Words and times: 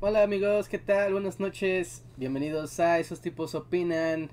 Hola 0.00 0.24
amigos, 0.24 0.68
¿qué 0.68 0.78
tal? 0.78 1.12
Buenas 1.12 1.38
noches. 1.38 2.04
Bienvenidos 2.16 2.80
a 2.80 2.98
Esos 2.98 3.20
tipos 3.20 3.54
opinan 3.54 4.30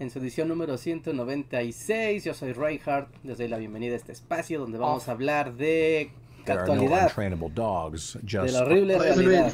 en 0.00 0.10
su 0.10 0.18
edición 0.18 0.48
número 0.48 0.76
196. 0.76 2.24
Yo 2.24 2.34
soy 2.34 2.52
Reinhardt. 2.52 3.14
Les 3.22 3.38
doy 3.38 3.46
la 3.46 3.58
bienvenida 3.58 3.92
a 3.92 3.96
este 3.96 4.10
espacio 4.10 4.58
donde 4.58 4.78
vamos 4.78 5.08
a 5.08 5.12
hablar 5.12 5.54
de 5.54 6.10
actualidad, 6.46 7.14
de 7.14 8.52
la 8.52 8.62
horrible 8.62 8.98
realidad. 8.98 9.52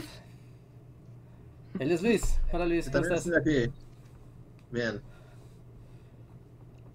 Él 1.78 1.90
es 1.90 2.00
Luis. 2.02 2.40
Hola 2.52 2.64
Luis, 2.64 2.88
¿cómo 2.88 3.04
estás? 3.04 3.30
Aquí. 3.36 3.70
Bien. 4.70 5.02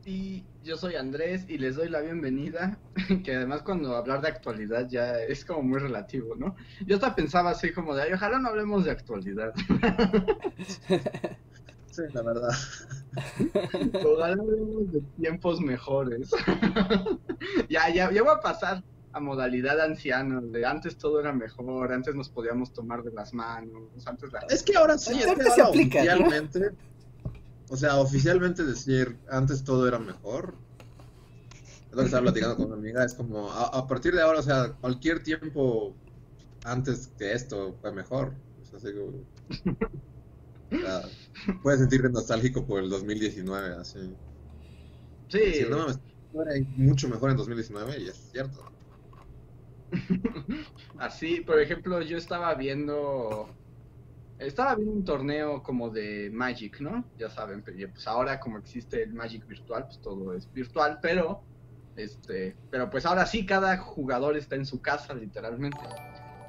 Y 0.06 0.44
yo 0.64 0.78
soy 0.78 0.96
Andrés 0.96 1.46
y 1.48 1.58
les 1.58 1.76
doy 1.76 1.90
la 1.90 2.02
bienvenida, 2.02 2.78
que 3.24 3.36
además 3.36 3.62
cuando 3.64 3.96
hablar 3.96 4.22
de 4.22 4.28
actualidad 4.28 4.88
ya 4.90 5.20
es 5.20 5.46
como 5.46 5.64
muy 5.64 5.80
relativo, 5.80 6.36
¿no? 6.36 6.56
Yo 6.86 6.96
hasta 6.96 7.16
pensaba 7.16 7.52
así 7.52 7.72
como 7.72 7.96
de, 7.96 8.04
Ay, 8.04 8.14
ojalá 8.14 8.40
no 8.40 8.50
hablemos 8.50 8.86
de 8.86 8.92
actualidad. 8.92 9.54
Sí, 11.92 12.04
la 12.14 12.22
verdad. 12.22 12.52
Ojalá 14.06 14.34
hablemos 14.40 14.92
de 14.92 15.02
tiempos 15.20 15.60
mejores. 15.60 16.30
ya, 17.68 17.90
ya, 17.90 18.12
ya 18.12 18.22
voy 18.22 18.32
a 18.32 18.40
pasar 18.40 18.84
a 19.12 19.20
modalidad 19.20 19.82
anciano, 19.82 20.40
de 20.40 20.66
antes 20.68 20.98
todo 20.98 21.20
era 21.20 21.34
mejor, 21.34 21.92
antes 21.92 22.14
nos 22.14 22.30
podíamos 22.30 22.72
tomar 22.74 23.02
de 23.02 23.12
las 23.12 23.34
manos, 23.34 24.06
antes 24.06 24.32
la... 24.32 24.40
Es 24.50 24.62
que 24.62 24.78
ahora 24.78 25.00
sí, 25.00 25.20
es 25.20 25.26
que 25.26 25.44
se 25.44 25.62
ahora 25.62 25.68
aplica, 25.68 26.04
¿no? 26.16 26.30
O 27.70 27.78
sea, 27.78 27.98
oficialmente 27.98 28.64
decir 28.66 29.18
antes 29.30 29.64
todo 29.64 29.88
era 29.88 30.00
mejor. 30.00 30.56
Es 31.90 31.92
lo 31.92 32.00
que 32.00 32.06
estaba 32.06 32.24
platicando 32.24 32.56
con 32.56 32.68
una 32.68 32.76
amiga, 32.76 33.04
es 33.04 33.14
como 33.14 33.50
a, 33.52 33.66
a 33.66 33.88
partir 33.88 34.14
de 34.14 34.22
ahora, 34.22 34.40
o 34.40 34.44
sea, 34.44 34.74
cualquier 34.80 35.24
tiempo 35.24 35.96
antes 36.64 37.08
que 37.18 37.34
esto 37.34 37.78
fue 37.82 37.92
mejor. 37.92 38.34
O 38.62 38.66
sea, 38.66 38.78
así 38.78 38.94
como- 38.94 39.24
o 40.72 40.80
sea, 40.80 41.02
puedes 41.64 41.80
sentirte 41.80 42.10
nostálgico 42.10 42.66
por 42.66 42.82
el 42.84 42.90
2019, 42.90 43.76
así. 43.76 44.00
Sí, 45.30 45.40
Decir, 45.40 45.70
no 45.70 45.78
mames, 45.80 46.00
era 46.34 46.66
mucho 46.76 47.08
mejor 47.10 47.32
en 47.32 47.38
2019 47.38 48.00
y 48.00 48.08
es 48.08 48.16
cierto. 48.32 48.64
Así, 51.00 51.42
por 51.42 51.60
ejemplo, 51.60 52.02
yo 52.02 52.18
estaba 52.18 52.54
viendo. 52.56 53.50
Estaba 54.40 54.76
viendo 54.76 54.94
un 54.94 55.04
torneo 55.04 55.62
como 55.62 55.90
de 55.90 56.30
Magic, 56.32 56.80
¿no? 56.80 57.04
Ya 57.18 57.30
saben, 57.30 57.62
pero 57.62 57.78
pues 57.92 58.08
ahora 58.08 58.40
como 58.40 58.58
existe 58.58 59.04
el 59.04 59.14
Magic 59.14 59.46
virtual, 59.46 59.86
pues 59.86 60.00
todo 60.02 60.34
es 60.34 60.52
virtual, 60.54 61.00
pero 61.02 61.44
este, 61.98 62.56
pero 62.72 62.90
pues 62.90 63.06
ahora 63.06 63.26
sí 63.26 63.46
cada 63.46 63.78
jugador 63.78 64.38
está 64.38 64.56
en 64.56 64.66
su 64.66 64.82
casa 64.82 65.14
literalmente. 65.14 65.80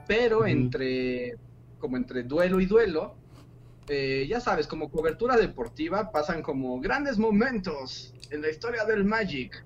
Pero 0.06 0.46
entre 0.46 1.36
como 1.78 1.96
entre 1.96 2.22
duelo 2.22 2.60
y 2.60 2.66
duelo, 2.66 3.16
eh, 3.88 4.26
ya 4.28 4.40
sabes, 4.40 4.68
como 4.68 4.90
cobertura 4.90 5.36
deportiva 5.36 6.12
pasan 6.12 6.42
como 6.42 6.80
grandes 6.80 7.18
momentos 7.18 8.14
en 8.30 8.42
la 8.42 8.50
historia 8.50 8.84
del 8.84 9.04
Magic 9.04 9.64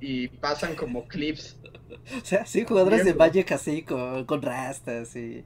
y 0.00 0.26
pasan 0.28 0.74
como 0.74 1.06
clips 1.06 1.60
O 2.22 2.24
sea, 2.24 2.46
sí, 2.46 2.64
jugadores 2.64 3.04
de 3.04 3.14
Magic 3.14 3.52
así, 3.52 3.82
con, 3.82 4.24
con 4.24 4.42
rastas 4.42 5.14
y 5.16 5.44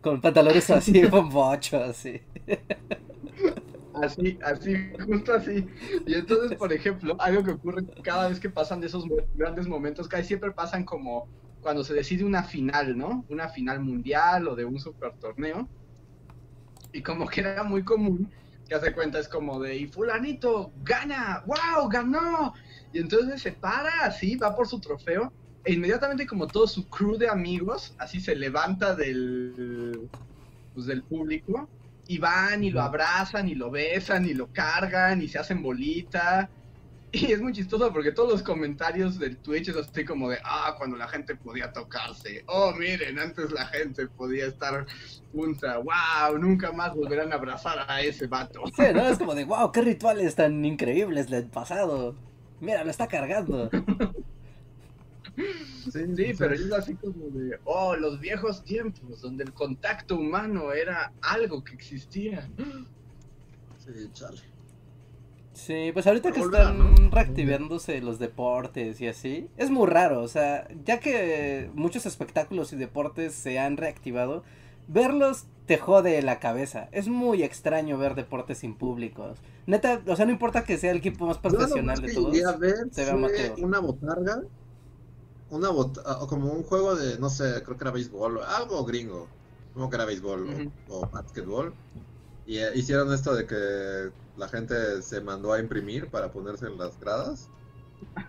con 0.00 0.20
pantalones 0.20 0.70
así, 0.70 1.04
bombocho, 1.06 1.82
así. 1.82 2.20
Así, 3.94 4.38
así, 4.44 4.92
justo 5.04 5.34
así. 5.34 5.66
Y 6.06 6.14
entonces, 6.14 6.56
por 6.56 6.72
ejemplo, 6.72 7.16
algo 7.18 7.42
que 7.42 7.50
ocurre 7.52 7.84
cada 8.02 8.28
vez 8.28 8.38
que 8.38 8.50
pasan 8.50 8.80
de 8.80 8.86
esos 8.86 9.04
grandes 9.34 9.66
momentos, 9.66 10.08
casi 10.08 10.28
siempre 10.28 10.52
pasan 10.52 10.84
como 10.84 11.28
cuando 11.60 11.82
se 11.82 11.94
decide 11.94 12.24
una 12.24 12.44
final, 12.44 12.96
¿no? 12.96 13.24
Una 13.28 13.48
final 13.48 13.80
mundial 13.80 14.48
o 14.48 14.54
de 14.54 14.64
un 14.64 14.78
super 14.78 15.12
torneo. 15.14 15.68
Y 16.92 17.02
como 17.02 17.26
que 17.26 17.40
era 17.40 17.64
muy 17.64 17.82
común, 17.82 18.30
que 18.68 18.74
hace 18.74 18.92
cuenta 18.92 19.18
es 19.18 19.28
como 19.28 19.60
de, 19.60 19.76
y 19.76 19.86
fulanito, 19.86 20.72
gana, 20.84 21.42
wow, 21.46 21.88
ganó. 21.88 22.54
Y 22.92 22.98
entonces 23.00 23.42
se 23.42 23.52
para 23.52 24.04
así, 24.04 24.36
va 24.36 24.54
por 24.54 24.68
su 24.68 24.80
trofeo, 24.80 25.32
e 25.68 25.74
inmediatamente 25.74 26.26
como 26.26 26.46
todo 26.46 26.66
su 26.66 26.88
crew 26.88 27.18
de 27.18 27.28
amigos, 27.28 27.92
así 27.98 28.20
se 28.20 28.34
levanta 28.34 28.94
del, 28.94 30.08
pues, 30.72 30.86
del 30.86 31.02
público 31.02 31.68
y 32.06 32.16
van 32.16 32.64
y 32.64 32.70
lo 32.70 32.80
abrazan 32.80 33.50
y 33.50 33.54
lo 33.54 33.70
besan 33.70 34.24
y 34.24 34.32
lo 34.32 34.46
cargan 34.50 35.20
y 35.20 35.28
se 35.28 35.38
hacen 35.38 35.62
bolita. 35.62 36.48
Y 37.12 37.32
es 37.32 37.42
muy 37.42 37.52
chistoso 37.52 37.92
porque 37.92 38.12
todos 38.12 38.32
los 38.32 38.42
comentarios 38.42 39.18
del 39.18 39.36
Twitch 39.36 39.68
es 39.68 39.76
así 39.76 40.06
como 40.06 40.30
de, 40.30 40.38
ah, 40.42 40.74
cuando 40.78 40.96
la 40.96 41.06
gente 41.06 41.36
podía 41.36 41.70
tocarse. 41.70 42.44
Oh, 42.46 42.72
miren, 42.72 43.18
antes 43.18 43.50
la 43.52 43.66
gente 43.66 44.06
podía 44.06 44.46
estar 44.46 44.86
junta. 45.34 45.76
Wow, 45.76 46.38
nunca 46.38 46.72
más 46.72 46.94
volverán 46.94 47.30
a 47.30 47.34
abrazar 47.34 47.84
a 47.86 48.00
ese 48.00 48.26
vato. 48.26 48.62
Sí, 48.74 48.84
¿no? 48.94 49.06
Es 49.06 49.18
como 49.18 49.34
de, 49.34 49.44
wow, 49.44 49.70
qué 49.70 49.82
rituales 49.82 50.34
tan 50.34 50.64
increíbles 50.64 51.28
del 51.28 51.44
pasado. 51.44 52.14
Mira, 52.58 52.84
lo 52.84 52.90
está 52.90 53.06
cargando. 53.06 53.68
Sí, 55.92 56.32
pero 56.36 56.54
es 56.54 56.72
así 56.72 56.94
como 56.94 57.28
de, 57.30 57.58
oh, 57.64 57.96
los 57.96 58.20
viejos 58.20 58.64
tiempos 58.64 59.20
donde 59.20 59.44
el 59.44 59.52
contacto 59.52 60.16
humano 60.16 60.72
era 60.72 61.12
algo 61.22 61.62
que 61.62 61.74
existía. 61.74 62.48
Sí, 63.78 64.10
chale. 64.12 64.40
Sí, 65.52 65.90
pues 65.92 66.06
ahorita 66.06 66.30
que 66.30 66.40
Volverá, 66.40 66.70
están 66.70 66.78
¿no? 66.78 67.10
reactivándose 67.10 68.00
los 68.00 68.18
deportes 68.20 69.00
y 69.00 69.08
así, 69.08 69.48
es 69.56 69.70
muy 69.70 69.88
raro, 69.88 70.22
o 70.22 70.28
sea, 70.28 70.68
ya 70.84 71.00
que 71.00 71.68
muchos 71.74 72.06
espectáculos 72.06 72.72
y 72.72 72.76
deportes 72.76 73.34
se 73.34 73.58
han 73.58 73.76
reactivado, 73.76 74.44
verlos 74.86 75.46
te 75.66 75.76
jode 75.76 76.22
la 76.22 76.38
cabeza. 76.38 76.88
Es 76.92 77.08
muy 77.08 77.42
extraño 77.42 77.98
ver 77.98 78.14
deportes 78.14 78.58
sin 78.58 78.74
públicos. 78.74 79.38
Neta, 79.66 80.00
o 80.06 80.16
sea, 80.16 80.26
no 80.26 80.32
importa 80.32 80.64
que 80.64 80.78
sea 80.78 80.92
el 80.92 80.98
equipo 80.98 81.26
más 81.26 81.38
profesional 81.38 81.84
más 81.84 82.02
de 82.02 82.14
todos. 82.14 82.44
a 82.44 82.56
ver 82.56 82.76
se 82.90 83.04
ve 83.04 83.54
una 83.58 83.80
botarga, 83.80 84.42
una 85.48 85.70
bot 85.70 85.98
ah, 86.04 86.26
como 86.28 86.52
un 86.52 86.62
juego 86.64 86.94
de, 86.96 87.18
no 87.18 87.30
sé, 87.30 87.62
creo 87.64 87.76
que 87.76 87.84
era 87.84 87.90
béisbol, 87.92 88.38
o 88.38 88.42
algo 88.44 88.84
gringo, 88.84 89.32
como 89.72 89.88
que 89.90 89.96
era 89.96 90.04
béisbol 90.04 90.48
o- 90.50 90.74
o, 90.86 91.08
básquetbol, 91.10 91.78
y 92.44 92.58
eh, 92.58 92.72
hicieron 92.76 93.12
esto 93.14 93.34
de 93.34 93.46
que 93.46 94.10
la 94.34 94.48
gente 94.48 95.02
se 95.02 95.20
mandó 95.22 95.52
a 95.52 95.60
imprimir 95.60 96.10
para 96.10 96.32
ponerse 96.32 96.66
en 96.66 96.78
las 96.78 96.98
gradas. 96.98 97.52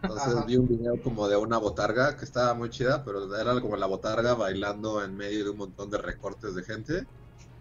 Entonces 0.01 0.43
Ajá. 0.43 0.45
vi 0.45 0.57
un 0.57 0.67
video 0.67 0.99
como 1.01 1.27
de 1.27 1.37
una 1.37 1.57
botarga 1.59 2.17
que 2.17 2.25
estaba 2.25 2.53
muy 2.55 2.69
chida, 2.69 3.03
pero 3.05 3.33
era 3.35 3.59
como 3.61 3.77
la 3.77 3.85
botarga 3.87 4.33
bailando 4.35 5.03
en 5.03 5.15
medio 5.15 5.43
de 5.45 5.49
un 5.51 5.57
montón 5.57 5.89
de 5.91 5.97
recortes 5.99 6.55
de 6.55 6.63
gente 6.63 7.07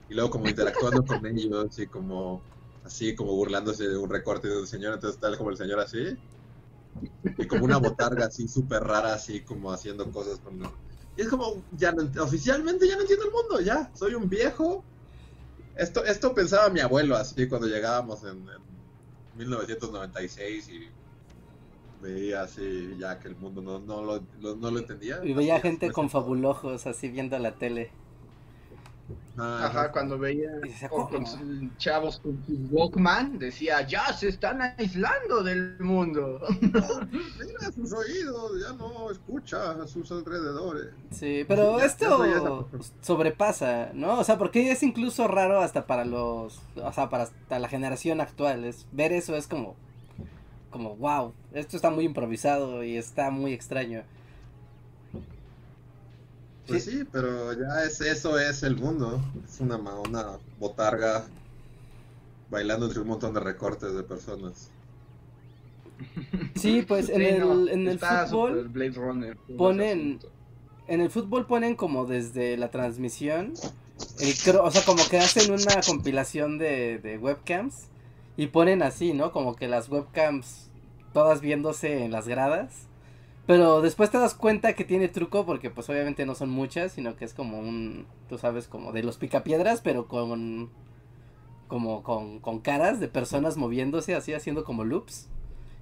y 0.09 0.15
luego 0.15 0.31
como 0.31 0.49
interactuando 0.51 1.05
con 1.07 1.27
ellos 1.27 1.79
y 1.79 1.89
como 1.89 2.47
así 2.83 3.15
como 3.17 3.35
burlándose 3.35 3.89
de 3.89 3.97
un 3.99 4.11
recorte 4.11 4.49
de 4.49 4.59
un 4.61 4.67
señor, 4.67 4.95
entonces 4.95 5.21
tal 5.21 5.37
como 5.39 5.51
el 5.51 5.57
señor 5.59 5.81
así 5.81 5.99
y 7.37 7.47
como 7.47 7.65
una 7.65 7.79
botarga 7.79 8.27
así 8.27 8.49
súper 8.49 8.83
rara 8.83 9.15
así 9.15 9.41
como 9.43 9.73
haciendo 9.73 10.11
cosas 10.11 10.39
con 10.41 10.61
y 11.17 11.23
es 11.23 11.29
como 11.29 11.63
ya 11.73 11.93
no 11.93 12.03
ent- 12.03 12.19
oficialmente 12.21 12.87
ya 12.89 12.95
no 12.95 13.03
entiendo 13.03 13.25
el 13.27 13.33
mundo, 13.33 13.61
ya 13.61 13.91
soy 13.95 14.15
un 14.15 14.29
viejo. 14.29 14.85
Esto 15.77 16.05
esto 16.05 16.33
pensaba 16.35 16.69
mi 16.71 16.81
abuelo 16.81 17.17
así 17.17 17.49
cuando 17.49 17.67
llegábamos 17.67 18.23
en, 18.23 18.39
en 18.49 18.63
1996 19.37 20.69
y 20.69 20.89
veía 22.03 22.43
así 22.43 22.97
ya 22.99 23.19
que 23.19 23.29
el 23.29 23.37
mundo 23.37 23.61
no, 23.61 23.81
no, 23.81 24.03
lo, 24.03 24.23
no 24.57 24.71
lo 24.71 24.79
entendía. 24.79 25.21
Y 25.25 25.33
veía 25.35 25.57
Así, 25.57 25.63
gente 25.63 25.91
con 25.93 26.09
fabulojos 26.11 26.87
así 26.87 27.09
viendo 27.09 27.39
la 27.39 27.57
tele. 27.59 27.91
Ajá, 29.37 29.67
Ajá, 29.67 29.93
cuando 29.93 30.19
veía 30.19 30.51
con, 30.91 31.77
chavos 31.79 32.19
con 32.21 32.43
sus 32.45 32.59
Walkman, 32.71 33.39
decía, 33.39 33.87
ya 33.87 34.13
se 34.13 34.29
están 34.29 34.61
aislando 34.61 35.43
del 35.43 35.79
mundo. 35.81 36.41
Mira 37.11 37.73
sus 37.75 37.93
oídos, 37.93 38.53
ya 38.61 38.73
no 38.75 39.11
escucha 39.11 39.71
a 39.73 39.87
sus 39.87 40.11
alrededores. 40.13 40.89
Sí, 41.11 41.45
pero 41.47 41.79
Ya- 41.79 41.87
esto 41.87 42.69
sobrepasa, 43.01 43.91
¿no? 43.95 44.19
O 44.19 44.25
sea, 44.25 44.39
porque 44.39 44.71
es 44.71 44.83
incluso 44.83 45.29
raro 45.29 45.61
hasta 45.61 45.87
para 45.87 46.05
los, 46.05 46.61
o 46.77 46.93
sea, 46.93 47.09
para 47.09 47.25
hasta 47.25 47.59
la 47.59 47.69
generación 47.69 48.21
actual. 48.21 48.65
Es, 48.65 48.87
ver 48.93 49.13
eso 49.13 49.37
es 49.37 49.47
como, 49.47 49.77
como, 50.71 50.97
wow, 50.97 51.33
esto 51.53 51.77
está 51.77 51.91
muy 51.91 52.05
improvisado 52.05 52.85
y 52.85 52.97
está 52.97 53.31
muy 53.31 53.53
extraño. 53.53 54.03
Pues 56.69 56.85
sí, 56.85 57.05
pero 57.11 57.53
ya 57.55 57.83
es 57.85 58.01
eso 58.01 58.39
es 58.39 58.63
el 58.63 58.77
mundo. 58.77 59.21
Es 59.45 59.61
una, 59.61 59.79
ma- 59.79 59.99
una 60.01 60.39
botarga 60.59 61.25
bailando 62.51 62.87
entre 62.87 63.01
un 63.01 63.09
montón 63.09 63.35
de 63.35 63.41
recortes 63.41 63.95
de 63.95 64.03
personas. 64.03 64.71
Sí, 66.55 66.83
pues 66.83 67.09
en 67.09 67.23
el, 67.23 67.41
no, 67.41 67.69
en 67.69 67.89
el 67.89 67.99
fútbol, 67.99 68.69
Blade 68.69 68.91
Runner. 68.93 69.37
ponen- 69.57 70.21
en 70.87 71.01
el 71.01 71.11
fútbol 71.11 71.47
ponen 71.47 71.75
como 71.77 72.07
desde 72.07 72.57
la 72.57 72.71
transmisión, 72.71 73.55
el 74.21 74.35
cro- 74.35 74.61
o 74.63 74.71
sea, 74.71 74.83
como 74.85 75.03
que 75.09 75.19
hacen 75.19 75.51
una 75.53 75.81
compilación 75.87 76.59
de, 76.59 76.99
de 76.99 77.19
webcams 77.19 77.89
y 78.37 78.47
ponen 78.49 78.83
así, 78.83 79.13
¿no? 79.13 79.33
Como 79.33 79.57
que 79.57 79.69
las 79.69 79.89
webcams 79.89 80.71
todas 81.13 81.41
viéndose 81.41 82.05
en 82.05 82.13
las 82.13 82.29
gradas. 82.29 82.88
Pero 83.49 83.81
después 83.81 84.11
te 84.11 84.19
das 84.19 84.35
cuenta 84.35 84.75
que 84.75 84.85
tiene 84.85 85.09
truco 85.09 85.47
porque 85.47 85.71
pues 85.71 85.89
obviamente 85.89 86.27
no 86.27 86.35
son 86.35 86.51
muchas, 86.51 86.93
sino 86.93 87.17
que 87.17 87.25
es 87.25 87.33
como 87.33 87.59
un, 87.59 88.07
tú 88.29 88.37
sabes, 88.37 88.69
como 88.69 88.93
de 88.93 89.03
los 89.03 89.17
picapiedras, 89.17 89.81
pero 89.81 90.07
con 90.07 90.69
como 91.67 92.03
con, 92.03 92.41
con 92.41 92.61
caras 92.61 93.01
de 93.01 93.09
personas 93.09 93.57
moviéndose 93.57 94.15
así, 94.15 94.35
haciendo 94.35 94.65
como 94.65 94.85
loops. 94.85 95.31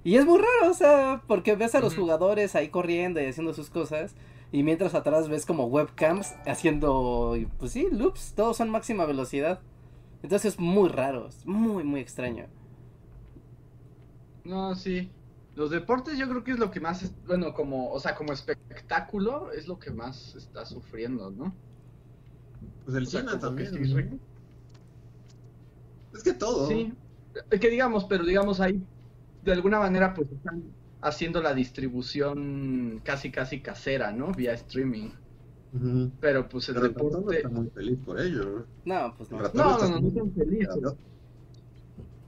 Y 0.05 0.15
es 0.15 0.25
muy 0.25 0.37
raro, 0.37 0.71
o 0.71 0.73
sea, 0.73 1.23
porque 1.27 1.57
ves 1.57 1.75
a 1.75 1.81
los 1.81 1.93
jugadores 1.93 2.55
ahí 2.55 2.69
corriendo 2.69 3.19
y 3.21 3.25
haciendo 3.25 3.53
sus 3.53 3.69
cosas. 3.69 4.15
Y 4.53 4.63
mientras 4.63 4.95
atrás 4.95 5.27
ves 5.27 5.45
como 5.45 5.65
webcams 5.65 6.35
haciendo, 6.45 7.35
pues 7.59 7.73
sí, 7.73 7.89
loops, 7.91 8.33
todos 8.33 8.55
son 8.55 8.69
máxima 8.69 9.03
velocidad. 9.05 9.59
Entonces 10.23 10.53
es 10.53 10.59
muy 10.61 10.87
raro, 10.87 11.27
es 11.27 11.45
muy, 11.45 11.83
muy 11.83 11.99
extraño. 11.99 12.45
No, 14.43 14.73
sí. 14.75 15.11
Los 15.57 15.71
deportes 15.71 16.17
yo 16.17 16.29
creo 16.29 16.41
que 16.43 16.51
es 16.51 16.59
lo 16.59 16.71
que 16.71 16.79
más, 16.79 17.03
es- 17.03 17.21
bueno, 17.25 17.53
como, 17.53 17.89
o 17.91 17.99
sea, 17.99 18.15
como 18.15 18.31
espectáculo 18.31 19.51
es 19.51 19.67
lo 19.67 19.77
que 19.77 19.91
más 19.91 20.35
está 20.35 20.65
sufriendo, 20.65 21.31
¿no? 21.31 21.59
Pues 22.83 22.95
el 22.97 23.05
O 23.05 23.09
sea, 23.09 23.25
cine 23.25 23.29
como 23.29 23.55
que 23.55 23.65
también. 23.65 23.71
sí, 23.71 23.79
¿no? 23.95 24.19
Es 26.11 26.23
que 26.23 26.33
todo. 26.33 26.67
Sí, 26.67 26.93
que 27.61 27.69
digamos, 27.69 28.05
pero 28.05 28.25
digamos 28.25 28.59
ahí, 28.59 28.87
de 29.41 29.51
alguna 29.53 29.79
manera 29.79 30.13
pues 30.13 30.31
están 30.31 30.75
haciendo 31.01 31.41
la 31.41 31.53
distribución 31.53 33.01
casi 33.05 33.31
casi 33.31 33.61
casera, 33.61 34.11
¿no? 34.11 34.31
Vía 34.33 34.53
streaming. 34.53 35.11
Pero 36.19 36.47
pues 36.47 36.69
el 36.69 36.75
Pero 36.75 36.83
no 36.83 37.31
deporte... 37.31 37.35
está 37.35 37.49
muy 37.49 37.69
feliz 37.71 37.99
por 38.05 38.19
ello. 38.19 38.67
No, 38.85 39.13
pues 39.17 39.29
El 39.31 39.37
no. 39.37 39.43
No, 39.53 39.77
no, 39.77 39.87
no, 39.87 39.99
no 40.01 40.31
felices. 40.33 40.95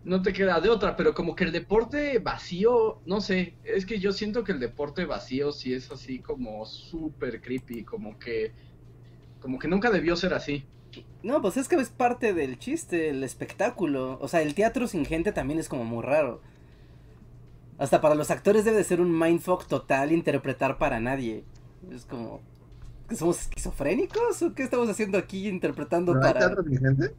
No 0.04 0.22
te 0.22 0.34
queda 0.34 0.60
de 0.62 0.70
otra, 0.70 0.96
pero 0.96 1.14
como 1.14 1.36
que 1.36 1.44
el 1.44 1.52
deporte 1.52 2.20
vacío, 2.20 3.02
no 3.06 3.20
sé, 3.22 3.56
es 3.64 3.86
que 3.86 4.00
yo 4.00 4.14
siento 4.14 4.44
que 4.44 4.54
el 4.54 4.60
deporte 4.60 5.06
vacío 5.06 5.52
sí 5.52 5.74
es 5.74 5.92
así 5.92 6.20
como 6.20 6.66
súper 6.66 7.42
creepy, 7.42 7.84
como 7.84 8.18
que 8.18 8.54
como 9.42 9.60
que 9.60 9.68
nunca 9.68 9.90
debió 9.90 10.16
ser 10.16 10.34
así. 10.34 10.66
No, 11.24 11.42
pues 11.42 11.58
es 11.58 11.68
que 11.68 11.76
es 11.76 11.90
parte 11.90 12.34
del 12.34 12.60
chiste, 12.60 13.10
el 13.10 13.24
espectáculo. 13.24 14.18
O 14.22 14.28
sea, 14.28 14.42
el 14.42 14.54
teatro 14.54 14.88
sin 14.88 15.06
gente 15.06 15.32
también 15.32 15.60
es 15.60 15.70
como 15.70 15.84
muy 15.84 16.04
raro. 16.04 16.42
Hasta 17.78 18.02
para 18.02 18.16
los 18.16 18.32
actores 18.32 18.66
debe 18.66 18.78
de 18.78 18.84
ser 18.84 19.00
un 19.00 19.18
mindfuck 19.18 19.68
total 19.68 20.12
interpretar 20.12 20.78
para 20.78 21.00
nadie. 21.00 21.44
Es 21.92 22.06
como... 22.06 22.42
¿que 23.08 23.16
¿Somos 23.16 23.42
esquizofrénicos 23.42 24.42
o 24.44 24.54
qué 24.54 24.64
estamos 24.64 24.88
haciendo 24.90 25.18
aquí 25.18 25.48
interpretando 25.48 26.14
¿Pero 26.14 26.26
hay 26.26 26.34
para...? 26.34 26.48
teatro 26.48 26.64
sin 26.64 26.80
gente? 26.80 27.16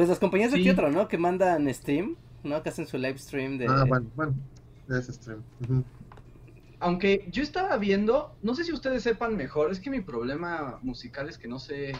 Pues 0.00 0.08
las 0.08 0.18
compañías 0.18 0.50
de 0.50 0.56
Sí. 0.56 0.64
teatro, 0.64 0.90
¿no? 0.90 1.08
Que 1.08 1.18
mandan 1.18 1.68
stream, 1.74 2.16
¿no? 2.42 2.62
Que 2.62 2.70
hacen 2.70 2.86
su 2.86 2.96
live 2.96 3.18
stream 3.18 3.58
de... 3.58 3.66
Ah, 3.68 3.84
bueno, 3.86 4.10
bueno. 4.16 4.34
Es 4.88 5.08
stream. 5.08 5.42
Aunque 6.78 7.28
yo 7.30 7.42
estaba 7.42 7.76
viendo, 7.76 8.34
no 8.42 8.54
sé 8.54 8.64
si 8.64 8.72
ustedes 8.72 9.02
sepan 9.02 9.36
mejor, 9.36 9.70
es 9.70 9.78
que 9.78 9.90
mi 9.90 10.00
problema 10.00 10.78
musical 10.80 11.28
es 11.28 11.36
que 11.36 11.48
no 11.48 11.58
sé 11.58 11.92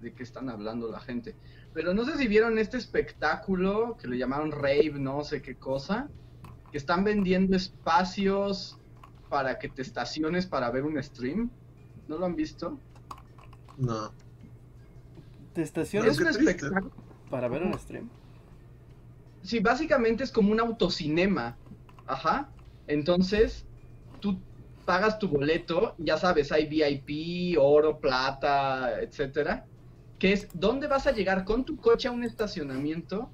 de 0.00 0.14
qué 0.14 0.22
están 0.22 0.48
hablando 0.48 0.90
la 0.90 1.00
gente. 1.00 1.34
Pero 1.74 1.92
no 1.92 2.06
sé 2.06 2.16
si 2.16 2.26
vieron 2.26 2.56
este 2.56 2.78
espectáculo 2.78 3.98
que 4.00 4.08
le 4.08 4.16
llamaron 4.16 4.50
rave, 4.50 4.94
no 4.96 5.22
sé 5.22 5.42
qué 5.42 5.54
cosa, 5.54 6.08
que 6.70 6.78
están 6.78 7.04
vendiendo 7.04 7.54
espacios 7.54 8.78
para 9.28 9.58
que 9.58 9.68
te 9.68 9.82
estaciones 9.82 10.46
para 10.46 10.70
ver 10.70 10.84
un 10.84 11.02
stream. 11.02 11.50
¿No 12.08 12.16
lo 12.16 12.24
han 12.24 12.34
visto? 12.34 12.78
No. 13.76 14.08
¿Te 14.08 14.14
Pero 15.52 15.64
estacionas 15.66 16.12
es 16.12 16.18
un 16.18 16.28
espectáculo. 16.28 17.11
Para 17.32 17.48
ver 17.48 17.62
un 17.62 17.72
stream? 17.78 18.10
Sí, 19.42 19.58
básicamente 19.58 20.22
es 20.22 20.30
como 20.30 20.52
un 20.52 20.60
autocinema. 20.60 21.56
Ajá. 22.06 22.50
Entonces, 22.86 23.64
tú 24.20 24.38
pagas 24.84 25.18
tu 25.18 25.28
boleto, 25.28 25.94
ya 25.96 26.18
sabes, 26.18 26.52
hay 26.52 26.66
VIP, 26.66 27.58
oro, 27.58 27.98
plata, 27.98 29.00
etcétera. 29.00 29.64
Que 30.18 30.34
es 30.34 30.48
dónde 30.52 30.88
vas 30.88 31.06
a 31.06 31.12
llegar 31.12 31.44
con 31.44 31.64
tu 31.64 31.78
coche 31.78 32.06
a 32.06 32.12
un 32.12 32.22
estacionamiento 32.22 33.30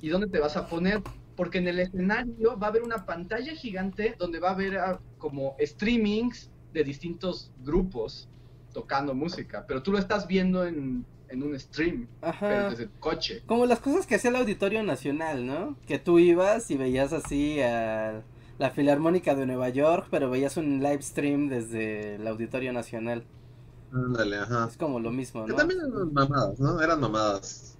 y 0.00 0.08
dónde 0.10 0.28
te 0.28 0.38
vas 0.38 0.56
a 0.56 0.68
poner. 0.68 1.02
Porque 1.34 1.58
en 1.58 1.66
el 1.66 1.80
escenario 1.80 2.56
va 2.56 2.68
a 2.68 2.70
haber 2.70 2.82
una 2.82 3.04
pantalla 3.04 3.52
gigante 3.54 4.14
donde 4.16 4.38
va 4.38 4.50
a 4.50 4.52
haber 4.52 4.78
ah, 4.78 5.00
como 5.18 5.56
streamings 5.60 6.50
de 6.72 6.84
distintos 6.84 7.50
grupos 7.58 8.28
tocando 8.72 9.12
música. 9.12 9.64
Pero 9.66 9.82
tú 9.82 9.90
lo 9.90 9.98
estás 9.98 10.28
viendo 10.28 10.64
en, 10.64 11.04
en 11.30 11.42
un 11.42 11.58
stream, 11.58 12.06
pero 12.20 12.32
Ajá. 12.32 12.70
desde 12.70 12.84
el 12.84 12.90
coche. 12.98 13.42
Como 13.46 13.66
las 13.66 13.80
cosas 13.80 14.06
que 14.06 14.16
hacía 14.16 14.30
el 14.30 14.36
Auditorio 14.36 14.82
Nacional, 14.82 15.46
¿no? 15.46 15.76
Que 15.86 15.98
tú 15.98 16.18
ibas 16.18 16.70
y 16.70 16.76
veías 16.76 17.12
así 17.12 17.60
a 17.60 18.22
la 18.58 18.70
Filarmónica 18.70 19.34
de 19.34 19.46
Nueva 19.46 19.68
York, 19.68 20.08
pero 20.10 20.28
veías 20.28 20.56
un 20.56 20.80
live 20.80 21.02
stream 21.02 21.48
desde 21.48 22.16
el 22.16 22.26
Auditorio 22.26 22.72
Nacional. 22.72 23.24
Ándale, 23.92 24.36
ajá. 24.38 24.66
Es 24.70 24.76
como 24.76 25.00
lo 25.00 25.10
mismo, 25.10 25.44
Que 25.46 25.52
¿no? 25.52 25.56
también 25.56 25.80
eran 25.80 26.12
mamadas, 26.12 26.60
¿no? 26.60 26.80
Eran 26.82 27.00
mamadas 27.00 27.76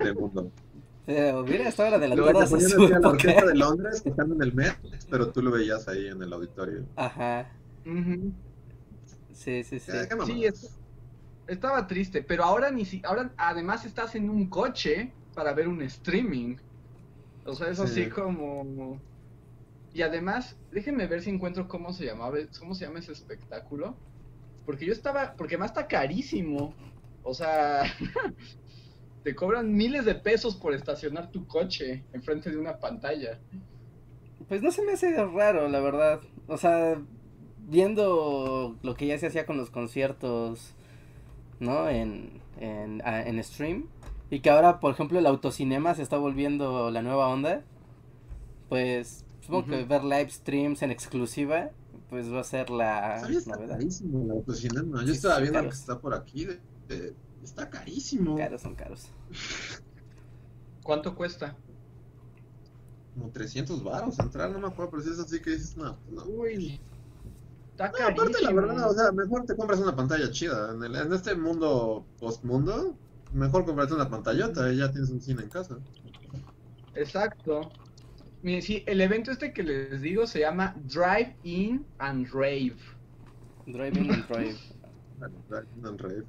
del 0.00 0.14
mundo. 0.14 0.50
Eh, 1.06 1.32
hubiera 1.36 1.68
estado 1.68 1.98
Luego 1.98 2.06
te 2.06 2.14
adelantadas 2.14 2.48
a 2.48 2.50
ponían 2.50 2.70
su 2.70 2.84
así 2.84 2.92
a 2.94 2.98
la 2.98 3.08
orquesta 3.08 3.44
de 3.46 3.54
Londres 3.54 4.02
tocando 4.02 4.34
en 4.36 4.42
el 4.42 4.54
Met, 4.54 4.76
pero 5.10 5.28
tú 5.30 5.42
lo 5.42 5.50
veías 5.50 5.86
ahí 5.88 6.06
en 6.08 6.22
el 6.22 6.32
auditorio. 6.32 6.84
Ajá. 6.96 7.50
Sí, 9.32 9.62
sí, 9.64 9.78
sí. 9.80 9.92
Sí, 10.26 10.44
es- 10.44 10.70
Estaba 11.46 11.86
triste, 11.86 12.22
pero 12.22 12.44
ahora 12.44 12.70
ni 12.70 12.84
si, 12.84 13.02
ahora 13.04 13.32
además 13.36 13.84
estás 13.84 14.14
en 14.14 14.30
un 14.30 14.48
coche 14.48 15.12
para 15.34 15.52
ver 15.52 15.68
un 15.68 15.82
streaming. 15.82 16.56
O 17.44 17.54
sea, 17.54 17.68
es 17.68 17.76
Sí. 17.78 17.84
así 17.84 18.06
como 18.08 18.98
y 19.92 20.02
además, 20.02 20.56
déjenme 20.72 21.06
ver 21.06 21.22
si 21.22 21.30
encuentro 21.30 21.68
cómo 21.68 21.92
se 21.92 22.04
llamaba, 22.04 22.36
cómo 22.58 22.74
se 22.74 22.84
llama 22.84 22.98
ese 22.98 23.12
espectáculo, 23.12 23.94
porque 24.66 24.86
yo 24.86 24.92
estaba, 24.92 25.34
porque 25.36 25.54
además 25.54 25.70
está 25.70 25.86
carísimo. 25.86 26.74
O 27.22 27.32
sea, 27.32 27.84
te 29.22 29.34
cobran 29.36 29.72
miles 29.72 30.04
de 30.04 30.16
pesos 30.16 30.56
por 30.56 30.74
estacionar 30.74 31.30
tu 31.30 31.46
coche 31.46 32.02
enfrente 32.12 32.50
de 32.50 32.56
una 32.56 32.78
pantalla. 32.78 33.38
Pues 34.48 34.62
no 34.62 34.70
se 34.72 34.82
me 34.84 34.92
hace 34.92 35.14
raro, 35.24 35.68
la 35.68 35.80
verdad. 35.80 36.20
O 36.48 36.56
sea, 36.56 37.00
viendo 37.66 38.76
lo 38.82 38.94
que 38.94 39.06
ya 39.06 39.16
se 39.18 39.28
hacía 39.28 39.46
con 39.46 39.56
los 39.56 39.70
conciertos, 39.70 40.73
¿no? 41.64 41.88
En, 41.88 42.40
en, 42.60 43.02
a- 43.04 43.22
en 43.26 43.42
stream. 43.42 43.86
Y 44.30 44.40
que 44.40 44.50
ahora, 44.50 44.80
por 44.80 44.92
ejemplo, 44.92 45.18
el 45.18 45.26
autocinema 45.26 45.94
se 45.94 46.02
está 46.02 46.16
volviendo 46.18 46.90
la 46.90 47.02
nueva 47.02 47.28
onda. 47.28 47.62
Pues 48.68 49.24
supongo 49.40 49.66
que 49.66 49.78
Ujú. 49.80 49.88
ver 49.88 50.04
live 50.04 50.30
streams 50.30 50.82
en 50.82 50.90
exclusiva, 50.90 51.70
pues 52.10 52.32
va 52.32 52.40
a 52.40 52.44
ser 52.44 52.70
la 52.70 53.22
novedad. 53.46 53.68
carísimo 53.68 54.22
el 54.24 54.30
autocinema. 54.30 55.00
Yo 55.02 55.06
Sí, 55.08 55.12
estaba 55.14 55.38
viendo 55.40 55.58
caros. 55.58 55.74
que 55.74 55.80
está 55.80 55.98
por 56.00 56.14
aquí. 56.14 56.44
de- 56.46 56.60
de- 56.88 57.14
está 57.42 57.68
carísimo. 57.70 58.36
Caros 58.36 58.62
son 58.62 58.74
caros. 58.74 59.08
¿Cuánto 60.82 61.14
cuesta? 61.14 61.56
Como 63.14 63.30
300 63.30 63.82
baros 63.84 64.18
entrar, 64.18 64.50
no 64.50 64.58
me 64.58 64.66
acuerdo, 64.66 64.90
pero 64.92 65.02
si 65.04 65.10
es 65.10 65.18
así 65.18 65.40
que 65.40 65.50
dices, 65.50 65.76
no, 65.76 65.96
no. 66.10 66.24
Uy. 66.24 66.80
Está 67.76 67.88
No, 67.88 67.92
carísimo. 67.92 68.22
aparte, 68.22 68.42
la 68.42 68.52
verdad, 68.52 68.90
o 68.90 68.94
sea, 68.94 69.12
mejor 69.12 69.44
te 69.46 69.56
compras 69.56 69.80
una 69.80 69.96
pantalla 69.96 70.30
chida. 70.30 70.72
En, 70.72 70.82
el- 70.84 70.94
en 70.96 71.12
este 71.12 71.34
mundo 71.34 72.06
post-mundo, 72.18 72.96
mejor 73.32 73.64
comprarte 73.64 73.94
una 73.94 74.08
pantallota 74.08 74.72
y 74.72 74.78
ya 74.78 74.90
tienes 74.92 75.10
un 75.10 75.20
cine 75.20 75.42
en 75.42 75.48
casa. 75.50 75.76
Exacto. 76.94 77.72
Miren, 78.42 78.62
sí, 78.62 78.84
el 78.86 79.00
evento 79.00 79.30
este 79.32 79.52
que 79.52 79.62
les 79.62 80.00
digo 80.00 80.26
se 80.26 80.40
llama 80.40 80.74
Drive 80.76 81.36
In 81.42 81.84
and 81.98 82.28
Rave. 82.32 82.76
Driving 83.66 84.10
and 84.10 84.26
Drive. 84.28 84.60
En 85.84 85.98
rave. 85.98 86.26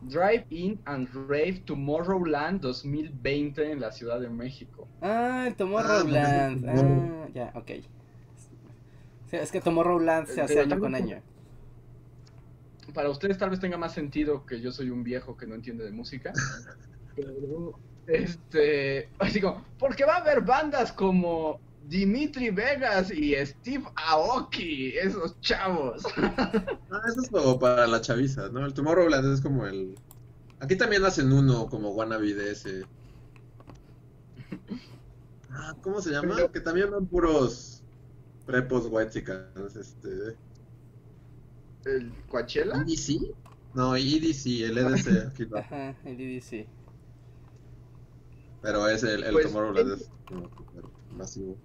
Drive 0.00 0.46
In 0.50 0.80
and 0.86 1.08
Rave 1.12 1.62
Tomorrowland 1.66 2.60
2020 2.60 3.72
en 3.72 3.80
la 3.80 3.92
Ciudad 3.92 4.20
de 4.20 4.30
México. 4.30 4.88
Ah, 5.00 5.48
Tomorrowland. 5.56 6.64
Ah, 6.66 6.70
pues, 6.74 6.80
Ah, 6.84 7.28
ya, 7.34 7.52
ok. 7.54 7.70
Sí, 9.30 9.36
es 9.36 9.52
que 9.52 9.60
Tomorrowland 9.60 10.26
se 10.26 10.40
hace 10.40 10.60
año 10.60 10.78
con 10.78 10.94
año. 10.94 11.20
Para 12.94 13.10
ustedes 13.10 13.36
tal 13.36 13.50
vez 13.50 13.60
tenga 13.60 13.76
más 13.76 13.92
sentido 13.92 14.46
que 14.46 14.60
yo 14.60 14.72
soy 14.72 14.88
un 14.90 15.04
viejo 15.04 15.36
que 15.36 15.46
no 15.46 15.54
entiende 15.54 15.84
de 15.84 15.90
música. 15.90 16.32
Pero, 17.14 17.78
este, 18.06 19.10
así 19.18 19.40
como, 19.40 19.64
porque 19.78 20.04
va 20.06 20.14
a 20.16 20.20
haber 20.20 20.40
bandas 20.40 20.92
como 20.92 21.60
Dimitri 21.86 22.50
Vegas 22.50 23.10
y 23.12 23.34
Steve 23.44 23.84
Aoki, 23.96 24.96
esos 24.96 25.38
chavos. 25.40 26.02
Ah, 26.90 27.02
eso 27.06 27.20
es 27.20 27.28
como 27.28 27.58
para 27.58 27.86
la 27.86 28.00
chaviza, 28.00 28.48
¿no? 28.48 28.64
El 28.64 28.72
Tomorrowland 28.72 29.34
es 29.34 29.42
como 29.42 29.66
el... 29.66 29.94
Aquí 30.58 30.74
también 30.74 31.04
hacen 31.04 31.30
uno 31.30 31.68
como 31.68 31.90
wannabe 31.90 32.32
de 32.32 32.52
ese. 32.52 32.84
Ah, 35.50 35.74
¿cómo 35.82 36.00
se 36.00 36.10
llama? 36.10 36.34
Pero- 36.36 36.52
Que 36.52 36.60
también 36.60 36.90
van 36.90 37.06
puros 37.06 37.77
prepos 38.48 38.88
white 38.90 39.18
este... 39.78 40.36
¿El 41.84 42.10
Coachella? 42.30 42.82
¿EDC? 42.82 43.34
No, 43.74 43.94
EDC, 43.94 44.46
el 44.64 44.78
EDC, 44.78 45.26
aquí. 45.28 45.46
Ajá, 45.54 45.94
el 46.04 46.16
DDC. 46.16 46.66
Pero 48.62 48.88
es 48.88 49.02
el, 49.04 49.22
el 49.22 49.32
Pues, 49.32 49.46
Tomorrowland 49.46 49.88
el- 49.92 49.94
es 50.00 50.10
masivo. 51.14 51.56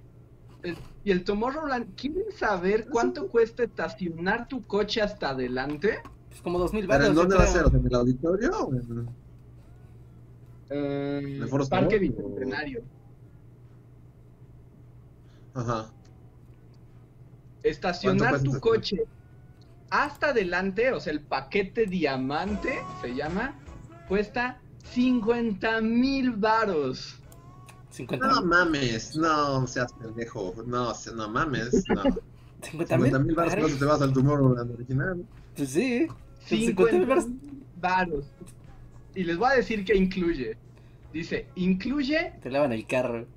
El- 0.62 0.78
y 1.06 1.12
el 1.12 1.24
Tomorrowland, 1.24 1.96
¿quieren 1.96 2.26
saber 2.38 2.88
cuánto 2.90 3.28
cuesta 3.30 3.64
estacionar 3.64 4.48
tu 4.50 4.66
coche 4.68 5.02
hasta 5.02 5.30
adelante? 5.30 6.00
Pues 6.30 6.42
como 6.42 6.60
dos 6.60 6.74
mil 6.74 6.82
¿Pero 6.86 6.92
baros. 7.00 7.08
en 7.10 7.16
dónde 7.16 7.36
va 7.38 7.44
a 7.44 7.48
ser? 7.48 7.64
¿O 7.66 7.70
sea, 7.70 7.80
¿En 7.80 7.88
el 7.88 7.96
auditorio 7.96 8.52
o 8.60 8.74
en...? 8.74 9.10
Eh, 10.70 11.38
¿De 11.42 11.48
Foros 11.48 11.70
Parque 11.70 11.98
Nuevos 12.00 12.20
o- 12.20 12.28
Bicentenario. 12.30 12.82
Ajá. 15.54 15.92
Estacionar 17.64 18.30
¿Cuánto 18.32 18.52
tu 18.52 18.60
coche 18.60 18.98
hasta 19.90 20.30
adelante, 20.30 20.92
o 20.92 21.00
sea, 21.00 21.14
el 21.14 21.22
paquete 21.22 21.86
diamante 21.86 22.80
se 23.02 23.14
llama, 23.14 23.54
cuesta 24.08 24.60
50 24.92 25.82
mil 25.82 26.32
varos. 26.32 27.20
50 27.92 28.28
No 28.28 28.42
mames, 28.44 29.16
no 29.16 29.68
seas 29.68 29.94
pendejo. 29.94 30.56
No, 30.66 30.96
se- 30.96 31.14
no 31.14 31.30
mames, 31.30 31.84
no. 31.90 32.04
50 32.64 32.96
50 32.96 33.20
mil 33.20 33.36
baros 33.36 33.56
cuando 33.56 33.78
te 33.78 33.86
vas 33.86 34.02
al 34.02 34.14
Tomorrowland 34.14 34.72
original. 34.72 35.24
Pues 35.56 35.70
sí. 35.70 36.08
Con 36.08 36.48
50 36.48 36.92
50 36.92 37.06
varos. 37.08 37.28
mil 37.28 37.66
varos. 37.80 38.26
Y 39.14 39.24
les 39.26 39.38
voy 39.38 39.52
a 39.52 39.56
decir 39.58 39.86
qué 39.86 39.96
incluye. 39.96 40.58
Dice, 41.14 41.48
incluye 41.54 42.34
Te 42.42 42.50
lavan 42.50 42.72
el 42.72 42.88
carro. 42.88 43.28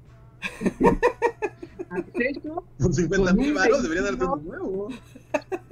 acceso 1.91 2.65
Con 2.79 2.93
50 2.93 3.31
Con 3.31 3.37
mil 3.37 3.49
un 3.51 3.55
baros 3.55 3.83
deberían 3.83 4.05
darte 4.05 4.25
uno 4.25 4.37
nuevo. 4.37 4.89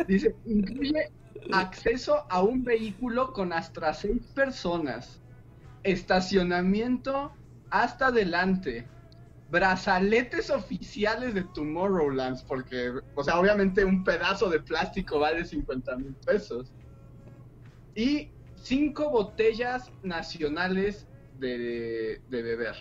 Dice, 0.06 0.34
incluye 0.46 1.10
acceso 1.52 2.24
a 2.28 2.42
un 2.42 2.64
vehículo 2.64 3.32
con 3.32 3.52
hasta 3.52 3.92
seis 3.92 4.22
personas, 4.34 5.20
estacionamiento 5.82 7.32
hasta 7.70 8.06
adelante, 8.06 8.86
brazaletes 9.50 10.50
oficiales 10.50 11.34
de 11.34 11.42
Tomorrowlands, 11.42 12.42
porque, 12.42 12.92
o 13.14 13.24
sea, 13.24 13.38
obviamente 13.38 13.84
un 13.84 14.04
pedazo 14.04 14.48
de 14.48 14.60
plástico 14.60 15.18
vale 15.18 15.44
50 15.44 15.96
mil 15.96 16.14
pesos, 16.26 16.72
y 17.94 18.30
cinco 18.56 19.10
botellas 19.10 19.90
nacionales 20.02 21.06
de, 21.38 22.20
de 22.28 22.42
beber. 22.42 22.76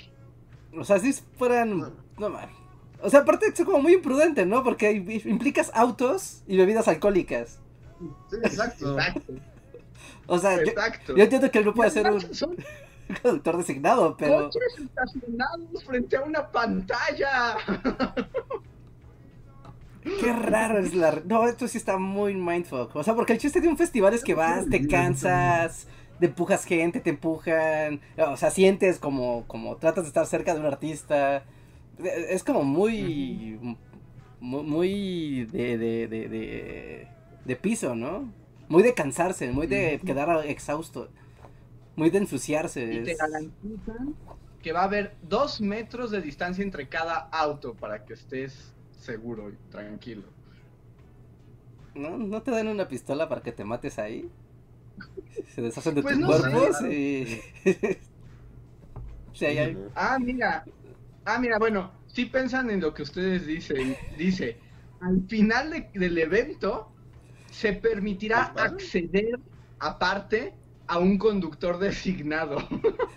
O 0.76 0.84
sea, 0.84 1.00
si 1.00 1.14
fueran. 1.14 1.94
No 2.18 2.30
mames. 2.30 2.63
O 3.04 3.10
sea, 3.10 3.20
aparte 3.20 3.48
es 3.48 3.66
como 3.66 3.80
muy 3.80 3.96
imprudente, 3.96 4.46
¿no? 4.46 4.64
Porque 4.64 4.92
implicas 4.92 5.72
autos 5.74 6.42
y 6.48 6.56
bebidas 6.56 6.88
alcohólicas. 6.88 7.60
Sí, 8.30 8.38
exacto. 8.44 8.98
Exacto, 8.98 9.34
O 10.26 10.40
sea, 10.40 10.56
yo, 10.56 10.64
exacto. 10.72 11.16
yo 11.16 11.24
entiendo 11.24 11.52
que 11.52 11.60
él 11.60 11.66
no 11.66 11.74
puede 11.74 11.92
ser 11.92 12.10
un 12.10 12.22
conductor 13.22 13.58
designado, 13.58 14.16
pero. 14.18 14.46
coches 14.46 14.80
estacionados 14.80 15.84
frente 15.86 16.16
a 16.16 16.22
una 16.22 16.50
pantalla. 16.50 17.58
Qué 20.04 20.34
raro 20.34 20.80
es 20.80 20.94
la. 20.94 21.22
No, 21.26 21.46
esto 21.48 21.68
sí 21.68 21.78
está 21.78 21.98
muy 21.98 22.36
mindfuck. 22.36 22.96
O 22.96 23.04
sea, 23.04 23.16
porque 23.16 23.34
el 23.34 23.40
chiste 23.40 23.60
de 23.60 23.68
un 23.68 23.78
festival 23.78 24.14
es 24.14 24.24
que 24.24 24.34
vas, 24.34 24.70
te 24.70 24.88
cansas, 24.88 25.88
te 26.20 26.28
empujas 26.28 26.64
gente, 26.66 27.02
te 27.02 27.10
empujan. 27.10 28.00
O 28.18 28.38
sea, 28.38 28.50
sientes 28.50 29.00
como, 29.00 29.46
como 29.48 29.76
tratas 29.76 30.06
de 30.06 30.08
estar 30.10 30.26
cerca 30.26 30.54
de 30.54 30.62
un 30.62 30.66
artista. 30.66 31.44
Es 32.04 32.44
como 32.44 32.64
muy. 32.64 33.78
Muy, 34.40 34.64
muy 34.64 35.46
de, 35.46 35.78
de, 35.78 36.08
de, 36.08 36.30
de, 36.30 37.08
de 37.46 37.56
piso, 37.56 37.96
¿no? 37.96 38.34
Muy 38.68 38.84
de 38.84 38.94
cansarse, 38.94 39.52
muy 39.52 39.68
de 39.68 40.02
quedar 40.06 40.46
exhausto. 40.46 41.10
Muy 41.96 42.10
de 42.10 42.20
ensuciarse. 42.20 42.84
Y 42.86 43.00
te 43.00 43.16
garantizan 43.16 44.16
que 44.62 44.72
va 44.72 44.82
a 44.82 44.84
haber 44.86 45.18
dos 45.22 45.60
metros 45.62 46.12
de 46.12 46.22
distancia 46.22 46.64
entre 46.64 46.88
cada 46.90 47.16
auto 47.32 47.76
para 47.76 48.06
que 48.06 48.14
estés 48.14 48.76
seguro 48.92 49.50
y 49.52 49.58
tranquilo. 49.70 50.34
¿No, 51.96 52.18
¿No 52.18 52.42
te 52.44 52.52
dan 52.52 52.68
una 52.68 52.88
pistola 52.88 53.28
para 53.30 53.42
que 53.44 53.52
te 53.52 53.64
mates 53.64 54.00
ahí? 54.00 54.32
Se 55.56 55.62
deshacen 55.62 55.96
de 55.96 56.04
Pues 56.04 56.18
tus 56.18 56.20
no 56.20 56.28
cuerpos 56.28 56.82
sé. 56.82 56.90
y... 56.90 57.42
Sí, 59.34 59.46
hay-. 59.46 59.78
Ah, 59.96 60.18
mira. 60.20 60.70
Ah, 61.26 61.40
mira, 61.40 61.58
bueno, 61.60 61.92
si 62.08 62.26
piensan 62.26 62.70
en 62.70 62.82
lo 62.82 62.94
que 62.94 63.04
ustedes 63.04 63.46
dicen. 63.48 63.96
Dice, 64.18 64.58
al 65.02 65.22
final 65.28 65.70
de- 65.72 65.90
del 65.94 66.18
evento 66.18 66.90
se 67.52 67.74
permitirá 67.74 68.52
Pues, 68.54 68.66
¿vale? 68.66 68.76
acceder 68.84 69.40
aparte 69.80 70.54
a 70.88 71.00
un 71.00 71.18
conductor 71.18 71.78
designado. 71.80 72.58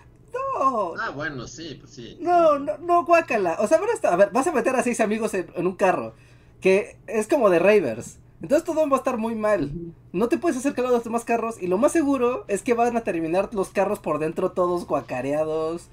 No, 0.58 0.94
Ah, 0.98 1.10
bueno, 1.10 1.46
sí, 1.46 1.76
pues 1.80 1.92
sí. 1.92 2.16
no, 2.20 2.58
no, 2.58 2.78
no, 2.78 3.04
guácala. 3.04 3.56
O 3.60 3.66
sea, 3.66 3.76
bueno, 3.78 3.92
está- 3.92 4.12
a 4.12 4.16
ver, 4.16 4.30
vas 4.32 4.46
a 4.46 4.52
meter 4.52 4.74
a 4.74 4.82
seis 4.82 5.00
amigos 5.00 5.34
en, 5.34 5.46
en 5.54 5.66
un 5.66 5.76
carro, 5.76 6.14
que 6.62 6.96
es 7.06 7.26
como 7.28 7.50
de 7.50 7.58
ravers. 7.58 8.18
Entonces 8.42 8.64
todo 8.64 8.88
va 8.88 8.96
a 8.96 8.98
estar 8.98 9.18
muy 9.18 9.34
mal. 9.34 9.70
No 10.12 10.28
te 10.28 10.38
puedes 10.38 10.56
acercar 10.58 10.86
a 10.86 10.90
los 10.90 11.04
demás 11.04 11.24
carros 11.24 11.60
y 11.62 11.66
lo 11.66 11.76
más 11.78 11.92
seguro 11.92 12.44
es 12.48 12.62
que 12.62 12.72
van 12.74 12.96
a 12.96 13.02
terminar 13.04 13.50
los 13.52 13.68
carros 13.70 13.98
por 13.98 14.18
dentro 14.18 14.52
todos 14.52 14.86
guacareados, 14.86 15.88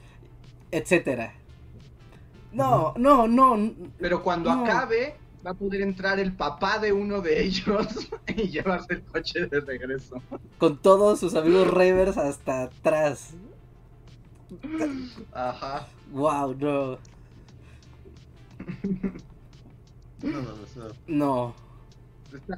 etcétera. 0.72 1.34
No, 2.54 2.94
no, 2.98 3.28
no. 3.28 3.74
Pero 4.00 4.22
cuando 4.24 4.54
No. 4.54 4.64
acabe, 4.64 5.16
va 5.46 5.52
a 5.52 5.54
poder 5.54 5.82
entrar 5.82 6.20
el 6.20 6.34
papá 6.34 6.78
de 6.80 6.94
uno 6.94 7.22
de 7.22 7.44
ellos 7.44 8.10
y 8.28 8.50
llevarse 8.50 8.94
el 8.94 9.04
coche 9.04 9.48
de 9.48 9.60
regreso. 9.62 10.22
Con 10.58 10.78
todos 10.82 11.20
sus 11.20 11.36
amigos 11.36 11.68
ravers 11.68 12.18
hasta 12.18 12.64
atrás. 12.64 13.34
Ajá. 15.34 15.88
Wow, 16.12 16.56
no. 16.60 16.98
No, 20.22 20.42
no, 20.42 20.42
no. 20.76 20.94
No. 21.08 21.56
Está, 22.34 22.58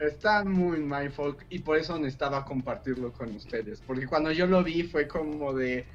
está 0.00 0.44
muy 0.44 0.80
mindfuck 0.80 1.42
y 1.48 1.60
por 1.60 1.78
eso 1.78 1.96
necesitaba 1.98 2.44
compartirlo 2.44 3.12
con 3.12 3.34
ustedes. 3.34 3.80
Porque 3.86 4.06
cuando 4.06 4.30
yo 4.32 4.46
lo 4.46 4.62
vi 4.62 4.82
fue 4.82 5.08
como 5.08 5.52
de. 5.54 5.86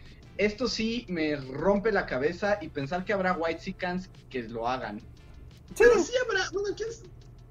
Esto 0.41 0.67
sí 0.67 1.05
me 1.07 1.36
rompe 1.36 1.91
la 1.91 2.07
cabeza 2.07 2.57
y 2.62 2.69
pensar 2.69 3.05
que 3.05 3.13
habrá 3.13 3.33
white 3.33 3.75
que 4.27 4.41
lo 4.50 4.67
hagan. 4.67 4.98
Sí, 5.00 5.05
Pero 5.77 6.00
sí 6.03 6.13
habrá. 6.25 6.50
Bueno, 6.51 6.69
¿quién 6.75 6.89
es? 6.89 7.03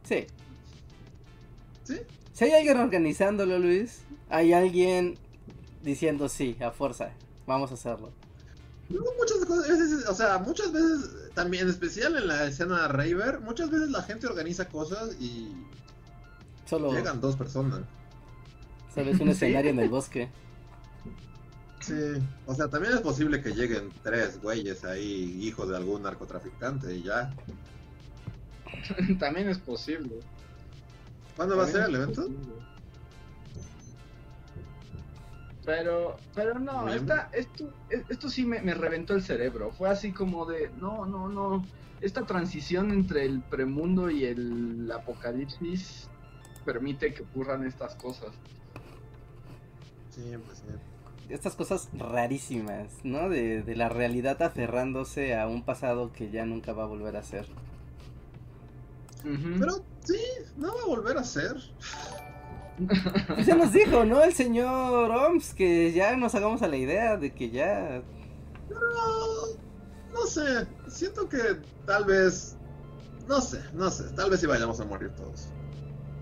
sí. 0.03 0.27
¿Sí? 1.85 2.01
Si 2.33 2.45
hay 2.47 2.51
alguien 2.53 2.81
organizándolo, 2.81 3.61
Luis, 3.61 4.01
hay 4.29 4.53
alguien 4.53 5.17
diciendo 5.83 6.29
sí, 6.29 6.57
a 6.61 6.73
fuerza, 6.73 7.13
vamos 7.47 7.71
a 7.71 7.75
hacerlo. 7.75 8.11
No, 8.89 9.03
muchas 9.17 9.45
cosas, 9.47 9.69
veces, 9.69 10.09
o 10.09 10.15
sea, 10.15 10.39
muchas 10.39 10.73
veces, 10.73 11.31
también 11.35 11.65
en 11.65 11.71
especial 11.71 12.17
en 12.17 12.27
la 12.27 12.47
escena 12.47 12.89
Raver, 12.89 13.39
muchas 13.39 13.71
veces 13.71 13.91
la 13.91 14.03
gente 14.03 14.27
organiza 14.27 14.69
cosas 14.69 15.15
y 15.21 15.53
Solo, 16.67 16.93
llegan 16.93 17.21
dos 17.21 17.37
personas. 17.37 17.83
solo 18.93 19.13
es 19.13 19.21
un 19.21 19.27
Sí. 19.35 19.45
escenario 19.47 19.71
en 19.71 19.79
el 19.79 19.89
bosque. 19.89 20.29
Sí, 21.81 21.95
o 22.47 22.55
sea, 22.55 22.69
también 22.69 22.95
es 22.95 23.01
posible 23.01 23.43
que 23.43 23.55
lleguen 23.55 23.91
tres 24.03 24.41
güeyes 24.41 24.85
ahí, 24.85 25.39
hijos 25.43 25.69
de 25.71 25.77
algún 25.77 26.03
narcotraficante 26.03 26.95
y 26.95 27.03
ya. 27.03 27.35
También 29.19 29.49
es 29.49 29.59
posible. 29.59 30.21
¿Cuándo 31.37 31.57
va 31.57 31.65
a 31.65 31.69
ser 31.69 31.89
el 31.89 31.95
evento? 31.95 32.23
posible. 32.23 32.61
Pero, 35.65 36.17
pero 36.35 36.59
no, 36.59 36.89
esta, 36.89 37.31
esto, 37.33 37.73
esto 38.09 38.29
sí 38.29 38.45
me, 38.45 38.61
me 38.61 38.75
reventó 38.75 39.15
el 39.15 39.23
cerebro. 39.23 39.71
Fue 39.71 39.89
así 39.89 40.13
como 40.13 40.45
de, 40.47 40.71
no, 40.81 41.07
no, 41.07 41.29
no. 41.29 41.65
Esta 42.01 42.25
transición 42.25 42.91
entre 42.91 43.25
el 43.25 43.41
premundo 43.43 44.11
y 44.11 44.25
el 44.25 44.91
apocalipsis 44.91 46.09
permite 46.65 47.13
que 47.13 47.23
ocurran 47.23 47.67
estas 47.67 47.95
cosas. 47.95 48.33
Sí, 50.11 50.35
pues 50.47 50.59
sí. 50.59 50.65
Estas 51.31 51.55
cosas 51.57 51.89
rarísimas, 51.95 52.89
¿no? 53.05 53.29
De, 53.29 53.63
de 53.63 53.77
la 53.77 53.89
realidad 53.89 54.43
aferrándose 54.43 55.37
a 55.39 55.47
un 55.47 55.63
pasado 55.65 56.13
que 56.13 56.31
ya 56.31 56.45
nunca 56.47 56.73
va 56.73 56.85
a 56.85 56.87
volver 56.87 57.17
a 57.17 57.23
ser. 57.23 57.47
Pero 59.59 59.85
sí, 60.05 60.21
no 60.57 60.75
va 60.75 60.83
a 60.83 60.87
volver 60.87 61.19
a 61.19 61.25
ser. 61.25 61.57
Pues 63.35 63.47
ya 63.47 63.55
nos 63.57 63.73
dijo, 63.73 64.05
¿no? 64.05 64.23
El 64.23 64.33
señor 64.35 65.11
Oms, 65.11 65.55
que 65.55 65.93
ya 65.93 66.17
nos 66.17 66.35
hagamos 66.35 66.63
a 66.63 66.69
la 66.69 66.77
idea 66.77 67.17
de 67.17 67.35
que 67.35 67.51
ya... 67.51 68.03
Pero, 68.69 69.61
no 70.13 70.27
sé, 70.27 70.67
siento 70.89 71.29
que 71.29 71.39
tal 71.87 72.05
vez 72.05 72.57
No 73.29 73.41
sé, 73.41 73.61
no 73.75 73.91
sé. 73.91 74.05
Tal 74.15 74.31
vez 74.31 74.41
sí 74.41 74.47
vayamos 74.47 74.81
a 74.81 74.85
morir 74.85 75.11
todos. 75.15 75.53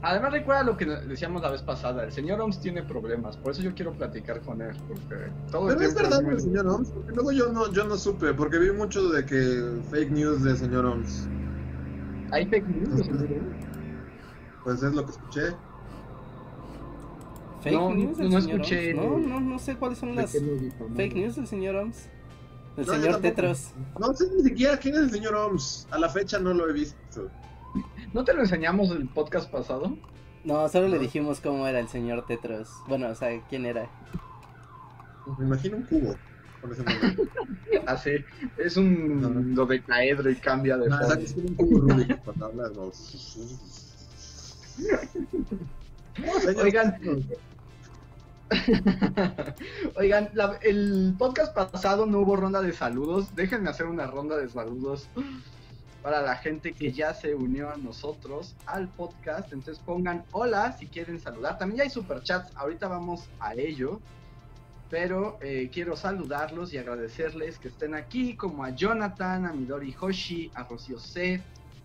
Además 0.00 0.30
recuerda 0.32 0.62
lo 0.62 0.76
que 0.76 0.84
decíamos 0.86 1.42
la 1.42 1.50
vez 1.50 1.62
pasada, 1.62 2.04
el 2.04 2.12
señor 2.12 2.40
Oms 2.40 2.60
tiene 2.60 2.84
problemas, 2.84 3.36
por 3.36 3.50
eso 3.50 3.62
yo 3.62 3.74
quiero 3.74 3.92
platicar 3.94 4.40
con 4.42 4.62
él, 4.62 4.76
porque 4.86 5.16
todo 5.50 5.70
el 5.70 5.76
Pero 5.76 5.88
es 5.88 5.94
verdad 5.94 6.22
muy- 6.22 6.34
el 6.34 6.40
señor 6.40 6.66
Oms, 6.68 6.90
porque 6.90 7.12
luego 7.12 7.32
yo 7.32 7.52
no, 7.52 7.72
yo 7.72 7.84
no 7.84 7.96
supe, 7.96 8.32
porque 8.32 8.58
vi 8.58 8.70
mucho 8.70 9.08
de 9.08 9.26
que 9.26 9.80
fake 9.90 10.10
news 10.12 10.44
de 10.44 10.56
señor 10.56 10.86
Oms. 10.86 11.26
¿Hay 12.30 12.46
fake 12.46 12.68
news? 12.68 13.08
Pues 14.62 14.82
es 14.84 14.94
lo 14.94 15.04
que 15.04 15.10
escuché. 15.12 15.42
Fake 17.62 17.72
No, 17.74 17.92
news 17.94 18.18
del 18.18 18.30
no 18.30 18.40
señor 18.40 18.60
escuché. 18.60 18.94
Oms. 18.94 19.26
No, 19.26 19.40
no, 19.40 19.40
no 19.40 19.58
sé 19.58 19.74
cuáles 19.76 19.98
son 19.98 20.14
las 20.14 20.30
fake 20.96 21.14
news 21.16 21.34
del 21.36 21.46
señor 21.48 21.74
Oms. 21.74 22.08
Del 22.76 22.86
No, 22.86 22.94
yo 22.94 23.02
señor. 23.02 23.20
Tetros. 23.20 23.70
No 23.98 24.14
sé 24.14 24.28
ni 24.36 24.42
siquiera 24.44 24.76
quién 24.76 24.94
es 24.94 25.00
el 25.00 25.10
señor 25.10 25.34
Oms. 25.34 25.88
A 25.90 25.98
la 25.98 26.08
fecha 26.08 26.38
no 26.38 26.54
lo 26.54 26.68
he 26.68 26.72
visto. 26.72 27.28
¿No 28.12 28.24
te 28.24 28.32
lo 28.34 28.40
enseñamos 28.42 28.90
el 28.90 29.08
podcast 29.08 29.50
pasado? 29.50 29.96
No, 30.44 30.68
solo 30.68 30.88
le 30.88 30.96
No. 30.96 31.02
dijimos 31.02 31.40
cómo 31.40 31.66
era 31.66 31.78
el 31.80 31.88
señor 31.88 32.24
Tetros. 32.26 32.68
Bueno, 32.88 33.08
o 33.08 33.14
sea, 33.14 33.40
quién 33.48 33.66
era. 33.66 33.88
Me 35.38 35.44
imagino 35.46 35.76
un 35.76 35.82
cubo 35.84 36.14
con 36.60 36.72
ese. 36.72 36.82
Así, 37.86 38.10
es 38.56 38.76
un 38.76 39.54
dodecaedro 39.54 40.30
y 40.30 40.36
cambia 40.36 40.76
de 40.76 40.88
No, 40.88 40.98
forma. 40.98 41.14
es 41.22 41.34
un 41.36 41.54
cubo 41.54 41.80
Rubik 41.80 42.24
¿no? 42.36 42.48
No, 42.64 42.92
señor. 46.40 46.64
Oigan. 46.64 46.96
Oigan, 49.96 50.30
la- 50.32 50.58
el 50.62 51.14
podcast 51.18 51.54
pasado 51.54 52.06
no 52.06 52.20
hubo 52.20 52.36
ronda 52.36 52.62
de 52.62 52.72
saludos. 52.72 53.34
Déjenme 53.34 53.68
hacer 53.70 53.86
una 53.86 54.06
ronda 54.06 54.36
de 54.38 54.48
saludos 54.48 55.08
para 56.02 56.22
la 56.22 56.36
gente 56.36 56.72
que 56.72 56.92
ya 56.92 57.14
se 57.14 57.34
unió 57.34 57.70
a 57.70 57.76
nosotros 57.76 58.54
al 58.66 58.88
podcast. 58.88 59.52
Entonces 59.52 59.82
pongan 59.84 60.24
hola 60.32 60.76
si 60.78 60.86
quieren 60.86 61.20
saludar. 61.20 61.58
También 61.58 61.78
ya 61.78 61.84
hay 61.84 61.90
superchats, 61.90 62.54
ahorita 62.56 62.88
vamos 62.88 63.28
a 63.40 63.54
ello. 63.54 64.00
Pero 64.90 65.38
eh, 65.42 65.68
quiero 65.72 65.96
saludarlos 65.96 66.72
y 66.72 66.78
agradecerles 66.78 67.58
que 67.58 67.68
estén 67.68 67.94
aquí, 67.94 68.36
como 68.36 68.64
a 68.64 68.70
Jonathan, 68.70 69.44
a 69.44 69.52
Midori 69.52 69.94
Hoshi, 70.00 70.50
a 70.54 70.62
Rocío 70.62 70.98
C, 70.98 71.42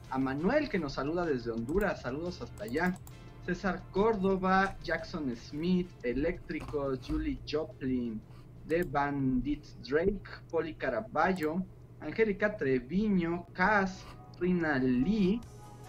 a 0.09 0.17
Manuel 0.17 0.69
que 0.69 0.79
nos 0.79 0.93
saluda 0.93 1.25
desde 1.25 1.51
Honduras. 1.51 2.01
Saludos 2.01 2.41
hasta 2.41 2.63
allá. 2.63 2.97
César 3.45 3.83
Córdoba, 3.91 4.77
Jackson 4.83 5.35
Smith, 5.35 5.89
Eléctricos, 6.01 6.99
Julie 7.05 7.39
Joplin, 7.45 8.21
The 8.69 8.83
Bandit 8.83 9.65
Drake, 9.85 10.29
Poli 10.49 10.73
Caraballo, 10.75 11.61
Angélica 12.03 12.55
Treviño, 12.57 13.45
Cass, 13.53 14.05
Rina 14.39 14.77
Lee, 14.77 15.39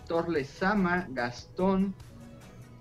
Torle 0.06 0.44
Sama, 0.44 1.06
Gastón, 1.10 1.94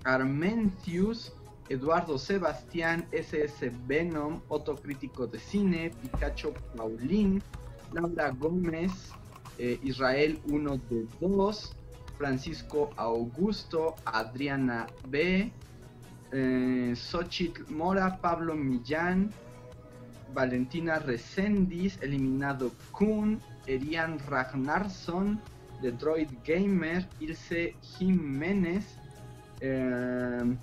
Armentius, 0.04 1.34
Eduardo 1.70 2.18
Sebastián, 2.18 3.08
SS 3.12 3.72
Venom, 3.88 4.42
Otto 4.50 4.76
Crítico 4.76 5.26
de 5.26 5.40
Cine, 5.40 5.92
Pikachu 6.02 6.54
Paulín, 6.76 7.42
Laura 7.92 8.30
Gómez, 8.32 8.92
eh, 9.58 9.80
Israel 9.84 10.40
1 10.50 10.78
de 10.90 11.08
2, 11.20 11.76
Francisco 12.18 12.90
Augusto, 12.98 13.96
Adriana 14.06 14.88
B, 15.08 15.52
eh, 16.32 16.94
Xochitl 16.96 17.64
Mora, 17.72 18.20
Pablo 18.22 18.56
Millán, 18.56 19.32
Valentina 20.34 21.00
Resendiz, 21.00 21.98
Eliminado 22.02 22.72
Kun, 22.92 23.40
Erian 23.68 24.20
Ragnarsson, 24.28 25.40
The 25.82 25.92
Droid 25.92 26.30
Gamer, 26.44 27.08
Ilse 27.20 27.76
Jiménez, 27.82 28.86
eh, 29.62 30.56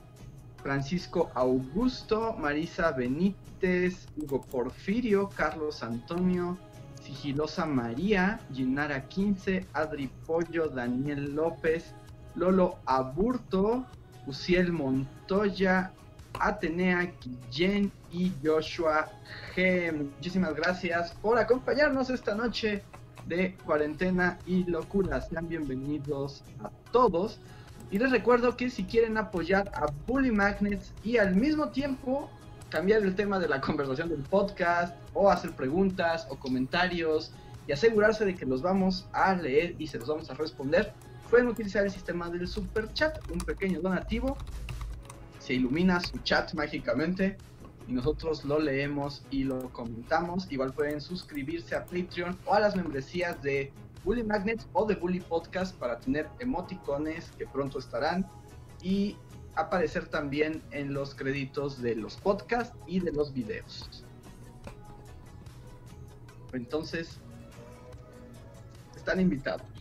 Francisco 0.62 1.30
Augusto, 1.34 2.34
Marisa 2.38 2.92
Benítez, 2.92 4.06
Hugo 4.16 4.40
Porfirio, 4.40 5.28
Carlos 5.28 5.82
Antonio, 5.82 6.58
Sigilosa 7.02 7.64
María, 7.64 8.40
Ginara 8.52 9.08
15, 9.08 9.66
Adri 9.72 10.08
Pollo, 10.26 10.68
Daniel 10.68 11.34
López, 11.34 11.94
Lolo 12.34 12.78
Aburto, 12.84 13.86
Uciel 14.26 14.72
Montoya, 14.72 15.92
Atenea 16.38 17.12
Guillén 17.20 17.90
y 18.12 18.32
Joshua 18.44 19.10
G. 19.54 19.92
Muchísimas 19.92 20.54
gracias 20.54 21.12
por 21.22 21.38
acompañarnos 21.38 22.10
esta 22.10 22.34
noche 22.34 22.82
de 23.26 23.54
cuarentena 23.64 24.38
y 24.46 24.64
locura. 24.64 25.20
Sean 25.20 25.48
bienvenidos 25.48 26.42
a 26.62 26.70
todos. 26.92 27.38
Y 27.90 27.98
les 27.98 28.10
recuerdo 28.10 28.56
que 28.56 28.70
si 28.70 28.84
quieren 28.84 29.16
apoyar 29.18 29.70
a 29.74 29.86
Bully 30.06 30.30
Magnets 30.30 30.92
y 31.02 31.16
al 31.16 31.34
mismo 31.34 31.68
tiempo 31.70 32.30
cambiar 32.70 33.02
el 33.02 33.14
tema 33.16 33.38
de 33.38 33.48
la 33.48 33.60
conversación 33.60 34.08
del 34.08 34.22
podcast 34.22 34.96
o 35.12 35.30
hacer 35.30 35.50
preguntas 35.52 36.26
o 36.30 36.36
comentarios 36.36 37.32
y 37.66 37.72
asegurarse 37.72 38.24
de 38.24 38.34
que 38.34 38.46
los 38.46 38.62
vamos 38.62 39.06
a 39.12 39.34
leer 39.34 39.74
y 39.78 39.88
se 39.88 39.98
los 39.98 40.08
vamos 40.08 40.30
a 40.30 40.34
responder, 40.34 40.92
pueden 41.28 41.48
utilizar 41.48 41.84
el 41.84 41.90
sistema 41.90 42.28
del 42.30 42.48
super 42.48 42.92
chat, 42.92 43.18
un 43.30 43.38
pequeño 43.38 43.80
donativo. 43.80 44.36
Se 45.50 45.56
ilumina 45.56 45.98
su 45.98 46.16
chat 46.18 46.54
mágicamente 46.54 47.36
y 47.88 47.92
nosotros 47.92 48.44
lo 48.44 48.60
leemos 48.60 49.24
y 49.32 49.42
lo 49.42 49.72
comentamos. 49.72 50.46
Igual 50.48 50.72
pueden 50.72 51.00
suscribirse 51.00 51.74
a 51.74 51.84
Patreon 51.86 52.38
o 52.46 52.54
a 52.54 52.60
las 52.60 52.76
membresías 52.76 53.42
de 53.42 53.72
Bully 54.04 54.22
Magnets 54.22 54.68
o 54.74 54.86
de 54.86 54.94
Bully 54.94 55.18
Podcast 55.18 55.76
para 55.76 55.98
tener 55.98 56.28
emoticones 56.38 57.32
que 57.36 57.48
pronto 57.48 57.80
estarán 57.80 58.30
y 58.80 59.16
aparecer 59.56 60.06
también 60.06 60.62
en 60.70 60.94
los 60.94 61.16
créditos 61.16 61.82
de 61.82 61.96
los 61.96 62.14
podcasts 62.14 62.78
y 62.86 63.00
de 63.00 63.10
los 63.10 63.34
videos. 63.34 64.04
Entonces, 66.52 67.18
están 68.94 69.18
invitados. 69.18 69.79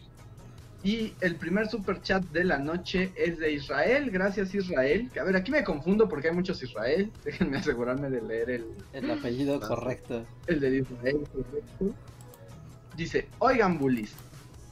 Y 0.82 1.14
el 1.20 1.36
primer 1.36 1.68
super 1.68 2.02
chat 2.02 2.24
de 2.32 2.46
la 2.46 2.58
noche 2.58 3.12
es 3.18 3.38
de 3.38 3.52
Israel. 3.52 4.10
Gracias 4.12 4.56
Israel. 4.56 5.10
Que, 5.12 5.20
a 5.20 5.24
ver, 5.24 5.36
aquí 5.36 5.52
me 5.52 5.64
confundo 5.64 6.08
porque 6.08 6.30
hay 6.30 6.36
muchos 6.36 6.64
Israel. 6.64 7.12
Déjenme 7.26 7.58
asegurarme 7.58 8.10
de 8.10 8.22
leer 8.22 8.50
el, 8.50 8.66
El 8.94 9.12
apellido 9.12 9.60
correcto. 9.60 10.26
el 10.48 10.60
de 10.60 10.78
Israel, 10.78 11.28
correcto. 11.34 11.96
Dice, 12.96 13.28
oigan 13.40 13.78
bullies, 13.78 14.14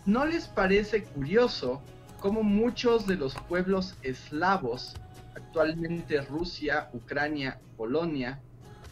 ¿no 0.05 0.25
les 0.25 0.47
parece 0.47 1.03
curioso 1.03 1.81
cómo 2.19 2.43
muchos 2.43 3.05
de 3.05 3.15
los 3.15 3.35
pueblos 3.35 3.95
eslavos, 4.01 4.95
actualmente 5.35 6.21
Rusia, 6.21 6.89
Ucrania, 6.93 7.59
Polonia, 7.75 8.41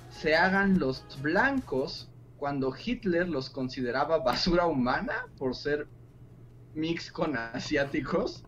se 0.10 0.36
hagan 0.36 0.80
los 0.80 1.04
blancos 1.22 2.10
cuando 2.38 2.74
Hitler 2.76 3.28
los 3.28 3.50
consideraba 3.50 4.20
basura 4.20 4.66
humana 4.66 5.28
por 5.38 5.56
ser 5.56 5.88
mix 6.76 7.12
con 7.12 7.36
asiáticos? 7.38 8.44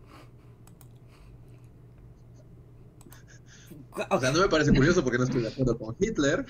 O 4.10 4.20
sea, 4.20 4.30
no 4.30 4.40
me 4.40 4.48
parece 4.48 4.72
curioso 4.72 5.02
porque 5.02 5.18
no 5.18 5.24
estoy 5.24 5.42
de 5.42 5.48
acuerdo 5.48 5.76
con 5.76 5.96
Hitler. 5.98 6.46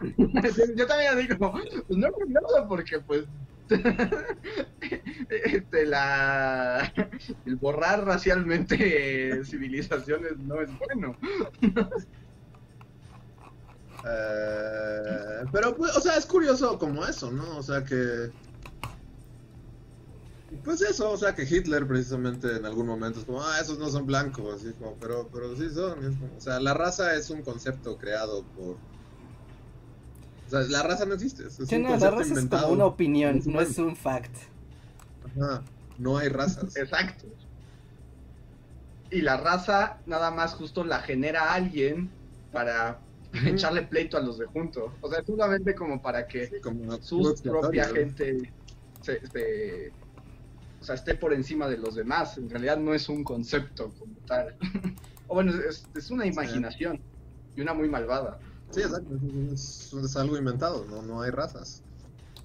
Yo 0.76 0.86
también 0.86 1.18
digo, 1.18 1.52
pues 1.52 1.98
no 1.98 2.06
es 2.06 2.12
curioso 2.14 2.66
porque 2.66 3.00
pues 3.00 3.26
este, 5.28 5.86
la 5.86 6.92
el 7.46 7.56
borrar 7.56 8.04
racialmente 8.04 9.44
civilizaciones 9.44 10.38
no 10.38 10.60
es 10.60 10.70
bueno. 10.78 11.16
Eh, 14.04 15.44
pero, 15.52 15.76
pues, 15.76 15.96
o 15.96 16.00
sea, 16.00 16.16
es 16.16 16.26
curioso 16.26 16.78
como 16.78 17.04
eso, 17.04 17.30
¿no? 17.30 17.58
O 17.58 17.62
sea 17.62 17.84
que. 17.84 18.30
Pues 20.64 20.82
eso, 20.82 21.10
o 21.12 21.16
sea 21.16 21.34
que 21.34 21.42
Hitler 21.44 21.86
precisamente 21.86 22.56
en 22.56 22.66
algún 22.66 22.86
momento 22.86 23.20
es 23.20 23.24
como, 23.24 23.40
ah, 23.42 23.58
esos 23.60 23.78
no 23.78 23.88
son 23.88 24.04
blancos, 24.06 24.56
así 24.60 24.72
como, 24.74 24.94
pero, 24.94 25.28
pero 25.32 25.54
sí 25.56 25.70
son. 25.70 26.02
y 26.02 26.06
es 26.12 26.16
como- 26.18 26.36
o 26.36 26.40
sea, 26.40 26.58
la 26.60 26.74
raza 26.74 27.14
es 27.14 27.30
un 27.30 27.42
concepto 27.42 27.96
creado 27.96 28.42
por. 28.56 28.76
O 30.46 30.50
sea, 30.50 30.60
la 30.62 30.82
raza 30.82 31.06
no 31.06 31.14
existe, 31.14 31.46
es, 31.46 31.54
Sí, 31.54 31.76
un 31.76 31.82
no, 31.84 31.96
la 31.96 32.10
raza 32.10 32.34
es 32.34 32.46
como 32.48 32.66
una 32.68 32.84
opinión, 32.86 33.36
Es 33.38 33.46
no 33.46 33.60
es 33.60 33.78
un 33.78 33.94
fact. 33.94 34.34
Ajá, 35.36 35.62
no 35.98 36.18
hay 36.18 36.28
razas. 36.28 36.76
Exacto. 36.76 37.26
Y 39.12 39.22
la 39.22 39.36
raza 39.36 39.98
nada 40.06 40.30
más 40.32 40.54
justo 40.54 40.82
la 40.84 41.00
genera 41.00 41.52
alguien 41.52 42.10
para 42.52 42.98
echarle 43.46 43.82
pleito 43.82 44.16
a 44.16 44.20
los 44.20 44.38
de 44.38 44.46
junto. 44.46 44.92
O 45.00 45.08
sea, 45.10 45.24
solamente 45.24 45.74
como 45.76 46.02
para 46.02 46.26
que 46.26 46.46
Sí, 46.48 46.60
como 46.60 47.00
su 47.00 47.34
chivo 47.34 47.60
propia 47.60 47.86
gente 47.88 48.52
se, 49.02 49.24
se- 49.28 49.92
o 50.80 50.84
sea, 50.84 50.94
esté 50.94 51.14
por 51.14 51.32
encima 51.32 51.68
de 51.68 51.76
los 51.76 51.94
demás. 51.94 52.38
En 52.38 52.48
realidad 52.48 52.78
no 52.78 52.94
es 52.94 53.08
un 53.08 53.22
concepto 53.22 53.92
como 53.98 54.14
tal. 54.26 54.56
o 55.28 55.34
bueno, 55.34 55.52
es, 55.68 55.86
es 55.94 56.10
una 56.10 56.26
imaginación 56.26 57.00
y 57.56 57.60
una 57.60 57.74
muy 57.74 57.88
malvada. 57.88 58.38
Sí, 58.70 58.80
exacto, 58.82 59.18
es 59.52 60.16
algo 60.16 60.36
inventado, 60.36 60.86
no, 60.88 61.02
no 61.02 61.22
hay 61.22 61.30
razas. 61.30 61.82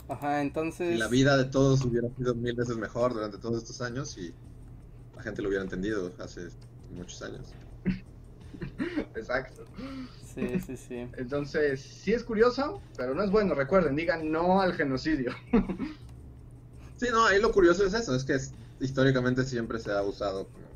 Ajá, 0.08 0.42
entonces... 0.42 0.96
Y 0.96 0.98
la 0.98 1.08
vida 1.08 1.38
de 1.38 1.46
todos 1.46 1.84
hubiera 1.86 2.10
sido 2.18 2.34
mil 2.36 2.56
veces 2.56 2.78
mejor 2.78 3.14
durante 3.14 3.38
todos 3.38 3.58
estos 3.58 3.82
años 3.82 4.18
y 4.18 4.34
la 5.16 5.22
gente 5.22 5.42
lo 5.42 5.50
hubiera 5.50 5.64
entendido 5.64 6.12
hace 6.20 6.48
muchos 6.96 7.22
años. 7.22 7.54
Exacto. 9.16 9.66
Sí, 10.34 10.60
sí, 10.60 10.78
sí. 10.78 11.08
Entonces, 11.18 11.82
sí 11.82 12.14
es 12.14 12.24
curioso, 12.24 12.82
pero 12.98 13.14
no 13.14 13.24
es 13.24 13.32
bueno. 13.32 13.54
Recuerden, 13.54 13.96
digan 13.96 14.32
no 14.32 14.62
al 14.62 14.74
genocidio. 14.74 15.32
Sí, 17.06 17.12
no, 17.12 17.26
ahí 17.26 17.40
lo 17.40 17.52
curioso 17.52 17.86
es 17.86 17.94
eso, 17.94 18.16
es 18.16 18.26
que 18.26 18.34
es- 18.34 18.56
históricamente 18.80 19.44
siempre 19.44 19.78
se 19.80 19.92
ha 19.92 20.02
usado 20.02 20.50
como... 20.50 20.66
O 20.66 20.72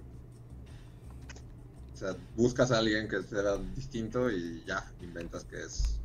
sea, 2.00 2.16
buscas 2.36 2.72
a 2.72 2.78
alguien 2.78 3.08
que 3.08 3.24
sea 3.24 3.58
distinto 3.58 4.30
y 4.30 4.64
ya, 4.64 4.86
inventas 5.00 5.44
que 5.44 5.58
es 5.58 6.00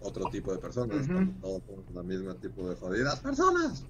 otro 0.00 0.28
tipo 0.28 0.52
de 0.52 0.58
personas. 0.58 1.04
Ujú. 1.04 1.14
cuando 1.14 1.40
Todos 1.40 1.62
somos 1.64 1.88
la 1.90 2.02
misma 2.02 2.38
tipo 2.38 2.68
de 2.68 2.76
jodidas 2.76 3.20
personas. 3.20 3.84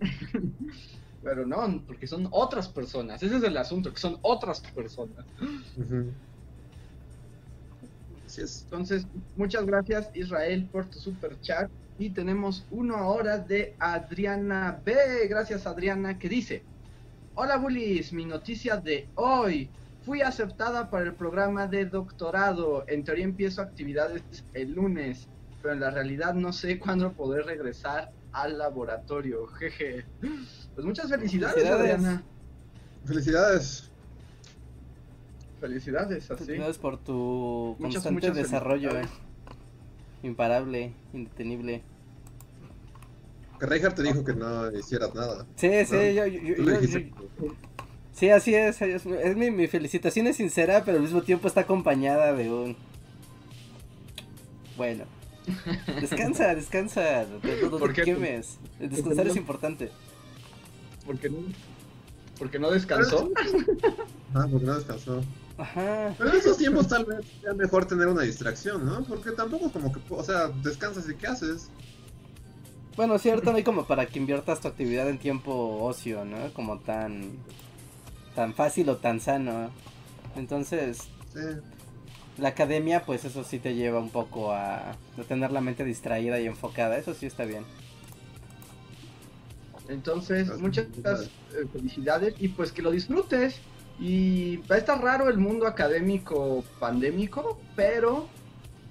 Pero 1.22 1.46
no, 1.46 1.82
porque 1.86 2.06
son 2.06 2.28
otras 2.30 2.68
personas. 2.68 3.22
Ese 3.22 3.38
es 3.38 3.42
el 3.42 3.56
asunto, 3.56 3.90
que 3.90 3.98
son 3.98 4.18
otras 4.22 4.60
personas. 4.74 5.24
Así 8.26 8.42
es. 8.42 8.64
Entonces, 8.64 9.06
muchas 9.34 9.64
gracias 9.64 10.10
Israel 10.14 10.68
por 10.70 10.90
tu 10.90 11.00
super 11.00 11.40
chat. 11.40 11.70
Y 11.98 12.10
tenemos 12.10 12.66
una 12.70 13.06
hora 13.06 13.38
de 13.38 13.74
Adriana 13.78 14.80
B. 14.84 14.94
Gracias 15.28 15.66
Adriana, 15.66 16.18
que 16.18 16.28
dice, 16.28 16.62
Hola 17.34 17.56
Bullies, 17.56 18.12
mi 18.12 18.24
noticia 18.26 18.76
de 18.76 19.08
hoy. 19.14 19.68
Fui 20.04 20.20
aceptada 20.20 20.88
para 20.90 21.04
el 21.04 21.14
programa 21.14 21.66
de 21.66 21.86
doctorado. 21.86 22.84
En 22.86 23.02
teoría 23.02 23.24
empiezo 23.24 23.60
actividades 23.60 24.22
el 24.54 24.72
lunes, 24.72 25.26
pero 25.60 25.74
en 25.74 25.80
la 25.80 25.90
realidad 25.90 26.34
no 26.34 26.52
sé 26.52 26.78
cuándo 26.78 27.12
poder 27.12 27.44
regresar 27.46 28.12
al 28.32 28.56
laboratorio. 28.58 29.46
Jeje. 29.58 30.04
Pues 30.74 30.86
muchas 30.86 31.08
felicidades, 31.08 31.54
Felicidades. 31.54 31.94
Adriana. 31.94 32.22
Felicidades. 33.04 33.90
Felicidades, 35.60 36.30
así. 36.30 36.52
Gracias 36.52 36.78
por 36.78 36.98
tu 36.98 37.74
Muchas, 37.78 38.02
constante 38.04 38.28
muchas 38.28 38.36
desarrollo. 38.36 38.90
felicidades. 38.90 39.25
Imparable, 40.26 40.92
indetenible. 41.12 41.82
Que 43.60 43.66
Reinhardt 43.66 43.96
te 43.96 44.02
dijo 44.02 44.24
que 44.24 44.34
no 44.34 44.70
hicieras 44.76 45.14
nada. 45.14 45.46
Sí, 45.56 45.68
sí, 45.86 46.14
yo, 46.14 46.26
yo- 46.26 46.40
yo- 46.42 46.80
yo- 46.80 47.54
sí, 48.12 48.28
así 48.30 48.54
es. 48.54 48.82
Es, 48.82 49.06
es 49.06 49.36
mi, 49.36 49.50
mi 49.50 49.66
felicitación 49.68 50.26
es 50.26 50.36
sincera, 50.36 50.82
pero 50.84 50.96
al 50.98 51.02
mismo 51.04 51.22
tiempo 51.22 51.46
está 51.48 51.60
acompañada 51.62 52.32
de 52.34 52.50
un. 52.52 52.76
Bueno. 54.76 55.04
Descansa, 56.00 56.54
descansa. 56.56 57.24
No, 57.62 57.78
¿Por 57.78 57.90
te 57.90 58.02
qué? 58.02 58.02
quemes. 58.02 58.58
El 58.80 58.90
descansar 58.90 59.26
no? 59.26 59.30
es 59.30 59.36
importante. 59.38 59.90
Porque 61.06 61.30
no, 61.30 61.38
porque 62.36 62.58
no 62.58 62.70
descansó. 62.72 63.30
Ah, 64.34 64.46
porque 64.50 64.66
no 64.66 64.74
descansó. 64.74 65.22
Ajá. 65.58 66.14
Pero 66.18 66.30
en 66.30 66.36
esos 66.36 66.58
tiempos 66.58 66.86
tal 66.88 67.04
vez 67.06 67.24
sea 67.40 67.54
mejor 67.54 67.86
tener 67.86 68.08
una 68.08 68.22
distracción, 68.22 68.84
¿no? 68.84 69.02
Porque 69.04 69.30
tampoco 69.32 69.70
como 69.72 69.92
que, 69.92 70.00
o 70.10 70.22
sea, 70.22 70.48
descansas 70.48 71.08
y 71.08 71.14
¿qué 71.14 71.26
haces? 71.28 71.70
Bueno, 72.96 73.18
cierto, 73.18 73.50
no 73.50 73.56
hay 73.56 73.64
como 73.64 73.86
para 73.86 74.06
que 74.06 74.18
inviertas 74.18 74.60
tu 74.60 74.68
actividad 74.68 75.08
en 75.08 75.18
tiempo 75.18 75.82
ocio, 75.82 76.24
¿no? 76.24 76.52
Como 76.52 76.78
tan. 76.80 77.32
tan 78.34 78.54
fácil 78.54 78.88
o 78.90 78.96
tan 78.96 79.20
sano. 79.20 79.70
Entonces, 80.34 81.08
Sí. 81.32 81.40
la 82.38 82.48
academia, 82.48 83.04
pues 83.06 83.24
eso 83.24 83.42
sí 83.44 83.58
te 83.58 83.74
lleva 83.74 83.98
un 83.98 84.10
poco 84.10 84.52
a, 84.52 84.90
a 84.90 85.22
tener 85.28 85.50
la 85.52 85.60
mente 85.62 85.84
distraída 85.84 86.38
y 86.40 86.46
enfocada. 86.46 86.98
Eso 86.98 87.14
sí 87.14 87.24
está 87.26 87.44
bien. 87.44 87.64
Entonces, 89.88 90.48
muchas 90.58 90.86
eh, 91.04 91.66
felicidades 91.72 92.34
y 92.38 92.48
pues 92.48 92.72
que 92.72 92.82
lo 92.82 92.90
disfrutes. 92.90 93.56
Y 93.98 94.58
va 94.58 94.76
a 94.76 94.78
estar 94.78 95.02
raro 95.02 95.28
el 95.28 95.38
mundo 95.38 95.66
académico 95.66 96.64
pandémico, 96.78 97.60
pero 97.74 98.28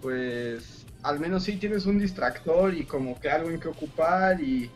pues 0.02 0.86
al 1.04 1.20
menos 1.20 1.44
sí 1.44 1.58
tienes 1.58 1.86
un 1.86 2.00
distractor 2.00 2.74
y 2.74 2.86
como 2.86 3.20
que 3.20 3.30
algo 3.30 3.52
en 3.52 3.60
que 3.60 3.68
ocupar 3.68 4.42
y 4.42 4.70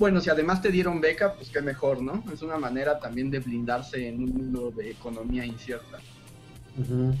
bueno, 0.00 0.20
si 0.22 0.30
además 0.30 0.62
te 0.62 0.70
dieron 0.70 1.00
beca, 1.00 1.34
pues 1.34 1.50
qué 1.50 1.60
mejor, 1.60 2.00
¿no? 2.00 2.24
Es 2.32 2.40
una 2.40 2.56
manera 2.56 2.98
también 2.98 3.30
de 3.30 3.38
blindarse 3.38 4.08
en 4.08 4.22
un 4.22 4.30
mundo 4.30 4.70
de 4.70 4.92
economía 4.92 5.44
incierta. 5.44 5.98
Ujú. 6.78 7.14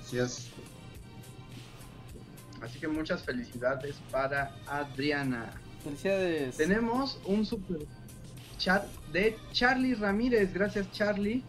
Así 0.00 0.18
es. 0.18 0.48
Así 2.62 2.78
que 2.78 2.86
muchas 2.86 3.24
felicidades 3.24 3.96
para 4.12 4.54
Adriana. 4.68 5.52
Felicidades. 5.82 6.56
Tenemos 6.56 7.18
un 7.24 7.44
super 7.44 7.78
chat 8.62 8.86
de 9.12 9.36
Charlie 9.50 9.94
Ramírez. 9.94 10.54
Gracias, 10.54 10.90
Charlie. 10.92 11.42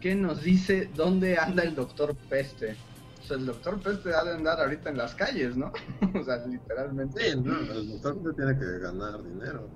Que 0.00 0.14
nos 0.14 0.42
dice 0.42 0.88
dónde 0.94 1.36
anda 1.36 1.64
el 1.64 1.74
doctor 1.74 2.14
Peste. 2.28 2.76
O 3.20 3.26
sea, 3.26 3.36
el 3.36 3.46
doctor 3.46 3.80
Peste 3.80 4.14
ha 4.14 4.22
de 4.22 4.34
andar 4.34 4.60
ahorita 4.60 4.90
en 4.90 4.98
las 4.98 5.16
calles, 5.16 5.56
¿no? 5.56 5.72
o 6.14 6.24
sea, 6.24 6.46
literalmente. 6.46 7.32
Sí, 7.32 7.40
no, 7.40 7.58
el 7.58 7.90
doctor 7.90 8.16
no 8.22 8.32
tiene 8.32 8.56
que 8.56 8.78
ganar 8.78 9.22
dinero. 9.22 9.68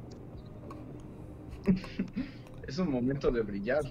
Es 2.68 2.78
un 2.78 2.92
momento 2.92 3.32
de 3.32 3.42
brillar. 3.42 3.82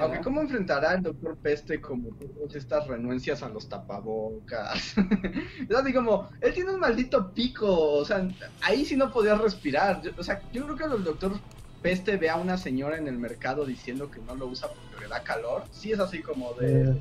Aunque, 0.00 0.18
¿no? 0.18 0.24
¿cómo 0.24 0.40
enfrentará 0.42 0.94
el 0.94 1.02
doctor 1.02 1.36
Peste 1.36 1.80
como 1.80 2.08
todas 2.10 2.54
estas 2.54 2.86
renuencias 2.86 3.42
a 3.42 3.48
los 3.48 3.68
tapabocas? 3.68 4.94
es 5.68 5.74
así 5.76 5.92
como, 5.92 6.28
él 6.40 6.52
tiene 6.52 6.70
un 6.72 6.80
maldito 6.80 7.32
pico, 7.32 7.68
o 7.94 8.04
sea, 8.04 8.28
ahí 8.60 8.84
sí 8.84 8.96
no 8.96 9.10
podía 9.12 9.34
respirar. 9.36 10.02
Yo- 10.02 10.10
o 10.18 10.22
sea, 10.22 10.42
yo 10.52 10.64
creo 10.64 10.76
que 10.76 10.84
el 10.96 11.04
doctor 11.04 11.32
Peste 11.80 12.16
ve 12.16 12.30
a 12.30 12.36
una 12.36 12.56
señora 12.58 12.96
en 12.98 13.08
el 13.08 13.18
mercado 13.18 13.64
diciendo 13.64 14.10
que 14.10 14.20
no 14.20 14.36
lo 14.36 14.46
usa 14.46 14.68
porque 14.68 15.04
le 15.04 15.08
da 15.08 15.22
calor. 15.24 15.64
Sí 15.72 15.90
es 15.92 15.98
así 15.98 16.20
como 16.22 16.52
de... 16.54 16.94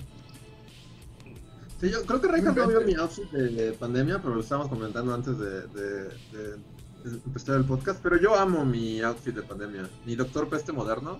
Sí, 1.79 1.89
yo 1.91 2.03
creo 2.05 2.21
que 2.21 2.27
Reinhardt 2.27 2.57
no 2.57 2.67
vio 2.67 2.81
mi 2.81 2.93
outfit 2.95 3.29
de, 3.31 3.47
de 3.49 3.73
pandemia, 3.73 4.19
pero 4.19 4.35
lo 4.35 4.41
estábamos 4.41 4.69
comentando 4.69 5.13
antes 5.13 5.37
de, 5.37 5.61
de- 5.67 6.03
de- 6.31 6.55
de 7.03 7.17
empezar 7.25 7.55
el 7.57 7.65
podcast. 7.65 7.99
Pero 8.03 8.17
yo 8.17 8.35
amo 8.35 8.63
mi 8.65 9.01
outfit 9.01 9.35
de 9.35 9.41
pandemia. 9.41 9.89
Mi 10.05 10.15
doctor 10.15 10.47
peste 10.47 10.71
moderno. 10.71 11.17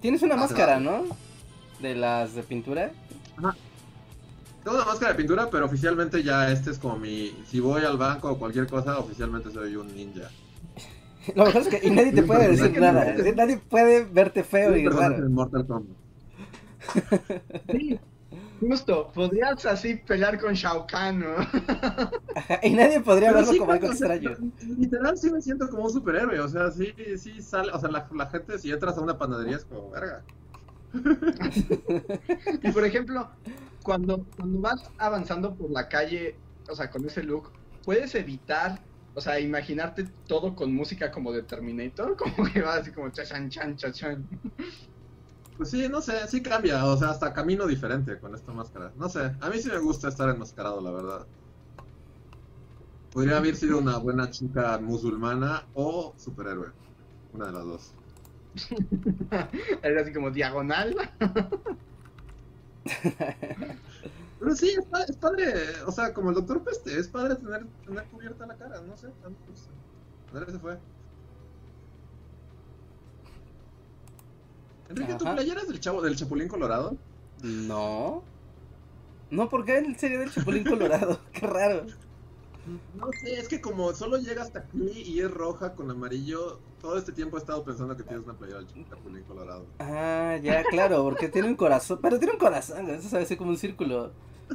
Tienes 0.00 0.22
una 0.22 0.34
Ah, 0.34 0.38
máscara. 0.38 0.80
¿no? 0.80 1.04
De 1.80 1.94
las 1.94 2.34
de 2.34 2.42
pintura. 2.42 2.90
Tengo 3.36 4.76
una 4.78 4.86
máscara 4.86 5.12
de 5.12 5.18
pintura, 5.18 5.50
pero 5.50 5.66
oficialmente 5.66 6.22
ya 6.22 6.50
este 6.50 6.70
es 6.70 6.78
como 6.78 6.96
mi. 6.96 7.34
Si 7.48 7.60
voy 7.60 7.84
al 7.84 7.98
banco 7.98 8.30
o 8.30 8.38
cualquier 8.38 8.66
cosa, 8.66 8.98
oficialmente 8.98 9.50
soy 9.50 9.76
un 9.76 9.94
ninja. 9.94 10.30
Lo 11.34 11.44
mejor 11.46 11.62
es 11.62 11.68
que 11.68 11.86
y 11.86 11.90
nadie 11.90 12.12
te 12.12 12.22
puede 12.22 12.48
decir 12.48 12.80
nada. 12.80 13.14
Nadie 13.34 13.56
puede 13.58 14.04
verte 14.04 14.44
feo 14.44 14.76
y 14.76 14.86
raro. 14.88 15.28
Mortal 15.30 15.66
Kombat. 15.66 15.96
Sí, 17.72 17.98
justo, 18.60 19.10
podrías 19.14 19.64
así 19.66 19.96
pelear 19.96 20.40
con 20.40 20.54
Shao 20.54 20.86
Kahn, 20.86 21.20
¿no? 21.20 21.36
Ajá, 22.36 22.60
Y 22.62 22.70
nadie 22.70 23.00
podría 23.00 23.28
Pero 23.28 23.40
verlo 23.40 23.52
sí, 23.52 23.58
como 23.58 23.72
algo 23.72 23.88
o 23.88 23.92
sea, 23.92 24.14
extraño. 24.14 24.52
Literal 24.78 25.18
sí 25.18 25.30
me 25.30 25.40
siento 25.40 25.68
como 25.68 25.84
un 25.84 25.92
superhéroe, 25.92 26.40
o 26.40 26.48
sea, 26.48 26.70
sí, 26.70 26.94
sí 27.16 27.40
sale, 27.42 27.72
o 27.72 27.78
sea, 27.78 27.90
la, 27.90 28.08
la 28.14 28.26
gente 28.26 28.58
si 28.58 28.72
entras 28.72 28.96
a 28.98 29.00
una 29.00 29.18
panadería 29.18 29.56
es 29.56 29.64
como, 29.64 29.90
verga. 29.90 30.24
Y 32.62 32.70
por 32.70 32.84
ejemplo, 32.84 33.28
cuando, 33.82 34.24
cuando 34.36 34.60
vas 34.60 34.90
avanzando 34.98 35.54
por 35.54 35.70
la 35.70 35.88
calle, 35.88 36.36
o 36.68 36.74
sea, 36.74 36.90
con 36.90 37.04
ese 37.04 37.22
look, 37.22 37.50
puedes 37.84 38.14
evitar, 38.14 38.80
o 39.14 39.20
sea, 39.20 39.40
imaginarte 39.40 40.04
todo 40.26 40.54
con 40.54 40.74
música 40.74 41.10
como 41.10 41.32
de 41.32 41.42
Terminator, 41.42 42.16
como 42.36 42.50
que 42.50 42.62
va 42.62 42.76
así 42.76 42.92
como 42.92 43.10
chachan, 43.10 43.50
chan, 43.50 43.76
chachan. 43.76 44.26
Pues 45.56 45.70
sí, 45.70 45.88
no 45.88 46.00
sé, 46.00 46.26
sí 46.28 46.42
cambia, 46.42 46.84
o 46.86 46.96
sea, 46.96 47.10
hasta 47.10 47.32
camino 47.32 47.66
diferente 47.66 48.18
con 48.18 48.34
esta 48.34 48.52
máscara. 48.52 48.92
No 48.96 49.08
sé, 49.08 49.36
a 49.40 49.50
mí 49.50 49.58
sí 49.60 49.68
me 49.68 49.78
gusta 49.78 50.08
estar 50.08 50.28
enmascarado, 50.28 50.80
la 50.80 50.90
verdad. 50.90 51.28
Podría 53.12 53.36
haber 53.38 53.54
sido 53.56 53.78
una 53.78 53.98
buena 53.98 54.30
chica 54.30 54.78
musulmana 54.78 55.68
o 55.72 56.14
superhéroe. 56.18 56.72
Una 57.32 57.46
de 57.46 57.52
las 57.52 57.64
dos. 57.64 57.96
Era 59.82 60.02
así 60.02 60.12
como 60.12 60.30
diagonal. 60.30 60.94
Pero 64.38 64.54
sí, 64.56 64.68
es 64.78 64.86
padre, 64.86 65.06
es 65.08 65.16
padre, 65.16 65.82
o 65.86 65.92
sea, 65.92 66.12
como 66.12 66.30
el 66.30 66.34
doctor 66.36 66.62
Peste, 66.64 66.98
es 66.98 67.08
padre 67.08 67.36
tener, 67.36 67.66
tener 67.84 68.08
cubierta 68.08 68.46
la 68.46 68.56
cara, 68.56 68.80
no 68.82 68.96
sé, 68.96 69.06
a 69.22 69.30
mí 69.30 69.36
me 69.40 69.46
gusta. 69.46 69.72
Se 70.52 70.58
fue. 70.58 70.93
Enrique, 74.88 75.14
¿tu 75.14 75.24
Ajá. 75.24 75.34
playera 75.34 75.60
es 75.62 75.68
del 75.68 75.80
chavo 75.80 76.02
del 76.02 76.16
Chapulín 76.16 76.48
Colorado? 76.48 76.96
No. 77.42 78.22
No, 79.30 79.48
porque 79.48 79.78
él 79.78 79.96
sería 79.96 80.18
del 80.20 80.30
Chapulín 80.32 80.64
Colorado. 80.64 81.18
Qué 81.32 81.46
raro. 81.46 81.84
No 82.94 83.08
sé, 83.20 83.38
es 83.38 83.48
que 83.48 83.60
como 83.60 83.92
solo 83.92 84.16
llega 84.16 84.42
hasta 84.42 84.60
aquí 84.60 84.88
y 85.04 85.20
es 85.20 85.30
roja 85.30 85.74
con 85.74 85.90
amarillo, 85.90 86.58
todo 86.80 86.96
este 86.96 87.12
tiempo 87.12 87.36
he 87.36 87.40
estado 87.40 87.62
pensando 87.62 87.94
que 87.96 88.02
tienes 88.04 88.24
una 88.24 88.34
playera 88.34 88.60
del 88.60 88.88
Chapulín 88.88 89.22
Colorado. 89.24 89.66
Ah, 89.80 90.36
ya, 90.42 90.62
claro, 90.64 91.02
porque 91.02 91.28
tiene 91.28 91.48
un 91.48 91.56
corazón. 91.56 91.98
Pero 92.00 92.18
tiene 92.18 92.32
un 92.32 92.38
corazón, 92.38 92.88
eso 92.88 93.08
sabe 93.08 93.24
así 93.24 93.36
como 93.36 93.50
un 93.50 93.58
círculo. 93.58 94.12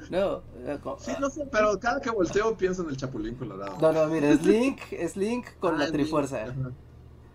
No, 0.10 0.42
eh, 0.66 0.80
Sí, 1.00 1.12
no 1.20 1.30
sé, 1.30 1.46
pero 1.52 1.80
cada 1.80 2.00
que 2.00 2.10
volteo 2.12 2.56
pienso 2.56 2.84
en 2.84 2.90
el 2.90 2.98
Chapulín 2.98 3.36
Colorado. 3.36 3.78
no, 3.80 3.92
no, 3.92 4.08
mira, 4.08 4.30
es 4.30 4.44
Link, 4.46 4.80
es 4.92 5.16
Link 5.18 5.46
con 5.60 5.76
Ah, 5.76 5.86
la 5.86 5.92
trifuerza. 5.92 6.46
Link. 6.48 6.68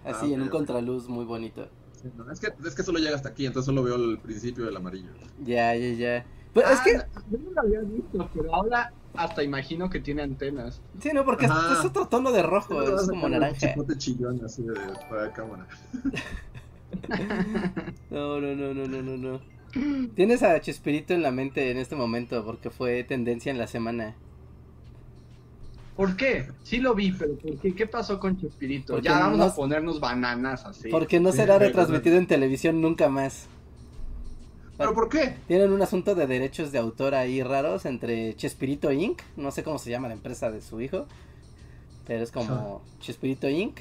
Así, 0.05 0.33
Ah, 0.33 0.35
en 0.35 0.43
un 0.43 0.49
contraluz 0.49 1.09
muy 1.09 1.25
bonito. 1.25 1.69
Sí, 2.05 2.11
no, 2.17 2.31
es, 2.31 2.39
que, 2.39 2.49
es 2.67 2.75
que 2.75 2.83
solo 2.83 2.99
llega 2.99 3.17
hasta 3.17 3.31
aquí, 3.31 3.47
entonces 3.47 3.67
solo 3.67 3.83
veo 3.83 3.95
el 3.97 4.19
principio 4.19 4.65
del 4.67 4.77
amarillo. 4.77 5.09
Ya, 5.45 5.75
ya, 5.75 5.93
ya. 5.95 6.27
Pues 6.53 6.67
es 6.71 6.79
Ah, 6.79 6.83
que, 6.85 6.93
Yo 7.31 7.39
no 7.39 7.51
lo 7.53 7.61
había 7.63 7.81
visto, 7.81 8.31
pero 8.35 8.55
ahora 8.55 8.93
hasta 9.15 9.43
imagino 9.43 9.89
que 9.91 10.01
tiene 10.01 10.23
antenas. 10.23 10.83
sí, 11.01 11.11
no, 11.15 11.25
porque 11.25 11.47
es, 11.47 11.51
Ajá. 11.51 11.79
es 11.81 11.85
otro 11.85 12.07
tono 12.09 12.31
de 12.31 12.43
rojo, 12.43 12.75
vas 12.77 12.85
es 12.85 13.09
como 13.09 13.23
sacar 13.23 13.25
un 13.25 13.31
naranja. 13.33 13.69
chipote 13.69 13.97
chillón 13.99 14.45
así 14.45 14.63
de 14.63 14.75
fuera 15.09 15.25
de 15.25 15.33
cámara. 15.33 15.67
No, 18.11 18.41
no, 18.41 18.55
no, 18.55 18.73
no, 18.75 18.87
no, 18.87 19.03
no, 19.03 19.17
no. 19.17 19.41
Tienes 20.15 20.43
a 20.45 20.61
Chespirito 20.61 21.13
en 21.15 21.23
la 21.23 21.33
mente 21.33 21.71
en 21.73 21.79
este 21.79 21.97
momento 21.97 22.45
porque 22.45 22.71
fue 22.71 23.03
tendencia 23.05 23.51
en 23.51 23.59
la 23.59 23.67
semana. 23.67 24.15
¿Por 25.97 26.17
qué? 26.17 26.49
Sí 26.65 26.79
lo 26.79 26.95
vi, 26.95 27.13
pero 27.13 27.35
¿por 27.37 27.57
qué? 27.59 27.73
¿Qué 27.75 27.87
pasó 27.87 28.19
con 28.19 28.37
Chespirito? 28.41 28.95
Porque 28.95 29.09
Ya 29.09 29.19
vamos 29.21 29.39
no- 29.39 29.45
a 29.45 29.55
ponernos 29.55 30.01
bananas 30.01 30.65
así. 30.65 30.89
Porque 30.91 31.21
no 31.21 31.31
será 31.33 31.59
retransmitido 31.59 32.17
en 32.17 32.27
televisión 32.27 32.81
nunca 32.81 33.09
más. 33.09 33.47
¿Pero 34.77 34.93
por 34.93 35.09
qué? 35.09 35.37
Tienen 35.47 35.73
un 35.73 35.81
asunto 35.83 36.17
de 36.17 36.27
derechos 36.27 36.73
de 36.73 36.79
autor 36.79 37.15
ahí 37.15 37.43
raros 37.45 37.87
entre 37.87 38.35
Chespirito 38.35 38.91
Inc., 38.91 39.23
no 39.37 39.53
sé 39.53 39.63
cómo 39.63 39.79
se 39.79 39.91
llama 39.91 40.09
la 40.09 40.15
empresa 40.15 40.51
de 40.51 40.61
su 40.61 40.81
hijo, 40.81 41.07
pero 42.09 42.25
es 42.25 42.33
como 42.33 42.83
Chespirito 42.99 43.49
Inc. 43.49 43.79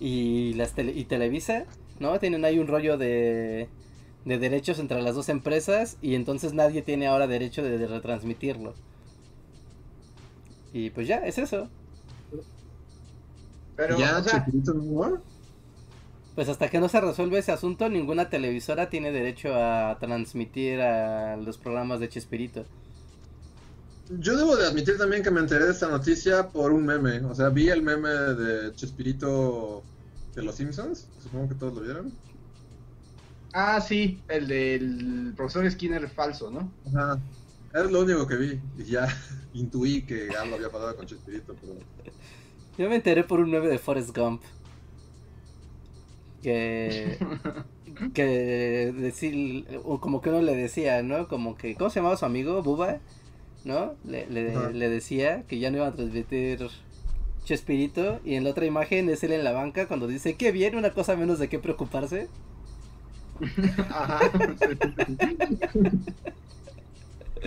y 0.00 0.54
las 0.54 0.74
tele- 0.74 0.94
y 0.96 1.04
Televisa, 1.04 1.64
¿no? 2.00 2.18
Tienen 2.18 2.44
ahí 2.44 2.58
un 2.58 2.66
rollo 2.66 2.98
de, 2.98 3.68
de 4.24 4.38
derechos 4.40 4.80
entre 4.80 5.00
las 5.00 5.14
dos 5.14 5.28
empresas 5.28 5.96
y 6.02 6.16
entonces 6.16 6.54
nadie 6.54 6.82
tiene 6.82 7.06
ahora 7.06 7.28
derecho 7.28 7.62
de, 7.62 7.78
de 7.78 7.86
retransmitirlo. 7.86 8.74
Y 10.72 10.90
pues 10.90 11.06
ya, 11.06 11.18
es 11.18 11.38
eso. 11.38 11.68
Pero, 13.76 13.98
¿Ya 13.98 14.18
o 14.18 14.22
sea, 14.22 14.32
Chespirito 14.44 14.74
no 14.74 14.82
more? 14.84 15.14
Pues 16.34 16.48
hasta 16.48 16.68
que 16.70 16.80
no 16.80 16.88
se 16.88 17.00
resuelve 17.00 17.38
ese 17.38 17.52
asunto, 17.52 17.88
ninguna 17.88 18.30
televisora 18.30 18.88
tiene 18.88 19.12
derecho 19.12 19.54
a 19.54 19.98
transmitir 20.00 20.80
a 20.80 21.36
los 21.36 21.58
programas 21.58 22.00
de 22.00 22.08
Chespirito. 22.08 22.64
Yo 24.18 24.36
debo 24.36 24.56
de 24.56 24.66
admitir 24.66 24.98
también 24.98 25.22
que 25.22 25.30
me 25.30 25.40
enteré 25.40 25.66
de 25.66 25.72
esta 25.72 25.88
noticia 25.88 26.48
por 26.48 26.72
un 26.72 26.84
meme. 26.84 27.20
O 27.20 27.34
sea, 27.34 27.50
vi 27.50 27.68
el 27.68 27.82
meme 27.82 28.08
de 28.08 28.74
Chespirito 28.74 29.82
de 30.34 30.42
los 30.42 30.54
Simpsons. 30.54 31.06
Supongo 31.22 31.50
que 31.50 31.54
todos 31.54 31.74
lo 31.74 31.80
vieron. 31.82 32.12
ah, 33.52 33.80
sí, 33.80 34.22
el 34.28 34.48
del 34.48 35.34
profesor 35.36 35.70
Skinner 35.70 36.08
falso, 36.08 36.50
¿no? 36.50 36.70
Ajá. 36.88 37.18
Es 37.74 37.90
lo 37.90 38.02
único 38.02 38.26
que 38.26 38.36
vi. 38.36 38.60
Y 38.78 38.84
ya 38.84 39.08
intuí 39.54 40.02
que 40.02 40.28
algo 40.38 40.56
había 40.56 40.70
pasado 40.70 40.96
con 40.96 41.06
Chespirito. 41.06 41.54
Pero... 41.60 41.74
Yo 42.78 42.88
me 42.88 42.96
enteré 42.96 43.24
por 43.24 43.40
un 43.40 43.50
9 43.50 43.68
de 43.68 43.78
Forrest 43.78 44.16
Gump. 44.16 44.42
Que. 46.42 47.18
que 48.14 48.92
decir. 48.96 49.66
o 49.84 50.00
como 50.00 50.20
que 50.20 50.30
uno 50.30 50.42
le 50.42 50.54
decía, 50.54 51.02
¿no? 51.02 51.28
Como 51.28 51.56
que. 51.56 51.74
¿Cómo 51.74 51.90
se 51.90 52.00
llamaba 52.00 52.16
su 52.16 52.24
amigo? 52.24 52.62
Buba. 52.62 52.98
¿No? 53.64 53.94
Le, 54.04 54.26
le, 54.28 54.88
decía 54.88 55.44
que 55.46 55.60
ya 55.60 55.70
no 55.70 55.76
iba 55.76 55.86
a 55.86 55.92
transmitir 55.92 56.66
Chespirito. 57.44 58.20
Y 58.24 58.34
en 58.34 58.44
la 58.44 58.50
otra 58.50 58.66
imagen 58.66 59.08
es 59.08 59.22
él 59.22 59.32
en 59.32 59.44
la 59.44 59.52
banca 59.52 59.86
cuando 59.86 60.08
dice: 60.08 60.34
Qué 60.34 60.50
bien, 60.50 60.76
una 60.76 60.90
cosa 60.90 61.14
menos 61.14 61.38
de 61.38 61.48
qué 61.48 61.58
preocuparse. 61.58 62.28
Ajá. 63.90 64.20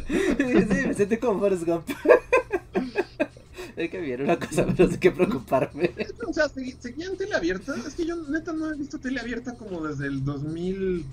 Sí, 0.07 0.87
me 0.87 0.93
sentí 0.93 1.17
como 1.17 1.39
Forrest 1.39 1.63
Gump. 1.65 1.87
Qué 3.75 3.99
bien, 3.99 4.21
una 4.21 4.39
cosa 4.39 4.65
menos 4.65 4.91
de 4.91 4.99
qué 4.99 5.11
preocuparme. 5.11 5.91
O 6.25 6.31
sea, 6.33 6.45
¿segui- 6.45 6.77
¿seguía 6.79 7.07
en 7.07 7.17
tele 7.17 7.35
abierta? 7.35 7.75
Es 7.85 7.93
que 7.93 8.05
yo 8.05 8.15
neta 8.29 8.53
no 8.53 8.71
he 8.71 8.77
visto 8.77 8.97
tele 8.99 9.19
abierta 9.19 9.53
como 9.55 9.85
desde 9.85 10.07
el 10.07 10.23
2009, 10.23 11.03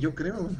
yo 0.00 0.14
creo. 0.16 0.50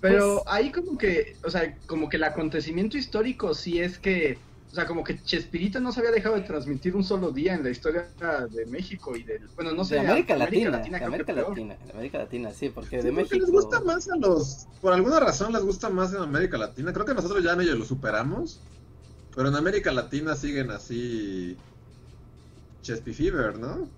Pero 0.00 0.42
Pues- 0.44 0.54
ahí 0.54 0.70
como 0.70 0.96
que, 0.98 1.36
o 1.42 1.50
sea, 1.50 1.76
como 1.86 2.08
que 2.08 2.16
el 2.16 2.22
acontecimiento 2.24 2.96
histórico 2.96 3.54
sí 3.54 3.80
es 3.80 3.98
que, 3.98 4.38
sea, 4.76 4.86
como 4.86 5.04
que 5.04 5.22
Chespirito 5.22 5.80
no 5.80 5.92
se 5.92 6.00
había 6.00 6.12
dejado 6.12 6.36
de 6.36 6.42
transmitir 6.42 6.94
un 6.96 7.04
solo 7.04 7.32
día 7.32 7.54
en 7.54 7.64
la 7.64 7.70
historia 7.70 8.08
de 8.50 8.66
México 8.66 9.16
y 9.16 9.24
del, 9.24 9.48
bueno, 9.56 9.72
no 9.72 9.84
sé, 9.84 9.96
de 9.96 10.00
América 10.02 10.36
Latina, 10.36 10.78
de 10.78 11.04
creo 11.04 11.24
que 11.24 11.32
América. 11.32 11.32
Latina, 11.32 11.76
de 11.84 11.92
América 11.92 12.18
Latina, 12.18 12.52
sí, 12.52 12.70
porque 12.70 13.02
Sí, 13.02 13.08
de 13.08 13.12
porque 13.12 13.12
México. 13.12 13.38
les 13.40 13.50
gusta 13.50 13.80
más 13.80 14.08
a 14.08 14.16
los. 14.16 14.68
Por 14.80 14.92
alguna 14.92 15.20
razón 15.20 15.52
les 15.52 15.62
gusta 15.62 15.90
más 15.90 16.12
en 16.12 16.22
América 16.22 16.58
Latina. 16.58 16.92
Creo 16.92 17.06
que 17.06 17.14
nosotros 17.14 17.42
ya 17.44 17.56
medio 17.56 17.74
lo 17.76 17.84
superamos. 17.84 18.68
Pero 19.34 19.48
en 19.48 19.56
América 19.56 19.92
Latina 19.92 20.34
siguen 20.36 20.70
así. 20.70 21.62
Chespi 22.82 23.12
Fever, 23.14 23.58
¿no? 23.58 23.90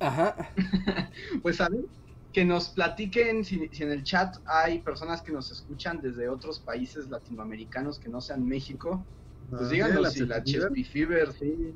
Ajá. 0.00 0.34
Pues 1.42 1.60
a 1.60 1.68
ver, 1.68 1.84
que 2.32 2.44
nos 2.44 2.70
platiquen 2.70 3.44
si, 3.44 3.68
si 3.72 3.82
en 3.82 3.90
el 3.92 4.02
chat 4.04 4.36
hay 4.46 4.80
personas 4.82 5.22
que 5.22 5.32
nos 5.32 5.50
escuchan 5.50 6.00
desde 6.00 6.28
otros 6.28 6.60
países 6.60 7.08
latinoamericanos 7.08 7.98
que 7.98 8.08
no 8.08 8.20
sean 8.20 8.46
México. 8.46 9.08
Pues 9.50 9.62
Ah, 9.62 9.68
díganos 9.68 9.96
¿tiene 9.96 10.10
si 10.10 10.26
la 10.26 10.44
Chespi 10.44 10.84
Fever? 10.84 11.32
Sí. 11.32 11.74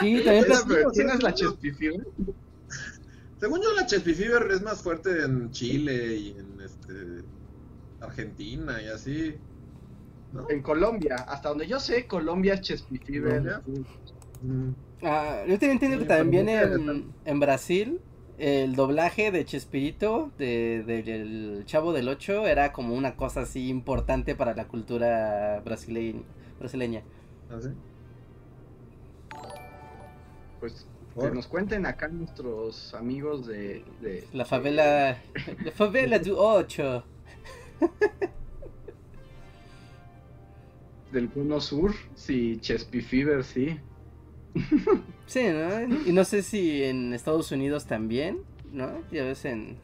Sí, 0.00 0.22
también 0.24 0.44
sea, 0.44 0.90
¿Tienes 0.92 1.22
la. 1.22 1.32
Chespi 1.34 1.70
Fever? 1.70 2.06
Según 3.38 3.60
yo, 3.62 3.72
la 3.74 3.86
Chespi 3.86 4.14
Fever 4.14 4.50
es 4.50 4.62
más 4.62 4.82
fuerte 4.82 5.22
en 5.22 5.50
Chile 5.50 6.16
y 6.16 6.30
en 6.38 6.60
este 6.60 7.24
Argentina 8.00 8.82
y 8.82 8.88
así. 8.88 9.34
¿No? 10.32 10.48
En 10.50 10.62
Colombia, 10.62 11.16
hasta 11.16 11.48
donde 11.48 11.66
yo 11.66 11.80
sé, 11.80 12.06
Colombia 12.06 12.54
es 12.54 12.60
Chespi 12.62 12.98
Fever. 12.98 13.62
Mm. 14.42 14.70
Ah, 15.02 15.42
yo 15.46 15.58
tenía 15.58 15.74
entendido 15.74 16.02
Sí, 16.02 16.08
que 16.08 16.14
también 16.14 16.48
en, 16.48 17.12
en 17.24 17.40
Brasil 17.40 18.00
el 18.40 18.74
doblaje 18.74 19.30
de 19.30 19.44
Chespirito 19.44 20.30
de, 20.38 20.82
de- 20.86 21.02
del 21.02 21.62
Chavo 21.66 21.92
del 21.92 22.08
Ocho 22.08 22.46
era 22.46 22.72
como 22.72 22.94
una 22.94 23.14
cosa 23.16 23.42
así 23.42 23.68
importante 23.68 24.34
para 24.34 24.54
la 24.54 24.66
cultura 24.66 25.60
brasileña. 25.64 26.22
brasileña. 26.58 27.02
¿Ah, 27.50 27.58
sí? 27.60 27.68
Pues 30.58 30.86
¿Por? 31.14 31.28
que 31.30 31.34
nos 31.34 31.46
cuenten 31.46 31.84
acá 31.86 32.08
nuestros 32.08 32.94
amigos 32.94 33.46
de... 33.46 33.84
de- 34.00 34.26
La 34.32 34.44
favela. 34.44 35.18
La 35.64 35.72
favela 35.72 36.18
du 36.18 36.36
Ocho. 36.38 37.04
del 41.12 41.28
Cono 41.30 41.60
Sur, 41.60 41.92
sí, 42.14 42.58
Chespi 42.60 43.00
Fever, 43.00 43.42
sí. 43.44 43.78
Sí, 45.30 45.44
¿no? 45.44 45.96
Y 46.08 46.12
no 46.12 46.24
sé 46.24 46.42
si 46.42 46.82
en 46.82 47.14
Estados 47.14 47.52
Unidos 47.52 47.86
también, 47.86 48.40
¿no? 48.72 48.90
Ya 49.12 49.22
ves 49.22 49.44
en, 49.44 49.76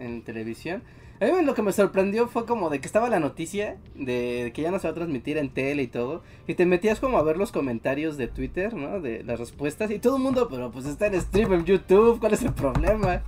en 0.00 0.22
televisión. 0.22 0.82
A 1.20 1.26
mí 1.26 1.44
lo 1.44 1.54
que 1.54 1.62
me 1.62 1.70
sorprendió 1.70 2.26
fue 2.26 2.44
como 2.44 2.70
de 2.70 2.80
que 2.80 2.86
estaba 2.86 3.08
la 3.08 3.20
noticia 3.20 3.76
de 3.94 4.50
que 4.52 4.62
ya 4.62 4.72
no 4.72 4.80
se 4.80 4.88
va 4.88 4.90
a 4.90 4.94
transmitir 4.96 5.38
en 5.38 5.50
tele 5.50 5.84
y 5.84 5.86
todo. 5.86 6.24
Y 6.48 6.54
te 6.54 6.66
metías 6.66 6.98
como 6.98 7.18
a 7.18 7.22
ver 7.22 7.36
los 7.36 7.52
comentarios 7.52 8.16
de 8.16 8.26
Twitter, 8.26 8.74
¿no? 8.74 9.00
De 9.00 9.22
las 9.22 9.38
respuestas. 9.38 9.92
Y 9.92 10.00
todo 10.00 10.16
el 10.16 10.24
mundo, 10.24 10.48
pero 10.50 10.72
pues 10.72 10.86
está 10.86 11.06
en 11.06 11.20
stream 11.20 11.52
en 11.52 11.64
YouTube, 11.66 12.18
¿cuál 12.18 12.32
es 12.32 12.42
el 12.42 12.52
problema? 12.52 13.22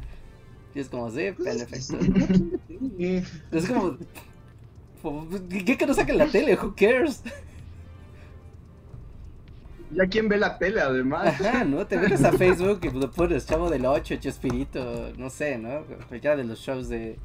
Y 0.75 0.81
es 0.81 0.88
como, 0.88 1.12
sí, 1.12 1.31
Pues 1.37 1.92
en 1.92 2.61
es 3.53 3.68
como... 3.68 3.98
¿Qué 5.48 5.79
que 5.79 5.87
no 5.87 5.94
saquen 5.94 6.18
la 6.18 6.27
tele? 6.27 6.59
¿Who 6.61 6.75
cares? 6.75 7.22
Ya 9.95 10.07
quien 10.07 10.29
ve 10.29 10.39
la 10.39 10.59
tele, 10.59 10.81
además. 10.81 11.41
Ajá, 11.41 11.65
¿no? 11.65 11.87
Te 11.87 11.97
metes 11.99 12.25
a 12.25 12.33
Facebook 12.33 12.81
y 12.83 12.91
lo 12.91 13.11
pones 13.11 13.47
Chavo 13.47 13.69
del 13.69 13.85
8, 13.85 14.17
Chespirito, 14.17 15.13
no 15.17 15.29
sé, 15.31 15.59
¿no? 15.59 15.85
Ya 16.23 16.37
de 16.37 16.45
los 16.45 16.59
shows 16.61 16.89
de, 16.89 17.19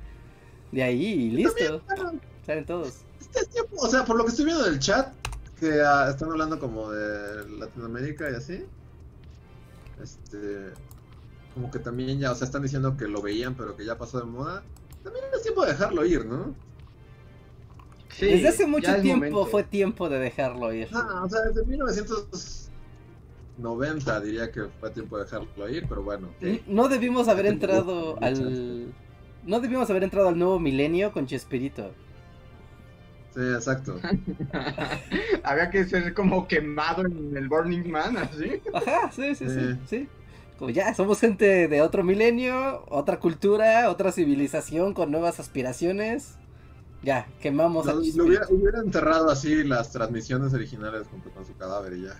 de 0.71 0.83
ahí 0.83 1.05
y 1.05 1.29
listo. 1.31 1.81
Bueno, 1.85 2.19
Salen 2.45 2.65
todos. 2.65 3.01
Este 3.19 3.39
es 3.39 3.49
tiempo, 3.49 3.75
o 3.77 3.87
sea, 3.87 4.05
por 4.05 4.17
lo 4.17 4.23
que 4.23 4.31
estoy 4.31 4.45
viendo 4.45 4.63
del 4.63 4.79
chat, 4.79 5.13
que 5.59 5.81
ah, 5.81 6.07
están 6.09 6.31
hablando 6.31 6.59
como 6.59 6.91
de 6.91 7.49
Latinoamérica 7.57 8.29
y 8.31 8.35
así. 8.35 8.65
Este. 10.01 10.71
Como 11.53 11.71
que 11.71 11.79
también 11.79 12.19
ya, 12.19 12.31
o 12.31 12.35
sea, 12.35 12.45
están 12.45 12.61
diciendo 12.61 12.95
que 12.95 13.07
lo 13.07 13.21
veían, 13.21 13.55
pero 13.55 13.75
que 13.75 13.83
ya 13.83 13.97
pasó 13.97 14.19
de 14.19 14.25
moda. 14.25 14.63
También 15.03 15.25
es 15.33 15.41
tiempo 15.41 15.65
de 15.65 15.71
dejarlo 15.71 16.05
ir, 16.05 16.25
¿no? 16.25 16.55
Sí, 18.17 18.25
Desde 18.25 18.47
hace 18.47 18.65
mucho 18.65 18.91
tiempo 19.01 19.25
momento. 19.25 19.45
fue 19.45 19.63
tiempo 19.63 20.09
de 20.09 20.17
dejarlo 20.19 20.73
ir. 20.73 20.87
Ah, 20.91 21.21
o 21.23 21.29
sea, 21.29 21.41
desde 21.41 21.63
1990 21.65 24.21
diría 24.21 24.51
que 24.51 24.63
fue 24.79 24.89
tiempo 24.91 25.17
de 25.17 25.23
dejarlo 25.25 25.69
ir, 25.69 25.85
pero 25.87 26.01
bueno. 26.03 26.29
No 26.67 26.87
debimos 26.89 27.27
haber 27.27 27.45
Ya 27.45 27.51
entrado 27.51 28.17
al... 28.21 28.93
No 29.45 29.59
debimos 29.59 29.89
haber 29.89 30.03
entrado 30.03 30.29
al 30.29 30.37
nuevo 30.37 30.59
milenio 30.59 31.11
con 31.11 31.25
Chespirito. 31.27 31.91
Sí, 33.33 33.41
exacto. 33.53 33.99
Había 35.43 35.69
que 35.69 35.85
ser 35.85 36.13
como 36.13 36.47
quemado 36.47 37.05
en 37.05 37.35
el 37.37 37.47
Burning 37.47 37.89
Man, 37.89 38.17
así. 38.17 38.61
Ajá, 38.73 39.11
sí, 39.11 39.35
sí, 39.35 39.45
sí, 39.47 39.59
Sí. 39.59 39.77
sí. 39.87 40.07
Como 40.57 40.71
ya, 40.71 40.93
somos 40.95 41.19
gente 41.19 41.67
de 41.67 41.81
otro 41.81 42.03
milenio, 42.03 42.83
otra 42.89 43.19
cultura, 43.19 43.91
otra 43.91 44.11
civilización 44.11 44.95
con 44.95 45.11
nuevas 45.11 45.39
aspiraciones. 45.39 46.35
Ya, 47.03 47.27
quemamos 47.41 47.85
Lo, 47.85 47.91
a 47.91 47.95
lo 47.95 48.01
hubiera, 48.01 48.45
hubiera 48.49 48.79
enterrado 48.79 49.29
así 49.29 49.63
las 49.63 49.91
transmisiones 49.91 50.53
originales 50.53 51.07
junto 51.07 51.29
con 51.31 51.45
su 51.45 51.55
cadáver 51.55 51.93
y 51.93 52.03
ya. 52.03 52.15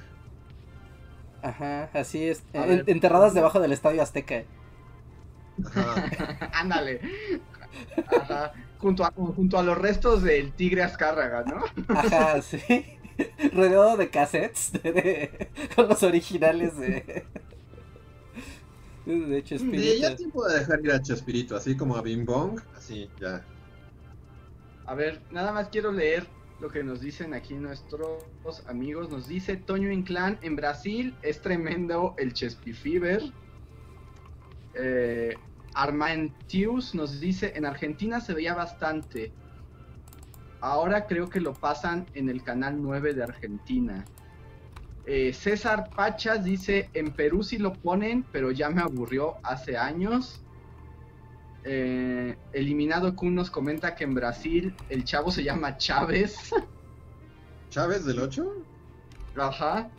Ajá, 1.42 1.90
así 1.94 2.24
es. 2.26 2.44
A 2.54 2.60
En- 2.63 2.68
ver. 2.70 2.84
enterradas 2.88 3.34
debajo 3.34 3.60
del 3.60 3.72
Estadio 3.72 4.02
Azteca. 4.02 4.44
Ajá. 5.66 6.50
Ándale. 6.54 7.02
Ajá. 8.22 8.54
Junto 8.80 9.04
a, 9.04 9.12
junto 9.12 9.58
a 9.58 9.63
los 9.63 9.78
restos 9.78 10.22
del 10.22 10.54
tigre 10.54 10.84
Azcárraga, 10.84 11.44
¿no? 11.44 11.63
Ajá, 11.96 12.42
sí. 12.42 12.60
Rodeado 13.52 13.98
de 13.98 14.10
cassettes 14.12 14.72
de- 14.74 14.92
de- 14.94 15.50
con 15.76 15.90
los 15.90 16.04
originales 16.04 16.78
de. 16.78 17.26
De 19.06 19.38
Sí, 19.40 19.44
Chespirito. 19.44 20.02
ya 20.02 20.10
es 20.10 20.18
tiempo 20.18 20.46
de 20.48 20.60
dejar 20.60 20.80
ir 20.84 20.92
a 20.92 21.02
Chespirito, 21.02 21.56
así 21.56 21.76
como 21.78 21.96
a 21.96 22.02
Bing 22.02 22.26
Bong, 22.26 22.60
así, 22.76 23.10
ya. 23.20 23.44
A 24.88 24.95
ver, 24.95 25.21
nada 25.32 25.52
más 25.52 25.67
quiero 25.67 25.91
leer 25.91 26.26
lo 26.62 26.69
que 26.69 26.82
nos 26.82 27.02
dicen 27.02 27.34
aquí 27.34 27.54
nuestros 27.56 28.23
amigos. 28.67 29.10
Nos 29.10 29.28
dice 29.28 29.58
Toño 29.58 29.91
Inclán, 29.91 30.39
en 30.41 30.56
Brasil 30.56 31.13
es 31.21 31.41
tremendo 31.41 32.15
el 32.17 32.32
Chespi 32.32 32.71
Fever. 32.71 33.21
Eh, 34.73 35.36
nos 36.93 37.19
dice, 37.19 37.52
en 37.56 37.65
Argentina 37.65 38.21
se 38.21 38.34
veía 38.34 38.56
bastante. 38.56 39.34
Ahora 40.62 41.06
creo 41.06 41.30
que 41.30 41.41
lo 41.41 41.54
pasan 41.54 42.06
en 42.13 42.30
el 42.30 42.41
canal 42.41 42.82
9 42.82 43.13
de 43.13 43.23
Argentina. 43.23 44.06
Eh, 45.06 45.34
César 45.34 45.89
Pachas 45.95 46.45
dice, 46.45 46.89
en 46.93 47.12
Perú 47.12 47.43
sí 47.43 47.58
lo 47.58 47.73
ponen, 47.73 48.26
pero 48.32 48.52
ya 48.52 48.69
me 48.69 48.82
aburrió 48.82 49.36
hace 49.43 49.78
años. 49.78 50.41
Eh, 51.69 52.38
Eliminado 52.53 53.13
Kun 53.13 53.36
nos 53.36 53.51
comenta 53.51 53.93
que 53.93 54.06
en 54.06 54.13
Brasil 54.13 54.73
el 54.89 55.03
chavo 55.03 55.32
se 55.32 55.43
llama 55.43 55.75
Chávez. 55.75 56.53
¿Chávez 57.69 58.06
del 58.06 58.19
8? 58.19 58.53
Ajá. 59.36 59.89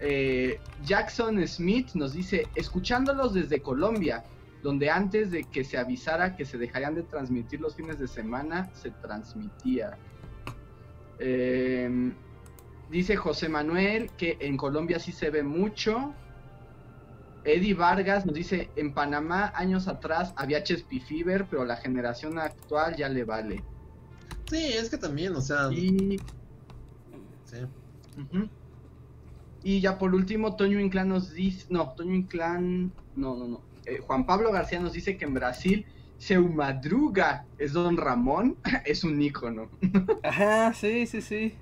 Eh, 0.00 0.58
Jackson 0.84 1.46
Smith 1.46 1.94
nos 1.94 2.14
dice, 2.14 2.48
escuchándolos 2.56 3.32
desde 3.32 3.62
Colombia, 3.62 4.24
donde 4.64 4.90
antes 4.90 5.30
de 5.30 5.44
que 5.44 5.62
se 5.62 5.78
avisara 5.78 6.34
que 6.34 6.44
se 6.44 6.58
dejarían 6.58 6.96
de 6.96 7.04
transmitir 7.04 7.60
los 7.60 7.76
fines 7.76 8.00
de 8.00 8.08
semana, 8.08 8.68
se 8.74 8.90
transmitía. 8.90 9.96
Eh, 11.20 12.12
dice 12.90 13.14
José 13.14 13.48
Manuel 13.48 14.10
que 14.18 14.36
en 14.40 14.56
Colombia 14.56 14.98
sí 14.98 15.12
se 15.12 15.30
ve 15.30 15.44
mucho. 15.44 16.12
Eddie 17.44 17.74
Vargas 17.74 18.24
nos 18.26 18.34
dice, 18.34 18.70
en 18.76 18.94
Panamá 18.94 19.52
años 19.54 19.88
atrás 19.88 20.32
había 20.36 20.62
Chespi 20.62 21.00
Fever, 21.00 21.46
pero 21.48 21.64
la 21.64 21.76
generación 21.76 22.38
actual 22.38 22.96
ya 22.96 23.08
le 23.08 23.24
vale. 23.24 23.62
Sí, 24.50 24.64
es 24.64 24.90
que 24.90 24.98
también, 24.98 25.34
o 25.34 25.40
sea, 25.40 25.70
Y 25.72 26.18
sí. 27.44 27.56
Y 29.62 29.80
ya 29.80 29.98
por 29.98 30.14
último, 30.14 30.56
Toño 30.56 30.78
Inclán 30.78 31.08
nos 31.08 31.32
dice, 31.32 31.66
no, 31.70 31.90
Toño 31.94 32.14
Inclán, 32.14 32.92
no, 33.16 33.36
no, 33.36 33.48
no. 33.48 33.60
Eh, 33.86 33.98
Juan 33.98 34.26
Pablo 34.26 34.52
García 34.52 34.80
nos 34.80 34.92
dice 34.92 35.16
que 35.16 35.24
en 35.24 35.34
Brasil 35.34 35.86
Seu 36.18 36.48
Madruga 36.48 37.46
es 37.58 37.72
Don 37.72 37.96
Ramón, 37.96 38.56
es 38.84 39.04
un 39.04 39.20
ícono. 39.20 39.68
Ajá, 40.22 40.72
sí, 40.74 41.06
sí, 41.06 41.20
sí. 41.20 41.54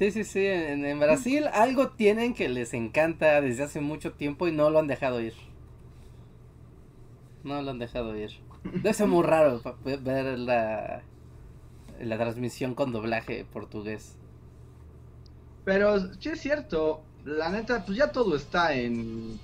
Sí, 0.00 0.10
sí, 0.10 0.24
sí. 0.24 0.46
En, 0.46 0.84
en 0.84 0.98
Brasil 0.98 1.44
algo 1.52 1.90
tienen 1.90 2.34
que 2.34 2.48
les 2.48 2.74
encanta 2.74 3.40
desde 3.42 3.64
hace 3.64 3.80
mucho 3.80 4.12
tiempo 4.14 4.48
y 4.48 4.52
no 4.52 4.70
lo 4.70 4.78
han 4.80 4.88
dejado 4.88 5.20
ir. 5.20 5.34
No 7.44 7.60
lo 7.62 7.70
han 7.70 7.78
dejado 7.78 8.16
ir. 8.16 8.30
Debe 8.64 8.94
ser 8.94 9.06
muy 9.08 9.22
raro 9.24 9.62
ver 9.84 10.38
la, 10.38 11.02
la 12.00 12.18
transmisión 12.18 12.74
con 12.74 12.92
doblaje 12.92 13.44
portugués. 13.44 14.16
Pero 15.64 16.14
sí 16.18 16.30
es 16.30 16.40
cierto, 16.40 17.02
la 17.24 17.50
neta, 17.50 17.84
pues 17.84 17.98
ya 17.98 18.10
todo 18.10 18.36
está 18.36 18.74
en, 18.74 19.38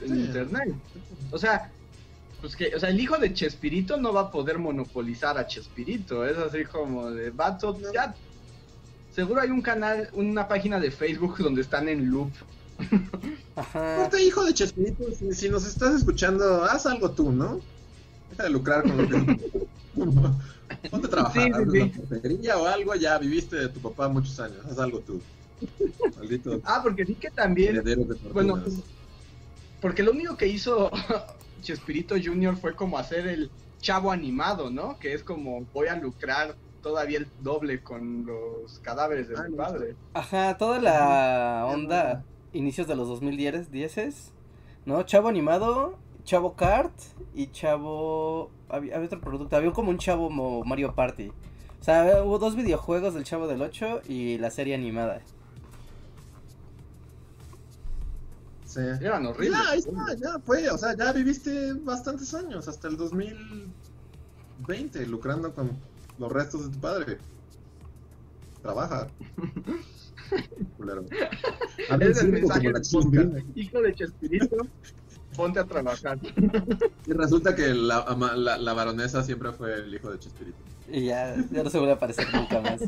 en 0.00 0.08
Sí. 0.08 0.20
internet. 0.20 0.74
O 1.30 1.38
sea, 1.38 1.70
pues 2.40 2.56
que, 2.56 2.74
o 2.74 2.80
sea, 2.80 2.88
el 2.88 3.00
hijo 3.00 3.18
de 3.18 3.34
Chespirito 3.34 3.98
no 3.98 4.12
va 4.12 4.22
a 4.22 4.30
poder 4.30 4.58
monopolizar 4.58 5.36
a 5.38 5.46
Chespirito. 5.46 6.24
Es 6.26 6.38
así 6.38 6.64
como 6.64 7.10
de 7.10 7.30
vato, 7.30 7.78
ya. 7.92 8.14
Seguro 9.18 9.40
hay 9.40 9.50
un 9.50 9.62
canal, 9.62 10.08
una 10.12 10.46
página 10.46 10.78
de 10.78 10.92
Facebook 10.92 11.38
donde 11.38 11.60
están 11.60 11.88
en 11.88 12.08
loop. 12.08 12.30
Ajá. 13.56 13.96
Aparte, 13.96 14.22
hijo 14.22 14.44
de 14.44 14.54
Chespirito, 14.54 15.10
si, 15.10 15.32
si 15.34 15.48
nos 15.48 15.66
estás 15.66 15.96
escuchando, 15.96 16.62
haz 16.62 16.86
algo 16.86 17.10
tú, 17.10 17.32
¿no? 17.32 17.58
Deja 18.30 18.44
de 18.44 18.50
lucrar 18.50 18.82
con 18.84 18.96
lo 18.96 19.08
que... 19.08 19.40
Ponte 20.90 21.08
a 21.08 21.10
trabajar, 21.10 21.50
Sí, 21.68 21.80
sí, 21.80 21.92
sí. 22.22 22.38
una 22.42 22.56
o 22.58 22.66
algo, 22.66 22.94
ya 22.94 23.18
viviste 23.18 23.56
de 23.56 23.68
tu 23.70 23.80
papá 23.80 24.08
muchos 24.08 24.38
años, 24.38 24.64
haz 24.70 24.78
algo 24.78 25.00
tú. 25.00 25.20
Maldito 26.16 26.60
Ah, 26.64 26.78
porque 26.80 27.02
vi 27.02 27.16
que 27.16 27.32
también 27.32 27.74
heredero 27.74 28.04
de 28.04 28.14
Bueno, 28.32 28.62
porque 29.80 30.04
lo 30.04 30.12
único 30.12 30.36
que 30.36 30.46
hizo 30.46 30.92
Chespirito 31.62 32.14
Jr. 32.14 32.56
fue 32.56 32.76
como 32.76 32.96
hacer 32.96 33.26
el 33.26 33.50
chavo 33.80 34.12
animado, 34.12 34.70
¿no? 34.70 34.96
Que 35.00 35.12
es 35.12 35.24
como 35.24 35.66
voy 35.74 35.88
a 35.88 35.96
lucrar 35.96 36.54
todavía 36.82 37.18
el 37.18 37.28
doble 37.40 37.82
con 37.82 38.26
los 38.26 38.78
cadáveres 38.80 39.28
de 39.28 39.36
Ah, 39.36 39.46
mi 39.48 39.56
padre. 39.56 39.96
Ajá, 40.14 40.56
toda 40.56 40.80
la 40.80 41.66
onda 41.66 42.24
inicios 42.52 42.86
de 42.86 42.96
los 42.96 43.08
2010, 43.08 43.70
10 43.70 44.32
¿no? 44.86 45.02
Chavo 45.02 45.28
animado, 45.28 45.98
Chavo 46.24 46.54
Kart 46.54 46.92
y 47.34 47.48
Chavo... 47.48 48.50
Había, 48.68 48.96
había 48.96 49.06
otro 49.06 49.20
producto, 49.20 49.56
había 49.56 49.72
como 49.72 49.90
un 49.90 49.98
Chavo 49.98 50.30
Mario 50.64 50.94
Party. 50.94 51.30
O 51.80 51.84
sea, 51.84 52.22
hubo 52.24 52.38
dos 52.38 52.56
videojuegos 52.56 53.14
del 53.14 53.24
Chavo 53.24 53.46
del 53.46 53.62
8 53.62 54.02
y 54.08 54.38
la 54.38 54.50
serie 54.50 54.74
animada. 54.74 55.20
Sí. 58.64 58.80
Eran 58.80 59.26
horribles. 59.26 59.58
Ya, 59.58 59.70
ahí 59.70 59.78
está, 59.78 60.14
ya 60.14 60.38
fue, 60.44 60.68
o 60.68 60.76
sea, 60.76 60.94
ya 60.96 61.12
viviste 61.12 61.72
bastantes 61.74 62.34
años, 62.34 62.66
hasta 62.68 62.88
el 62.88 62.96
2020, 62.98 65.06
lucrando 65.06 65.54
con 65.54 65.70
los 66.18 66.32
restos 66.32 66.66
de 66.66 66.72
tu 66.74 66.80
padre. 66.80 67.18
Trabaja. 68.62 69.08
Culero. 70.76 71.04
Habla 71.90 72.06
Es 72.06 72.22
el 72.22 72.32
mensaje 72.32 72.60
como 72.60 72.70
la 72.70 72.78
del 72.78 72.82
chilindrina. 72.82 73.24
podcast. 73.30 73.56
Hijo 73.56 73.82
de 73.82 73.94
Chespirito, 73.94 74.56
ponte 75.36 75.60
a 75.60 75.64
trabajar. 75.64 76.18
Y 77.06 77.12
resulta 77.12 77.54
que 77.54 77.68
la, 77.72 77.98
ama- 78.00 78.36
la, 78.36 78.58
la 78.58 78.72
baronesa 78.74 79.22
siempre 79.22 79.52
fue 79.52 79.74
el 79.74 79.94
hijo 79.94 80.10
de 80.10 80.18
Chespirito. 80.18 80.58
Y 80.90 81.06
ya, 81.06 81.36
ya 81.50 81.62
no 81.62 81.70
se 81.70 81.78
vuelve 81.78 81.92
a 81.92 81.96
aparecer 81.96 82.26
nunca 82.34 82.60
más. 82.60 82.80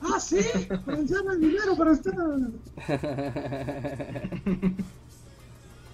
¡Ah, 0.00 0.20
sí! 0.20 0.38
¡Pues 0.84 1.10
llama 1.10 1.32
el 1.34 1.40
dinero 1.40 1.76
para 1.76 1.90
usted! 1.92 2.12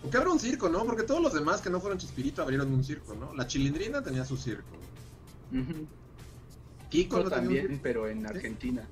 O 0.04 0.10
que 0.10 0.16
abra 0.18 0.30
un 0.30 0.38
circo, 0.40 0.68
¿no? 0.68 0.84
Porque 0.84 1.02
todos 1.04 1.20
los 1.22 1.32
demás 1.32 1.60
que 1.60 1.70
no 1.70 1.80
fueron 1.80 1.98
Chespirito 1.98 2.42
abrieron 2.42 2.72
un 2.72 2.84
circo, 2.84 3.14
¿no? 3.14 3.34
La 3.34 3.46
chilindrina 3.46 4.02
tenía 4.02 4.24
su 4.24 4.36
circo. 4.36 4.76
Kiko 6.90 7.18
no 7.18 7.24
un 7.24 7.30
también, 7.30 7.80
pero 7.82 8.08
en 8.08 8.26
Argentina. 8.26 8.86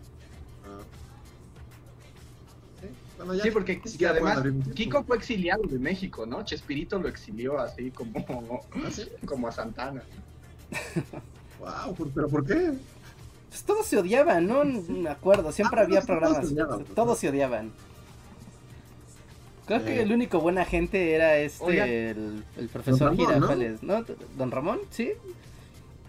Ah. 0.64 0.80
Sí, 2.80 2.86
bueno, 3.18 3.34
ya 3.34 3.42
Sí, 3.42 3.50
porque 3.50 3.82
además. 4.08 4.42
Kiko 4.74 5.04
fue 5.04 5.16
exiliado 5.18 5.62
de 5.64 5.78
México, 5.78 6.24
¿no? 6.24 6.44
Chespirito 6.44 6.98
lo 6.98 7.08
exilió 7.08 7.58
así 7.60 7.90
como, 7.90 8.62
¿Ah, 8.74 8.90
sí? 8.90 9.08
como 9.26 9.48
a 9.48 9.52
Santana. 9.52 10.02
Wow, 11.60 12.10
¿pero 12.14 12.28
por 12.28 12.46
qué? 12.46 12.72
Pues 13.50 13.62
todos 13.64 13.86
se 13.86 13.98
odiaban, 13.98 14.46
¿no? 14.46 14.64
Me 14.64 15.10
acuerdo, 15.10 15.52
siempre 15.52 15.80
Ah, 15.80 15.84
había 15.84 16.00
todos 16.00 16.06
programas. 16.06 16.48
se 16.48 16.54
odiaban, 16.54 16.78
pues, 16.84 16.94
Todos 16.94 17.18
se 17.18 17.28
odiaban. 17.28 17.70
Creo 19.66 19.84
que 19.84 19.94
Sí. 19.94 19.98
el 20.00 20.12
único 20.12 20.40
buena 20.40 20.64
gente 20.64 21.12
era 21.14 21.36
este, 21.38 22.10
el, 22.10 22.44
el 22.56 22.68
profesor 22.68 23.16
Don 23.16 23.18
Ramón, 23.18 23.40
¿no? 23.40 23.46
Girafales, 23.48 23.82
¿no? 23.82 24.04
¿Don 24.36 24.50
Ramón? 24.50 24.78
¿Sí? 24.90 25.12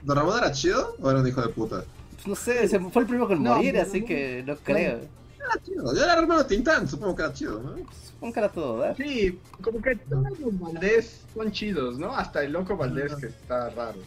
¿Don 0.02 0.18
Ramón 0.18 0.38
era 0.40 0.52
chido 0.52 0.96
o 1.00 1.10
era 1.12 1.20
un 1.20 1.28
hijo 1.28 1.42
de 1.42 1.50
puta? 1.50 1.84
Pues 2.16 2.28
no 2.28 2.36
sé, 2.36 2.68
se 2.68 2.80
fue 2.80 3.04
el 3.04 3.08
primero 3.08 3.32
en 3.32 3.44
No, 3.44 3.56
morir, 3.56 3.78
así 3.78 4.04
que 4.04 4.44
no 4.46 4.56
creo. 4.58 5.00
Era 5.38 5.64
chido. 5.64 5.94
Yo 5.96 6.04
era 6.04 6.14
hermano 6.18 6.46
Tintán, 6.46 6.88
supongo 6.88 7.16
que 7.16 7.22
era 7.24 7.34
chido, 7.34 7.62
¿no? 7.62 7.76
Supongo 8.06 8.34
que 8.34 8.40
era 8.40 8.50
todo, 8.50 8.78
¿verdad? 8.78 8.96
Sí, 8.98 9.40
como 9.62 9.82
que 9.82 9.96
todos 9.98 10.40
los 10.40 10.60
Valdés 10.60 11.22
son 11.34 11.52
chidos, 11.52 12.00
¿no? 12.00 12.16
Hasta 12.16 12.44
el 12.44 12.54
loco 12.54 12.76
Valdés 12.78 13.14
que 13.16 13.26
está 13.28 13.70
raro. 13.72 14.00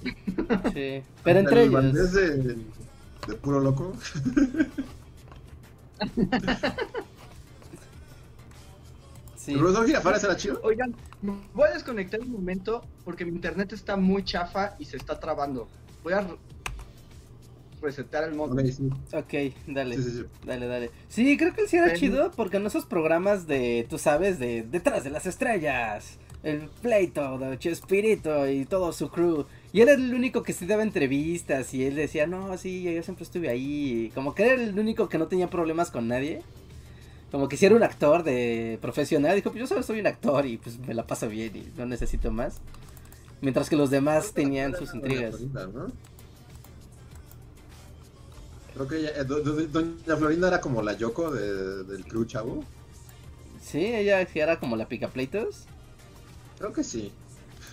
Sí. 0.73 1.03
Pero 1.23 1.39
entre 1.41 1.63
el 1.63 1.69
ellos. 1.69 1.73
Valdés 1.73 2.13
de, 2.13 2.37
de 3.29 3.35
puro 3.43 3.61
loco. 3.61 3.93
Sí. 9.47 9.53
¿El 9.53 9.61
profesor 9.61 9.87
Girafales 9.87 10.25
era 10.25 10.37
chido? 10.37 10.61
Oigan, 10.65 10.93
voy 11.55 11.69
a 11.69 11.75
desconectar 11.75 12.19
un 12.21 12.33
momento 12.33 12.85
porque 13.05 13.25
mi 13.25 13.31
internet 13.31 13.73
está 13.73 13.97
muy 13.97 14.25
chafa 14.25 14.75
y 14.81 14.85
se 14.87 14.97
está 14.97 15.21
trabando. 15.21 15.69
Voy 16.03 16.15
a 16.15 16.23
re- 16.23 16.37
resetear 17.81 18.25
el 18.25 18.35
modo. 18.35 18.55
Ok, 18.55 18.61
sí. 18.67 18.89
Ok, 19.13 19.55
dale. 19.69 19.97
Sí, 19.97 20.03
sí, 20.03 20.11
sí. 20.11 20.25
Dale, 20.45 20.67
dale. 20.67 20.91
Sí, 21.09 21.37
creo 21.37 21.55
que 21.55 21.61
él 21.63 21.69
sí 21.69 21.77
era 21.77 21.95
chido 21.95 22.33
porque 22.35 22.57
en 22.57 22.67
esos 22.67 22.87
programas 22.87 23.47
de, 23.47 23.87
tú 23.89 23.99
sabes, 23.99 24.41
de 24.41 24.63
detrás 24.65 25.05
de 25.05 25.11
las 25.11 25.27
estrellas, 25.27 26.19
el 26.43 26.69
pleito 26.83 27.39
de 27.39 27.57
Chespirito 27.59 28.49
y 28.49 28.65
todo 28.65 28.93
su 28.93 29.11
crew. 29.11 29.47
Y 29.73 29.81
él 29.83 29.91
era 29.91 30.01
el 30.03 30.13
único 30.13 30.43
que 30.43 30.55
sí 30.55 30.67
daba 30.67 30.83
entrevistas 30.83 31.73
y 31.73 31.85
él 31.85 31.95
decía, 31.95 32.27
no, 32.27 32.59
sí, 32.59 32.83
yo 32.83 33.01
siempre 33.05 33.23
estuve 33.23 33.49
ahí. 33.49 34.11
Como 34.13 34.35
que 34.35 34.43
era 34.45 34.55
el 34.61 34.77
único 34.77 35.09
que 35.09 35.19
no 35.19 35.29
tenía 35.29 35.49
problemas 35.49 35.93
con 35.93 36.09
nadie. 36.09 36.43
Como 37.31 37.49
que 37.49 37.57
si 37.57 37.67
era 37.67 37.75
un 37.75 37.83
actor 37.83 38.23
de 38.23 38.79
profesional, 38.81 39.35
dijo, 39.35 39.51
pues 39.51 39.61
yo 39.61 39.67
solo 39.67 39.83
soy 39.83 40.01
un 40.01 40.07
actor 40.07 40.47
y 40.47 40.59
pues 40.59 40.79
me 40.79 40.95
la 40.95 41.07
paso 41.07 41.29
bien 41.29 41.55
y 41.57 41.73
no 41.77 41.85
necesito 41.87 42.31
más. 42.31 42.59
Mientras 43.41 43.69
que 43.69 43.77
los 43.77 43.91
demás 43.91 44.33
tenían 44.33 44.75
sus 44.77 44.91
Doña 44.93 44.99
intrigas. 45.07 45.31
Florinda, 45.37 45.67
¿no? 45.67 45.87
Creo 48.75 48.89
que 48.89 48.99
ella, 48.99 49.11
eh, 49.17 49.25
do- 49.25 49.41
do- 49.41 49.67
Doña 49.67 50.17
Florinda 50.17 50.49
era 50.49 50.61
como 50.61 50.83
la 50.83 50.93
Yoko 50.95 51.31
de- 51.31 51.85
del 51.85 52.05
crew 52.05 52.25
chavo. 52.27 52.63
Sí, 53.63 53.85
ella 53.85 54.21
era 54.35 54.59
como 54.61 54.77
la 54.77 54.87
picapleitos. 54.87 55.65
Creo 56.59 56.73
que 56.73 56.85
sí. 56.85 57.11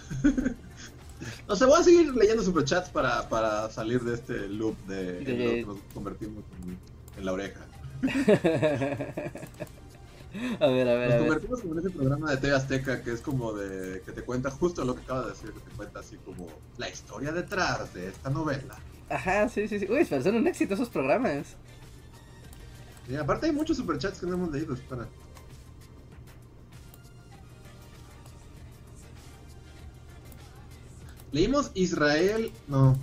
no 1.47 1.55
sé, 1.55 1.65
voy 1.65 1.79
a 1.79 1.83
seguir 1.83 2.13
leyendo 2.15 2.41
superchats 2.43 2.89
para, 2.89 3.27
para 3.29 3.69
salir 3.69 4.01
de 4.01 4.13
este 4.15 4.47
loop 4.49 4.75
de, 4.87 5.19
en 5.19 5.23
De- 5.25 5.33
lo 5.37 5.51
que 5.51 5.65
nos 5.65 5.77
convertimos 5.93 6.43
en, 6.63 6.77
en 7.19 7.25
la 7.25 7.33
oreja. 7.33 7.61
A 8.03 8.07
ver, 10.67 10.89
a 10.89 10.95
ver, 10.95 11.09
Nos 11.09 11.15
a 11.15 11.15
ver. 11.17 11.19
convertimos 11.19 11.61
como 11.61 11.73
en 11.73 11.79
ese 11.79 11.89
programa 11.91 12.31
de 12.31 12.37
TV 12.37 12.55
Azteca 12.55 13.03
que 13.03 13.13
es 13.13 13.21
como 13.21 13.53
de 13.53 14.01
que 14.01 14.11
te 14.11 14.23
cuenta 14.23 14.49
justo 14.51 14.83
lo 14.83 14.95
que 14.95 15.01
acaba 15.01 15.23
de 15.23 15.29
decir, 15.31 15.51
que 15.51 15.59
te 15.59 15.71
cuenta 15.75 15.99
así 15.99 16.17
como 16.17 16.47
la 16.77 16.89
historia 16.89 17.31
detrás 17.31 17.93
de 17.93 18.07
esta 18.09 18.29
novela. 18.29 18.75
Ajá, 19.09 19.47
sí, 19.49 19.67
sí, 19.67 19.79
sí. 19.79 19.87
Uy, 19.89 20.05
pero 20.09 20.23
son 20.23 20.35
un 20.35 20.47
éxito 20.47 20.73
esos 20.73 20.89
programas. 20.89 21.55
Y 23.09 23.15
aparte 23.15 23.47
hay 23.47 23.51
muchos 23.51 23.77
superchats 23.77 24.19
que 24.19 24.25
no 24.25 24.33
hemos 24.33 24.51
leído, 24.51 24.73
espera. 24.73 25.07
Leímos 31.31 31.71
Israel, 31.73 32.51
no. 32.67 32.95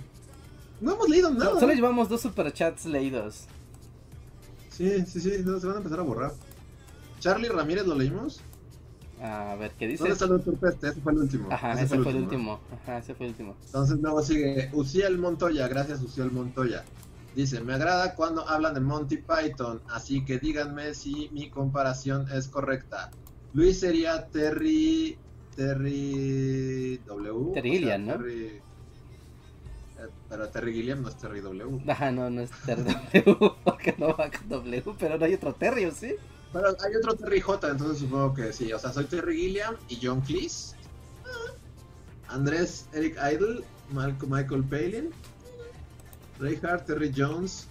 No 0.79 0.93
hemos 0.93 1.09
leído 1.09 1.29
nada. 1.31 1.53
No, 1.53 1.59
solo 1.59 1.73
llevamos 1.73 2.09
dos 2.09 2.21
superchats 2.21 2.85
leídos. 2.85 3.45
Sí, 4.81 5.05
sí, 5.05 5.19
sí, 5.21 5.43
no, 5.45 5.59
se 5.59 5.67
van 5.67 5.75
a 5.75 5.79
empezar 5.79 5.99
a 5.99 6.03
borrar. 6.03 6.31
Charlie 7.19 7.49
Ramírez 7.49 7.85
lo 7.85 7.95
leímos. 7.95 8.41
A 9.21 9.55
ver, 9.55 9.71
¿qué 9.77 9.87
dice? 9.87 9.99
¿Dónde 9.99 10.13
está 10.13 10.25
el 10.25 10.31
doctor 10.31 10.55
Peste? 10.57 10.87
Ese 10.89 11.01
fue 11.01 11.11
el 11.11 11.19
último. 11.19 11.47
Ajá, 11.51 11.73
ese, 11.73 11.87
fue 11.99 12.11
el 12.11 12.17
último. 12.17 12.59
Ajá, 12.81 12.97
ese 12.97 13.13
fue 13.13 13.27
el 13.27 13.31
último. 13.33 13.55
Entonces 13.67 13.99
luego 14.01 14.23
sigue 14.23 14.71
Uciel 14.73 15.19
Montoya, 15.19 15.67
gracias 15.67 16.01
Uciel 16.01 16.31
Montoya. 16.31 16.83
Dice, 17.35 17.61
me 17.61 17.73
agrada 17.73 18.15
cuando 18.15 18.47
hablan 18.47 18.73
de 18.73 18.79
Monty 18.79 19.17
Python, 19.17 19.81
así 19.89 20.25
que 20.25 20.39
díganme 20.39 20.95
si 20.95 21.29
mi 21.31 21.49
comparación 21.51 22.25
es 22.33 22.47
correcta. 22.47 23.11
Luis 23.53 23.79
sería 23.79 24.27
Terry... 24.27 25.17
Terry 25.55 26.99
W. 27.05 27.53
Terry 27.53 27.71
Gilliam, 27.71 28.05
¿no? 28.07 28.13
Terry- 28.13 28.61
pero 30.29 30.49
Terry 30.49 30.73
Gilliam 30.73 31.01
no 31.01 31.09
es 31.09 31.17
Terry 31.17 31.41
W. 31.41 31.83
Ajá, 31.91 32.11
no, 32.11 32.29
no 32.29 32.41
es 32.41 32.51
Terry 32.65 32.83
W, 32.83 33.55
porque 33.63 33.95
no 33.97 34.07
va 34.09 34.29
con 34.31 34.49
W, 34.49 34.95
pero 34.99 35.17
no 35.17 35.25
hay 35.25 35.33
otro 35.33 35.53
Terry, 35.53 35.85
¿o 35.85 35.91
sí? 35.91 36.15
Pero 36.53 36.67
hay 36.67 36.95
otro 36.95 37.15
Terry 37.15 37.39
J, 37.39 37.69
entonces 37.69 37.99
supongo 37.99 38.33
que 38.33 38.51
sí. 38.53 38.71
O 38.73 38.79
sea, 38.79 38.91
soy 38.91 39.05
Terry 39.05 39.37
Gilliam 39.37 39.75
y 39.87 39.99
John 40.01 40.21
Cleese. 40.21 40.75
Andrés 42.27 42.87
Eric 42.93 43.17
Idle, 43.17 43.63
Michael 43.91 44.63
Palin, 44.63 45.11
Ray 46.39 46.59
Hart, 46.63 46.85
Terry 46.85 47.11
Jones, 47.15 47.67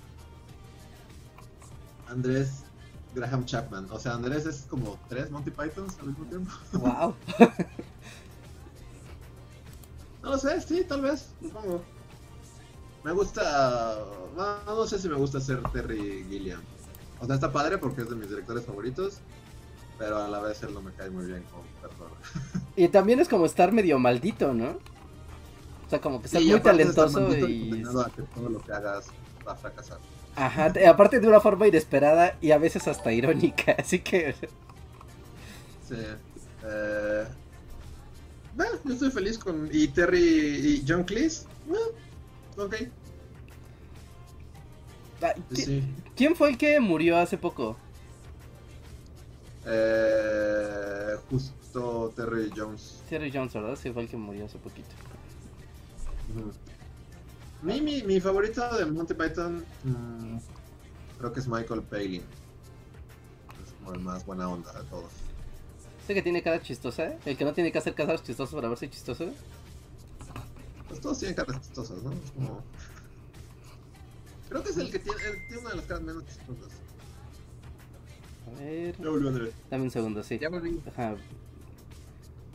Andrés 2.08 2.64
Graham 3.14 3.44
Chapman. 3.44 3.86
O 3.90 3.98
sea, 3.98 4.14
Andrés 4.14 4.46
es 4.46 4.66
como 4.68 4.98
tres 5.08 5.30
Monty 5.30 5.50
Pythons 5.50 5.98
al 6.00 6.08
mismo 6.08 6.24
tiempo. 6.26 6.50
Wow. 6.72 7.14
No 10.22 10.32
lo 10.32 10.38
sé, 10.38 10.60
sí, 10.60 10.84
tal 10.86 11.00
vez, 11.00 11.30
supongo. 11.40 11.82
Me 13.04 13.12
gusta. 13.12 13.98
No, 14.36 14.64
no 14.64 14.86
sé 14.86 14.98
si 14.98 15.08
me 15.08 15.16
gusta 15.16 15.40
ser 15.40 15.62
Terry 15.72 16.24
Gilliam. 16.28 16.60
O 17.20 17.26
sea, 17.26 17.34
está 17.34 17.50
padre 17.52 17.78
porque 17.78 18.02
es 18.02 18.10
de 18.10 18.16
mis 18.16 18.28
directores 18.28 18.64
favoritos. 18.64 19.18
Pero 19.98 20.16
a 20.18 20.28
la 20.28 20.40
vez 20.40 20.62
él 20.62 20.72
no 20.72 20.80
me 20.80 20.92
cae 20.92 21.10
muy 21.10 21.26
bien 21.26 21.44
como 21.50 21.64
persona. 21.80 22.64
Y 22.76 22.88
también 22.88 23.20
es 23.20 23.28
como 23.28 23.44
estar 23.46 23.72
medio 23.72 23.98
maldito, 23.98 24.54
¿no? 24.54 24.78
O 25.86 25.90
sea, 25.90 26.00
como 26.00 26.22
que 26.22 26.28
ser 26.28 26.40
Sí, 26.40 26.50
muy 26.50 26.60
talentoso 26.60 27.20
y... 27.36 27.68
condenado 27.68 28.00
a 28.02 28.10
que 28.10 28.22
todo 28.22 28.48
lo 28.48 28.60
que 28.62 28.72
hagas 28.72 29.06
va 29.46 29.52
a 29.52 29.56
fracasar. 29.56 29.98
Ajá, 30.36 30.72
te- 30.72 30.86
aparte 30.86 31.20
de 31.20 31.26
una 31.28 31.40
forma 31.40 31.66
inesperada 31.66 32.36
y 32.40 32.52
a 32.52 32.58
veces 32.58 32.86
hasta 32.88 33.12
irónica, 33.12 33.72
así 33.78 33.98
que... 33.98 34.34
Sí. 35.86 35.96
Eh... 36.64 37.24
Bueno, 38.56 38.72
yo 38.84 38.92
estoy 38.94 39.10
feliz 39.10 39.38
con. 39.38 39.68
Y 39.72 39.88
Terry 39.88 40.18
y 40.20 40.84
John 40.86 41.04
Cleese. 41.04 41.46
eh, 41.68 41.74
ok. 42.64 42.74
Ah, 45.22 45.34
Sí, 45.50 45.54
¿qui- 45.54 45.64
sí. 45.64 45.84
¿Quién 46.16 46.34
fue 46.36 46.50
el 46.50 46.58
que 46.58 46.80
murió 46.80 47.18
hace 47.18 47.36
poco? 47.38 47.76
Eh, 49.66 51.16
justo 51.28 52.12
Terry 52.16 52.50
Jones. 52.56 53.02
Terry 53.08 53.30
Jones, 53.32 53.52
¿verdad? 53.52 53.76
Sí, 53.76 53.90
fue 53.92 54.02
el 54.02 54.08
que 54.08 54.16
murió 54.16 54.46
hace 54.46 54.58
poquito. 54.58 54.88
Mi, 57.62 57.80
mi, 57.80 58.02
mi 58.02 58.20
favorito 58.20 58.76
de 58.78 58.86
Monty 58.86 59.12
Python 59.14 59.64
mm, 59.84 60.38
creo 61.18 61.32
que 61.32 61.40
es 61.40 61.48
Michael 61.48 61.82
Palin. 61.82 62.22
Es 63.64 63.72
como 63.78 63.92
el 63.94 64.00
más 64.00 64.24
buena 64.24 64.48
onda 64.48 64.72
de 64.72 64.84
todos. 64.88 65.10
¿Ese 66.04 66.14
que 66.14 66.22
tiene 66.22 66.42
cara 66.42 66.62
chistosa? 66.62 67.12
¿El 67.26 67.36
que 67.36 67.44
no 67.44 67.52
tiene 67.52 67.70
que 67.70 67.78
hacer 67.78 67.94
caras 67.94 68.22
chistosas 68.22 68.54
para 68.54 68.68
verse 68.68 68.88
chistoso? 68.88 69.26
Todos 71.02 71.18
tienen 71.18 71.34
caras 71.34 71.60
chistosas, 71.62 72.02
¿no? 72.02 72.10
Como... 72.34 72.62
Creo 74.48 74.62
que 74.62 74.70
es 74.70 74.76
el 74.78 74.90
que 74.90 74.98
tiene, 74.98 75.22
el- 75.24 75.46
tiene 75.46 75.58
una 75.60 75.70
de 75.70 75.76
las 75.76 75.86
caras 75.86 76.02
menos 76.02 76.24
chistosas. 76.26 76.72
A 78.46 78.60
ver... 78.60 78.96
Ya 78.98 79.08
volvió 79.08 79.28
Andrés. 79.28 79.54
Dame 79.70 79.84
un 79.84 79.90
segundo, 79.90 80.22
sí. 80.22 80.38
Ya 80.38 80.48
volví. 80.48 80.80
Ajá. 80.88 81.14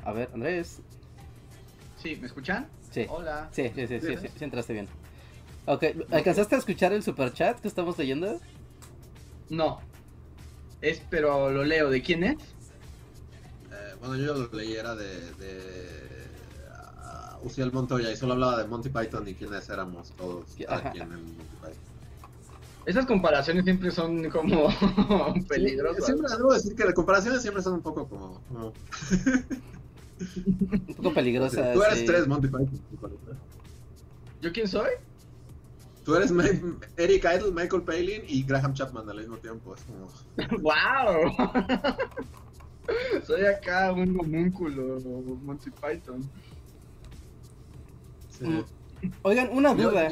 A 0.04 0.12
ver, 0.12 0.30
Andrés. 0.34 0.80
Sí, 2.02 2.16
¿me 2.18 2.28
escuchan? 2.28 2.68
Sí. 2.91 3.08
Hola. 3.10 3.50
Sí, 3.52 3.72
sí, 3.74 3.88
sí, 3.88 4.00
sí, 4.00 4.18
¿Sí? 4.18 4.28
sí, 4.38 4.43
entraste 4.43 4.74
bien. 4.74 4.88
Ok, 5.66 5.84
¿alcanzaste 6.12 6.56
a 6.56 6.60
escuchar 6.60 6.93
el 6.93 7.02
superchat 7.02 7.60
que 7.60 7.68
estamos 7.68 7.98
leyendo? 7.98 8.39
No. 9.50 9.80
Es, 10.82 11.02
pero 11.10 11.50
lo 11.50 11.64
leo. 11.64 11.89
¿De 11.89 12.04
quién 12.04 12.24
es? 12.24 12.38
Eh, 13.72 13.96
bueno, 14.00 14.16
yo 14.18 14.34
lo 14.36 14.48
leí, 14.54 14.74
era 14.76 14.96
de, 14.96 15.32
de 15.36 16.14
Uciel 17.46 17.72
Montoya 17.72 18.12
y 18.12 18.18
solo 18.18 18.34
hablaba 18.34 18.58
de 18.58 18.68
Monty 18.68 18.89
Python 18.89 19.28
y 19.28 19.36
quiénes 19.36 19.70
éramos 19.70 20.12
todos, 20.14 20.56
cada 20.68 20.91
quien 20.91 21.04
en 21.14 21.38
Monty 21.38 21.56
Python. 21.56 21.96
Esas 22.86 23.06
comparaciones 23.06 23.64
siempre 23.64 23.91
son 23.91 24.30
como 24.30 24.68
peligrosas. 25.48 26.06
Siempre 26.06 26.28
debo 26.36 26.54
decir 26.54 26.76
que 26.76 26.86
las 26.86 26.93
comparaciones 26.93 27.41
siempre 27.41 27.64
son 27.64 27.74
un 27.76 27.82
poco 27.82 28.08
como... 28.08 28.41
Un 30.46 30.86
poco 30.96 31.14
peligrosa. 31.14 31.74
Tú 31.74 31.84
eres 31.84 32.00
sí. 32.00 32.06
tres 32.06 32.28
Monty 32.28 32.48
Python. 32.48 32.82
¿Yo 34.41 34.52
quién 34.52 34.68
soy? 34.68 34.89
Tú 36.04 36.16
eres 36.16 36.32
Ma- 36.32 36.43
Eric 36.98 37.26
Idle, 37.26 37.52
Michael 37.52 37.84
Palin 37.84 38.22
y 38.28 38.43
Graham 38.43 38.74
Chapman 38.74 39.10
al 39.10 39.18
mismo 39.18 39.38
tiempo. 39.38 39.74
Es 39.74 39.84
como... 39.84 40.08
¡Wow! 40.62 41.32
soy 43.26 43.46
acá 43.46 43.91
un 43.91 44.20
homúnculo 44.20 45.00
Monty 45.41 45.72
Python. 45.72 46.22
Sí. 48.38 48.46
Mm, 48.46 48.64
Oigan, 49.24 49.50
una 49.52 49.72
¿Y 49.72 49.76
luego 49.76 49.92
duda. 49.92 50.10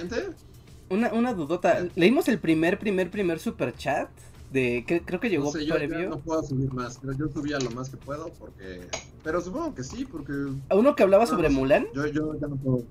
Una, 0.90 1.14
una 1.14 1.34
dudota. 1.34 1.86
Leímos 1.96 2.28
el 2.28 2.40
primer, 2.40 2.78
primer, 2.80 3.10
primer 3.10 3.40
superchat. 3.40 4.10
De, 4.52 4.84
que, 4.86 5.02
creo 5.02 5.20
que 5.20 5.32
llegó 5.32 5.46
No 5.46 5.52
sé, 5.52 5.66
yo 5.66 5.74
ya 5.74 5.88
previo. 5.88 6.10
no 6.12 6.20
puedo 6.20 6.44
subir 6.44 6.72
más, 6.72 7.00
pero 7.00 7.14
yo 7.14 7.28
subía 7.28 7.58
lo 7.60 7.72
más 7.72 7.90
que 7.90 7.98
puedo 7.98 8.28
porque... 8.34 8.82
Pero 9.24 9.42
supongo 9.42 9.74
que 9.74 9.84
sí, 9.84 10.06
porque 10.06 10.32
¿A 10.70 10.76
uno 10.76 10.96
que 10.96 11.02
hablaba 11.02 11.24
No, 11.24 11.30
sobre 11.32 11.50
no. 11.50 11.56
Mulan? 11.58 11.88
yo, 11.96 12.06
yo 12.06 12.40
ya 12.40 12.46
no 12.48 12.56
puedo. 12.58 12.84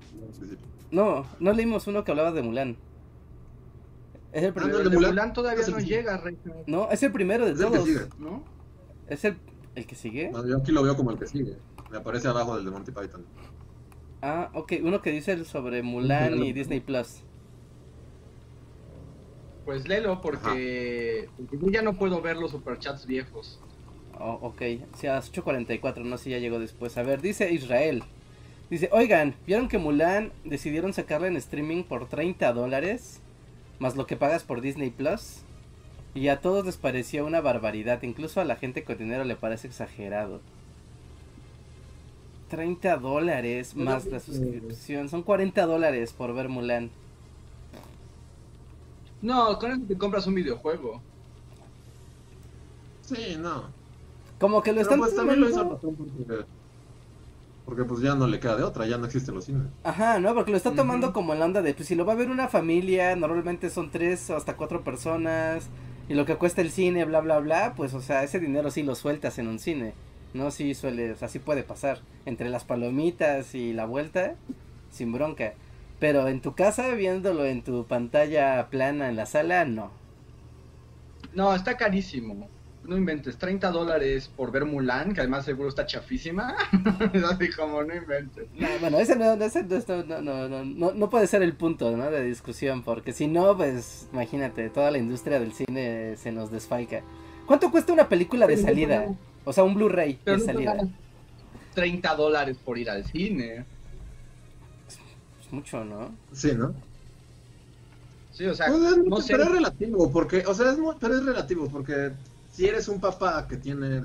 No, 0.91 1.25
no 1.39 1.53
leímos 1.53 1.87
uno 1.87 2.03
que 2.03 2.11
hablaba 2.11 2.33
de 2.33 2.41
Mulan. 2.41 2.75
Es 4.33 4.43
el 4.43 4.49
Ah, 4.49 4.53
primero. 4.55 4.73
no, 4.73 4.79
el 4.81 4.81
el 4.81 4.83
de 4.83 4.89
de 4.89 4.95
Mulan 4.97 5.11
Mulan 5.11 5.33
todavía 5.33 5.65
no 5.67 5.79
llega, 5.79 6.17
Rey. 6.17 6.37
No, 6.67 6.89
es 6.91 7.01
el 7.01 7.11
primero 7.13 7.45
de 7.45 7.51
Es 7.53 7.59
el 7.61 7.65
que 7.67 7.71
todos. 7.71 7.87
sigue. 7.87 8.01
¿No? 8.19 8.43
Es 9.07 9.23
el, 9.23 9.37
el 9.75 9.85
que 9.87 9.95
sigue. 9.95 10.29
Bueno, 10.31 10.47
yo 10.49 10.57
aquí 10.57 10.71
lo 10.73 10.83
veo 10.83 10.97
como 10.97 11.11
el 11.11 11.17
que 11.17 11.27
sigue. 11.27 11.55
Me 11.91 11.97
aparece 11.97 12.27
abajo 12.27 12.55
del 12.57 12.65
de 12.65 12.71
Monty 12.71 12.91
Python. 12.91 13.23
Ah, 14.25 14.49
ok, 14.53 14.75
uno 14.81 15.01
que 15.01 15.11
dice 15.11 15.43
sobre 15.43 15.83
Mulan 15.83 16.41
y 16.41 16.53
Disney 16.53 16.79
Plus. 16.79 17.23
Pues 19.65 19.85
léelo 19.85 20.21
porque, 20.21 21.27
porque 21.35 21.57
yo 21.57 21.67
ya 21.69 21.81
no 21.81 21.95
puedo 21.95 22.21
ver 22.21 22.37
los 22.37 22.51
superchats 22.51 23.05
viejos. 23.05 23.59
Oh, 24.17 24.39
ok, 24.41 24.61
sí, 24.95 25.07
a 25.07 25.15
las 25.15 25.29
8.44, 25.29 26.05
no 26.05 26.17
sé 26.17 26.23
si 26.23 26.29
ya 26.29 26.37
llegó 26.37 26.57
después. 26.57 26.97
A 26.97 27.03
ver, 27.03 27.21
dice 27.21 27.51
Israel. 27.51 28.01
Dice, 28.69 28.87
oigan, 28.93 29.35
¿vieron 29.45 29.67
que 29.67 29.77
Mulan 29.77 30.31
decidieron 30.45 30.93
sacarla 30.93 31.27
en 31.27 31.35
streaming 31.35 31.83
por 31.83 32.07
30 32.07 32.53
dólares? 32.53 33.19
Más 33.79 33.97
lo 33.97 34.07
que 34.07 34.15
pagas 34.15 34.45
por 34.45 34.61
Disney 34.61 34.89
Plus. 34.89 35.41
Y 36.15 36.29
a 36.29 36.39
todos 36.39 36.65
les 36.65 36.77
pareció 36.77 37.25
una 37.25 37.41
barbaridad. 37.41 38.01
Incluso 38.03 38.39
a 38.39 38.45
la 38.45 38.55
gente 38.55 38.85
con 38.85 38.97
dinero 38.97 39.25
le 39.25 39.35
parece 39.35 39.67
exagerado. 39.67 40.39
30 42.53 42.97
dólares 42.97 43.75
más 43.75 44.05
la 44.05 44.19
suscripción. 44.19 45.09
Son 45.09 45.23
40 45.23 45.65
dólares 45.65 46.13
por 46.13 46.35
ver 46.35 46.49
Mulan. 46.49 46.91
No, 49.23 49.57
con 49.57 49.71
eso 49.71 49.81
te 49.87 49.97
compras 49.97 50.27
un 50.27 50.35
videojuego. 50.35 51.01
Sí, 53.01 53.37
no. 53.39 53.71
Como 54.39 54.61
que 54.61 54.71
lo 54.71 54.75
Pero 54.75 54.81
están 54.83 54.99
pues 54.99 55.15
también 55.15 55.39
lo 55.39 55.49
hizo 55.49 55.67
porque, 55.79 56.45
porque 57.65 57.83
pues 57.85 58.01
ya 58.01 58.13
no 58.13 58.27
le 58.27 58.39
queda 58.39 58.55
de 58.55 58.63
otra, 58.63 58.85
ya 58.85 58.99
no 58.99 59.07
existen 59.07 59.33
los 59.33 59.45
cines. 59.45 59.63
Ajá, 59.83 60.19
¿no? 60.19 60.35
Porque 60.35 60.51
lo 60.51 60.57
está 60.57 60.75
tomando 60.75 61.11
como 61.11 61.33
en 61.33 61.39
la 61.39 61.45
onda 61.45 61.63
de, 61.63 61.73
pues 61.73 61.87
si 61.87 61.95
lo 61.95 62.05
va 62.05 62.13
a 62.13 62.17
ver 62.17 62.29
una 62.29 62.49
familia, 62.49 63.15
normalmente 63.15 63.71
son 63.71 63.89
tres 63.89 64.29
o 64.29 64.35
hasta 64.35 64.57
cuatro 64.57 64.83
personas, 64.83 65.69
y 66.07 66.13
lo 66.13 66.25
que 66.25 66.35
cuesta 66.35 66.61
el 66.61 66.69
cine, 66.69 67.03
bla, 67.05 67.21
bla, 67.21 67.39
bla, 67.39 67.73
pues, 67.75 67.95
o 67.95 68.01
sea, 68.01 68.23
ese 68.23 68.39
dinero 68.39 68.69
sí 68.69 68.83
lo 68.83 68.93
sueltas 68.93 69.39
en 69.39 69.47
un 69.47 69.57
cine, 69.57 69.95
¿no? 70.33 70.51
Sí 70.51 70.73
suele, 70.75 71.11
o 71.11 71.15
sea, 71.15 71.27
sí 71.27 71.39
puede 71.39 71.63
pasar, 71.63 71.99
entre 72.25 72.49
las 72.49 72.63
palomitas 72.63 73.55
y 73.55 73.73
la 73.73 73.85
vuelta, 73.85 74.35
sin 74.91 75.11
bronca. 75.11 75.53
Pero 75.99 76.27
en 76.27 76.41
tu 76.41 76.53
casa, 76.55 76.93
viéndolo 76.95 77.45
en 77.45 77.63
tu 77.63 77.85
pantalla 77.85 78.67
plana 78.69 79.09
en 79.09 79.15
la 79.15 79.25
sala, 79.25 79.65
no. 79.65 79.91
No, 81.33 81.55
está 81.55 81.77
carísimo. 81.77 82.49
No 82.83 82.97
inventes, 82.97 83.37
30 83.37 83.71
dólares 83.71 84.29
por 84.35 84.51
ver 84.51 84.65
Mulan, 84.65 85.13
que 85.13 85.21
además 85.21 85.45
seguro 85.45 85.69
está 85.69 85.85
chafísima. 85.85 86.53
es 87.13 87.23
así 87.23 87.49
como, 87.51 87.81
no 87.81 87.95
inventes. 87.95 88.45
No, 88.59 88.67
bueno, 88.81 88.97
ese 88.97 89.15
no, 89.15 89.33
ese 89.35 89.63
no, 89.63 90.03
no, 90.03 90.21
no, 90.21 90.49
no, 90.49 90.65
no, 90.65 90.91
no 90.91 91.09
puede 91.09 91.27
ser 91.27 91.43
el 91.43 91.53
punto, 91.53 91.95
¿no? 91.95 92.11
De 92.11 92.23
discusión, 92.25 92.83
porque 92.83 93.13
si 93.13 93.27
no, 93.27 93.55
pues, 93.55 94.09
imagínate, 94.11 94.69
toda 94.69 94.91
la 94.91 94.97
industria 94.97 95.39
del 95.39 95.53
cine 95.53 96.17
se 96.17 96.33
nos 96.33 96.51
desfalca. 96.51 97.01
¿Cuánto 97.45 97.71
cuesta 97.71 97.93
una 97.93 98.09
película 98.09 98.47
de 98.47 98.57
salida? 98.57 99.07
O 99.45 99.51
sea, 99.53 99.63
un 99.63 99.75
Blu-ray 99.75 100.19
Pero 100.23 100.37
de 100.39 100.45
no 100.47 100.53
salida. 100.53 100.71
pagamos 100.71 100.93
30 101.73 102.15
dólares 102.15 102.57
por 102.63 102.77
ir 102.77 102.89
al 102.89 103.03
cine. 103.05 103.65
Es 105.39 105.51
mucho, 105.51 105.83
¿no? 105.83 106.15
Sí, 106.31 106.53
¿no? 106.55 106.73
Sí, 108.31 108.45
o 108.45 108.55
sea, 108.55 108.67
Pues 108.67 108.81
es- 108.81 108.97
no 109.05 109.17
sé. 109.21 109.33
Pero 109.33 109.43
es 109.43 109.51
relativo, 109.51 110.11
porque, 110.11 110.43
o 110.47 110.53
sea, 110.53 110.71
es 110.71 110.77
muy- 110.79 110.95
pero 110.99 111.15
es 111.15 111.25
relativo, 111.25 111.67
porque 111.69 112.11
si 112.51 112.67
eres 112.67 112.87
un 112.87 112.99
papá 112.99 113.47
que 113.47 113.57
tiene 113.57 114.03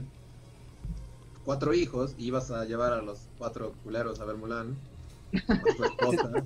cuatro 1.44 1.72
hijos 1.72 2.14
y 2.18 2.30
vas 2.30 2.50
a 2.50 2.64
llevar 2.64 2.92
a 2.92 3.00
los 3.02 3.20
cuatro 3.38 3.72
culeros 3.82 4.20
a 4.20 4.24
ver 4.26 4.36
Mulan, 4.36 4.76
más 5.32 5.76
tu 5.76 5.84
esposa, 5.84 6.44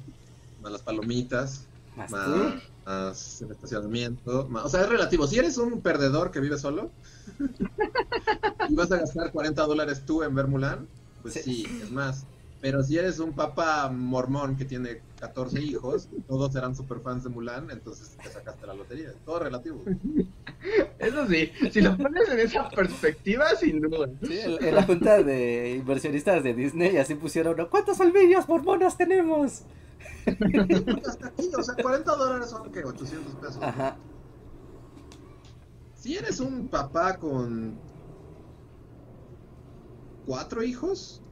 más 0.61 0.73
las 0.73 0.83
palomitas, 0.83 1.67
Más 1.97 2.11
tú. 2.11 2.17
más, 2.17 2.55
más 2.87 3.43
el 3.43 3.51
estacionamiento, 3.53 4.49
más- 4.49 4.65
o 4.65 4.69
sea, 4.69 4.83
es 4.83 4.89
relativo. 4.89 5.27
Si 5.27 5.39
eres 5.39 5.59
un 5.59 5.81
perdedor 5.83 6.31
que 6.31 6.41
vive 6.41 6.59
solo 6.59 6.91
y 8.69 8.75
vas 8.75 8.91
a 8.93 8.99
gastar 8.99 9.31
40 9.33 9.63
dólares 9.67 10.03
tú 10.07 10.23
en 10.23 10.35
ver 10.35 10.47
Mulan, 10.47 10.87
pues 11.23 11.35
Sí. 11.35 11.43
sí, 11.43 11.67
es 11.83 11.91
más. 11.91 12.25
Pero 12.61 12.83
si 12.85 12.97
eres 12.97 13.19
un 13.19 13.33
papá 13.33 13.89
mormón 13.91 14.57
que 14.57 14.65
tiene 14.65 15.01
14 15.19 15.61
hijos, 15.61 16.09
todos 16.29 16.53
serán 16.53 16.77
super 16.77 17.01
fans 17.01 17.25
de 17.25 17.31
Mulan, 17.31 17.71
entonces 17.71 18.17
te 18.23 18.31
sacaste 18.31 18.67
la 18.67 18.75
lotería. 18.75 19.13
Todo 19.25 19.41
relativo. 19.41 19.83
Eso 20.99 21.27
sí, 21.27 21.51
si 21.73 21.81
lo 21.81 21.97
pones 21.97 22.29
en 22.29 22.39
esa 22.39 22.69
perspectiva, 22.71 23.47
sin 23.59 23.81
duda. 23.81 24.09
Sí, 24.23 24.39
en, 24.61 24.75
la 24.77 24.85
junta 24.85 25.23
de 25.25 25.75
inversionistas 25.81 26.45
de 26.45 26.55
Disney 26.55 26.97
así 26.99 27.17
pusieron, 27.17 27.57
¿no? 27.57 27.69
¿cuántas 27.69 28.01
almillas 28.01 28.49
mormonas 28.49 28.97
tenemos? 28.97 29.63
Hasta 31.07 31.27
aquí, 31.29 31.51
o 31.57 31.63
sea, 31.63 31.75
40 31.83 32.17
dólares 32.17 32.51
son 32.51 32.71
que 32.71 32.85
800 32.85 33.35
pesos. 33.37 33.59
Ajá. 33.63 33.97
Si 35.95 36.17
eres 36.17 36.41
un 36.41 36.69
papá 36.69 37.17
con 37.19 37.79
cuatro 40.27 40.63
hijos, 40.63 41.23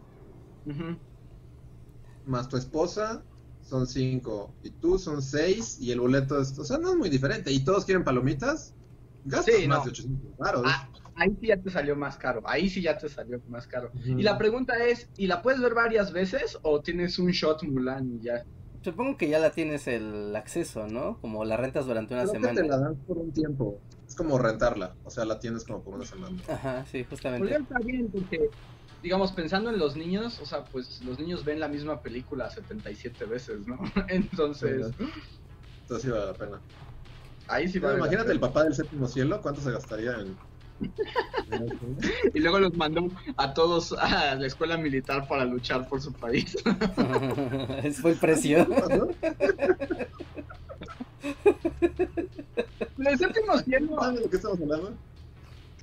más 2.25 2.49
tu 2.49 2.57
esposa, 2.57 3.25
son 3.63 3.87
cinco. 3.87 4.55
Y 4.63 4.71
tú 4.71 4.99
son 4.99 5.23
seis, 5.23 5.79
y 5.81 5.91
el 5.93 6.01
boleto 6.01 6.41
es. 6.41 6.59
O 6.59 6.65
sea, 6.65 6.79
no 6.79 6.91
es 6.91 6.97
muy 6.97 7.09
diferente. 7.09 7.51
Y 7.53 7.65
todos 7.65 7.85
quieren 7.85 8.05
palomitas. 8.05 8.75
Gastas 9.25 9.57
Sí, 9.57 9.69
más 9.69 9.79
no. 9.79 9.85
de 9.85 9.91
800 9.91 10.37
baros. 10.39 10.63
Ah, 10.65 10.89
ahí 11.17 11.37
sí 11.41 11.49
ya 11.49 11.61
te 11.61 11.71
salió 11.71 11.95
más 11.97 12.17
caro. 12.17 12.43
Ahí 12.47 12.71
sí 12.71 12.81
ya 12.81 12.97
te 12.97 13.09
salió 13.09 13.41
más 13.49 13.67
caro. 13.67 13.91
Y 14.05 14.23
la 14.23 14.39
pregunta 14.39 14.75
es, 14.85 15.09
¿y 15.17 15.27
la 15.27 15.43
puedes 15.43 15.61
ver 15.61 15.75
varias 15.75 16.13
veces 16.13 16.57
o 16.63 16.81
tienes 16.81 17.19
un 17.19 17.31
shot 17.31 17.63
Mulan 17.65 18.15
y 18.15 18.21
ya? 18.21 18.45
Supongo 18.83 19.17
que 19.19 19.29
ya 19.29 19.39
la 19.39 19.51
tienes 19.51 19.87
el 19.89 20.35
acceso, 20.35 20.87
¿no? 20.89 21.19
Como 21.21 21.45
la 21.45 21.57
rentas 21.57 21.87
durante 21.87 22.15
una 22.15 22.23
Creo 22.23 22.33
que 22.35 22.41
semana. 22.41 22.63
te 22.63 22.69
la 22.69 22.79
dan 22.79 22.97
por 22.97 23.19
un 23.19 23.31
tiempo. 23.33 23.79
Es 24.09 24.15
como 24.15 24.39
rentarla. 24.39 24.95
O 25.05 25.11
sea, 25.11 25.25
la 25.27 25.39
tienes 25.39 25.65
como 25.65 25.83
por 25.83 25.95
una 25.95 26.07
semana. 26.07 26.37
Ajá, 26.49 26.85
sí, 26.87 27.05
Pues 27.05 27.21
justamente. 27.21 27.51
ya 27.51 27.57
está 27.59 27.79
bien 27.81 28.09
porque, 28.11 28.49
digamos, 29.03 29.33
pensando 29.33 29.69
en 29.71 29.79
los 29.79 29.97
niños, 29.97 30.41
o 30.41 30.47
sea, 30.47 30.65
pues 30.65 31.03
los 31.05 31.19
niños 31.19 31.45
ven 31.45 31.61
la 31.61 31.69
misma 31.69 32.01
película 32.01 32.49
77 32.51 33.25
veces, 33.27 33.67
¿no? 33.67 33.79
Entonces, 34.09 34.93
Entonces 35.83 36.03
sí 36.03 36.09
vale 36.11 36.27
la 36.27 36.35
pena. 36.35 36.61
ahí 37.49 37.69
sí 37.69 37.79
vale 37.79 37.95
la 37.95 37.99
imagínate 37.99 38.29
pena. 38.29 38.35
el 38.35 38.41
papá 38.41 38.65
del 38.65 38.75
séptimo 38.75 39.07
cielo, 39.07 39.41
¿cuánto 39.43 39.61
se 39.61 39.73
gastaría 39.73 40.13
en.? 40.21 40.37
Y 42.35 42.39
luego 42.41 42.59
los 42.61 42.75
mandó 42.77 43.09
a 43.37 43.53
todos 43.55 43.93
a 43.93 44.35
la 44.37 44.47
escuela 44.47 44.77
militar 44.77 45.27
para 45.29 45.45
luchar 45.45 45.89
por 45.89 46.01
su 46.01 46.13
país. 46.13 46.57
Ese 47.83 48.01
fue 48.01 48.13
el 48.13 48.17
precio. 48.19 48.67
¿En 52.99 53.07
el 53.07 53.19
séptimo 53.19 53.59
cielo 53.59 53.97
¿Sabes 54.01 54.17
de 54.19 54.25
lo 54.25 54.31
que 54.31 54.37
estamos 54.37 54.61
hablando? 54.61 54.95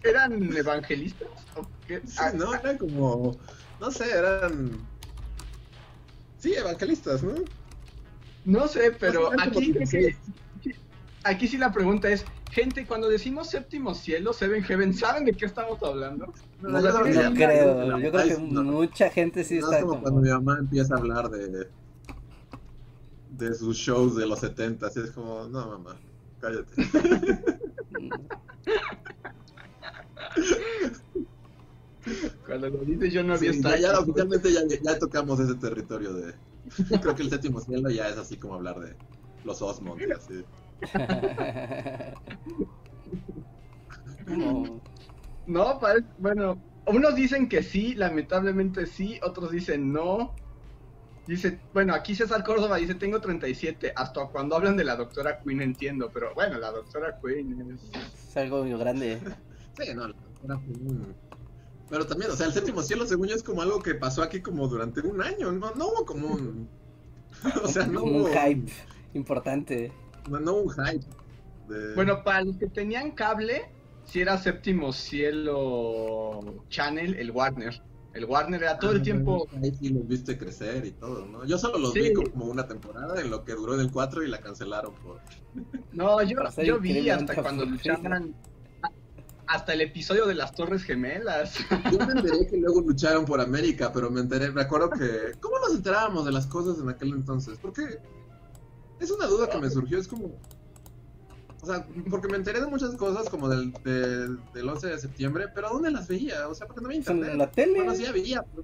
eran 0.03 0.55
evangelistas? 0.55 1.27
¿O 1.57 1.67
qué? 1.87 2.01
Sí, 2.05 2.15
Ah, 2.19 2.31
no, 2.33 2.53
eran 2.55 2.77
como. 2.77 3.35
No 3.79 3.91
sé, 3.91 4.09
eran. 4.09 4.71
Sí, 6.39 6.53
evangelistas, 6.53 7.23
¿no? 7.23 7.33
No 8.45 8.67
sé, 8.67 8.91
pero 8.97 9.31
que- 9.91 10.15
aquí 11.23 11.47
sí 11.47 11.57
la 11.57 11.73
pregunta 11.73 12.09
es, 12.09 12.23
gente, 12.51 12.85
cuando 12.85 13.09
decimos 13.09 13.49
séptimo 13.49 13.93
cielo, 13.93 14.33
Seven 14.33 14.63
Heaven, 14.63 14.93
¿saben 14.93 15.25
de 15.25 15.33
qué 15.33 15.45
estamos 15.45 15.81
hablando? 15.83 16.33
No, 16.61 16.81
yo 16.81 16.89
creo 16.91 17.03
que 17.03 17.13
no 17.13 17.21
ya- 17.21 17.33
creo. 17.33 17.99
Yo 17.99 18.11
creo 18.11 18.27
que 18.37 18.41
no. 18.41 18.63
mucha 18.63 19.09
gente 19.09 19.43
sí 19.43 19.59
No, 19.59 19.65
está 19.65 19.77
es 19.77 19.81
como 19.83 19.93
como... 19.93 20.03
cuando 20.03 20.21
mi 20.21 20.29
mamá 20.29 20.57
empieza 20.59 20.95
a 20.95 20.97
hablar 20.97 21.29
de. 21.29 21.67
de 23.31 23.53
sus 23.53 23.77
shows 23.77 24.15
de 24.15 24.25
los 24.25 24.39
70, 24.39 24.87
así 24.87 24.99
es 25.01 25.11
como, 25.11 25.47
no, 25.47 25.67
mamá, 25.67 25.95
cállate. 26.39 26.73
Cuando 32.45 32.69
lo 32.69 32.77
dice 32.85 33.09
yo 33.09 33.23
no 33.23 33.33
había 33.33 33.51
Sí, 33.51 33.57
estado. 33.57 33.75
ya, 33.75 33.91
ya 33.93 33.99
oficialmente 33.99 34.53
ya, 34.53 34.61
ya 34.81 34.99
tocamos 34.99 35.39
ese 35.39 35.55
territorio 35.55 36.13
de. 36.13 36.33
Creo 37.01 37.15
que 37.15 37.23
el 37.23 37.29
séptimo 37.29 37.59
cielo 37.59 37.89
ya 37.89 38.09
es 38.09 38.17
así 38.17 38.37
como 38.37 38.55
hablar 38.55 38.79
de 38.79 38.95
los 39.43 39.61
Osmond 39.61 40.01
y 40.01 40.11
así. 40.11 40.43
No. 44.27 44.81
No, 45.47 45.79
parece, 45.79 46.05
bueno, 46.17 46.61
unos 46.87 47.15
dicen 47.15 47.47
que 47.47 47.63
sí, 47.63 47.95
lamentablemente 47.95 48.85
sí, 48.85 49.17
otros 49.23 49.49
dicen 49.49 49.93
no. 49.93 50.35
Dice, 51.25 51.61
bueno, 51.73 51.93
aquí 51.93 52.15
César 52.15 52.43
Córdoba 52.43 52.75
dice, 52.75 52.95
tengo 52.95 53.21
37, 53.21 53.93
hasta 53.95 54.25
cuando 54.27 54.57
hablan 54.57 54.75
de 54.75 54.83
la 54.83 54.97
doctora 54.97 55.39
Queen 55.39 55.61
entiendo, 55.61 56.09
pero 56.13 56.33
bueno, 56.35 56.57
la 56.59 56.71
doctora 56.71 57.17
Queen 57.23 57.71
es... 57.71 57.81
Es 58.29 58.35
algo 58.37 58.63
muy 58.65 58.77
grande. 58.77 59.19
Sí, 59.79 59.93
no, 59.93 60.05
era 60.43 60.55
un- 60.55 61.15
Pero 61.89 62.05
también, 62.07 62.31
o 62.31 62.35
sea, 62.35 62.47
el 62.47 62.51
séptimo 62.53 62.81
cielo, 62.81 63.05
según 63.05 63.27
yo, 63.29 63.35
es 63.35 63.43
como 63.43 63.61
algo 63.61 63.79
que 63.79 63.95
pasó 63.95 64.21
aquí 64.23 64.41
como 64.41 64.67
durante 64.67 64.99
un 65.01 65.21
año. 65.21 65.51
No, 65.53 65.71
no 65.75 65.87
hubo 65.87 66.05
como 66.05 66.27
un. 66.27 66.67
O 67.63 67.67
sea, 67.69 67.85
no 67.87 68.01
como 68.01 68.17
hubo. 68.17 68.25
un 68.25 68.31
hype 68.33 68.71
importante. 69.13 69.91
No, 70.29 70.53
un 70.55 70.69
hype. 70.69 71.05
de- 71.69 71.95
Bueno, 71.95 72.23
para 72.23 72.43
los 72.43 72.57
que 72.57 72.67
tenían 72.67 73.11
cable, 73.11 73.69
si 74.05 74.21
era 74.21 74.37
séptimo 74.37 74.93
cielo 74.93 76.39
channel, 76.69 77.15
el 77.15 77.31
Warner. 77.31 77.81
El 78.13 78.25
Warner 78.25 78.63
era 78.63 78.79
todo 78.79 78.91
el 78.93 78.99
Ah, 79.01 79.03
tiempo... 79.03 79.47
Ahí 79.61 79.71
sí 79.79 79.89
los 79.89 80.07
viste 80.07 80.37
crecer 80.37 80.85
y 80.85 80.91
todo, 80.91 81.25
¿no? 81.25 81.45
Yo 81.45 81.57
solo 81.57 81.77
los 81.77 81.93
Sí. 81.93 81.99
vi 82.01 82.13
como 82.13 82.45
una 82.45 82.67
temporada 82.67 83.19
en 83.21 83.29
lo 83.29 83.43
que 83.43 83.53
duró 83.53 83.75
en 83.75 83.81
el 83.81 83.91
4 83.91 84.23
y 84.23 84.27
la 84.27 84.39
cancelaron 84.39 84.95
por. 84.95 85.19
No, 85.93 86.21
yo, 86.23 86.37
yo 86.63 86.79
vi 86.79 87.09
hasta 87.09 87.35
cuando 87.41 87.65
luchaban... 87.65 88.33
Hasta 89.49 89.71
el 89.73 89.79
episodio 89.81 90.25
de 90.25 90.35
las 90.35 90.51
Torres 90.53 90.83
Gemelas. 90.83 91.57
Yo 91.91 91.99
me 92.05 92.11
enteré 92.19 92.45
que 92.47 92.57
luego 92.57 92.81
lucharon 92.81 93.23
por 93.23 93.39
América, 93.39 93.91
pero 93.93 94.09
me 94.11 94.19
enteré, 94.19 94.51
me 94.51 94.61
acuerdo 94.61 94.89
que. 94.89 95.37
¿Cómo 95.39 95.57
nos 95.59 95.73
enterábamos 95.73 96.25
de 96.25 96.33
las 96.33 96.47
cosas 96.47 96.77
en 96.83 96.89
aquel 96.89 97.13
entonces? 97.13 97.57
Porque 97.61 97.97
es 98.99 99.11
una 99.11 99.27
duda 99.27 99.49
que 99.49 99.57
me 99.59 99.69
surgió, 99.69 99.99
es 99.99 100.07
como. 100.07 100.31
O 101.61 101.65
sea, 101.65 101.85
porque 102.09 102.27
me 102.27 102.37
enteré 102.37 102.61
de 102.61 102.67
muchas 102.67 102.95
cosas 102.95 103.29
como 103.29 103.49
del, 103.49 103.73
del, 103.83 104.39
del 104.53 104.69
11 104.69 104.87
de 104.87 104.99
septiembre, 104.99 105.45
pero 105.53 105.69
¿dónde 105.69 105.91
las 105.91 106.07
veía? 106.07 106.47
O 106.47 106.55
sea, 106.55 106.67
porque 106.67 106.81
no 106.81 106.87
había 106.87 106.99
Pues 106.99 107.09
En 107.09 107.17
internet. 107.17 107.37
la 107.37 107.51
tele. 107.51 107.73
Bueno, 107.77 107.95
sí 107.95 108.05
había, 108.05 108.43
pero 108.43 108.63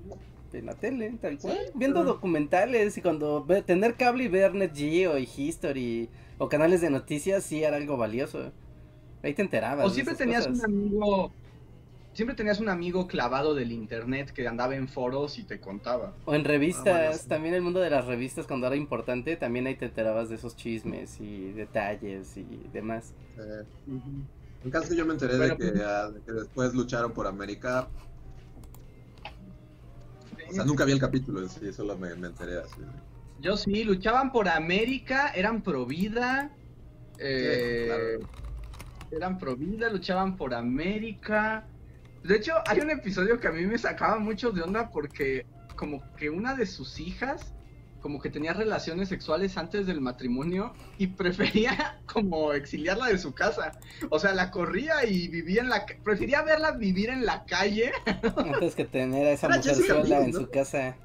en 0.54 0.66
la 0.68 0.76
tele, 0.76 1.18
tal 1.20 1.40
cual. 1.40 1.58
Viendo 1.74 2.04
documentales 2.04 2.98
y 2.98 3.02
cuando 3.02 3.46
tener 3.66 3.96
cable 3.96 4.26
y 4.26 4.28
ver 4.28 4.54
Net 4.54 4.76
Geo 4.76 5.18
y 5.18 5.28
History 5.36 6.10
o 6.38 6.48
canales 6.50 6.82
de 6.82 6.92
noticias 6.92 7.44
sí 7.44 7.64
era 7.64 7.78
algo 7.78 7.98
valioso. 7.98 8.52
Ahí 9.24 9.34
te 9.34 9.42
enterabas. 9.42 9.86
O 9.86 9.90
siempre 9.90 10.16
tenías 10.16 10.46
un 10.46 10.64
amigo 10.64 11.32
siempre 12.14 12.36
tenías 12.36 12.60
un 12.60 12.70
amigo 12.70 13.08
clavado 13.08 13.56
del 13.56 13.72
internet 13.72 14.32
que 14.32 14.48
andaba 14.48 14.76
en 14.76 14.88
foros 14.88 15.38
y 15.40 15.44
te 15.44 15.60
contaba. 15.60 16.14
O 16.26 16.36
en 16.36 16.44
revistas, 16.44 17.28
también 17.28 17.56
el 17.56 17.62
mundo 17.62 17.80
de 17.80 17.90
las 17.90 18.06
revistas 18.06 18.46
cuando 18.48 18.68
era 18.68 18.76
importante, 18.76 19.36
también 19.36 19.68
ahí 19.68 19.76
te 19.76 19.86
enterabas 19.86 20.30
de 20.30 20.36
esos 20.36 20.56
chismes 20.56 21.20
y 21.20 21.52
detalles 21.52 22.38
y 22.38 22.70
demás. 22.72 23.14
En 24.64 24.72
caso 24.72 24.94
yo 24.94 25.06
me 25.06 25.14
enteré 25.14 25.38
de, 25.38 25.50
que, 25.50 25.56
pues, 25.56 25.82
ah, 25.82 26.10
de, 26.10 26.22
que, 26.22 26.32
después 26.32 26.74
lucharon 26.74 27.12
por 27.12 27.28
América. 27.28 27.88
O 30.50 30.54
sea, 30.54 30.66
nunca 30.66 30.86
vi 30.86 30.92
el 30.92 31.00
capítulo 31.00 31.42
en 31.42 31.50
sí, 31.50 31.74
solo 31.74 31.98
me, 31.98 32.10
enteré 32.10 32.60
así. 32.60 32.82
Yo 33.42 33.58
sí, 33.58 33.84
luchaban 33.84 34.32
por 34.32 34.48
América, 34.48 35.34
eran 35.36 35.64
pro 35.64 35.86
vida. 35.86 36.52
Eh, 37.18 38.20
eran 39.12 39.38
pro 39.38 39.56
vida, 39.56 39.90
luchaban 39.90 40.38
por 40.38 40.54
América. 40.54 41.68
De 42.24 42.36
hecho, 42.36 42.54
hay 42.68 42.80
un 42.80 42.90
episodio 42.90 43.40
que 43.40 43.48
a 43.48 43.52
mí 43.52 43.66
me 43.66 43.78
sacaba 43.78 44.18
mucho 44.18 44.52
de 44.52 44.62
onda 44.62 44.90
porque 44.90 45.46
como 45.76 46.02
que 46.16 46.30
una 46.30 46.56
de 46.56 46.66
sus 46.66 47.00
hijas 47.00 47.54
como 48.04 48.20
que 48.20 48.30
tenía 48.30 48.52
relaciones 48.52 49.08
sexuales 49.08 49.58
antes 49.58 49.88
del 49.88 50.02
matrimonio 50.02 50.74
y 50.98 51.08
prefería 51.08 52.02
como 52.06 52.52
exiliarla 52.52 53.08
de 53.08 53.18
su 53.18 53.34
casa. 53.34 53.72
O 54.10 54.20
sea, 54.20 54.34
la 54.34 54.52
corría 54.52 55.06
y 55.06 55.30
vivía 55.30 55.62
en 55.62 55.70
la 55.70 55.86
prefería 56.04 56.42
verla 56.42 56.72
vivir 56.72 57.10
en 57.10 57.26
la 57.26 57.46
calle 57.46 57.94
antes 58.38 58.76
que 58.76 58.84
tener 58.84 59.26
a 59.28 59.32
esa 59.32 59.48
mujer 59.48 59.76
sola 59.76 60.20
en 60.20 60.34
su 60.34 60.50
casa. 60.50 60.98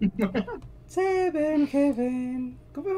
Seven 0.86 1.66
Heaven. 1.66 2.56
¿Cómo 2.72 2.88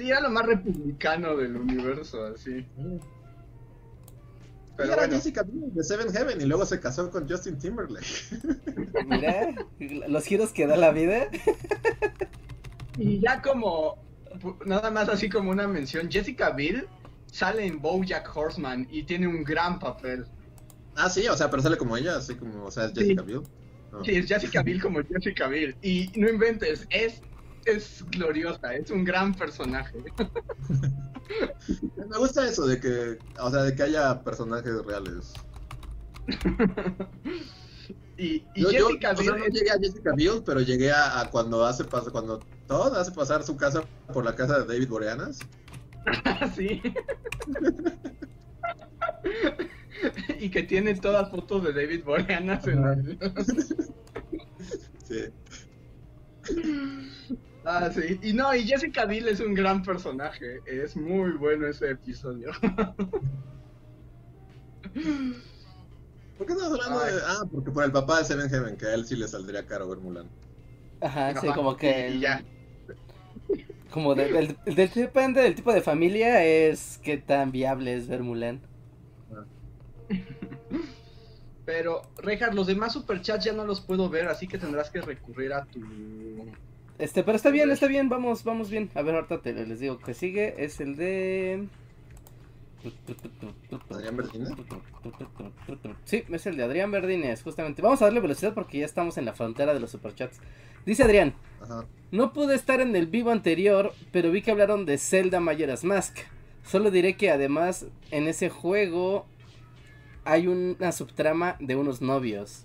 Sí, 0.00 0.08
era 0.08 0.22
lo 0.22 0.30
más 0.30 0.46
republicano 0.46 1.36
del 1.36 1.56
universo, 1.56 2.24
así. 2.24 2.64
Pero 4.74 4.94
era 4.94 5.06
Jessica 5.06 5.42
Biel 5.42 5.74
de 5.74 5.84
Seven 5.84 6.10
Heaven 6.10 6.40
y 6.40 6.46
luego 6.46 6.64
se 6.64 6.80
casó 6.80 7.10
con 7.10 7.28
Justin 7.28 7.58
Timberlake. 7.58 8.06
Mira, 9.06 9.54
los 10.08 10.24
giros 10.24 10.54
que 10.54 10.66
da 10.66 10.78
la 10.78 10.90
vida. 10.90 11.28
Y 12.96 13.20
ya 13.20 13.42
como, 13.42 14.02
nada 14.64 14.90
más 14.90 15.10
así 15.10 15.28
como 15.28 15.50
una 15.50 15.68
mención, 15.68 16.10
Jessica 16.10 16.48
Biel 16.48 16.88
sale 17.26 17.66
en 17.66 17.82
Bojack 17.82 18.34
Horseman 18.34 18.88
y 18.90 19.02
tiene 19.02 19.28
un 19.28 19.44
gran 19.44 19.78
papel. 19.78 20.24
Ah, 20.96 21.10
sí, 21.10 21.28
o 21.28 21.36
sea, 21.36 21.50
pero 21.50 21.62
sale 21.62 21.76
como 21.76 21.94
ella, 21.94 22.16
así 22.16 22.36
como, 22.36 22.64
o 22.64 22.70
sea, 22.70 22.86
es 22.86 22.94
Jessica 22.94 23.20
Biel. 23.20 23.42
Sí, 24.02 24.12
es 24.12 24.26
Jessica 24.26 24.62
Biel 24.62 24.80
como 24.80 25.02
Jessica 25.02 25.46
Biel. 25.46 25.76
Y 25.82 26.10
no 26.16 26.26
inventes, 26.26 26.86
es 26.88 27.20
es 27.64 28.04
gloriosa, 28.10 28.74
es 28.74 28.90
un 28.90 29.04
gran 29.04 29.34
personaje. 29.34 29.98
Me 31.96 32.18
gusta 32.18 32.46
eso 32.48 32.66
de 32.66 32.80
que, 32.80 33.18
o 33.38 33.50
sea, 33.50 33.62
de 33.62 33.74
que 33.74 33.82
haya 33.84 34.22
personajes 34.22 34.84
reales. 34.84 35.32
y, 38.16 38.44
Jessica 38.54 39.12
Biel. 39.14 39.38
no 39.38 39.46
llegué 39.46 39.70
a 39.70 39.78
Jessica 39.78 40.12
Biel, 40.14 40.42
pero 40.44 40.60
llegué 40.60 40.90
a, 40.92 41.28
cuando 41.30 41.64
hace 41.64 41.84
pasar, 41.84 42.12
cuando 42.12 42.40
Todd 42.66 42.96
hace 42.96 43.12
pasar 43.12 43.42
su 43.42 43.56
casa 43.56 43.84
por 44.12 44.24
la 44.24 44.34
casa 44.34 44.60
de 44.60 44.66
David 44.66 44.88
Boreanas. 44.88 45.38
sí. 46.56 46.82
y 50.40 50.50
que 50.50 50.62
tiene 50.62 50.94
todas 50.94 51.30
fotos 51.30 51.62
de 51.64 51.72
David 51.72 52.04
Boreanas 52.04 52.66
en 52.66 53.18
Sí. 55.06 55.24
Ah, 57.64 57.90
sí. 57.92 58.18
Y 58.22 58.32
no, 58.32 58.54
y 58.54 58.64
Jessica 58.64 59.04
Biel 59.04 59.28
es 59.28 59.40
un 59.40 59.54
gran 59.54 59.82
personaje. 59.82 60.60
Es 60.66 60.96
muy 60.96 61.32
bueno 61.32 61.66
ese 61.66 61.90
episodio. 61.90 62.50
¿Por 66.38 66.46
qué 66.46 66.52
estás 66.54 66.72
hablando 66.72 67.00
de.? 67.00 67.20
Ah, 67.26 67.42
porque 67.50 67.70
por 67.70 67.84
el 67.84 67.92
papá 67.92 68.18
de 68.18 68.24
Seven 68.24 68.48
Heaven, 68.48 68.76
que 68.76 68.86
a 68.86 68.94
él 68.94 69.04
sí 69.04 69.14
le 69.14 69.28
saldría 69.28 69.66
caro 69.66 69.88
ver 69.88 69.98
Mulan. 69.98 70.28
Ajá, 71.02 71.38
sí, 71.38 71.48
como 71.48 71.76
que. 71.76 72.18
ya. 72.18 72.42
Como 73.90 74.14
del, 74.14 74.56
depende 74.64 75.42
del 75.42 75.54
tipo 75.54 75.72
de 75.72 75.80
familia, 75.82 76.44
es 76.44 77.00
qué 77.02 77.18
tan 77.18 77.50
viable 77.50 77.94
es 77.94 78.06
ver 78.06 78.22
Mulan. 78.22 78.60
Ah. 79.34 79.44
Pero, 81.66 82.02
Rejar, 82.18 82.54
los 82.54 82.68
demás 82.68 82.92
superchats 82.92 83.44
ya 83.44 83.52
no 83.52 83.64
los 83.64 83.80
puedo 83.80 84.08
ver, 84.08 84.28
así 84.28 84.46
que 84.46 84.58
tendrás 84.58 84.90
que 84.90 85.00
recurrir 85.00 85.52
a 85.52 85.64
tu 85.66 85.80
este, 87.00 87.22
pero 87.22 87.36
está 87.36 87.50
bien, 87.50 87.70
está 87.70 87.86
bien, 87.86 88.08
vamos, 88.08 88.44
vamos 88.44 88.70
bien. 88.70 88.90
A 88.94 89.02
ver, 89.02 89.14
ahorita 89.14 89.40
te, 89.40 89.52
les 89.52 89.80
digo 89.80 89.98
que 89.98 90.14
sigue, 90.14 90.54
es 90.58 90.80
el 90.80 90.96
de... 90.96 91.66
¿Adrián 93.90 94.16
Verdines? 94.16 94.52
Sí, 96.04 96.24
es 96.30 96.46
el 96.46 96.56
de 96.56 96.62
Adrián 96.62 96.90
Verdines, 96.90 97.42
justamente. 97.42 97.82
Vamos 97.82 98.00
a 98.00 98.06
darle 98.06 98.20
velocidad 98.20 98.54
porque 98.54 98.78
ya 98.78 98.86
estamos 98.86 99.18
en 99.18 99.24
la 99.24 99.34
frontera 99.34 99.74
de 99.74 99.80
los 99.80 99.90
superchats. 99.90 100.38
Dice 100.86 101.02
Adrián, 101.02 101.34
no 102.10 102.32
pude 102.32 102.54
estar 102.54 102.80
en 102.80 102.96
el 102.96 103.06
vivo 103.06 103.30
anterior, 103.30 103.92
pero 104.12 104.30
vi 104.30 104.40
que 104.42 104.50
hablaron 104.50 104.86
de 104.86 104.96
Zelda 104.98 105.40
Majora's 105.40 105.84
Mask. 105.84 106.18
Solo 106.64 106.90
diré 106.90 107.16
que 107.16 107.30
además 107.30 107.86
en 108.10 108.28
ese 108.28 108.48
juego 108.48 109.26
hay 110.24 110.46
una 110.46 110.92
subtrama 110.92 111.56
de 111.60 111.76
unos 111.76 112.00
novios. 112.00 112.64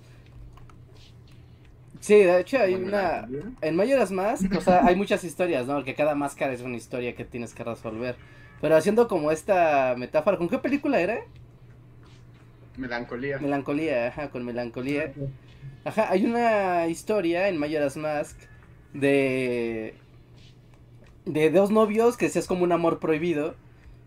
Sí, 2.05 2.13
de 2.13 2.39
hecho 2.39 2.59
hay 2.59 2.75
una... 2.75 3.27
En 3.61 3.75
Mayoras 3.75 4.11
más, 4.11 4.43
o 4.55 4.61
sea, 4.61 4.85
hay 4.85 4.95
muchas 4.95 5.23
historias, 5.23 5.65
¿no? 5.65 5.73
Porque 5.73 5.95
cada 5.95 6.13
máscara 6.13 6.53
es 6.53 6.61
una 6.61 6.77
historia 6.77 7.15
que 7.15 7.25
tienes 7.25 7.55
que 7.55 7.63
resolver. 7.63 8.15
Pero 8.61 8.75
haciendo 8.75 9.07
como 9.07 9.31
esta 9.31 9.95
metáfora, 9.97 10.37
¿con 10.37 10.47
qué 10.47 10.59
película 10.59 10.99
era? 10.99 11.21
Melancolía. 12.77 13.39
Melancolía, 13.39 14.09
ajá, 14.09 14.29
con 14.29 14.45
melancolía. 14.45 15.13
Ajá, 15.83 16.11
hay 16.11 16.27
una 16.27 16.85
historia 16.85 17.49
en 17.49 17.57
Mayoras 17.57 17.97
Mask 17.97 18.37
de... 18.93 19.95
De 21.25 21.49
dos 21.49 21.71
novios 21.71 22.17
que 22.17 22.27
es 22.27 22.45
como 22.45 22.65
un 22.65 22.71
amor 22.71 22.99
prohibido. 22.99 23.55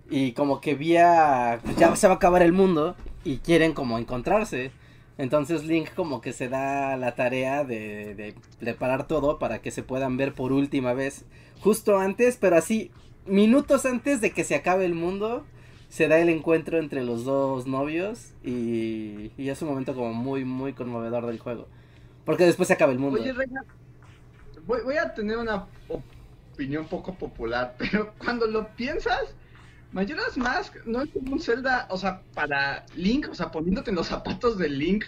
Y 0.09 0.35
como 0.35 0.61
que 0.61 0.77
vía... 0.77 1.59
Pues 1.65 1.77
ya 1.77 1.97
se 1.97 2.07
va 2.07 2.13
a 2.13 2.17
acabar 2.19 2.43
el 2.43 2.53
mundo. 2.53 2.95
Y 3.25 3.39
quieren 3.39 3.73
como 3.73 3.99
encontrarse. 3.99 4.71
Entonces 5.19 5.65
Link 5.65 5.93
como 5.95 6.21
que 6.21 6.33
se 6.33 6.49
da 6.49 6.97
la 6.97 7.17
tarea 7.17 7.65
de, 7.65 8.35
preparar 8.61 9.07
todo 9.07 9.39
para 9.39 9.61
que 9.61 9.73
se 9.73 9.83
puedan 9.83 10.17
ver 10.17 10.33
por 10.33 10.53
última 10.53 10.95
vez. 10.95 11.25
Justo 11.61 11.99
antes, 11.99 12.37
pero 12.37 12.57
así, 12.57 12.93
minutos 13.27 13.85
antes 13.85 14.21
de 14.21 14.31
que 14.31 14.45
se 14.45 14.55
acabe 14.55 14.85
el 14.85 14.95
mundo, 14.95 15.45
se 15.89 16.07
da 16.07 16.19
el 16.21 16.29
encuentro 16.29 16.79
entre 16.79 17.03
los 17.03 17.25
dos 17.25 17.67
novios 17.67 18.33
y, 18.45 19.33
y 19.37 19.49
es 19.49 19.61
un 19.61 19.69
momento 19.69 19.95
como 19.95 20.13
muy, 20.13 20.45
muy 20.45 20.73
conmovedor 20.73 21.27
del 21.27 21.41
juego. 21.41 21.67
Porque 22.25 22.45
después 22.45 22.69
se 22.69 22.75
acaba 22.75 22.93
el 22.93 23.01
mundo. 23.01 23.21
Oye, 23.21 23.33
Reina, 23.33 23.65
voy, 24.67 24.83
voy 24.85 24.99
a 24.99 25.15
tener 25.15 25.37
una 25.37 25.67
opinión 26.55 26.87
poco 26.87 27.15
popular, 27.15 27.75
pero 27.79 28.13
cuando 28.19 28.47
lo 28.47 28.69
piensas, 28.69 29.35
Majora's 29.93 30.37
Mask 30.37 30.75
no 30.85 31.03
es 31.03 31.11
como 31.11 31.33
un 31.33 31.41
Zelda, 31.41 31.87
o 31.91 31.97
sea, 31.97 32.23
para 32.35 32.85
Link, 32.95 33.29
o 33.31 33.35
sea, 33.35 33.51
poniéndote 33.51 33.91
en 33.91 33.97
los 33.97 34.09
zapatos 34.09 34.59
de 34.59 34.69
Link, 34.69 35.05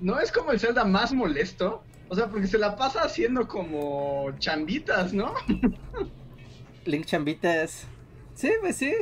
no 0.00 0.18
es 0.18 0.32
como 0.32 0.52
el 0.52 0.60
Zelda 0.60 0.84
más 0.84 1.12
molesto. 1.12 1.82
O 2.08 2.14
sea, 2.14 2.28
porque 2.28 2.46
se 2.46 2.58
la 2.58 2.76
pasa 2.76 3.02
haciendo 3.02 3.48
como 3.48 4.30
chambitas, 4.38 5.12
¿no? 5.12 5.34
Link 6.84 7.04
chambitas. 7.04 7.86
Sí, 8.34 8.50
pues 8.60 8.76
sí. 8.76 8.92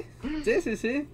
Sí, 0.43 0.61
sí, 0.62 0.77
sí. 0.77 1.09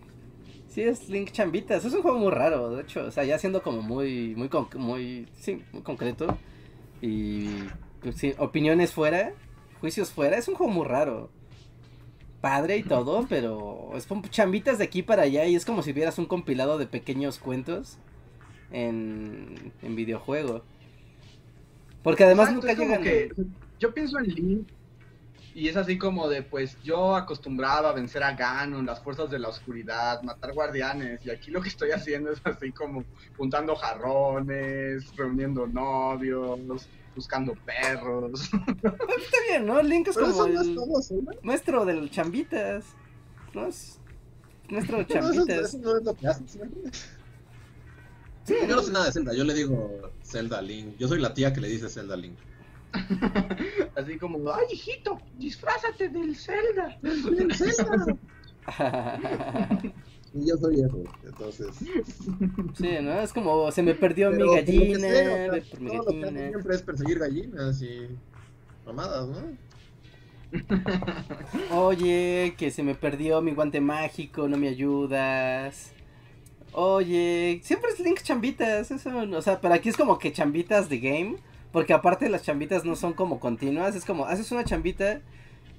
Sí, 0.68 0.82
es 0.82 1.08
Link 1.08 1.32
chambitas. 1.32 1.84
Es 1.84 1.92
un 1.92 2.02
juego 2.02 2.18
muy 2.18 2.30
raro, 2.30 2.76
de 2.76 2.82
hecho. 2.82 3.04
O 3.06 3.10
sea, 3.10 3.24
ya 3.24 3.38
siendo 3.38 3.62
como 3.62 3.82
muy, 3.82 4.36
muy, 4.36 4.48
muy, 4.76 5.26
sí, 5.40 5.64
muy 5.72 5.82
concreto. 5.82 6.38
Y, 7.00 7.48
pues, 8.00 8.16
sí, 8.16 8.34
opiniones 8.38 8.92
fuera, 8.92 9.32
juicios 9.80 10.10
fuera. 10.12 10.36
Es 10.36 10.46
un 10.46 10.54
juego 10.54 10.72
muy 10.72 10.86
raro 10.86 11.30
padre 12.40 12.78
y 12.78 12.82
todo, 12.82 13.26
pero 13.28 13.90
es 13.94 14.06
como 14.06 14.22
chambitas 14.28 14.78
de 14.78 14.84
aquí 14.84 15.02
para 15.02 15.22
allá 15.22 15.44
y 15.46 15.56
es 15.56 15.64
como 15.64 15.82
si 15.82 15.92
vieras 15.92 16.18
un 16.18 16.26
compilado 16.26 16.78
de 16.78 16.86
pequeños 16.86 17.38
cuentos 17.38 17.98
en, 18.72 19.72
en 19.82 19.96
videojuego. 19.96 20.62
Porque 22.02 22.24
además 22.24 22.52
nunca 22.52 22.72
llegan. 22.72 23.02
Que, 23.02 23.30
yo 23.78 23.92
pienso 23.92 24.18
en 24.18 24.26
Link 24.26 24.68
y 25.54 25.68
es 25.68 25.76
así 25.76 25.98
como 25.98 26.28
de, 26.28 26.42
pues 26.42 26.80
yo 26.82 27.16
acostumbraba 27.16 27.90
a 27.90 27.92
vencer 27.92 28.22
a 28.22 28.34
Ganon, 28.34 28.86
las 28.86 29.02
fuerzas 29.02 29.30
de 29.30 29.38
la 29.38 29.48
oscuridad, 29.48 30.22
matar 30.22 30.52
guardianes, 30.52 31.24
y 31.26 31.30
aquí 31.30 31.50
lo 31.50 31.60
que 31.60 31.68
estoy 31.68 31.90
haciendo 31.90 32.30
es 32.30 32.40
así 32.44 32.70
como 32.70 33.04
juntando 33.36 33.74
jarrones, 33.74 35.14
reuniendo 35.16 35.66
novios, 35.66 36.88
buscando 37.14 37.54
perros. 37.64 38.42
Está 38.82 39.38
bien, 39.48 39.66
¿no? 39.66 39.82
Link 39.82 40.08
es 40.08 40.16
como 40.16 40.46
el 40.46 40.76
maestro 41.42 41.84
de 41.84 41.94
los 41.94 42.10
chambitas. 42.10 42.84
¿no? 43.54 43.66
Es 43.66 43.98
muestro 44.68 44.96
No, 44.98 45.02
eso, 45.02 45.14
chambitas. 45.14 45.74
eso 45.74 45.78
no 45.78 45.96
es 45.96 46.04
lo 46.04 46.14
que 46.14 46.26
haces. 46.26 46.58
Yo 48.46 48.66
no 48.76 48.82
sé 48.82 48.92
nada 48.92 49.06
de 49.06 49.12
Zelda, 49.12 49.32
yo 49.32 49.44
le 49.44 49.54
digo 49.54 50.10
Zelda 50.24 50.60
Link. 50.60 50.96
Yo 50.98 51.06
soy 51.08 51.20
la 51.20 51.34
tía 51.34 51.52
que 51.52 51.60
le 51.60 51.68
dice 51.68 51.88
Zelda 51.88 52.16
Link. 52.16 52.36
Así 53.96 54.18
como, 54.18 54.52
ay, 54.52 54.66
hijito, 54.72 55.20
disfrázate 55.38 56.08
del 56.08 56.34
Zelda. 56.36 56.98
Y 60.32 60.48
yo 60.48 60.56
soy 60.56 60.80
eso, 60.80 61.02
entonces. 61.24 61.68
Sí, 62.74 62.88
¿no? 63.02 63.20
Es 63.20 63.32
como 63.32 63.70
se 63.72 63.82
me 63.82 63.94
perdió 63.94 64.30
Pero 64.30 64.46
mi 64.46 64.46
por 64.46 64.58
lo 64.58 64.64
que 64.64 64.72
gallina, 64.72 64.98
sea, 65.08 65.32
o 65.32 65.36
sea, 65.36 65.52
ve 65.52 65.62
por 65.62 65.80
mi 65.80 65.90
todo 65.90 65.96
lo 65.98 66.06
que 66.06 66.10
haces 66.10 66.22
gallina. 66.22 66.48
siempre 66.50 66.74
es 66.76 66.82
perseguir 66.82 67.18
gallinas 67.18 67.82
y 67.82 68.08
mamadas, 68.86 69.28
¿no? 69.28 69.70
Oye, 71.76 72.54
que 72.56 72.70
se 72.70 72.82
me 72.82 72.94
perdió 72.94 73.40
mi 73.42 73.52
guante 73.52 73.80
mágico, 73.80 74.48
no 74.48 74.56
me 74.56 74.68
ayudas. 74.68 75.92
Oye, 76.72 77.60
siempre 77.64 77.90
es 77.90 77.98
Link 78.00 78.22
chambitas, 78.22 78.90
eso, 78.90 79.10
o 79.10 79.42
sea, 79.42 79.60
pero 79.60 79.74
aquí 79.74 79.88
es 79.88 79.96
como 79.96 80.18
que 80.18 80.32
chambitas 80.32 80.88
de 80.88 81.00
game, 81.00 81.36
porque 81.72 81.92
aparte 81.92 82.28
las 82.28 82.42
chambitas 82.42 82.84
no 82.84 82.94
son 82.94 83.12
como 83.12 83.40
continuas, 83.40 83.96
es 83.96 84.04
como 84.04 84.26
haces 84.26 84.52
una 84.52 84.64
chambita 84.64 85.20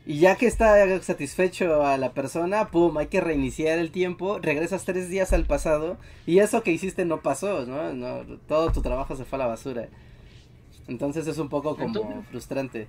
y 0.05 0.19
ya 0.19 0.35
que 0.35 0.47
está 0.47 0.99
satisfecho 1.01 1.85
a 1.85 1.97
la 1.97 2.13
persona, 2.13 2.69
pum, 2.69 2.97
hay 2.97 3.07
que 3.07 3.21
reiniciar 3.21 3.77
el 3.79 3.91
tiempo, 3.91 4.39
regresas 4.39 4.83
tres 4.85 5.09
días 5.09 5.31
al 5.33 5.45
pasado 5.45 5.97
y 6.25 6.39
eso 6.39 6.63
que 6.63 6.71
hiciste 6.71 7.05
no 7.05 7.21
pasó, 7.21 7.65
¿no? 7.65 7.93
no 7.93 8.23
todo 8.47 8.71
tu 8.71 8.81
trabajo 8.81 9.15
se 9.15 9.25
fue 9.25 9.37
a 9.37 9.41
la 9.43 9.47
basura. 9.47 9.87
Entonces 10.87 11.27
es 11.27 11.37
un 11.37 11.49
poco 11.49 11.75
como 11.75 11.87
Entonces- 11.87 12.27
frustrante. 12.29 12.87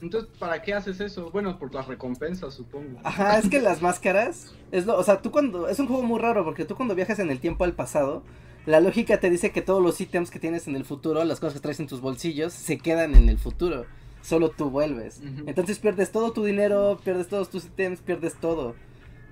Entonces, 0.00 0.30
¿para 0.38 0.62
qué 0.62 0.74
haces 0.74 1.00
eso? 1.00 1.30
Bueno, 1.32 1.58
por 1.58 1.74
las 1.74 1.88
recompensas, 1.88 2.54
supongo. 2.54 3.00
Ajá, 3.02 3.36
es 3.38 3.48
que 3.48 3.60
las 3.60 3.82
máscaras, 3.82 4.54
es 4.70 4.86
lo, 4.86 4.96
o 4.96 5.02
sea, 5.02 5.20
tú 5.22 5.32
cuando, 5.32 5.68
es 5.68 5.80
un 5.80 5.88
juego 5.88 6.04
muy 6.04 6.20
raro 6.20 6.44
porque 6.44 6.64
tú 6.64 6.76
cuando 6.76 6.94
viajas 6.94 7.18
en 7.18 7.30
el 7.30 7.40
tiempo 7.40 7.64
al 7.64 7.72
pasado, 7.72 8.22
la 8.64 8.78
lógica 8.78 9.18
te 9.18 9.28
dice 9.28 9.50
que 9.50 9.60
todos 9.60 9.82
los 9.82 10.00
ítems 10.00 10.30
que 10.30 10.38
tienes 10.38 10.68
en 10.68 10.76
el 10.76 10.84
futuro, 10.84 11.24
las 11.24 11.40
cosas 11.40 11.54
que 11.54 11.60
traes 11.60 11.80
en 11.80 11.88
tus 11.88 12.00
bolsillos, 12.00 12.52
se 12.52 12.78
quedan 12.78 13.16
en 13.16 13.28
el 13.28 13.38
futuro, 13.38 13.86
solo 14.22 14.50
tú 14.50 14.70
vuelves. 14.70 15.20
Entonces 15.46 15.78
pierdes 15.78 16.10
todo 16.12 16.32
tu 16.32 16.44
dinero, 16.44 16.98
pierdes 17.04 17.28
todos 17.28 17.48
tus 17.50 17.64
ítems, 17.66 18.00
pierdes 18.00 18.34
todo. 18.34 18.74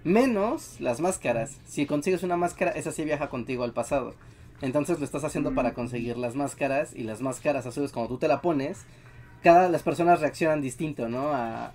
Menos 0.05 0.81
las 0.81 1.01
máscaras. 1.01 1.59
Si 1.67 1.87
consigues 1.87 2.23
una 2.23 2.37
máscara, 2.37 2.71
esa 2.73 2.93
sí 2.93 3.05
viaja 3.05 3.29
contigo 3.29 3.65
al 3.65 3.73
pasado. 3.73 4.15
Entonces 4.63 4.99
lo 4.99 5.05
estás 5.05 5.25
haciendo 5.25 5.55
para 5.55 5.75
conseguir 5.75 6.17
las 6.17 6.35
máscaras 6.35 6.95
y 6.95 7.03
las 7.03 7.21
máscaras, 7.21 7.67
a 7.67 7.73
su 7.73 7.83
vez, 7.83 7.93
cuando 7.93 8.11
tú 8.11 8.19
te 8.19 8.29
la 8.29 8.41
pones, 8.41 8.85
cada 9.43 9.69
las 9.69 9.83
personas 9.83 10.21
reaccionan 10.21 10.61
distinto, 10.63 11.09
¿no? 11.09 11.29
A, 11.33 11.73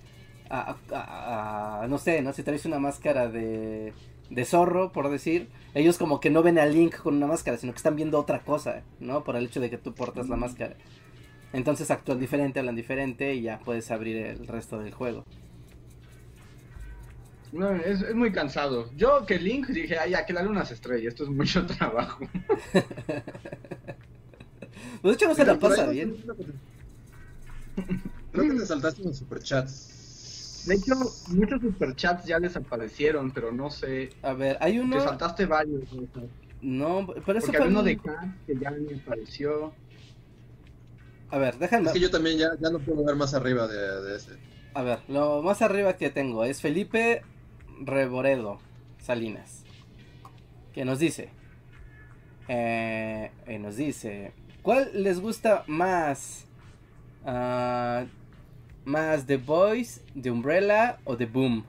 a, 0.50 0.76
a- 0.92 1.82
a- 1.84 1.88
no 1.88 1.98
sé, 1.98 2.22
¿no? 2.22 2.34
Si 2.34 2.42
traes 2.44 2.66
una 2.66 2.80
máscara 2.80 3.28
de, 3.28 3.94
de 4.30 4.46
zorro, 4.46 4.92
por 4.92 5.10
decir, 5.10 5.50
ellos 5.76 5.98
como 5.98 6.20
que 6.20 6.30
no 6.30 6.42
ven 6.42 6.58
a 6.58 6.66
Link 6.66 6.96
con 6.98 7.16
una 7.18 7.28
máscara, 7.28 7.58
sino 7.58 7.74
que 7.74 7.78
están 7.78 7.96
viendo 7.96 8.18
otra 8.20 8.40
cosa, 8.40 8.82
¿no? 9.00 9.24
Por 9.24 9.36
el 9.36 9.46
hecho 9.46 9.60
de 9.62 9.70
que 9.70 9.78
tú 9.78 9.94
portas 9.94 10.28
la 10.30 10.38
máscara. 10.38 10.76
Entonces 11.54 11.92
actúan 11.92 12.20
diferente, 12.20 12.60
hablan 12.60 12.76
diferente 12.76 13.34
y 13.36 13.42
ya 13.44 13.60
puedes 13.60 13.92
abrir 13.92 14.18
el 14.18 14.48
resto 14.48 14.80
del 14.80 14.94
juego. 14.94 15.26
No, 17.52 17.70
es, 17.76 18.02
es 18.02 18.16
muy 18.16 18.32
cansado. 18.32 18.90
Yo 18.96 19.26
que 19.26 19.38
Link 19.38 19.68
dije, 19.68 19.98
ay, 20.00 20.12
ya 20.12 20.26
que 20.26 20.32
la 20.32 20.42
luna 20.44 20.64
se 20.64 20.74
estrella, 20.76 21.10
esto 21.10 21.24
es 21.26 21.30
mucho 21.30 21.66
trabajo. 21.78 22.28
Pues 25.02 25.14
de 25.14 25.16
hecho 25.16 25.28
no 25.30 25.36
se 25.36 25.46
la 25.46 25.58
pasa 25.58 25.88
bien. 25.90 26.16
no- 26.26 26.36
Creo 28.32 28.44
que 28.52 28.60
te 28.60 28.66
saltaste 28.66 29.02
unos 29.02 29.18
superchats. 29.18 30.64
De 30.68 30.76
hecho, 30.76 30.94
muchos 31.30 31.60
superchats 31.62 32.26
ya 32.26 32.40
desaparecieron, 32.40 33.32
pero 33.32 33.52
no 33.52 33.72
sé. 33.72 34.12
A 34.22 34.34
ver, 34.34 34.58
hay 34.62 34.74
Te 34.74 34.80
uno... 34.82 35.02
saltaste 35.02 35.46
varios. 35.48 35.92
¿no? 35.92 36.08
No, 36.62 37.08
pero 37.26 37.40
eso 37.40 37.48
Porque 37.48 37.58
fue... 37.58 37.66
había 37.66 37.70
uno 37.70 37.80
un- 37.80 37.86
de 37.86 37.98
Kat 37.98 38.46
que 38.46 38.56
ya 38.58 38.72
me 38.72 38.96
apareció. 38.96 39.74
A 41.32 41.38
ver, 41.38 41.58
déjame... 41.58 41.88
Es 41.88 41.94
que 41.94 42.00
yo 42.00 42.12
también 42.12 42.38
ya, 42.38 42.50
ya 42.60 42.70
no 42.70 42.80
puedo 42.80 43.04
ver 43.06 43.16
más 43.16 43.34
arriba 43.34 43.68
de, 43.68 44.02
de 44.02 44.18
ese. 44.18 44.32
A 44.74 44.84
ver, 44.84 45.00
lo 45.08 45.42
más 45.42 45.62
arriba 45.62 45.98
que 45.98 46.10
tengo 46.10 46.44
es 46.44 46.62
Felipe 46.62 47.24
Reboredo 47.82 48.60
Salinas. 49.00 49.64
Que 50.74 50.86
nos 50.86 51.00
dice. 51.00 51.30
Eh, 52.48 53.32
eh, 53.48 53.60
nos 53.60 53.78
dice. 53.78 54.34
¿Cuál 54.62 54.92
les 54.94 55.20
gusta 55.20 55.64
más? 55.68 56.46
Ah, 57.26 58.06
¿Más 58.86 59.26
The 59.26 59.38
Boys, 59.38 60.02
The 60.20 60.32
Umbrella 60.32 61.00
o 61.04 61.16
The 61.16 61.26
Boom? 61.26 61.66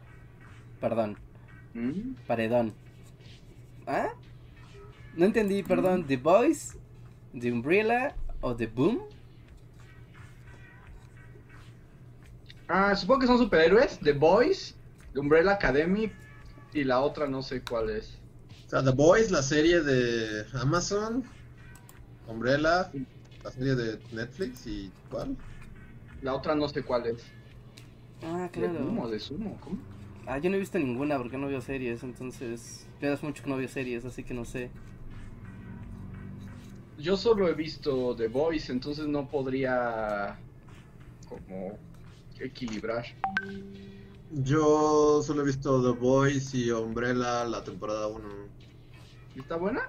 Perdón, 0.81 1.19
¿Mm? 1.75 2.15
paredón. 2.27 2.75
¿Ah? 3.87 4.09
No 5.15 5.27
entendí, 5.27 5.63
perdón. 5.63 6.07
¿The 6.07 6.17
Boys, 6.17 6.77
The 7.39 7.53
Umbrella 7.53 8.15
o 8.41 8.57
The 8.57 8.67
Boom? 8.67 9.01
Ah, 12.75 12.97
supongo 12.97 13.21
que 13.21 13.27
son 13.27 13.37
superhéroes. 13.37 13.99
The 13.99 14.15
Boys, 14.15 14.75
The 15.13 15.21
Umbrella 15.21 15.53
Academy 15.53 16.11
y 16.73 16.85
la 16.85 17.01
otra 17.01 17.27
no 17.27 17.43
sé 17.43 17.61
cuál 17.61 17.91
es. 17.91 18.19
O 18.67 18.71
sea, 18.71 18.83
The 18.83 18.93
Boys, 18.93 19.31
la 19.31 19.43
serie 19.43 19.83
de 19.83 20.47
Amazon, 20.55 21.23
Umbrella, 22.27 22.91
la 23.45 23.51
serie 23.51 23.75
de 23.75 23.99
Netflix 24.13 24.67
y 24.67 24.91
¿cuál? 25.11 25.37
La 26.23 26.33
otra 26.33 26.55
no 26.55 26.67
sé 26.67 26.83
cuál 26.83 27.09
es. 27.09 27.23
Ah, 28.25 28.49
¿De 28.55 28.67
Boom 28.69 29.01
o 29.01 29.03
claro. 29.03 29.11
de 29.11 29.21
Sumo? 29.21 29.59
¿Cómo? 29.61 29.77
Ah, 30.27 30.39
yo 30.39 30.49
no 30.49 30.57
he 30.57 30.61
visto 30.61 30.79
ninguna 30.79 31.19
porque 31.19 31.37
no 31.37 31.49
veo 31.49 31.61
series, 31.61 32.03
entonces. 32.03 32.87
Hace 33.03 33.27
mucho 33.27 33.43
que 33.43 33.51
no 33.51 33.59
veo 33.59 33.69
series, 33.69 34.07
así 34.07 34.25
que 34.25 34.33
no 34.33 34.47
sé. 34.47 34.71
Yo 36.99 37.19
solo 37.19 37.49
he 37.49 37.53
visto 37.53 38.17
The 38.17 38.29
Boys, 38.29 38.71
entonces 38.71 39.07
no 39.07 39.29
podría 39.29 40.39
como 41.29 41.79
equilibrar. 42.41 43.05
Yo 44.31 45.23
solo 45.23 45.43
he 45.43 45.47
visto 45.47 45.83
The 45.83 45.99
Boys 45.99 46.55
y 46.55 46.71
Umbrella 46.71 47.45
la 47.45 47.63
temporada 47.63 48.07
1. 48.07 48.29
¿Está 49.37 49.57
buena? 49.57 49.87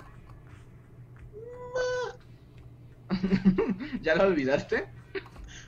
¿Ya 4.01 4.15
la 4.15 4.27
olvidaste? 4.27 4.87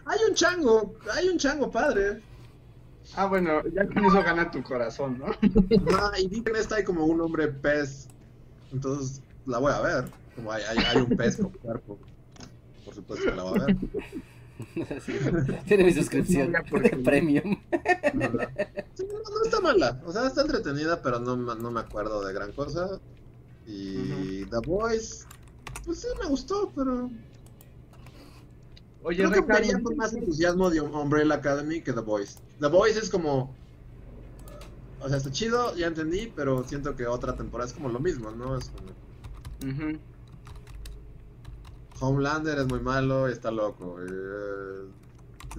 Hay 0.06 0.20
un 0.30 0.36
chango, 0.36 0.96
hay 1.14 1.30
un 1.30 1.38
chango 1.38 1.72
padre. 1.72 2.22
Ah, 3.16 3.28
bueno, 3.28 3.62
ya 3.74 3.88
con 3.88 4.06
eso 4.06 4.24
gana 4.24 4.52
tu 4.52 4.62
corazón, 4.64 5.20
¿no? 5.20 5.28
Ah, 5.98 6.12
y 6.18 6.28
vi 6.28 6.42
que 6.42 6.50
en 6.52 6.56
esta 6.58 6.76
hay 6.76 6.84
como 6.84 7.06
un 7.06 7.22
hombre 7.22 7.48
pez. 7.48 8.08
Entonces 8.72 9.22
la 9.46 9.60
voy 9.60 9.72
a 9.72 9.82
ver. 9.82 10.06
Como 10.36 10.52
hay, 10.52 10.64
hay, 10.64 10.78
hay 10.80 10.98
un 10.98 11.16
pez 11.16 11.38
con 11.38 11.50
cuerpo. 11.52 12.00
Por 12.84 12.94
supuesto 12.94 13.30
que 13.30 13.36
la 13.36 13.44
voy 13.44 13.60
a 13.60 13.66
ver. 13.66 13.78
Sí, 15.06 15.14
Tiene 15.68 15.84
mi 15.84 15.94
suscripción 15.94 16.52
No, 16.52 16.60
ya, 16.64 16.70
¿por 16.70 16.82
de 16.84 16.96
no? 16.96 17.04
premium. 17.04 17.58
Sí, 18.94 19.06
no, 19.06 19.20
no 19.20 19.44
está 19.44 19.60
mala. 19.62 20.02
O 20.06 20.12
sea, 20.14 20.28
está 20.28 20.42
entretenida, 20.42 21.02
pero 21.02 21.20
no, 21.20 21.36
me- 21.36 21.56
no 21.56 21.72
me 21.72 21.80
acuerdo 21.82 22.26
de 22.26 22.34
gran 22.34 22.52
cosa. 22.54 23.00
Y 23.66 24.46
The 24.46 24.60
Boys, 24.66 25.26
pues 25.86 26.00
sí 26.02 26.08
me 26.22 26.28
gustó, 26.30 26.72
pero 26.76 27.10
Oye, 29.04 29.18
creo 29.18 29.32
que 29.32 29.42
Ricardo, 29.42 29.84
con 29.84 29.98
más 29.98 30.14
entusiasmo 30.14 30.70
de 30.70 30.82
Umbrella 30.82 31.36
Academy 31.36 31.82
que 31.82 31.94
The 31.94 32.02
Boys. 32.02 32.38
The 32.60 32.68
Boys 32.68 32.96
es 32.98 33.10
como, 33.10 33.54
o 35.02 35.08
sea, 35.10 35.18
está 35.18 35.32
chido, 35.32 35.76
ya 35.76 35.88
entendí, 35.88 36.32
pero 36.36 36.64
siento 36.64 36.96
que 36.96 37.06
otra 37.08 37.36
temporada 37.36 37.68
es 37.70 37.74
como 37.76 37.90
lo 37.90 38.00
mismo, 38.00 38.32
¿no? 38.32 38.58
Es 38.58 38.70
como 38.70 38.90
Ujú. 39.74 40.00
Homelander 42.00 42.60
es 42.60 42.68
muy 42.68 42.80
malo 42.80 43.30
y 43.30 43.32
está 43.34 43.52
loco. 43.52 43.98
eh, 44.02 44.88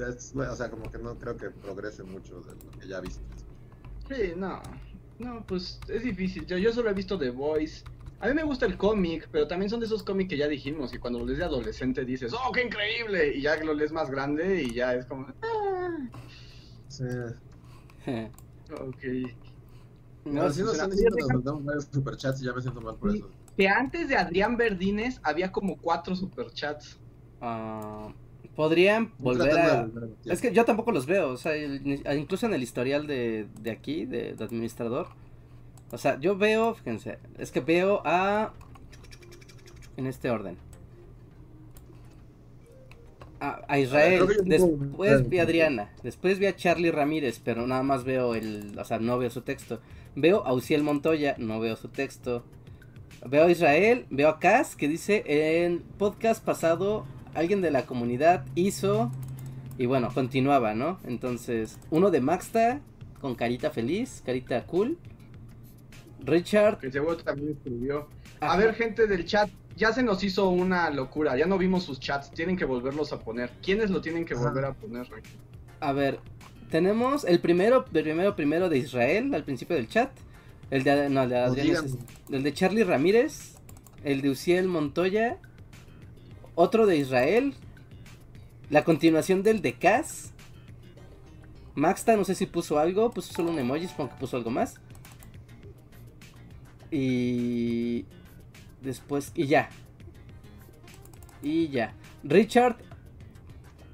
es- 0.08 0.34
o 0.36 0.56
sea, 0.56 0.70
como 0.70 0.90
que 0.90 0.98
no 0.98 1.18
creo 1.18 1.36
que 1.36 1.50
progrese 1.50 2.02
mucho 2.02 2.40
de 2.42 2.52
lo 2.54 2.70
que 2.78 2.86
ya 2.88 3.00
viste. 3.00 3.22
Sí, 4.08 4.32
no. 4.36 4.60
No, 5.18 5.44
pues 5.46 5.80
es 5.88 6.02
difícil. 6.02 6.44
Yo, 6.46 6.58
yo 6.58 6.72
solo 6.72 6.90
he 6.90 6.94
visto 6.94 7.18
The 7.18 7.30
Voice. 7.30 7.82
A 8.20 8.28
mí 8.28 8.34
me 8.34 8.44
gusta 8.44 8.66
el 8.66 8.76
cómic, 8.76 9.28
pero 9.32 9.46
también 9.46 9.70
son 9.70 9.80
de 9.80 9.86
esos 9.86 10.02
cómics 10.02 10.28
que 10.30 10.36
ya 10.36 10.48
dijimos, 10.48 10.92
y 10.94 10.98
cuando 10.98 11.18
lo 11.18 11.26
lees 11.26 11.38
de 11.38 11.44
adolescente 11.44 12.04
dices, 12.04 12.32
¡oh, 12.34 12.52
qué 12.52 12.62
increíble! 12.64 13.34
Y 13.36 13.42
ya 13.42 13.58
que 13.58 13.64
lo 13.64 13.74
lees 13.74 13.92
más 13.92 14.10
grande 14.10 14.62
y 14.62 14.72
ya 14.74 14.94
es 14.94 15.06
como, 15.06 15.26
¡ah! 15.42 16.08
Sí. 16.88 17.04
Ok. 18.72 19.04
No, 20.24 20.42
No, 20.44 20.50
sí 20.50 20.62
nos 20.62 21.28
mandamos 21.28 21.64
varios 21.64 21.84
superchats 21.92 22.42
y 22.42 22.46
ya 22.46 22.52
me 22.52 22.60
siento 22.60 22.80
mal 22.80 22.96
por 22.96 23.14
eso. 23.14 23.28
Que 23.56 23.68
antes 23.68 24.08
de 24.08 24.16
Adrián 24.16 24.56
Verdines 24.56 25.20
había 25.22 25.50
como 25.52 25.76
cuatro 25.76 26.14
superchats. 26.16 26.98
ah, 27.40 28.12
podrían 28.54 29.12
volver 29.18 29.58
a. 29.58 29.88
Es 30.24 30.40
que 30.40 30.52
yo 30.52 30.64
tampoco 30.64 30.92
los 30.92 31.06
veo, 31.06 31.30
o 31.30 31.36
sea, 31.36 31.54
el- 31.54 32.02
incluso 32.18 32.46
en 32.46 32.54
el 32.54 32.62
historial 32.62 33.06
de, 33.06 33.46
de 33.60 33.70
aquí, 33.70 34.06
de, 34.06 34.34
de 34.34 34.44
administrador. 34.44 35.08
O 35.92 35.98
sea, 35.98 36.18
yo 36.18 36.36
veo, 36.36 36.74
fíjense, 36.74 37.18
es 37.38 37.50
que 37.52 37.60
veo 37.60 38.02
a. 38.04 38.52
En 39.96 40.06
este 40.06 40.30
orden. 40.30 40.58
a, 43.40 43.60
a 43.68 43.78
Israel, 43.78 44.26
después 44.44 45.28
vi 45.28 45.38
a 45.38 45.42
Adriana, 45.42 45.90
después 46.02 46.38
vi 46.38 46.46
a 46.46 46.56
Charlie 46.56 46.90
Ramírez, 46.90 47.40
pero 47.44 47.66
nada 47.66 47.82
más 47.82 48.04
veo 48.04 48.34
el, 48.34 48.78
o 48.78 48.84
sea, 48.84 48.98
no 48.98 49.18
veo 49.18 49.30
su 49.30 49.42
texto. 49.42 49.80
Veo 50.14 50.46
a 50.46 50.54
Uciel 50.54 50.82
Montoya, 50.82 51.34
no 51.38 51.60
veo 51.60 51.76
su 51.76 51.88
texto. 51.88 52.44
Veo 53.24 53.46
a 53.46 53.50
Israel, 53.50 54.06
veo 54.10 54.28
a 54.28 54.38
Cas 54.38 54.76
que 54.76 54.88
dice 54.88 55.24
en 55.26 55.80
podcast 55.98 56.44
pasado 56.44 57.06
alguien 57.34 57.60
de 57.60 57.70
la 57.70 57.86
comunidad 57.86 58.44
hizo 58.54 59.10
y 59.78 59.86
bueno, 59.86 60.10
continuaba, 60.12 60.74
¿no? 60.74 60.98
Entonces, 61.04 61.78
uno 61.90 62.10
de 62.10 62.20
Maxta 62.20 62.80
con 63.20 63.34
carita 63.34 63.70
feliz, 63.70 64.22
carita 64.24 64.64
cool. 64.66 64.98
Richard, 66.24 66.78
Que 66.78 66.90
seguro 66.90 67.16
también 67.18 67.52
escribió. 67.52 68.08
A 68.40 68.56
ver, 68.56 68.74
gente 68.74 69.06
del 69.06 69.24
chat, 69.26 69.48
ya 69.76 69.92
se 69.92 70.02
nos 70.02 70.22
hizo 70.24 70.48
una 70.48 70.90
locura, 70.90 71.36
ya 71.36 71.46
no 71.46 71.58
vimos 71.58 71.84
sus 71.84 72.00
chats, 72.00 72.30
tienen 72.30 72.56
que 72.56 72.64
volverlos 72.64 73.12
a 73.12 73.18
poner. 73.20 73.50
¿Quiénes 73.62 73.90
lo 73.90 74.00
tienen 74.00 74.24
que 74.24 74.34
Ajá. 74.34 74.44
volver 74.44 74.64
a 74.64 74.72
poner? 74.72 75.08
Rey? 75.08 75.22
A 75.80 75.92
ver, 75.92 76.18
tenemos 76.70 77.24
el 77.24 77.40
primero, 77.40 77.84
el 77.92 78.02
primero, 78.02 78.34
primero 78.34 78.68
de 78.68 78.78
Israel 78.78 79.34
al 79.34 79.44
principio 79.44 79.76
del 79.76 79.88
chat. 79.88 80.10
El 80.70 80.82
de, 80.84 81.08
no, 81.08 81.22
el 81.22 81.28
de 81.28 81.36
Adrián 81.38 81.84
es- 81.84 81.96
el 82.30 82.42
de 82.42 82.52
Charlie 82.54 82.84
Ramírez. 82.84 83.54
El 84.04 84.20
de 84.22 84.30
Uciel 84.30 84.68
Montoya. 84.68 85.38
Otro 86.54 86.86
de 86.86 86.96
Israel. 86.96 87.54
La 88.70 88.84
continuación 88.84 89.42
del 89.42 89.62
de 89.62 89.74
Cas. 89.74 90.32
Maxta, 91.74 92.16
no 92.16 92.24
sé 92.24 92.34
si 92.34 92.46
puso 92.46 92.78
algo. 92.78 93.10
Puso 93.10 93.32
solo 93.32 93.50
un 93.50 93.58
emoji, 93.58 93.86
supongo 93.88 94.10
que 94.10 94.16
puso 94.20 94.36
algo 94.36 94.50
más. 94.50 94.80
Y. 96.90 98.06
Después. 98.82 99.32
Y 99.34 99.46
ya. 99.46 99.68
Y 101.42 101.68
ya. 101.68 101.94
Richard 102.24 102.76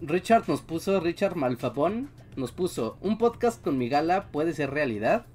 Richard 0.01 0.49
nos 0.49 0.63
puso, 0.63 0.99
Richard 1.01 1.37
Malfabón, 1.37 2.11
nos 2.35 2.51
puso, 2.51 2.97
¿un 3.03 3.19
podcast 3.19 3.63
con 3.63 3.79
mi 3.79 3.89
gala 3.89 4.29
puede 4.33 4.53
ser 4.53 4.71
realidad? 4.71 5.27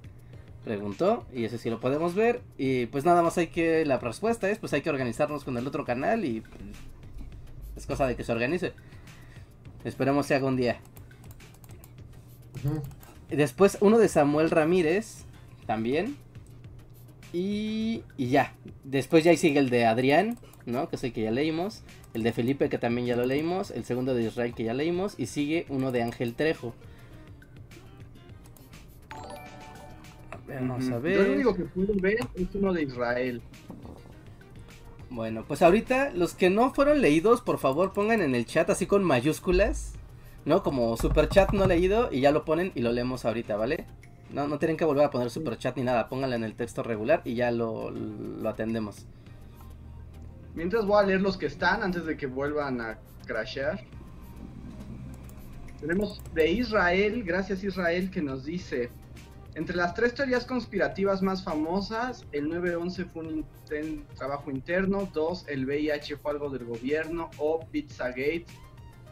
Preguntó, 0.68 1.24
y 1.32 1.44
ese 1.44 1.56
sí 1.56 1.70
lo 1.70 1.80
podemos 1.80 2.14
ver, 2.14 2.42
y 2.58 2.84
pues 2.84 3.06
nada 3.06 3.22
más 3.22 3.38
hay 3.38 3.46
que, 3.46 3.86
la 3.86 3.96
respuesta 3.98 4.50
es, 4.50 4.58
pues 4.58 4.74
hay 4.74 4.82
que 4.82 4.90
organizarnos 4.90 5.42
con 5.42 5.56
el 5.56 5.66
otro 5.66 5.86
canal 5.86 6.26
y 6.26 6.42
pues, 6.42 6.60
es 7.74 7.86
cosa 7.86 8.06
de 8.06 8.16
que 8.16 8.22
se 8.22 8.32
organice. 8.32 8.74
Esperemos 9.84 10.26
se 10.26 10.34
haga 10.34 10.46
un 10.46 10.56
día. 10.56 10.78
Después 13.30 13.78
uno 13.80 13.96
de 13.96 14.08
Samuel 14.08 14.50
Ramírez, 14.50 15.24
también. 15.64 16.18
Y, 17.32 18.02
y 18.18 18.28
ya. 18.28 18.52
Después 18.84 19.24
ya 19.24 19.30
ahí 19.30 19.38
sigue 19.38 19.60
el 19.60 19.70
de 19.70 19.86
Adrián, 19.86 20.38
¿no? 20.66 20.90
Que 20.90 20.96
es 20.96 21.04
el 21.04 21.14
que 21.14 21.22
ya 21.22 21.30
leímos. 21.30 21.80
El 22.12 22.24
de 22.24 22.34
Felipe, 22.34 22.68
que 22.68 22.76
también 22.76 23.06
ya 23.06 23.16
lo 23.16 23.24
leímos. 23.24 23.70
El 23.70 23.86
segundo 23.86 24.14
de 24.14 24.24
Israel, 24.24 24.52
que 24.54 24.64
ya 24.64 24.74
leímos. 24.74 25.14
Y 25.16 25.28
sigue 25.28 25.64
uno 25.70 25.92
de 25.92 26.02
Ángel 26.02 26.34
Trejo. 26.34 26.74
Yo 30.48 31.22
lo 31.22 31.32
único 31.32 31.54
que 31.54 31.64
pude 31.64 31.92
ver 32.00 32.18
es 32.34 32.54
uno 32.54 32.72
de 32.72 32.82
Israel. 32.82 33.42
Bueno, 35.10 35.44
pues 35.46 35.62
ahorita 35.62 36.10
los 36.14 36.34
que 36.34 36.50
no 36.50 36.72
fueron 36.72 37.00
leídos, 37.00 37.40
por 37.40 37.58
favor 37.58 37.92
pongan 37.92 38.20
en 38.22 38.34
el 38.34 38.46
chat 38.46 38.68
así 38.70 38.86
con 38.86 39.04
mayúsculas, 39.04 39.94
¿no? 40.44 40.62
Como 40.62 40.96
super 40.96 41.28
chat 41.28 41.52
no 41.52 41.66
leído 41.66 42.10
y 42.12 42.20
ya 42.20 42.30
lo 42.30 42.44
ponen 42.44 42.72
y 42.74 42.80
lo 42.80 42.92
leemos 42.92 43.24
ahorita, 43.24 43.56
¿vale? 43.56 43.86
No, 44.30 44.46
no 44.46 44.58
tienen 44.58 44.76
que 44.76 44.84
volver 44.84 45.04
a 45.04 45.10
poner 45.10 45.30
super 45.30 45.56
chat 45.56 45.76
ni 45.76 45.82
nada, 45.82 46.08
pónganlo 46.08 46.36
en 46.36 46.44
el 46.44 46.54
texto 46.54 46.82
regular 46.82 47.22
y 47.24 47.34
ya 47.34 47.50
lo, 47.50 47.90
lo 47.90 48.48
atendemos. 48.48 49.06
Mientras 50.54 50.84
voy 50.84 51.02
a 51.02 51.06
leer 51.06 51.22
los 51.22 51.38
que 51.38 51.46
están 51.46 51.82
antes 51.82 52.04
de 52.04 52.16
que 52.16 52.26
vuelvan 52.26 52.80
a 52.80 52.98
crashear. 53.26 53.80
Tenemos 55.80 56.20
de 56.34 56.50
Israel, 56.50 57.22
gracias 57.24 57.62
Israel, 57.62 58.10
que 58.10 58.20
nos 58.20 58.44
dice, 58.44 58.90
entre 59.58 59.76
las 59.76 59.92
tres 59.92 60.14
teorías 60.14 60.46
conspirativas 60.46 61.20
más 61.20 61.42
famosas, 61.42 62.24
el 62.32 62.48
9-11 62.48 63.06
fue 63.12 63.24
un 63.26 63.44
inten- 63.66 64.06
trabajo 64.16 64.50
interno, 64.52 65.08
dos, 65.12 65.44
el 65.48 65.66
VIH 65.66 66.16
fue 66.16 66.30
algo 66.30 66.48
del 66.48 66.64
gobierno, 66.64 67.28
o 67.38 67.60
Pizzagate, 67.70 68.46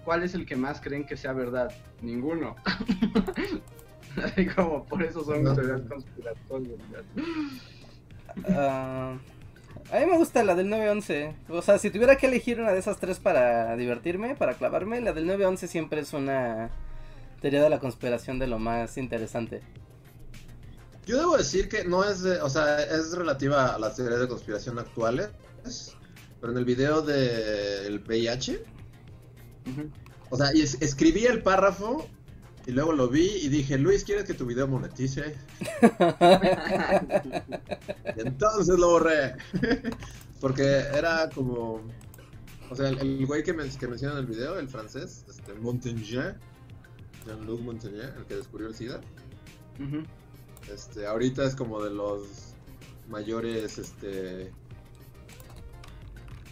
¿cuál 0.04 0.22
es 0.22 0.34
el 0.34 0.46
que 0.46 0.54
más 0.56 0.80
creen 0.80 1.04
que 1.04 1.16
sea 1.16 1.32
verdad? 1.32 1.72
Ninguno. 2.00 2.54
Así 4.22 4.46
como, 4.46 4.84
por 4.86 5.02
eso 5.02 5.24
son 5.24 5.42
No. 5.42 5.54
teorías 5.54 5.82
conspiratorias. 5.88 6.78
Ah, 8.48 9.16
a 9.92 9.98
mí 9.98 10.06
me 10.06 10.16
gusta 10.16 10.42
la 10.44 10.54
del 10.54 10.68
911. 10.70 11.34
O 11.48 11.60
sea, 11.62 11.78
si 11.78 11.90
tuviera 11.90 12.16
que 12.16 12.26
elegir 12.26 12.60
una 12.60 12.72
de 12.72 12.78
esas 12.78 12.98
tres 12.98 13.18
para 13.18 13.76
divertirme, 13.76 14.34
para 14.36 14.54
clavarme, 14.54 15.00
la 15.00 15.12
del 15.12 15.26
911 15.26 15.68
siempre 15.68 16.00
es 16.00 16.12
una 16.12 16.70
teoría 17.40 17.62
de 17.62 17.70
la 17.70 17.78
conspiración 17.78 18.38
de 18.38 18.46
lo 18.46 18.58
más 18.58 18.96
interesante. 18.96 19.60
Yo 21.06 21.18
debo 21.18 21.36
decir 21.36 21.68
que 21.68 21.84
no 21.84 22.04
es, 22.04 22.22
de- 22.22 22.40
o 22.42 22.50
sea, 22.50 22.82
es 22.82 23.12
relativa 23.12 23.74
a 23.74 23.78
las 23.78 23.96
teorías 23.96 24.20
de 24.20 24.28
conspiración 24.28 24.78
actuales, 24.78 25.30
pero 26.40 26.52
en 26.52 26.58
el 26.58 26.64
video 26.64 27.02
del 27.02 28.02
VIH, 28.06 28.62
Ujú. 29.70 29.90
o 30.30 30.36
sea, 30.36 30.54
y 30.54 30.62
es- 30.62 30.80
escribí 30.82 31.24
el 31.26 31.42
párrafo 31.42 32.06
y 32.66 32.72
luego 32.72 32.92
lo 32.92 33.08
vi 33.08 33.26
y 33.28 33.48
dije, 33.48 33.78
Luis, 33.78 34.02
¿quieres 34.04 34.24
que 34.24 34.34
tu 34.34 34.46
video 34.46 34.66
monetice? 34.66 35.36
Y 38.16 38.20
entonces 38.20 38.78
lo 38.78 38.90
borré. 38.90 39.34
Porque 40.40 40.62
era 40.64 41.28
como, 41.30 41.80
o 42.70 42.76
sea, 42.76 42.88
el, 42.88 42.98
el 42.98 43.26
güey 43.26 43.42
que, 43.42 43.52
que 43.54 43.86
menciona 43.88 44.14
en 44.14 44.20
el 44.20 44.26
video, 44.26 44.58
el 44.58 44.68
francés, 44.68 45.24
este, 45.28 45.54
Montaigne, 45.54 46.02
Jean-Luc 46.04 47.60
Montaigne, 47.62 48.02
el 48.18 48.24
que 48.26 48.36
descubrió 48.36 48.68
el 48.68 48.74
SIDA. 48.74 49.00
Ujú. 49.80 50.02
Este, 50.72 51.06
ahorita 51.06 51.44
es 51.44 51.54
como 51.54 51.82
de 51.82 51.90
los 51.90 52.54
mayores, 53.08 53.78
este, 53.78 54.52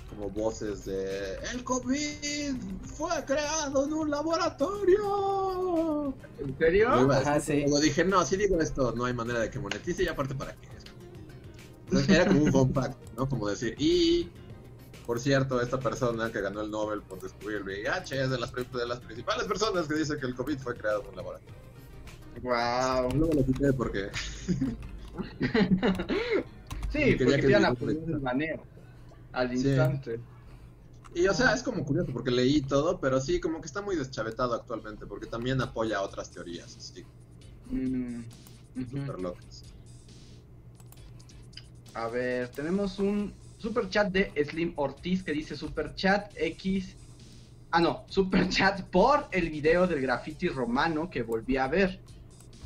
como 0.09 0.31
voces 0.31 0.85
de 0.85 1.37
el 1.53 1.65
COVID 1.65 2.57
fue 2.83 3.25
creado 3.27 3.85
en 3.85 3.93
un 3.93 4.11
laboratorio. 4.11 6.15
¿En 6.39 6.59
serio? 6.59 7.11
Ajá, 7.11 7.41
sí. 7.41 7.63
Luego 7.63 7.81
dije, 7.81 8.05
no, 8.05 8.25
si 8.25 8.37
digo 8.37 8.61
esto, 8.61 8.93
no 8.93 9.05
hay 9.05 9.15
manera 9.15 9.41
de 9.41 9.51
que 9.51 9.59
monetice 9.59 10.05
y 10.05 10.09
aparte 10.09 10.35
para 10.35 10.53
qué. 10.53 10.69
Entonces, 11.87 12.09
era 12.09 12.27
como 12.27 12.45
un 12.45 12.53
fun 12.53 12.73
fact, 12.73 12.97
¿no? 13.17 13.29
Como 13.29 13.49
decir, 13.49 13.75
y 13.79 14.31
por 15.07 15.21
cierto, 15.21 15.61
esta 15.61 15.79
persona 15.79 16.33
que 16.33 16.41
ganó 16.41 16.63
el 16.63 16.71
Nobel 16.71 17.03
por 17.03 17.21
descubrir 17.21 17.59
el 17.59 17.65
VIH 17.65 18.23
es 18.23 18.31
de 18.31 18.39
las, 18.39 18.53
de 18.53 18.87
las 18.87 19.01
principales 19.01 19.47
personas 19.47 19.87
que 19.87 19.95
dice 19.95 20.17
que 20.19 20.27
el 20.27 20.35
COVID 20.35 20.59
fue 20.59 20.77
creado 20.77 21.03
en 21.03 21.09
un 21.09 21.17
laboratorio. 21.17 21.64
Wow. 22.43 23.11
Luego 23.15 23.33
lo 23.35 23.45
quité 23.45 23.73
porque 23.73 24.11
Sí, 26.91 27.17
porque 27.17 27.37
que 27.37 27.43
te 27.43 27.49
iban 27.51 27.65
a 27.65 27.75
poner 27.75 27.97
el 28.09 28.19
baneo 28.19 28.65
al 29.33 29.51
Sí. 29.51 29.57
instante. 29.69 30.21
Y 31.15 31.27
o 31.29 31.35
sea, 31.35 31.55
es 31.55 31.63
como 31.63 31.85
curioso 31.85 32.13
porque 32.13 32.31
leí 32.33 32.61
todo, 32.61 33.01
pero 33.01 33.21
sí, 33.21 33.39
como 33.41 33.61
que 33.61 33.67
está 33.67 33.81
muy 33.81 33.95
deschavetado 33.95 34.53
actualmente, 34.55 35.07
porque 35.07 35.27
también 35.27 35.61
apoya 35.61 36.03
otras 36.03 36.31
teorías, 36.33 36.77
así, 36.77 37.05
Mm, 37.71 38.21
ujú. 38.77 38.97
súper 38.99 39.21
locas. 39.21 39.63
A 41.95 42.09
ver, 42.09 42.49
tenemos 42.49 42.99
un 42.99 43.33
super 43.59 43.89
chat 43.89 44.11
de 44.13 44.33
Slim 44.45 44.73
Ortiz 44.77 45.23
que 45.23 45.33
dice 45.33 45.55
super 45.57 45.95
chat 45.95 46.33
X. 46.37 46.97
Ah, 47.71 47.81
no, 47.81 48.05
super 48.09 48.49
chat 48.49 48.83
por 48.91 49.29
el 49.31 49.51
video 49.51 49.87
del 49.87 50.01
graffiti 50.01 50.49
romano 50.49 51.09
que 51.09 51.23
volví 51.23 51.57
a 51.57 51.69
ver. 51.69 52.01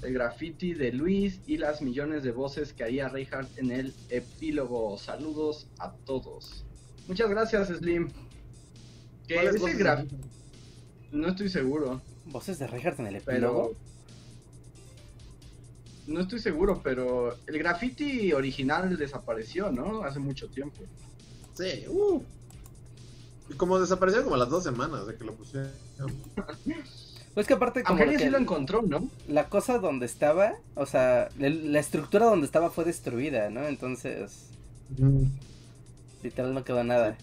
El 0.03 0.15
graffiti 0.15 0.75
de 0.75 0.93
Luis 0.93 1.41
y 1.47 1.57
las 1.57 1.83
millones 1.83 2.23
de 2.23 2.31
voces 2.31 2.73
que 2.73 2.85
haría 2.85 3.09
Reinhardt 3.09 3.59
en 3.59 3.71
el 3.71 3.95
epílogo. 4.11 4.97
Saludos 4.99 5.69
a 5.79 5.93
todos. 5.93 6.65
Muchas 7.09 7.29
gracias, 7.31 7.69
Slim. 7.69 8.09
Que 9.27 9.35
¿Cuáles 9.35 9.55
ese 9.57 9.61
voces 9.61 9.79
graf... 9.79 10.05
No 11.11 11.29
estoy 11.29 11.49
seguro, 11.49 12.03
¿Voces 12.27 12.59
de 12.59 12.67
Reinhardt 12.67 13.01
en 13.01 13.07
el 13.07 13.23
pero... 13.23 13.37
epílogo? 13.37 13.77
No 16.07 16.21
estoy 16.21 16.39
seguro, 16.39 16.81
pero 16.83 17.37
el 17.47 17.59
graffiti 17.59 18.33
original 18.33 18.97
desapareció, 18.97 19.71
¿no? 19.71 20.03
Hace 20.03 20.19
mucho 20.19 20.49
tiempo. 20.49 20.81
Sí, 21.53 21.85
uh. 21.87 22.23
Y 23.51 23.55
como 23.55 23.79
desapareció 23.79 24.23
como 24.23 24.37
a 24.37 24.39
las 24.39 24.49
dos 24.49 24.65
semanas 24.65 25.07
de 25.07 25.17
que 25.17 25.25
lo 25.25 25.35
pusieron. 25.35 25.71
Pues 27.39 27.47
que 27.47 27.55
aparte 27.55 27.85
como 27.85 28.01
Aunque 28.01 28.17
que 28.17 28.25
sí 28.25 28.31
lo 28.31 28.37
encontró, 28.39 28.83
¿no? 28.83 29.09
la 29.29 29.49
cosa 29.49 29.79
donde 29.79 30.07
estaba, 30.07 30.55
o 30.75 30.87
sea, 30.87 31.29
el- 31.39 31.73
la 31.73 31.79
estructura 31.79 32.27
donde 32.27 32.47
estaba 32.47 32.69
fue 32.69 32.85
destruida, 32.85 33.49
¿no? 33.49 33.65
Entonces, 33.69 34.47
literal 36.21 36.53
no 36.53 36.65
quedó 36.65 36.83
nada. 36.83 37.17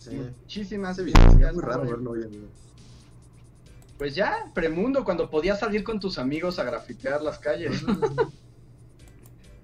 Sí. 0.00 0.10
Muchísimas 0.16 0.98
gracias, 0.98 1.54
muy 1.54 1.62
raro 1.62 1.84
Noel. 1.84 1.90
verlo 1.90 2.10
hoy 2.10 2.22
en 2.22 2.30
día. 2.32 2.40
Pues 3.96 4.16
ya, 4.16 4.50
premundo, 4.52 5.04
cuando 5.04 5.30
podías 5.30 5.60
salir 5.60 5.84
con 5.84 6.00
tus 6.00 6.18
amigos 6.18 6.58
a 6.58 6.64
grafitear 6.64 7.22
las 7.22 7.38
calles. 7.38 7.80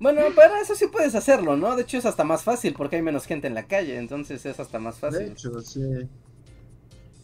Bueno, 0.01 0.21
para 0.37 0.61
eso 0.61 0.77
sí 0.77 0.87
puedes 0.87 1.17
hacerlo, 1.17 1.57
¿no? 1.57 1.75
De 1.75 1.83
hecho 1.83 1.99
es 1.99 2.07
hasta 2.07 2.23
más 2.23 2.45
fácil 2.45 2.73
porque 2.75 2.95
hay 2.95 3.03
menos 3.03 3.27
gente 3.27 3.49
en 3.49 3.55
la 3.55 3.65
calle, 3.67 3.97
entonces 3.99 4.47
es 4.47 4.61
hasta 4.61 4.79
más 4.79 4.95
De 4.95 5.01
fácil. 5.01 5.23
hecho, 5.33 5.61
sí. 5.61 5.81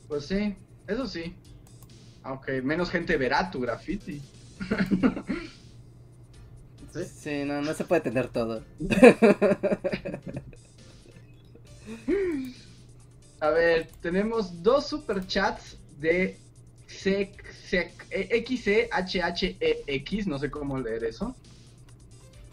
Pues 0.08 0.26
sí, 0.26 0.54
eso 0.86 1.06
sí. 1.06 1.34
Aunque 2.22 2.62
menos 2.62 2.90
gente 2.90 3.16
verá 3.16 3.50
tu 3.50 3.60
graffiti. 3.60 4.20
¿Sí? 6.92 7.04
Sí, 7.04 7.44
no, 7.44 7.60
no 7.60 7.74
se 7.74 7.84
puede 7.84 8.00
tener 8.02 8.28
todo. 8.28 8.62
A 13.40 13.50
ver, 13.50 13.88
tenemos 14.00 14.62
dos 14.62 14.86
superchats 14.86 15.76
de 15.98 16.38
sec, 16.86 17.44
sec, 17.52 17.92
e- 18.10 18.44
XCHHEX, 18.46 20.26
no 20.26 20.38
sé 20.38 20.50
cómo 20.50 20.78
leer 20.78 21.04
eso. 21.04 21.34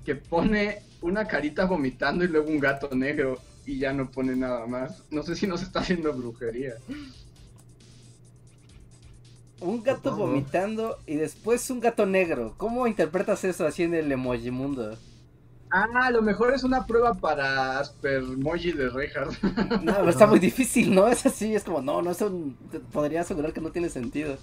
Que 0.06 0.16
pone 0.16 0.82
una 1.02 1.28
carita 1.28 1.66
vomitando 1.66 2.26
y 2.26 2.28
luego 2.28 2.50
un 2.50 2.60
gato 2.60 2.94
negro 2.96 3.40
y 3.66 3.78
ya 3.80 3.94
no 3.94 4.10
pone 4.10 4.36
nada 4.36 4.66
más. 4.66 5.04
No 5.12 5.24
sé 5.24 5.36
si 5.36 5.48
nos 5.48 5.62
está 5.62 5.80
haciendo 5.80 6.12
brujería. 6.14 6.74
Un 9.62 9.84
gato 9.84 10.12
Supongo. 10.12 10.28
vomitando 10.28 10.98
y 11.08 11.16
después 11.16 11.70
un 11.70 11.80
gato 11.80 12.06
negro. 12.06 12.56
¿Cómo 12.58 12.88
interpretas 12.88 13.44
eso 13.46 13.66
así 13.66 13.84
en 13.84 13.94
el 13.94 14.12
emoji 14.12 14.52
mundo? 14.52 14.98
Ah, 15.74 15.88
a 16.08 16.12
lo 16.12 16.22
mejor 16.22 16.54
es 16.54 16.64
una 16.66 16.86
prueba 16.86 17.14
para 17.14 17.80
Aspermoji 17.80 18.74
de 18.74 18.90
Reinhardt. 18.90 19.36
No, 19.84 19.96
pero 19.96 20.10
está 20.10 20.28
muy 20.28 20.40
difícil, 20.40 20.94
¿no? 20.94 21.08
Es 21.08 21.26
así, 21.26 21.56
es 21.56 21.64
como, 21.64 21.82
no, 21.82 22.02
no, 22.02 22.12
eso 22.12 22.30
te 22.72 22.80
podría 22.82 23.22
asegurar 23.22 23.54
que 23.54 23.62
no 23.62 23.72
tiene 23.72 23.90
sentido. 23.90 24.38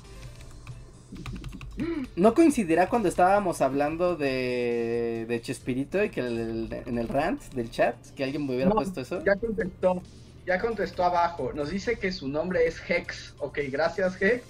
¿No 2.17 2.35
coincidirá 2.35 2.89
cuando 2.89 3.09
estábamos 3.09 3.61
hablando 3.61 4.17
de, 4.17 5.27
de 5.29 5.41
Chespirito 5.43 6.03
y 6.03 6.11
que 6.11 6.21
el- 6.21 6.69
en 6.87 6.99
el 6.99 7.09
rant 7.09 7.43
del 7.55 7.71
chat, 7.71 7.95
que 8.17 8.25
alguien 8.25 8.47
me 8.47 8.55
hubiera 8.55 8.71
No, 8.71 8.77
puesto 8.77 9.01
eso? 9.01 9.23
Ya 9.25 9.37
contestó, 9.37 10.03
ya 10.47 10.61
contestó 10.61 11.05
abajo. 11.05 11.53
Nos 11.55 11.71
dice 11.71 11.99
que 11.99 12.11
su 12.11 12.27
nombre 12.29 12.67
es 12.67 12.81
Hex. 12.89 13.35
Ok, 13.39 13.59
gracias 13.71 14.21
Hex. 14.21 14.43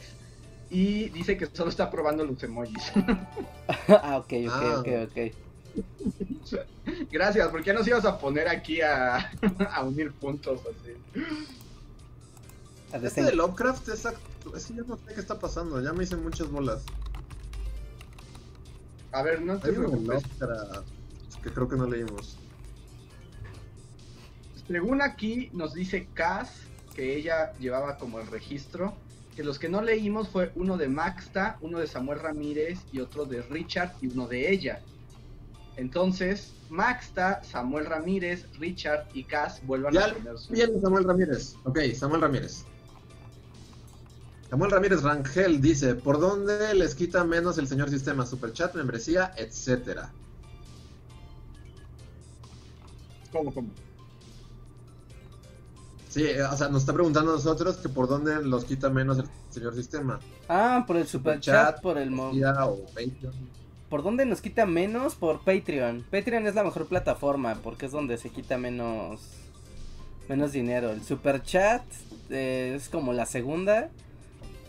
Y 0.71 1.09
dice 1.11 1.37
que 1.37 1.47
solo 1.47 1.71
está 1.71 1.91
probando 1.91 2.25
los 2.25 2.43
emojis. 2.43 2.93
ah, 3.89 4.19
ok, 4.19 4.33
ok, 4.47 4.51
Ah. 4.51 4.77
ok, 4.81 4.89
ok. 5.09 5.19
gracias, 7.11 7.49
¿por 7.49 7.63
qué 7.63 7.73
nos 7.73 7.87
ibas 7.87 8.05
a 8.05 8.19
poner 8.19 8.49
aquí 8.49 8.81
a, 8.81 9.17
a 9.73 9.85
unir 9.85 10.13
puntos 10.13 10.61
así? 10.61 11.25
Este 12.93 13.23
de 13.23 13.35
Lovecraft 13.35 13.89
es, 13.89 14.07
es 14.57 14.67
que 14.67 14.75
yo 14.75 14.85
no 14.85 14.97
sé 14.97 15.15
qué 15.15 15.21
está 15.21 15.39
pasando, 15.39 15.81
ya 15.83 15.93
me 15.93 16.05
hice 16.05 16.17
muchas 16.17 16.51
bolas. 16.51 16.83
A 19.13 19.23
ver, 19.23 19.41
no 19.43 19.59
te 19.59 19.73
preocupes. 19.73 20.23
Lovecraft 20.41 20.89
que 21.43 21.51
creo 21.51 21.69
que 21.69 21.77
no 21.77 21.87
leímos. 21.87 22.37
Según 24.67 25.01
aquí 25.03 25.51
nos 25.53 25.73
dice 25.73 26.09
Cass, 26.15 26.51
que 26.95 27.17
ella 27.17 27.53
llevaba 27.59 27.97
como 27.97 28.21
el 28.21 28.27
registro, 28.27 28.95
que 29.39 29.45
los 29.45 29.61
que 29.61 29.69
no 29.69 29.81
leímos 29.83 30.29
fue 30.29 30.51
uno 30.57 30.77
de 30.77 30.89
Maxta, 30.89 31.59
uno 31.61 31.79
de 31.79 31.87
Samuel 31.87 32.19
Ramírez 32.19 32.81
y 32.91 32.99
otro 32.99 33.25
de 33.25 33.41
Richard 33.43 33.93
y 34.01 34.09
uno 34.09 34.27
de 34.27 34.51
ella. 34.51 34.81
Entonces, 35.77 36.55
Maxta, 36.71 37.41
Samuel 37.45 37.87
Ramírez, 37.87 38.49
Richard 38.59 39.07
y 39.15 39.23
Cass 39.23 39.65
vuelvan 39.65 39.95
Ya, 39.95 40.07
a 40.07 40.13
tener 40.13 40.37
su... 40.37 40.53
Bien, 40.53 40.81
Samuel 40.83 41.05
Ramírez. 41.05 41.55
Ok, 41.63 41.79
Samuel 41.95 42.23
Ramírez. 42.23 42.65
Samuel 44.51 44.73
Ramírez 44.73 45.03
Rangel 45.05 45.61
dice, 45.61 45.95
¿por 45.95 46.19
dónde 46.19 46.75
les 46.75 46.97
quita 46.97 47.23
menos 47.23 47.59
el 47.59 47.69
señor 47.69 47.91
sistema? 47.91 48.27
Superchat, 48.27 48.75
membresía, 48.75 49.33
etcétera. 49.37 50.13
¿Cómo, 53.31 53.55
cómo? 53.55 53.71
Sí, 56.19 56.25
eh, 56.25 56.43
o 56.43 56.57
sea, 56.57 56.69
nos 56.69 56.83
está 56.83 56.93
preguntando 56.93 57.31
a 57.31 57.35
nosotros 57.35 57.77
que 57.77 57.89
por 57.89 58.09
dónde 58.09 58.43
los 58.43 58.65
quita 58.65 58.91
menos 58.91 59.19
el 59.19 59.27
señor 59.51 59.75
sistema. 59.77 60.19
Ah, 60.49 60.83
por 60.85 60.97
el 60.97 61.07
superchat, 61.07 61.77
Superchat, 61.77 61.81
por 61.83 61.97
el... 61.97 62.11
mo- 62.11 62.33
Membresía 62.33 62.67
o. 62.67 62.81
¿Por 63.89 64.03
dónde 64.03 64.27
nos 64.27 64.41
quita 64.41 64.67
menos? 64.67 65.15
Por 65.15 65.39
Patreon. 65.45 66.05
Patreon 66.11 66.47
es 66.49 66.57
la 66.57 66.65
mejor 66.65 66.87
plataforma 66.87 67.55
porque 67.63 67.87
es 67.87 67.93
donde 67.93 68.19
se 68.19 68.31
quita 68.31 68.59
menos 68.59 69.21
menos 70.29 70.53
dinero. 70.53 70.91
El 70.91 71.03
super 71.05 71.41
chat 71.43 71.83
es 72.29 72.89
como 72.89 73.13
la 73.13 73.25
segunda 73.25 73.89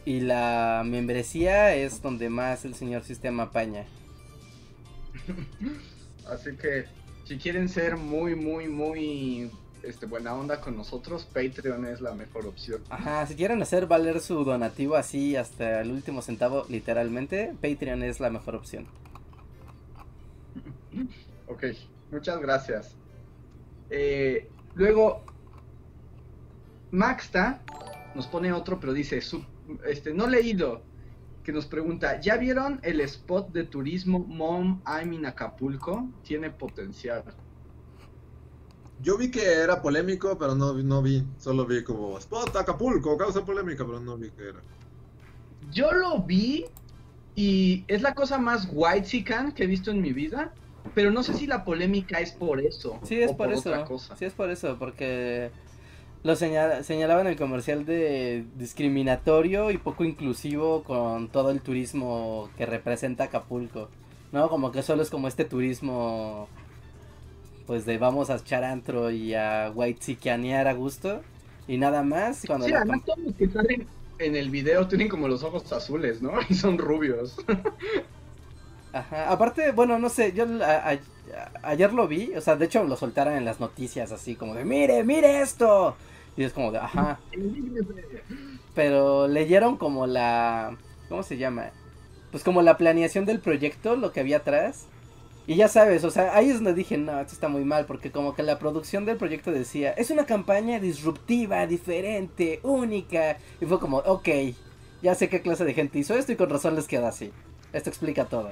y 0.06 0.20
la 0.22 0.84
membresía 0.86 1.76
es 1.76 2.02
donde 2.02 2.30
más 2.30 2.64
el 2.64 2.76
señor 2.76 3.04
sistema 3.04 3.43
apaña. 3.43 3.86
Así 6.32 6.56
que, 6.56 6.86
si 7.26 7.38
quieren 7.38 7.68
ser 7.70 7.97
muy, 7.97 8.36
muy, 8.36 8.68
muy 8.68 9.52
este, 9.84 10.06
buena 10.06 10.34
onda 10.34 10.62
con 10.62 10.76
nosotros, 10.78 11.26
Patreon 11.26 11.86
es 11.86 12.02
la 12.02 12.14
mejor 12.14 12.46
opción. 12.48 12.82
Ajá, 12.90 13.26
si 13.28 13.36
quieren 13.36 13.62
hacer 13.62 13.86
valer 13.88 14.20
su 14.20 14.44
donativo 14.44 14.96
así 14.96 15.36
hasta 15.36 15.82
el 15.82 15.92
último 15.92 16.22
centavo, 16.22 16.66
literalmente, 16.70 17.54
Patreon 17.62 18.04
es 18.04 18.20
la 18.20 18.30
mejor 18.30 18.56
opción. 18.56 18.88
Ok, 21.48 21.64
muchas 22.12 22.40
gracias. 22.40 22.96
Eh, 23.90 24.48
luego, 24.76 25.24
Maxta 26.92 27.62
nos 28.16 28.28
pone 28.28 28.54
otro, 28.54 28.80
pero 28.80 28.94
dice, 28.94 29.20
su- 29.22 29.44
este, 29.86 30.14
no 30.14 30.28
leído, 30.28 30.84
que 31.44 31.52
nos 31.52 31.66
pregunta, 31.66 32.20
¿ya 32.22 32.38
vieron 32.38 32.80
el 32.84 33.02
spot 33.02 33.52
de 33.52 33.64
turismo 33.64 34.20
Mom 34.20 34.82
I'm 34.86 35.14
in 35.14 35.26
Acapulco? 35.26 36.08
Tiene 36.24 36.52
potencial. 36.52 37.24
Yo 39.02 39.18
vi 39.18 39.32
que 39.32 39.41
era 39.43 39.82
polémico, 39.82 40.38
pero 40.38 40.56
no, 40.56 40.74
vi- 40.74 40.84
no 40.84 41.02
vi. 41.02 41.24
Solo 41.38 41.66
vi 41.66 41.84
como 41.84 42.18
Spot 42.18 42.56
Acapulco, 42.56 43.18
causa 43.18 43.45
polémica, 43.45 43.86
pero 43.86 44.00
no 44.00 44.18
vi 44.18 44.30
que 44.32 44.50
era. 44.50 44.60
Yo 45.72 45.91
lo 45.91 46.20
vi 46.24 46.66
y 47.36 47.86
es 47.88 48.02
la 48.02 48.14
cosa 48.14 48.38
más 48.38 48.68
white 48.72 49.24
que 49.56 49.64
he 49.64 49.68
visto 49.68 49.91
en 49.91 50.02
mi 50.02 50.12
vida, 50.12 50.54
pero 50.95 51.12
no 51.12 51.24
sé 51.24 51.34
si 51.34 51.47
la 51.47 51.64
polémica 51.64 52.20
es 52.20 52.32
por 52.32 52.60
eso. 52.60 53.00
Sí, 53.04 53.22
es 53.22 53.32
o 53.32 53.38
por, 53.38 53.54
eso. 53.54 53.86
cosa. 53.86 54.16
Sí, 54.18 54.26
es 54.26 54.34
por 54.34 54.50
eso, 54.50 54.78
porque 54.78 55.52
lo 56.24 56.36
señala, 56.36 56.84
señalaba 56.84 57.22
en 57.22 57.28
el 57.28 57.38
comercial 57.38 57.86
de 57.86 58.45
discriminatorio 58.58 59.72
y 59.72 59.78
poco 59.78 60.04
inclusivo 60.04 60.84
con 60.84 61.30
todo 61.30 61.52
el 61.52 61.62
turismo 61.62 62.50
que 62.58 62.66
representa 62.66 63.26
Acapulco. 63.26 63.89
¿No? 64.32 64.50
Como 64.50 64.72
que 64.72 64.84
solo 64.84 65.02
es 65.02 65.10
como 65.10 65.28
este 65.28 65.45
turismo 65.45 66.47
pues 67.70 67.86
de 67.86 67.99
vamos 67.99 68.32
a 68.32 68.38
echar 68.38 68.63
antro 68.63 69.11
y 69.11 69.36
a 69.36 69.72
white 69.76 70.17
a 70.65 70.74
gusto 70.74 71.22
y 71.67 71.78
nada 71.78 72.01
más. 72.01 72.43
Cuando 72.47 72.65
Sí, 72.65 72.74
además 72.74 73.01
todos 73.05 73.20
los 73.20 73.36
que 73.36 73.47
salen 73.47 73.88
en 74.17 74.36
el 74.36 74.49
video 74.49 74.88
tienen 74.88 75.07
como 75.07 75.28
los 75.28 75.43
ojos 75.43 75.72
azules, 75.72 76.20
¿no? 76.20 76.32
Y 76.49 76.55
son 76.55 76.80
rubios. 76.80 77.36
Ajá, 78.91 79.32
aparte, 79.32 79.72
bueno, 79.72 79.99
no 79.99 80.09
sé, 80.09 80.34
yo 80.34 80.45
a- 80.63 80.93
a- 80.93 80.99
ayer 81.61 81.93
lo 81.93 82.07
vi, 82.07 82.34
o 82.36 82.41
sea, 82.41 82.55
de 82.55 82.65
hecho 82.65 82.84
lo 82.84 82.95
soltaron 82.97 83.36
en 83.36 83.45
las 83.45 83.59
noticias 83.59 84.11
así 84.11 84.36
como 84.36 84.55
de, 84.55 84.65
mire, 84.65 85.03
mire 85.03 85.41
esto. 85.41 85.95
Y 86.36 86.43
es 86.43 86.53
como 86.53 86.72
de, 86.72 86.80
ajá, 86.80 87.20
pero 88.74 89.28
leyeron 89.28 89.78
como 89.78 90.07
la, 90.07 90.78
¿cómo 91.07 91.24
se 91.24 91.38
llama? 91.38 91.72
Pues 92.32 92.43
como 92.43 92.61
la 92.61 92.78
planeación 92.78 93.26
del 93.26 93.41
proyecto, 93.41 93.95
lo 93.95 94.11
que 94.13 94.20
había 94.22 94.38
atrás. 94.38 94.91
Y 95.50 95.56
ya 95.56 95.68
sabes, 95.68 96.04
o 96.04 96.12
sea, 96.12 96.36
ahí 96.38 96.52
es 96.52 96.58
donde 96.58 96.76
dije, 96.76 96.95
no, 96.95 97.20
esto 97.20 97.34
está 97.34 97.47
muy 97.47 97.66
mal, 97.66 97.88
porque 97.88 98.12
como 98.12 98.36
que 98.36 98.43
la 98.43 98.60
producción 98.60 99.04
del 99.06 99.18
proyecto 99.18 99.52
decía, 99.52 99.89
es 99.93 100.12
una 100.12 100.28
campaña 100.28 100.80
disruptiva, 100.80 101.66
diferente, 101.66 102.60
única. 102.62 103.39
Y 103.60 103.66
fue 103.66 103.80
como, 103.80 103.97
ok, 103.97 104.30
ya 105.02 105.16
sé 105.16 105.28
qué 105.28 105.41
clase 105.41 105.66
de 105.66 105.74
gente 105.74 105.97
hizo 105.97 106.14
esto 106.14 106.32
y 106.32 106.36
con 106.36 106.52
razón 106.52 106.76
les 106.76 106.88
queda 106.88 107.08
así. 107.08 107.32
Esto 107.74 107.89
explica 107.89 108.26
todo. 108.26 108.52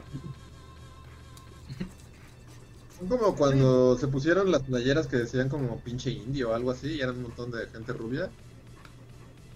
Son 2.97 3.07
como 3.07 3.35
cuando 3.35 3.95
se 3.95 4.07
pusieron 4.07 4.51
las 4.51 4.63
playeras 4.63 5.05
que 5.05 5.17
decían 5.17 5.49
como 5.49 5.79
pinche 5.81 6.09
indio 6.09 6.49
o 6.49 6.55
algo 6.55 6.71
así, 6.71 6.95
y 6.95 7.01
eran 7.01 7.17
un 7.17 7.21
montón 7.21 7.51
de 7.51 7.67
gente 7.67 7.93
rubia. 7.93 8.31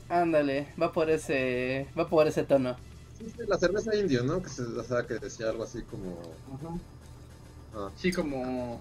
Ándale, 0.10 0.68
va 0.80 0.92
por 0.92 1.10
ese, 1.10 1.88
va 1.98 2.08
por 2.08 2.28
ese 2.28 2.44
tono. 2.44 2.76
Sí, 3.18 3.26
sí, 3.36 3.42
la 3.48 3.58
cerveza 3.58 3.96
indio, 3.96 4.24
¿no? 4.24 4.44
Que, 4.44 4.50
se, 4.50 4.62
o 4.62 4.84
sea, 4.84 5.08
que 5.08 5.16
decía 5.16 5.50
algo 5.50 5.64
así 5.64 5.82
como... 5.82 6.22
ah, 7.76 7.90
Sí, 7.96 8.12
como 8.12 8.80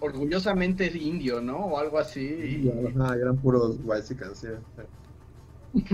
orgullosamente 0.00 0.86
indio, 0.86 1.40
¿no? 1.40 1.58
O 1.58 1.78
algo 1.78 1.98
así. 1.98 2.70
Ajá, 2.96 3.14
eran 3.16 3.36
puros 3.36 3.76
white 3.84 4.02
sí. 4.34 4.48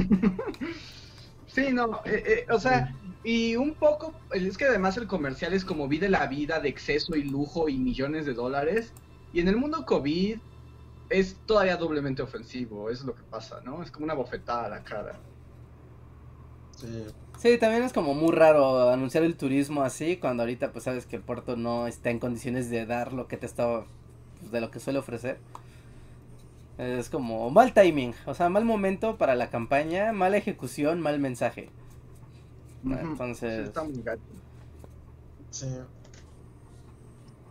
Sí, 1.46 1.72
no, 1.72 2.00
eh, 2.04 2.22
eh, 2.26 2.46
o 2.50 2.58
sea, 2.58 2.92
y 3.22 3.54
un 3.54 3.74
poco, 3.74 4.12
es 4.32 4.58
que 4.58 4.64
además 4.64 4.96
el 4.96 5.06
comercial 5.06 5.52
es 5.52 5.64
como 5.64 5.86
vive 5.86 6.08
la 6.08 6.26
vida 6.26 6.58
de 6.58 6.68
exceso 6.68 7.14
y 7.14 7.22
lujo 7.22 7.68
y 7.68 7.78
millones 7.78 8.26
de 8.26 8.34
dólares. 8.34 8.92
Y 9.32 9.40
en 9.40 9.48
el 9.48 9.56
mundo 9.56 9.86
COVID 9.86 10.36
es 11.10 11.36
todavía 11.46 11.76
doblemente 11.76 12.22
ofensivo, 12.22 12.90
es 12.90 13.04
lo 13.04 13.14
que 13.14 13.22
pasa, 13.22 13.60
¿no? 13.64 13.82
Es 13.82 13.90
como 13.90 14.04
una 14.04 14.14
bofetada 14.14 14.66
a 14.66 14.68
la 14.68 14.82
cara. 14.82 15.20
Sí. 16.76 17.06
Sí, 17.38 17.58
también 17.58 17.82
es 17.82 17.92
como 17.92 18.14
muy 18.14 18.32
raro 18.32 18.90
anunciar 18.90 19.24
el 19.24 19.36
turismo 19.36 19.82
así 19.82 20.16
cuando 20.16 20.42
ahorita 20.42 20.72
pues 20.72 20.84
sabes 20.84 21.06
que 21.06 21.16
el 21.16 21.22
puerto 21.22 21.56
no 21.56 21.86
está 21.86 22.10
en 22.10 22.18
condiciones 22.18 22.70
de 22.70 22.86
dar 22.86 23.12
lo 23.12 23.28
que 23.28 23.36
te 23.36 23.46
está 23.46 23.84
pues, 24.40 24.50
de 24.52 24.60
lo 24.60 24.70
que 24.70 24.80
suele 24.80 24.98
ofrecer. 24.98 25.38
Es 26.78 27.08
como 27.10 27.50
mal 27.50 27.72
timing, 27.72 28.14
o 28.26 28.34
sea, 28.34 28.48
mal 28.48 28.64
momento 28.64 29.16
para 29.16 29.34
la 29.36 29.50
campaña, 29.50 30.12
mala 30.12 30.36
ejecución, 30.36 31.00
mal 31.00 31.18
mensaje. 31.20 31.70
Entonces, 32.84 33.62
Sí, 33.62 33.62
está 33.62 33.84
muy 33.84 34.02
gacho. 34.02 34.22
Sí. 35.50 35.66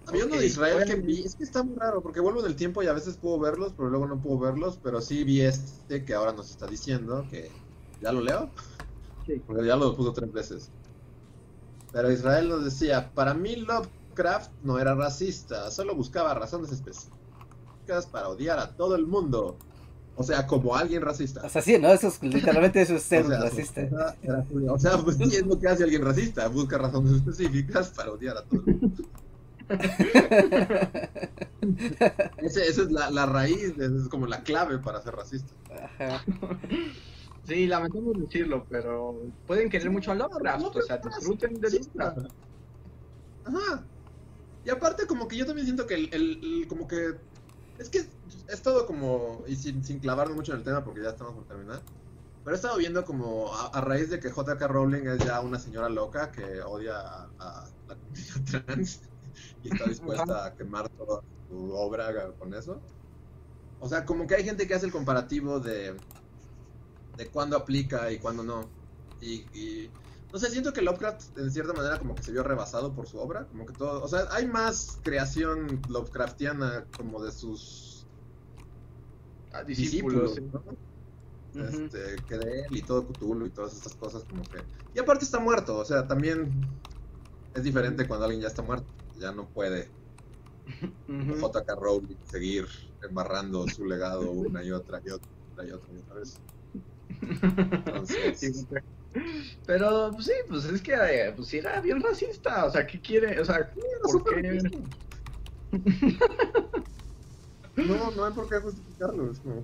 Había 0.05 0.25
uno 0.25 0.37
de 0.37 0.45
Israel 0.45 0.83
que 0.85 0.95
vi, 0.95 1.23
es 1.23 1.35
que 1.35 1.43
está 1.43 1.63
muy 1.63 1.75
raro, 1.77 2.01
porque 2.01 2.19
vuelvo 2.19 2.41
en 2.41 2.47
el 2.47 2.55
tiempo 2.55 2.83
y 2.83 2.87
a 2.87 2.93
veces 2.93 3.17
puedo 3.17 3.39
verlos, 3.39 3.73
pero 3.75 3.89
luego 3.89 4.07
no 4.07 4.21
puedo 4.21 4.37
verlos, 4.39 4.77
pero 4.83 5.01
sí 5.01 5.23
vi 5.23 5.41
este 5.41 6.03
que 6.03 6.13
ahora 6.13 6.33
nos 6.33 6.49
está 6.49 6.67
diciendo 6.67 7.25
que... 7.29 7.49
¿Ya 8.01 8.11
lo 8.11 8.21
leo? 8.21 8.49
Sí. 9.25 9.41
Porque 9.45 9.65
ya 9.65 9.75
lo 9.75 9.95
puso 9.95 10.13
tres 10.13 10.31
veces. 10.31 10.69
Pero 11.91 12.11
Israel 12.11 12.49
nos 12.49 12.63
decía, 12.65 13.11
para 13.13 13.33
mí 13.33 13.55
Lovecraft 13.55 14.51
no 14.63 14.79
era 14.79 14.95
racista, 14.95 15.69
solo 15.71 15.95
buscaba 15.95 16.33
razones 16.33 16.71
específicas 16.71 18.07
para 18.11 18.29
odiar 18.29 18.59
a 18.59 18.75
todo 18.75 18.95
el 18.95 19.05
mundo. 19.05 19.57
O 20.15 20.23
sea, 20.23 20.45
como 20.45 20.75
alguien 20.75 21.01
racista. 21.01 21.41
o 21.43 21.49
sea, 21.49 21.61
sí, 21.61 21.77
¿no? 21.79 21.89
Eso 21.91 22.07
es, 22.07 22.21
literalmente 22.23 22.81
eso 22.81 22.95
es 22.95 23.03
ser 23.03 23.25
O 23.25 23.29
sea, 23.29 23.39
racista. 23.41 23.81
era. 24.21 24.45
O 24.69 24.77
sea, 24.79 24.97
pues 24.99 25.17
sí 25.17 25.23
es 25.35 25.45
lo 25.45 25.59
que 25.59 25.67
hace 25.67 25.83
alguien 25.83 26.03
racista, 26.03 26.47
busca 26.49 26.77
razones 26.77 27.13
específicas 27.13 27.89
para 27.89 28.11
odiar 28.11 28.37
a 28.37 28.43
todo 28.43 28.61
el 28.67 28.75
mundo. 28.75 29.03
Ese- 32.37 32.67
esa 32.67 32.81
es 32.83 32.91
la, 32.91 33.09
la 33.09 33.25
raíz, 33.25 33.73
esa 33.77 33.95
es 34.03 34.07
como 34.09 34.27
la 34.27 34.43
clave 34.43 34.77
para 34.79 35.01
ser 35.01 35.15
racista. 35.15 35.53
Ajá. 35.99 36.23
Sí, 37.45 37.67
lamentamos 37.67 38.13
decirlo, 38.19 38.65
pero 38.69 39.33
pueden 39.45 39.69
querer 39.69 39.89
mucho 39.91 40.11
a 40.11 40.15
Lovecraft, 40.15 40.75
o 40.75 40.81
sea, 40.81 40.97
disfruten 40.97 41.59
de 41.59 41.69
Lovecraft. 41.71 42.19
Ajá. 43.43 43.89
Y 44.63 44.69
aparte 44.71 45.07
como 45.07 45.27
que 45.27 45.37
yo 45.37 45.45
también 45.45 45.65
siento 45.67 45.87
que 45.87 45.95
el, 45.95 46.09
el- 46.13 46.39
el- 46.63 46.67
como 46.67 46.87
que 46.87 47.21
es 47.77 47.89
que 47.89 47.99
es 48.47 48.61
todo 48.63 48.85
como 48.87 49.43
y 49.47 49.55
sin, 49.57 49.83
sin 49.83 49.99
clavarme 49.99 50.35
mucho 50.35 50.53
en 50.53 50.59
el 50.59 50.65
tema 50.65 50.83
porque 50.83 51.03
ya 51.03 51.11
estamos 51.11 51.35
por 51.35 51.47
terminar. 51.47 51.87
Pero 52.43 52.55
he 52.55 52.57
estado 52.57 52.77
viendo 52.77 53.05
como 53.05 53.53
a, 53.55 53.67
a 53.69 53.81
raíz 53.81 54.09
de 54.09 54.19
que 54.19 54.29
JK 54.31 54.61
Rowling 54.67 55.07
es 55.07 55.19
ya 55.25 55.41
una 55.41 55.59
señora 55.59 55.89
loca 55.89 56.31
que 56.31 56.61
odia 56.63 56.99
a, 57.01 57.33
a 57.39 57.75
la 57.87 57.97
comunidad 57.99 58.43
trans 58.65 59.01
y 59.61 59.69
está 59.69 59.85
dispuesta 59.89 60.45
a 60.47 60.55
quemar 60.55 60.89
toda 60.91 61.21
su 61.47 61.71
obra 61.73 62.33
con 62.37 62.53
eso. 62.53 62.87
O 63.79 63.89
sea, 63.89 64.05
como 64.05 64.27
que 64.27 64.35
hay 64.35 64.43
gente 64.45 64.67
que 64.67 64.73
hace 64.75 64.85
el 64.87 64.91
comparativo 64.91 65.59
de 65.59 66.01
de 67.15 67.29
cuándo 67.31 67.57
aplica 67.57 68.11
y 68.11 68.19
cuándo 68.19 68.43
no. 68.43 68.69
Y, 69.19 69.41
y 69.57 69.89
no 70.31 70.39
sé, 70.39 70.49
siento 70.49 70.73
que 70.73 70.81
Lovecraft 70.81 71.37
en 71.37 71.51
cierta 71.51 71.73
manera 71.73 71.99
como 71.99 72.15
que 72.15 72.23
se 72.23 72.31
vio 72.31 72.43
rebasado 72.43 72.93
por 72.93 73.07
su 73.07 73.17
obra, 73.19 73.47
como 73.47 73.65
que 73.65 73.73
todo, 73.73 74.03
o 74.03 74.07
sea, 74.07 74.27
hay 74.31 74.47
más 74.47 74.99
creación 75.03 75.81
Lovecraftiana 75.89 76.85
como 76.97 77.23
de 77.23 77.31
sus 77.31 77.93
Ah, 79.53 79.63
discípulos. 79.63 80.39
¿no? 80.51 80.63
Este, 81.53 82.17
que 82.27 82.37
de 82.37 82.61
él 82.61 82.77
y 82.77 82.81
todo 82.81 83.07
Cthulhu 83.07 83.45
y 83.45 83.51
todas 83.51 83.75
estas 83.75 83.95
cosas 83.95 84.23
como 84.23 84.43
que... 84.43 84.57
Y 84.95 84.99
aparte 84.99 85.25
está 85.25 85.39
muerto, 85.39 85.77
o 85.77 85.85
sea, 85.85 86.07
también 86.07 86.51
es 87.53 87.63
diferente 87.63 88.07
cuando 88.07 88.25
alguien 88.25 88.41
ya 88.41 88.47
está 88.47 88.63
muerto, 88.63 88.87
ya 89.19 89.31
no 89.31 89.47
puede 89.49 89.91
Ujú. 91.07 91.35
JK 91.35 91.75
Rowling 91.79 92.17
seguir 92.23 92.65
embarrando 93.03 93.67
su 93.67 93.85
legado 93.85 94.31
una 94.31 94.63
y 94.63 94.71
otra 94.71 94.99
y 95.05 95.11
otra 95.11 95.29
y 95.67 95.71
otra 95.71 95.93
y 95.93 95.97
otra 95.99 96.15
vez. 96.15 96.39
Entonces, 97.21 98.65
Pero 99.65 100.11
pues, 100.13 100.25
sí, 100.25 100.33
pues 100.47 100.65
es 100.65 100.81
que 100.81 100.93
eh, 100.93 101.33
pues 101.35 101.53
era 101.53 101.79
bien 101.81 102.01
racista, 102.01 102.65
o 102.65 102.71
sea, 102.71 102.85
¿qué 102.85 102.99
quiere? 102.99 103.39
O 103.39 103.45
sea, 103.45 103.57
era 103.57 103.69
¿por 104.01 104.11
súper 104.11 104.41
qué? 104.41 104.59
No, 107.75 108.11
no 108.11 108.25
hay 108.25 108.33
por 108.33 108.47
qué 108.47 108.57
justificarlo, 108.57 109.31
es 109.31 109.39
como... 109.39 109.63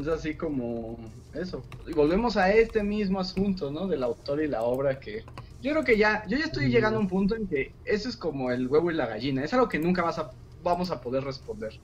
Es 0.00 0.08
así 0.08 0.34
como 0.34 0.98
eso. 1.32 1.62
Y 1.86 1.92
volvemos 1.92 2.36
a 2.36 2.50
este 2.50 2.82
mismo 2.82 3.20
asunto, 3.20 3.70
¿no? 3.70 3.86
Del 3.86 4.02
autor 4.02 4.42
y 4.42 4.48
la 4.48 4.62
obra 4.62 4.98
que 4.98 5.24
yo 5.62 5.70
creo 5.70 5.84
que 5.84 5.96
ya, 5.96 6.26
yo 6.26 6.36
ya 6.36 6.46
estoy 6.46 6.70
llegando 6.70 6.98
a 6.98 7.02
un 7.02 7.08
punto 7.08 7.36
en 7.36 7.46
que 7.46 7.72
eso 7.84 8.08
es 8.08 8.16
como 8.16 8.50
el 8.50 8.66
huevo 8.66 8.90
y 8.90 8.94
la 8.94 9.06
gallina, 9.06 9.44
es 9.44 9.54
algo 9.54 9.68
que 9.68 9.78
nunca 9.78 10.02
vas 10.02 10.18
a, 10.18 10.32
vamos 10.62 10.90
a 10.90 11.00
poder 11.00 11.22
responder. 11.22 11.78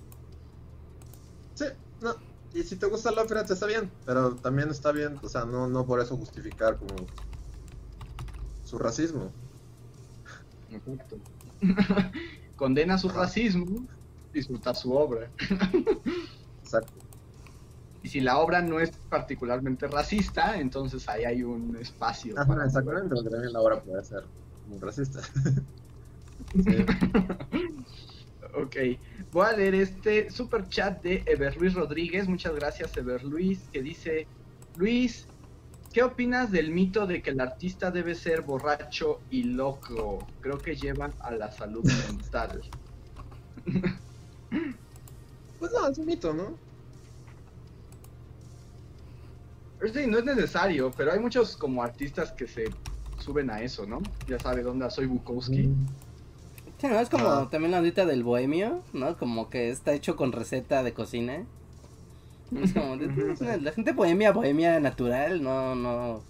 Sí, 1.55 1.66
no. 2.01 2.28
Y 2.55 2.62
si 2.62 2.76
te 2.76 2.86
gusta 2.86 3.11
Lovecraft 3.11 3.51
está 3.51 3.66
bien, 3.66 3.90
pero 4.07 4.34
también 4.36 4.70
está 4.70 4.90
bien, 4.92 5.18
o 5.22 5.28
sea, 5.28 5.44
no, 5.44 5.68
no 5.68 5.86
por 5.86 6.01
eso 6.01 6.16
justificar 6.16 6.76
como 6.78 6.94
su 8.64 8.78
racismo. 8.78 9.30
Exacto. 10.70 11.16
Condena 12.57 12.99
su 12.99 13.09
racismo, 13.09 13.86
disfruta 14.32 14.74
su 14.74 14.92
obra. 14.92 15.30
Exacto. 16.62 16.92
Y 18.03 18.09
si 18.09 18.20
la 18.20 18.38
obra 18.38 18.62
no 18.62 18.80
es 18.80 18.90
particularmente 19.11 19.86
racista, 19.86 20.59
entonces 20.59 21.09
ahí 21.09 21.24
hay 21.24 21.42
un 21.42 21.76
espacio. 21.76 22.34
Ajá, 22.38 22.46
para- 22.46 22.64
exactamente, 22.64 23.14
porque 23.14 23.30
también 23.30 23.53
la 23.53 23.61
obra 23.61 23.82
puede 23.82 24.05
ser 24.05 24.24
muy 24.68 24.78
racista. 24.78 25.20
Sí. 26.55 26.62
Ok, 28.62 28.76
voy 29.32 29.46
a 29.46 29.52
leer 29.52 29.74
este 29.76 30.30
super 30.30 30.68
chat 30.68 31.00
de 31.02 31.22
Ever 31.26 31.56
Luis 31.56 31.74
Rodríguez. 31.74 32.26
Muchas 32.28 32.54
gracias, 32.54 32.96
Ever 32.96 33.22
Luis, 33.22 33.61
que 33.72 33.82
dice: 33.82 34.26
Luis, 34.76 35.26
¿qué 35.92 36.02
opinas 36.02 36.50
del 36.50 36.72
mito 36.72 37.06
de 37.06 37.22
que 37.22 37.30
el 37.30 37.40
artista 37.40 37.90
debe 37.90 38.14
ser 38.14 38.42
borracho 38.42 39.20
y 39.30 39.44
loco? 39.44 40.26
Creo 40.40 40.59
que 40.59 40.74
llevan 40.74 41.12
a 41.20 41.30
la 41.30 41.52
salud 41.52 41.84
mental. 42.09 42.62
Pues 45.59 45.72
no, 45.72 45.88
es 45.88 45.98
un 45.98 46.06
mito, 46.06 46.32
¿no? 46.32 46.56
Sí, 49.92 50.06
no 50.06 50.18
es 50.18 50.24
necesario, 50.24 50.92
pero 50.96 51.12
hay 51.12 51.18
muchos 51.18 51.56
como 51.56 51.82
artistas 51.82 52.30
que 52.30 52.46
se 52.46 52.66
suben 53.18 53.50
a 53.50 53.61
eso, 53.61 53.84
¿no? 53.84 54.00
Ya 54.28 54.38
sabe 54.38 54.62
dónde 54.62 54.88
soy 54.88 55.06
Bukowski. 55.06 55.68
Sí, 56.81 56.87
¿no? 56.87 56.99
Es 57.01 57.09
como 57.09 57.26
Ah. 57.29 57.49
también 57.51 57.72
la 57.72 57.79
ondita 57.79 58.07
del 58.07 58.22
bohemio, 58.22 58.83
¿no? 58.93 59.16
Como 59.16 59.51
que 59.51 59.70
está 59.70 59.93
hecho 59.95 60.16
con 60.16 60.33
receta 60.33 60.83
de 60.83 60.93
cocina. 60.93 61.45
Es 62.62 62.72
como, 62.72 62.97
la 62.97 63.72
gente 63.72 63.93
bohemia, 63.93 64.33
bohemia 64.33 64.81
natural, 64.81 65.43
no, 65.43 65.74
no... 65.74 66.22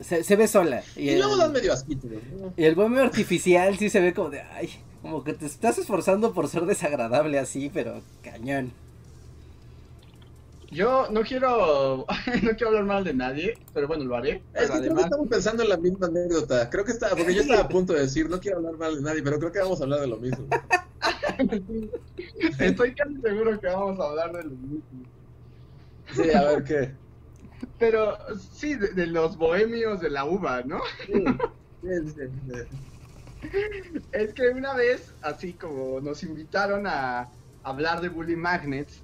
Se, 0.00 0.24
se 0.24 0.36
ve 0.36 0.48
sola. 0.48 0.82
Y, 0.96 1.10
Y 1.10 1.16
luego 1.16 1.36
dan 1.36 1.52
medio 1.52 1.72
asquito, 1.72 2.08
¿no? 2.08 2.52
y 2.56 2.64
el 2.64 2.74
bohemio 2.74 3.02
artificial 3.02 3.76
sí 3.78 3.88
se 3.88 4.00
ve 4.00 4.12
como 4.14 4.30
de, 4.30 4.40
ay, 4.40 4.70
como 5.00 5.22
que 5.22 5.32
te 5.32 5.46
estás 5.46 5.78
esforzando 5.78 6.32
por 6.32 6.48
ser 6.48 6.66
desagradable 6.66 7.38
así, 7.38 7.70
pero 7.72 8.00
cañón. 8.22 8.72
Yo 10.72 11.06
no 11.10 11.22
quiero, 11.22 12.06
no 12.42 12.50
quiero 12.50 12.68
hablar 12.68 12.84
mal 12.84 13.04
de 13.04 13.12
nadie, 13.12 13.58
pero 13.74 13.86
bueno, 13.86 14.04
lo 14.04 14.16
haré. 14.16 14.42
Es 14.54 14.70
que 14.70 14.78
además, 14.78 15.04
estamos 15.04 15.28
pensando 15.28 15.62
en 15.62 15.68
la 15.68 15.76
misma 15.76 16.06
anécdota. 16.06 16.70
Creo 16.70 16.86
que 16.86 16.92
está, 16.92 17.10
porque 17.10 17.34
yo 17.34 17.42
estaba 17.42 17.60
a 17.60 17.68
punto 17.68 17.92
de 17.92 18.00
decir, 18.00 18.30
no 18.30 18.40
quiero 18.40 18.56
hablar 18.56 18.78
mal 18.78 18.96
de 18.96 19.02
nadie, 19.02 19.22
pero 19.22 19.38
creo 19.38 19.52
que 19.52 19.58
vamos 19.58 19.80
a 19.80 19.82
hablar 19.84 20.00
de 20.00 20.06
lo 20.06 20.16
mismo. 20.16 20.46
estoy 22.58 22.94
casi 22.94 23.20
seguro 23.20 23.60
que 23.60 23.66
vamos 23.66 24.00
a 24.00 24.04
hablar 24.04 24.32
de 24.32 24.44
lo 24.44 24.50
mismo. 24.50 25.04
Sí, 26.14 26.30
a 26.30 26.42
ver 26.42 26.64
qué. 26.64 26.94
Pero 27.78 28.16
sí, 28.38 28.74
de, 28.74 28.88
de 28.88 29.08
los 29.08 29.36
bohemios 29.36 30.00
de 30.00 30.08
la 30.08 30.24
uva, 30.24 30.62
¿no? 30.62 30.80
Sí, 31.06 31.22
sí, 31.82 31.90
sí, 32.16 32.22
sí. 32.48 32.54
Es 34.12 34.32
que 34.32 34.48
una 34.48 34.72
vez, 34.72 35.12
así 35.20 35.52
como 35.52 36.00
nos 36.00 36.22
invitaron 36.22 36.86
a 36.86 37.28
hablar 37.62 38.00
de 38.00 38.08
Bully 38.08 38.36
Magnets, 38.36 39.02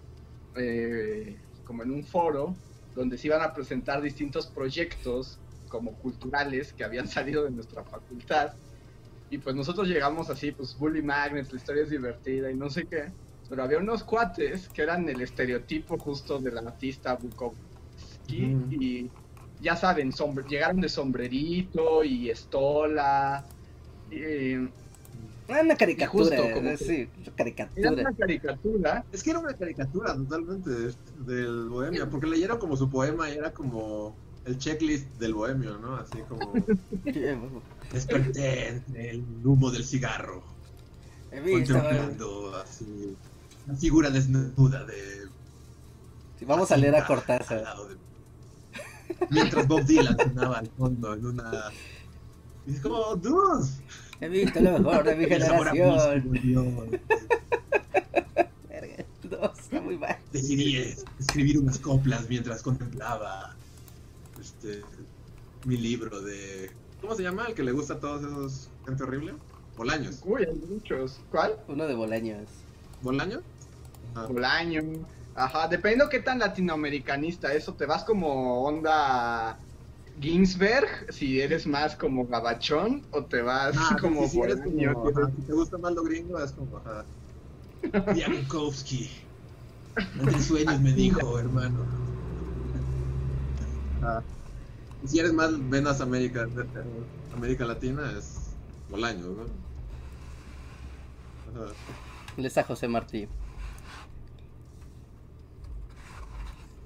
eh, 0.56 1.38
como 1.68 1.82
en 1.82 1.90
un 1.92 2.02
foro, 2.02 2.56
donde 2.96 3.18
se 3.18 3.28
iban 3.28 3.42
a 3.42 3.52
presentar 3.52 4.00
distintos 4.00 4.46
proyectos 4.46 5.38
como 5.68 5.92
culturales 5.92 6.72
que 6.72 6.82
habían 6.82 7.06
salido 7.16 7.44
de 7.44 7.50
nuestra 7.50 7.84
facultad. 7.84 8.54
Y 9.30 9.36
pues 9.36 9.54
nosotros 9.54 9.86
llegamos 9.86 10.30
así, 10.30 10.50
pues 10.50 10.76
Bully 10.76 11.02
Magnets, 11.02 11.52
la 11.52 11.58
historia 11.58 11.82
es 11.82 11.90
divertida 11.90 12.50
y 12.50 12.54
no 12.54 12.70
sé 12.70 12.86
qué. 12.86 13.12
Pero 13.50 13.62
había 13.62 13.78
unos 13.78 14.02
cuates 14.02 14.68
que 14.70 14.82
eran 14.82 15.06
el 15.08 15.20
estereotipo 15.20 15.98
justo 15.98 16.38
del 16.38 16.56
artista 16.58 17.14
Bukowski. 17.14 18.56
Y 18.70 19.10
ya 19.60 19.76
saben, 19.76 20.12
llegaron 20.48 20.80
de 20.80 20.88
sombrerito 20.88 22.02
y 22.02 22.30
estola. 22.30 23.44
Ah, 24.10 24.68
Una 25.48 25.76
caricatura, 25.76 26.08
justo 26.36 26.84
sí, 26.84 27.08
Era 27.24 27.32
caricatura. 27.36 27.90
una 27.92 28.12
caricatura. 28.14 29.04
Es 29.12 29.22
que 29.22 29.30
era 29.30 29.38
una 29.38 29.54
caricatura 29.54 30.14
totalmente 30.14 30.68
de- 30.70 30.94
del 31.20 31.68
bohemio, 31.70 32.08
porque 32.10 32.26
leyeron 32.26 32.58
como 32.58 32.76
su 32.76 32.90
poema 32.90 33.30
y 33.30 33.34
era 33.38 33.50
como 33.52 34.14
el 34.44 34.58
checklist 34.58 35.06
del 35.18 35.32
bohemio, 35.34 35.78
¿no? 35.78 35.96
Así 35.96 36.18
como 36.28 36.52
desperté 37.92 38.68
entre 38.68 39.10
el 39.10 39.24
humo 39.44 39.70
del 39.70 39.84
cigarro, 39.84 40.42
He 41.32 41.40
visto, 41.40 41.74
contemplando 41.74 42.54
así 42.56 43.16
la 43.66 43.74
figura 43.74 44.10
desnuda 44.10 44.84
de 44.84 45.28
sí, 46.38 46.44
vamos 46.44 46.70
a 46.72 46.76
leer 46.76 46.94
a 46.96 47.06
Cortázar. 47.06 47.64
de- 47.88 47.96
Mientras 49.30 49.66
Bob 49.66 49.84
Dylan 49.84 50.16
sonaba 50.18 50.58
al 50.58 50.66
fondo 50.68 51.14
en 51.14 51.24
una 51.26 51.70
y 52.66 52.74
es 52.74 52.80
como, 52.80 53.16
dude, 53.16 53.66
He 54.20 54.28
visto 54.28 54.60
lo 54.60 54.78
mejor 54.78 55.04
de 55.04 55.16
mi 55.16 55.24
generación. 55.26 56.22
volvió. 56.24 56.88
Está 59.30 59.80
muy 59.80 59.96
mal. 59.98 60.16
Decidí 60.32 60.76
escribir 61.18 61.58
unas 61.58 61.78
coplas 61.78 62.28
mientras 62.28 62.62
contemplaba 62.62 63.54
este 64.40 64.82
mi 65.64 65.76
libro 65.76 66.20
de. 66.20 66.70
¿Cómo 67.00 67.14
se 67.14 67.22
llama? 67.22 67.46
El 67.46 67.54
que 67.54 67.62
le 67.62 67.72
gusta 67.72 67.94
a 67.94 68.00
todos 68.00 68.22
esos 68.24 68.70
gente 68.86 69.02
horrible. 69.02 69.34
Bolaños. 69.76 70.20
Uy, 70.24 70.44
hay 70.44 70.54
muchos. 70.54 71.20
¿Cuál? 71.30 71.56
Uno 71.68 71.86
de 71.86 71.94
Bolaños. 71.94 72.48
¿Bolaño? 73.02 73.42
Ah. 74.14 74.26
Bolaño. 74.26 74.82
Ajá, 75.36 75.68
dependiendo 75.68 76.08
qué 76.08 76.18
tan 76.18 76.40
latinoamericanista 76.40 77.52
eso, 77.52 77.74
te 77.74 77.86
vas 77.86 78.02
como 78.02 78.64
onda 78.64 79.56
Ginsberg, 80.20 81.12
si 81.12 81.40
eres 81.40 81.66
más 81.66 81.96
como 81.96 82.26
gabachón, 82.26 83.06
o 83.10 83.24
te 83.24 83.42
vas 83.42 83.76
Ah, 83.78 83.96
como 84.00 84.22
sí, 84.24 84.30
sí, 84.30 84.40
eres 84.40 84.60
como, 84.60 85.08
ajá, 85.08 85.30
si 85.36 85.42
te 85.42 85.52
gusta 85.52 85.78
más 85.78 85.92
lo 85.92 86.02
gringo, 86.02 86.38
es 86.42 86.52
como, 86.52 86.76
ajá. 86.78 87.04
Jankowski. 88.16 89.10
Entre 90.20 90.42
sueños 90.42 90.80
me 90.80 90.92
dijo, 90.92 91.38
hermano. 91.38 91.86
Ah. 94.00 94.22
Y 95.02 95.08
si 95.08 95.18
eres 95.18 95.32
más 95.32 95.50
venas 95.68 96.00
América, 96.00 96.46
América 97.34 97.64
Latina, 97.64 98.12
es 98.16 98.50
Bolaño, 98.88 99.26
¿no? 99.26 99.42
Ajá. 101.64 101.72
Les 102.36 102.56
a 102.56 102.62
José 102.62 102.86
Martí. 102.86 103.26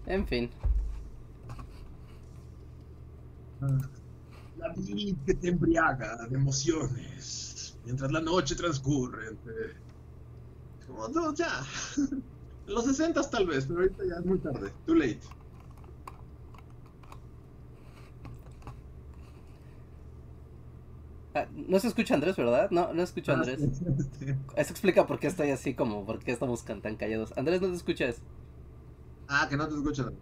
En 0.07 0.27
fin. 0.27 0.51
La 4.59 4.73
vid 4.77 5.17
que 5.25 5.35
te 5.35 5.49
embriaga 5.49 6.17
de 6.27 6.37
emociones 6.37 7.77
mientras 7.85 8.11
la 8.13 8.21
noche 8.21 8.55
transcurre. 8.55 9.29
entre- 9.29 9.75
Como, 10.87 11.09
no, 11.09 11.35
ya. 11.35 11.63
En 12.67 12.75
los 12.75 12.85
60 12.85 13.29
tal 13.31 13.47
vez, 13.47 13.67
pero 13.67 13.81
ahorita 13.81 14.05
ya 14.09 14.17
es 14.21 14.25
muy 14.25 14.39
tarde. 14.39 14.73
Too 14.87 14.95
late. 14.95 15.21
Ah, 21.35 21.47
no 21.55 21.79
se 21.79 21.89
escucha 21.89 22.15
Andrés, 22.15 22.37
¿verdad? 22.37 22.71
No, 22.71 22.93
no 22.93 23.03
escucho 23.03 23.33
a 23.33 23.37
Andrés. 23.37 23.59
Eso 23.61 24.71
explica 24.73 25.07
por 25.07 25.19
qué 25.19 25.29
estoy 25.29 25.51
así 25.51 25.75
como, 25.75 26.05
por 26.05 26.19
qué 26.19 26.33
estamos 26.33 26.63
tan 26.65 26.97
callados. 26.97 27.33
Andrés, 27.39 27.63
¿no 27.63 27.69
te 27.69 27.75
escuchas? 27.77 28.21
Ah, 29.29 29.47
que 29.49 29.57
no 29.57 29.67
te 29.67 29.75
escuchan. 29.75 30.13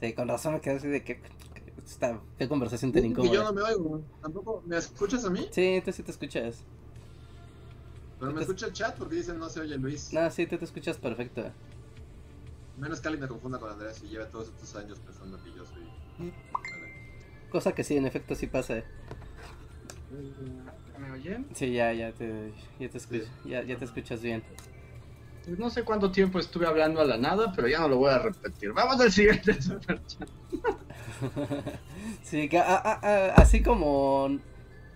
Sí, 0.00 0.12
con 0.12 0.28
razón 0.28 0.54
me 0.54 0.60
quedé 0.60 0.76
así 0.76 0.88
de 0.88 1.02
que... 1.02 1.20
Esta, 1.86 2.20
¿Qué 2.38 2.48
conversación 2.48 2.92
tan 2.92 3.04
Y 3.04 3.08
yo 3.08 3.14
no 3.14 3.22
incómoda? 3.22 3.52
me 3.52 3.62
oigo. 3.62 4.02
¿Tampoco 4.20 4.62
me 4.66 4.76
escuchas 4.76 5.24
a 5.24 5.30
mí? 5.30 5.48
Sí, 5.50 5.82
tú 5.84 5.92
sí 5.92 6.02
te 6.02 6.10
escuchas. 6.10 6.62
Pero 8.18 8.32
me 8.32 8.40
escucha 8.40 8.66
el 8.66 8.72
chat 8.72 8.96
porque 8.96 9.16
dicen 9.16 9.38
no 9.38 9.48
se 9.48 9.60
oye 9.60 9.76
Luis. 9.76 10.12
No, 10.12 10.30
sí, 10.30 10.46
tú 10.46 10.56
te 10.56 10.64
escuchas 10.64 10.96
perfecto. 10.96 11.50
Menos 12.78 13.00
que 13.00 13.08
alguien 13.08 13.22
me 13.22 13.28
confunda 13.28 13.58
con 13.58 13.70
Andrés 13.70 14.00
y 14.04 14.08
lleve 14.08 14.26
todos 14.26 14.48
estos 14.48 14.74
años 14.76 14.98
pensando 15.00 15.42
que 15.42 15.50
yo 15.52 15.64
soy. 15.66 15.82
Vale. 16.18 16.92
Cosa 17.50 17.72
que 17.72 17.84
sí, 17.84 17.96
en 17.96 18.06
efecto 18.06 18.34
sí 18.34 18.46
pasa. 18.46 18.82
¿Me 20.98 21.10
oyen? 21.10 21.46
Sí, 21.54 21.72
ya, 21.72 21.92
ya 21.92 22.12
te, 22.12 22.52
ya 22.78 22.88
te, 22.88 22.98
escucho, 22.98 23.24
ya, 23.44 23.62
ya 23.62 23.76
te 23.76 23.84
escuchas 23.84 24.22
bien. 24.22 24.42
Pues 25.44 25.58
no 25.58 25.70
sé 25.70 25.82
cuánto 25.82 26.12
tiempo 26.12 26.38
estuve 26.38 26.66
hablando 26.66 27.00
a 27.00 27.04
la 27.04 27.16
nada, 27.16 27.52
pero 27.54 27.66
ya 27.68 27.80
no 27.80 27.88
lo 27.88 27.96
voy 27.98 28.10
a 28.10 28.18
repetir. 28.18 28.72
Vamos 28.72 29.00
al 29.00 29.10
siguiente 29.10 29.60
superchat. 29.62 30.28
Sí, 32.22 32.48
que, 32.48 32.58
ah, 32.58 33.00
ah, 33.02 33.32
así 33.36 33.62
como 33.62 34.38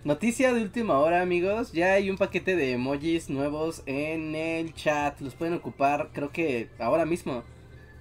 noticia 0.03 0.53
de 0.53 0.61
última 0.61 0.99
hora, 0.99 1.21
amigos, 1.21 1.73
ya 1.73 1.93
hay 1.93 2.09
un 2.09 2.17
paquete 2.17 2.55
de 2.55 2.73
emojis 2.73 3.29
nuevos 3.29 3.83
en 3.85 4.35
el 4.35 4.73
chat. 4.73 5.19
Los 5.19 5.35
pueden 5.35 5.55
ocupar, 5.55 6.11
creo 6.13 6.31
que 6.31 6.69
ahora 6.79 7.05
mismo. 7.05 7.43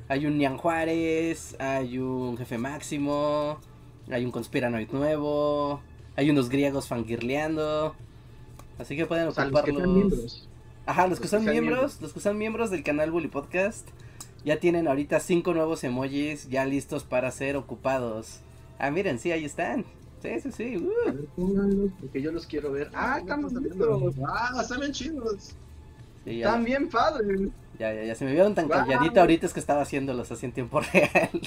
Hay 0.09 0.24
un 0.24 0.39
Nian 0.39 0.56
Juárez, 0.56 1.56
hay 1.59 1.98
un 1.98 2.39
jefe 2.39 2.59
máximo, 2.59 3.59
hay 4.09 4.24
un 4.24 4.31
conspiranoid 4.31 4.89
nuevo, 4.93 5.81
hay 6.14 6.31
unos 6.31 6.48
griegos 6.48 6.86
fangirleando. 6.86 7.97
Así 8.78 8.97
que 8.97 9.06
pueden 9.06 9.27
O 9.27 9.32
sea, 9.32 9.47
los 9.47 10.48
Ajá, 10.86 11.08
los, 11.08 11.18
que 11.18 11.26
son 11.28 11.44
miembros, 11.44 11.78
miembros. 11.78 12.00
los 12.00 12.12
que 12.12 12.20
son 12.20 12.38
miembros 12.38 12.70
del 12.70 12.84
canal 12.84 13.10
Bully 13.10 13.28
Podcast, 13.28 13.88
ya 14.44 14.60
tienen 14.60 14.86
ahorita 14.86 15.18
cinco 15.18 15.52
nuevos 15.52 15.82
emojis 15.82 16.48
ya 16.48 16.64
listos 16.64 17.02
para 17.02 17.30
ser 17.32 17.56
ocupados. 17.56 18.38
Ah, 18.78 18.90
miren, 18.92 19.18
sí, 19.18 19.32
ahí 19.32 19.44
están. 19.44 19.84
Sí, 20.22 20.40
sí, 20.40 20.52
sí. 20.52 20.76
uh. 21.36 21.90
Porque 22.00 22.22
yo 22.22 22.30
los 22.32 22.46
quiero 22.46 22.70
ver. 22.70 22.90
Ah, 22.94 23.18
están 23.18 23.42
bonitos. 23.42 24.14
Ah, 24.28 24.64
bien 24.78 24.92
chidos. 24.92 25.54
Sí, 26.24 26.38
ya, 26.38 26.46
Están 26.46 26.64
bien 26.64 26.88
padres. 26.88 27.40
ya, 27.78 27.92
ya, 27.92 28.04
ya 28.04 28.14
se 28.14 28.24
me 28.24 28.32
vieron 28.32 28.54
tan 28.54 28.68
calladita 28.68 29.20
ahorita 29.20 29.46
es 29.46 29.52
que 29.52 29.60
estaba 29.60 29.82
haciéndolos 29.82 30.30
así 30.32 30.46
en 30.46 30.52
tiempo 30.52 30.80
real. 30.92 31.40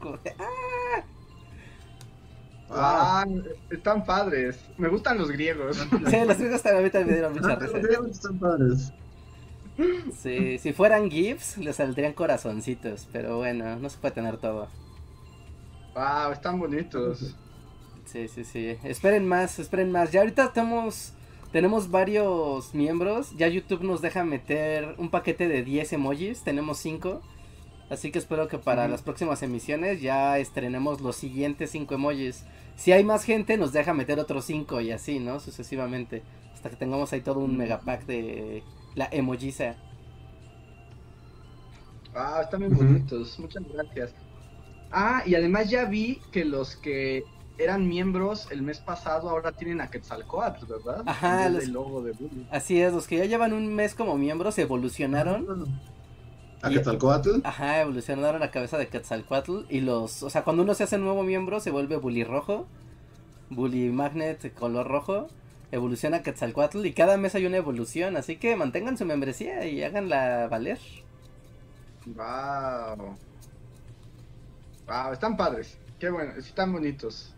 Como 0.00 0.14
ah. 0.38 0.77
Ah, 2.70 3.24
están 3.70 4.04
padres. 4.04 4.58
Me 4.76 4.88
gustan 4.88 5.18
los 5.18 5.30
griegos. 5.30 5.76
Sí, 6.10 6.16
los 6.26 6.38
griegos 6.38 6.62
también 6.62 6.90
me 6.92 7.12
dieron 7.12 7.32
mucha 7.34 7.52
Ah, 7.52 7.58
los 7.60 7.72
risa. 7.72 7.78
griegos 7.78 8.10
están 8.10 8.38
padres. 8.38 8.92
Sí, 10.20 10.58
si 10.58 10.72
fueran 10.72 11.08
GIFs, 11.10 11.56
les 11.58 11.76
saldrían 11.76 12.12
corazoncitos, 12.12 13.08
pero 13.12 13.36
bueno, 13.38 13.76
no 13.76 13.88
se 13.88 13.98
puede 13.98 14.14
tener 14.14 14.36
todo. 14.38 14.68
Wow, 15.94 16.32
están 16.32 16.58
bonitos. 16.58 17.34
Sí, 18.04 18.26
sí, 18.28 18.44
sí. 18.44 18.76
Esperen 18.84 19.26
más, 19.28 19.58
esperen 19.58 19.92
más. 19.92 20.10
Ya 20.10 20.20
ahorita 20.20 20.44
estamos, 20.46 21.12
tenemos 21.52 21.90
varios 21.90 22.74
miembros. 22.74 23.32
Ya 23.36 23.46
YouTube 23.48 23.82
nos 23.84 24.00
deja 24.02 24.24
meter 24.24 24.94
un 24.98 25.10
paquete 25.10 25.46
de 25.48 25.62
10 25.62 25.92
emojis. 25.94 26.42
Tenemos 26.42 26.78
5. 26.78 27.20
Así 27.90 28.10
que 28.10 28.18
espero 28.18 28.48
que 28.48 28.58
para 28.58 28.86
las 28.86 29.02
próximas 29.02 29.42
emisiones 29.42 30.00
ya 30.02 30.38
estrenemos 30.38 31.00
los 31.00 31.16
siguientes 31.16 31.70
5 31.70 31.94
emojis. 31.94 32.44
Si 32.76 32.92
hay 32.92 33.02
más 33.02 33.24
gente, 33.24 33.56
nos 33.56 33.72
deja 33.72 33.94
meter 33.94 34.18
otros 34.20 34.44
5 34.44 34.80
y 34.82 34.92
así, 34.92 35.18
¿no? 35.18 35.40
Sucesivamente. 35.40 36.22
Hasta 36.52 36.68
que 36.70 36.76
tengamos 36.76 37.12
ahí 37.12 37.20
todo 37.22 37.38
un 37.40 37.56
megapack 37.56 38.04
de 38.06 38.62
la 38.94 39.08
emojiza. 39.10 39.76
Ah, 42.14 42.40
están 42.42 42.60
bien 42.60 42.72
Ujú. 42.74 42.84
bonitos. 42.84 43.38
Muchas 43.38 43.62
gracias. 43.72 44.14
Ah, 44.90 45.22
y 45.26 45.34
además 45.34 45.70
ya 45.70 45.84
vi 45.84 46.20
que 46.32 46.44
los 46.44 46.76
que 46.76 47.22
eran 47.58 47.88
miembros 47.88 48.48
el 48.50 48.62
mes 48.62 48.78
pasado 48.78 49.28
ahora 49.30 49.52
tienen 49.52 49.80
a 49.80 49.90
Quetzalcoatl, 49.90 50.66
¿verdad? 50.66 51.02
Ajá, 51.06 51.48
los- 51.48 51.62
del 51.62 51.72
logo 51.72 52.02
de 52.02 52.12
Bully. 52.12 52.46
Así 52.50 52.80
es, 52.80 52.92
los 52.92 53.06
que 53.06 53.18
ya 53.18 53.24
llevan 53.24 53.52
un 53.52 53.74
mes 53.74 53.94
como 53.94 54.16
miembros 54.16 54.58
evolucionaron. 54.58 55.46
¿A 56.62 56.72
Quetzalcoatl? 56.72 57.40
Ajá, 57.42 57.80
evolucionaron 57.80 58.40
la 58.40 58.50
cabeza 58.50 58.78
de 58.78 58.88
Quetzalcoatl 58.88 59.66
y 59.68 59.80
los, 59.80 60.22
o 60.22 60.30
sea, 60.30 60.44
cuando 60.44 60.62
uno 60.62 60.74
se 60.74 60.84
hace 60.84 60.98
nuevo 60.98 61.22
miembro 61.24 61.60
se 61.60 61.70
vuelve 61.70 61.96
Bully 61.96 62.24
rojo, 62.24 62.68
Bully 63.50 63.90
Magnet 63.90 64.42
de 64.42 64.54
color 64.54 64.88
rojo, 64.88 65.28
evoluciona 65.72 66.22
Quetzalcoatl 66.22 66.84
y 66.86 66.94
cada 66.94 67.16
mes 67.18 67.34
hay 67.34 67.46
una 67.46 67.58
evolución, 67.58 68.16
así 68.16 68.38
que 68.38 68.56
mantengan 68.56 68.98
su 68.98 69.04
membresía 69.06 69.66
y 69.66 69.82
háganla 69.82 70.48
valer. 70.48 70.78
Wow. 72.06 73.18
Wow, 74.86 75.12
están 75.12 75.36
padres. 75.36 75.78
Qué 75.98 76.10
bueno, 76.10 76.32
están 76.36 76.72
bonitos. 76.72 77.36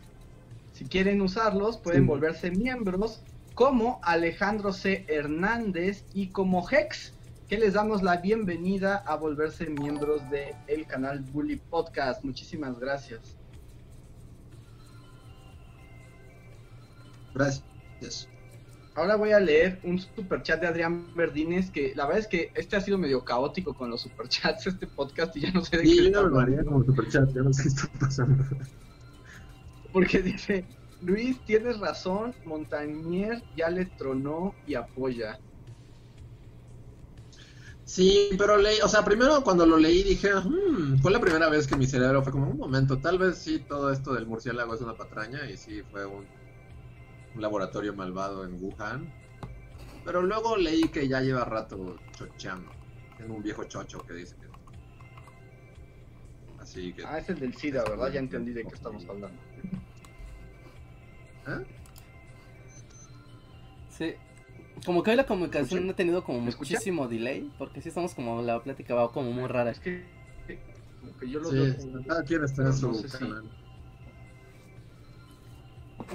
Si 0.71 0.85
quieren 0.87 1.21
usarlos, 1.21 1.77
pueden 1.77 2.05
Sí. 2.05 2.07
volverse 2.07 2.51
miembros 2.51 3.23
como 3.53 3.99
Alejandro 4.03 4.73
C. 4.73 5.05
Hernández 5.09 6.05
y 6.13 6.31
como 6.31 6.67
Hex, 6.69 7.13
que 7.51 7.57
les 7.57 7.73
damos 7.73 8.01
la 8.01 8.15
bienvenida 8.15 9.03
a 9.05 9.17
volverse 9.17 9.69
miembros 9.69 10.21
del 10.29 10.55
el 10.67 10.87
canal 10.87 11.19
Bully 11.19 11.57
Podcast. 11.57 12.23
Muchísimas 12.23 12.79
gracias. 12.79 13.37
Gracias. 17.33 18.29
Ahora 18.95 19.17
voy 19.17 19.33
a 19.33 19.41
leer 19.41 19.81
un 19.83 19.99
superchat 19.99 20.61
de 20.61 20.67
Adrián 20.67 21.13
Verdines, 21.13 21.69
que 21.69 21.91
la 21.93 22.05
verdad 22.05 22.21
es 22.21 22.27
que 22.27 22.53
este 22.55 22.77
ha 22.77 22.79
sido 22.79 22.97
medio 22.97 23.25
caótico 23.25 23.73
con 23.73 23.89
los 23.89 23.99
superchats, 23.99 24.67
este 24.67 24.87
podcast, 24.87 25.35
y 25.35 25.41
ya 25.41 25.51
no 25.51 25.61
sé 25.65 25.75
de 25.75 25.85
Sí, 25.85 25.97
qué 25.97 26.09
yo 26.09 26.29
me 26.29 26.63
como 26.63 26.85
superchat, 26.85 27.33
ya 27.33 27.41
no 27.41 27.51
sé 27.51 27.63
qué 27.63 27.67
está 27.67 27.99
pasando. 27.99 28.45
Porque 29.91 30.21
dice, 30.21 30.65
Luis, 31.01 31.37
tienes 31.43 31.81
razón, 31.81 32.33
Montañer 32.45 33.43
ya 33.57 33.69
le 33.69 33.87
tronó 33.87 34.55
y 34.65 34.75
apoya. 34.75 35.37
Sí, 37.93 38.29
pero 38.37 38.55
leí, 38.55 38.79
o 38.81 38.87
sea, 38.87 39.03
primero 39.03 39.43
cuando 39.43 39.65
lo 39.65 39.75
leí 39.75 40.01
dije, 40.03 40.29
"Hmm", 40.33 40.97
fue 41.01 41.11
la 41.11 41.19
primera 41.19 41.49
vez 41.49 41.67
que 41.67 41.75
mi 41.75 41.85
cerebro 41.85 42.23
fue 42.23 42.31
como 42.31 42.49
un 42.49 42.55
momento, 42.57 43.01
tal 43.01 43.17
vez 43.17 43.39
sí 43.39 43.65
todo 43.67 43.91
esto 43.91 44.13
del 44.13 44.27
murciélago 44.27 44.73
es 44.73 44.79
una 44.79 44.95
patraña 44.95 45.49
y 45.49 45.57
sí 45.57 45.83
fue 45.83 46.05
un, 46.05 46.25
un 47.33 47.41
laboratorio 47.41 47.93
malvado 47.93 48.45
en 48.45 48.53
Wuhan. 48.53 49.11
Pero 50.05 50.21
luego 50.21 50.55
leí 50.55 50.87
que 50.87 51.05
ya 51.09 51.19
lleva 51.19 51.43
rato 51.43 51.99
chocheando. 52.13 52.71
Tengo 53.17 53.35
un 53.35 53.43
viejo 53.43 53.65
chocho 53.65 54.05
que 54.05 54.13
dice 54.13 54.37
que. 54.39 54.47
Así 56.59 56.93
que. 56.93 57.03
Ah, 57.05 57.17
es 57.17 57.27
el 57.27 57.39
del 57.39 57.53
SIDA, 57.53 57.83
¿verdad? 57.89 58.09
Ya 58.13 58.21
entendí 58.21 58.53
de 58.53 58.63
qué 58.63 58.73
estamos 58.73 59.05
hablando. 59.09 59.41
¿Eh? 61.45 61.65
Sí. 63.89 64.15
Como 64.85 65.03
que 65.03 65.11
hoy 65.11 65.17
la 65.17 65.25
comunicación 65.25 65.65
¿Escucha? 65.65 65.85
no 65.85 65.91
ha 65.91 65.95
tenido 65.95 66.23
como 66.23 66.39
muchísimo 66.39 67.07
delay, 67.07 67.49
porque 67.57 67.81
sí 67.81 67.89
estamos 67.89 68.15
como 68.15 68.41
la 68.41 68.63
plática 68.63 68.95
va 68.95 69.11
como 69.11 69.31
muy 69.31 69.47
rara. 69.47 69.71
Es 69.71 69.79
que, 69.79 70.03
como 70.99 71.17
que 71.17 71.29
yo 71.29 71.39
lo 71.39 71.49
Sí, 71.49 71.55
veo 71.55 71.77
como- 71.77 72.05
cada 72.07 72.23
quien 72.23 72.43
está 72.43 72.61
en 72.63 72.67
no 72.69 72.73
su 72.73 73.17
canal. 73.19 73.43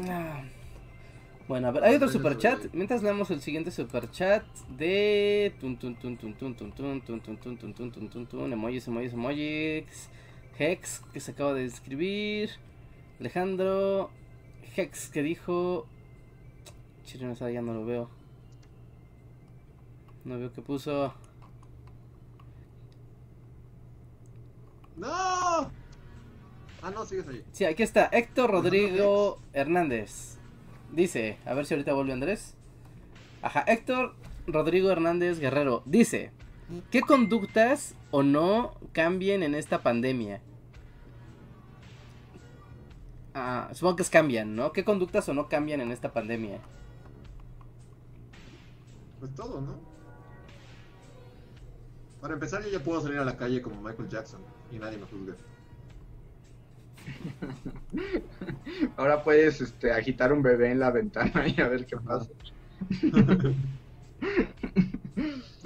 Ah. 0.09 0.45
Bueno, 1.49 1.69
a 1.69 1.71
ver, 1.71 1.85
hay 1.85 1.95
otro 1.95 2.09
superchat. 2.09 2.59
Mientras 2.73 3.05
leemos 3.05 3.31
el 3.31 3.41
siguiente 3.41 3.71
superchat 3.71 4.45
de. 4.77 5.55
Tun, 5.61 5.77
tun, 5.79 5.95
tun, 5.97 6.17
tun, 6.17 6.35
tun, 6.35 6.55
tun, 6.57 6.73
tun, 6.73 7.01
tun, 7.01 7.21
tun, 7.21 7.39
tun, 7.39 7.57
tun, 7.57 7.73
tun, 7.73 7.93
tun, 7.93 8.09
tun, 8.11 8.27
tun, 8.27 8.53
Emojis, 8.53 8.89
emojis, 8.89 9.13
emojis. 9.13 10.11
Hex, 10.59 11.03
que 11.13 11.21
se 11.21 11.31
acaba 11.31 11.55
de 11.55 11.65
escribir. 11.67 12.51
Alejandro. 13.21 14.11
Hex, 14.77 15.09
que 15.09 15.23
dijo. 15.23 15.87
Chile, 17.05 17.27
no 17.27 17.35
ya 17.49 17.63
no 17.63 17.75
lo 17.75 17.87
veo. 17.87 18.11
No 20.27 20.37
veo 20.37 20.53
qué 20.53 20.61
puso. 20.61 21.15
¡No! 24.97 25.07
Ah, 25.09 25.71
no, 26.93 27.07
sigues 27.07 27.29
ahí. 27.29 27.45
Sí, 27.53 27.65
aquí 27.65 27.85
está. 27.85 28.07
Héctor 28.07 28.51
Rodrigo 28.51 29.39
Hernández. 29.53 30.39
Dice, 30.93 31.39
a 31.47 31.55
ver 31.55 31.65
si 31.65 31.75
ahorita 31.75 31.93
vuelve 31.93 32.13
Andrés. 32.13 32.57
Ajá, 33.41 33.61
Héctor 33.69 34.17
Rodrigo 34.49 34.91
Hernández 34.91 35.39
Guerrero. 35.39 35.85
Dice, 35.87 36.33
¿qué 36.91 37.03
conductas 37.03 37.95
o 38.11 38.25
no 38.25 38.75
cambien 38.93 39.45
en 39.45 39.55
esta 39.55 39.85
pandemia? 39.85 40.43
Ah, 43.33 43.71
supongo 43.75 43.95
que 43.95 44.03
es 44.03 44.11
cambian, 44.11 44.57
¿no? 44.57 44.73
¿Qué 44.73 44.85
conductas 44.85 45.29
o 45.29 45.35
no 45.35 45.49
cambian 45.49 45.81
en 45.81 45.93
esta 45.93 46.13
pandemia? 46.13 46.59
Pues 49.21 49.33
todo, 49.37 49.61
¿no? 49.61 49.96
Para 52.21 52.35
empezar, 52.35 52.63
yo 52.63 52.71
ya 52.71 52.83
puedo 52.83 53.01
salir 53.01 53.19
a 53.19 53.25
la 53.25 53.37
calle 53.37 53.63
como 53.63 53.81
Michael 53.81 54.09
Jackson 54.09 54.41
y 54.73 54.79
nadie 54.79 54.99
me 54.99 55.07
juzga. 55.07 55.35
Ahora 58.97 59.23
puedes 59.23 59.61
este, 59.61 59.93
agitar 59.93 60.33
un 60.33 60.43
bebé 60.43 60.73
en 60.73 60.81
la 60.81 60.91
ventana 60.91 61.47
y 61.47 61.61
a 61.61 61.69
ver 61.69 61.87
qué 61.87 61.97
pasa. 61.97 62.31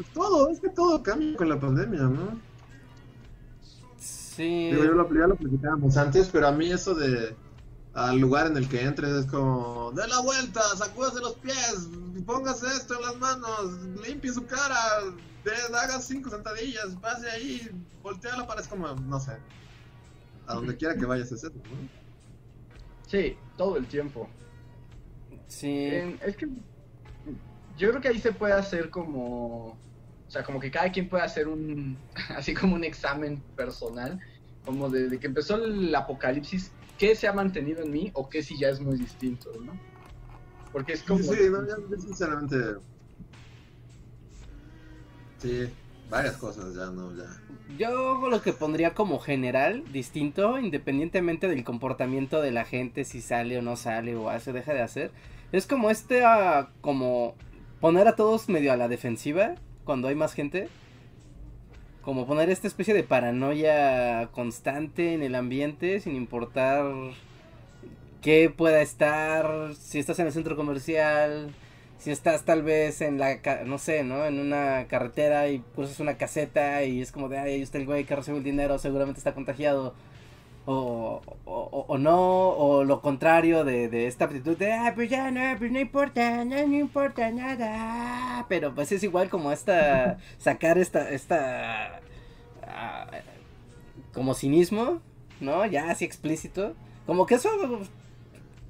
Pues 0.00 0.08
todo, 0.14 0.48
es 0.48 0.60
que 0.60 0.68
todo 0.70 1.02
cambia 1.02 1.36
con 1.36 1.48
la 1.48 1.60
pandemia, 1.60 2.02
¿no? 2.02 2.40
Sí. 3.98 4.70
Digo, 4.70 4.84
yo 4.84 4.92
lo, 4.92 5.12
ya 5.12 5.26
lo 5.26 5.36
platicábamos 5.36 5.96
antes, 5.96 6.28
pero 6.28 6.46
a 6.46 6.52
mí 6.52 6.70
eso 6.70 6.94
de 6.94 7.34
al 7.94 8.18
lugar 8.18 8.46
en 8.46 8.56
el 8.56 8.68
que 8.68 8.82
entres 8.82 9.10
es 9.10 9.26
como, 9.26 9.92
dé 9.92 10.06
la 10.06 10.20
vuelta, 10.20 10.60
sacúdase 10.76 11.20
los 11.20 11.34
pies, 11.34 11.88
póngase 12.24 12.66
esto 12.68 12.94
en 12.94 13.02
las 13.02 13.16
manos, 13.16 13.82
limpie 14.06 14.32
su 14.32 14.46
cara, 14.46 14.76
de, 15.44 15.52
haga 15.76 16.00
cinco 16.00 16.30
sentadillas, 16.30 16.96
pase 17.00 17.28
ahí, 17.30 17.70
voltea 18.02 18.36
la 18.36 18.46
pared, 18.46 18.62
es 18.62 18.68
como, 18.68 18.88
no 18.94 19.18
sé, 19.18 19.32
a 20.46 20.54
donde 20.54 20.76
quiera 20.76 20.96
que 20.96 21.04
vayas 21.04 21.32
es 21.32 21.44
eso, 21.44 21.52
¿no? 21.54 22.00
Sí, 23.08 23.36
todo 23.56 23.76
el 23.76 23.86
tiempo. 23.86 24.28
Sí. 25.48 25.66
Eh, 25.68 26.18
es 26.24 26.36
que 26.36 26.46
yo 27.76 27.90
creo 27.90 28.00
que 28.00 28.08
ahí 28.08 28.20
se 28.20 28.32
puede 28.32 28.52
hacer 28.52 28.88
como, 28.88 29.66
o 29.66 30.30
sea, 30.30 30.44
como 30.44 30.60
que 30.60 30.70
cada 30.70 30.92
quien 30.92 31.08
puede 31.08 31.24
hacer 31.24 31.48
un, 31.48 31.98
así 32.36 32.54
como 32.54 32.76
un 32.76 32.84
examen 32.84 33.42
personal, 33.56 34.20
como 34.64 34.88
desde 34.88 35.18
que 35.18 35.26
empezó 35.26 35.56
el 35.56 35.92
apocalipsis, 35.92 36.70
qué 37.00 37.16
se 37.16 37.26
ha 37.26 37.32
mantenido 37.32 37.82
en 37.82 37.90
mí 37.90 38.10
o 38.12 38.28
qué 38.28 38.42
si 38.42 38.58
ya 38.58 38.68
es 38.68 38.78
muy 38.78 38.98
distinto, 38.98 39.50
¿no? 39.64 39.72
Porque 40.70 40.92
es 40.92 41.02
como... 41.02 41.20
Sí, 41.20 41.30
sí, 41.34 41.50
no, 41.50 41.66
yo 41.66 41.98
sinceramente, 41.98 42.56
sí, 45.38 45.70
varias 46.10 46.36
cosas 46.36 46.74
ya, 46.74 46.86
no, 46.90 47.16
ya. 47.16 47.24
Yo 47.78 48.28
lo 48.28 48.42
que 48.42 48.52
pondría 48.52 48.92
como 48.92 49.18
general, 49.18 49.82
distinto, 49.90 50.58
independientemente 50.58 51.48
del 51.48 51.64
comportamiento 51.64 52.42
de 52.42 52.50
la 52.50 52.66
gente, 52.66 53.04
si 53.04 53.22
sale 53.22 53.56
o 53.56 53.62
no 53.62 53.76
sale 53.76 54.14
o 54.14 54.28
hace 54.28 54.50
o 54.50 54.52
deja 54.52 54.74
de 54.74 54.82
hacer, 54.82 55.10
es 55.52 55.66
como 55.66 55.90
este, 55.90 56.22
ah, 56.26 56.68
como 56.82 57.34
poner 57.80 58.08
a 58.08 58.14
todos 58.14 58.50
medio 58.50 58.74
a 58.74 58.76
la 58.76 58.88
defensiva 58.88 59.54
cuando 59.84 60.08
hay 60.08 60.16
más 60.16 60.34
gente. 60.34 60.68
Como 62.02 62.26
poner 62.26 62.48
esta 62.48 62.66
especie 62.66 62.94
de 62.94 63.02
paranoia 63.02 64.28
constante 64.32 65.12
en 65.12 65.22
el 65.22 65.34
ambiente 65.34 66.00
sin 66.00 66.16
importar 66.16 66.84
qué 68.22 68.52
pueda 68.54 68.80
estar, 68.80 69.74
si 69.74 69.98
estás 69.98 70.18
en 70.18 70.26
el 70.26 70.32
centro 70.32 70.56
comercial, 70.56 71.50
si 71.98 72.10
estás 72.10 72.44
tal 72.44 72.62
vez 72.62 73.02
en 73.02 73.18
la, 73.18 73.38
no 73.66 73.76
sé, 73.76 74.02
¿no? 74.02 74.24
En 74.24 74.38
una 74.40 74.86
carretera 74.88 75.48
y 75.48 75.60
cruzas 75.74 76.00
una 76.00 76.16
caseta 76.16 76.82
y 76.84 77.02
es 77.02 77.12
como 77.12 77.28
de, 77.28 77.38
ay, 77.38 77.52
ahí 77.52 77.68
el 77.70 77.86
güey 77.86 78.04
que 78.04 78.16
recibe 78.16 78.38
el 78.38 78.44
dinero, 78.44 78.78
seguramente 78.78 79.18
está 79.18 79.34
contagiado. 79.34 79.94
O, 80.72 81.20
o, 81.46 81.84
o- 81.88 81.98
no, 81.98 82.18
o 82.64 82.84
lo 82.84 83.00
contrario 83.02 83.64
de, 83.64 83.88
de 83.88 84.06
esta 84.06 84.26
actitud 84.26 84.56
de, 84.56 84.72
ah, 84.72 84.92
pues 84.94 85.08
ya 85.10 85.30
no, 85.30 85.40
pues 85.58 85.70
no 85.72 85.80
importa, 85.80 86.44
no, 86.44 86.56
no 86.66 86.76
importa 86.76 87.30
nada. 87.30 88.46
Pero 88.48 88.74
pues 88.74 88.92
es 88.92 89.02
igual 89.02 89.28
como 89.30 89.52
esta, 89.52 90.18
sacar 90.38 90.78
esta, 90.78 91.10
esta, 91.10 92.00
ah, 92.66 93.06
como 94.12 94.34
cinismo, 94.34 95.00
¿no? 95.40 95.66
Ya 95.66 95.90
así 95.90 96.04
explícito. 96.04 96.74
Como 97.06 97.26
que 97.26 97.34
eso 97.36 97.48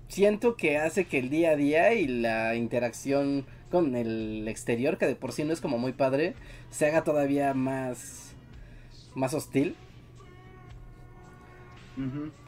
siento 0.09 0.56
que 0.56 0.78
hace 0.78 1.06
que 1.06 1.18
el 1.18 1.31
día 1.31 1.51
a 1.51 1.56
día 1.56 1.94
y 1.94 2.06
la 2.06 2.55
interacción 2.56 3.47
con 3.70 3.94
el 3.94 4.47
exterior, 4.48 4.98
que 4.98 5.06
de 5.06 5.14
por 5.16 5.32
sí 5.32 5.44
no 5.44 5.52
es 5.52 5.60
como 5.60 5.78
muy 5.78 5.93
padre, 5.93 6.35
se 6.70 6.86
haga 6.86 7.05
todavía 7.05 7.55
más, 7.55 8.32
más 9.14 9.35
hostil. 9.35 9.77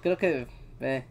Creo 0.03 0.17
que, 0.17 0.47
eh, 0.81 1.05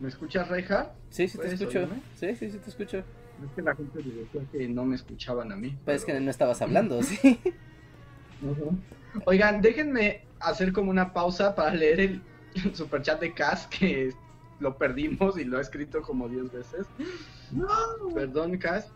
¿Me 0.00 0.08
escuchas, 0.08 0.48
Reinhardt? 0.48 0.90
sí, 1.10 1.28
sí 1.28 1.32
te 1.38 1.44
¿Puedes 1.44 1.60
escucho. 1.60 1.78
oírme? 1.80 2.02
Sí, 2.14 2.34
sí, 2.34 2.50
sí 2.50 2.58
te 2.58 2.70
escucho. 2.70 2.98
Es 2.98 3.50
que 3.54 3.62
la 3.62 3.74
gente 3.74 3.98
me 4.02 4.12
decía 4.12 4.42
que 4.50 4.68
no 4.68 4.84
me 4.84 4.96
escuchaban 4.96 5.52
a 5.52 5.56
mí. 5.56 5.76
Pero 5.84 5.96
es 5.96 6.04
que 6.04 6.18
no 6.18 6.30
estabas 6.30 6.60
hablando, 6.62 7.02
sí. 7.02 7.40
Oigan, 9.26 9.60
déjenme 9.60 10.24
hacer 10.40 10.72
como 10.72 10.90
una 10.90 11.12
pausa 11.12 11.54
para 11.54 11.74
leer 11.74 12.00
el 12.00 12.22
superchat 12.74 13.20
de 13.20 13.32
Cas 13.32 13.66
que 13.66 14.10
lo 14.58 14.76
perdimos 14.76 15.38
y 15.38 15.44
lo 15.44 15.58
he 15.58 15.60
escrito 15.60 16.02
como 16.02 16.28
10 16.28 16.52
veces. 16.52 16.86
No, 17.50 17.68
Perdón, 18.14 18.58
Cas. 18.58 18.90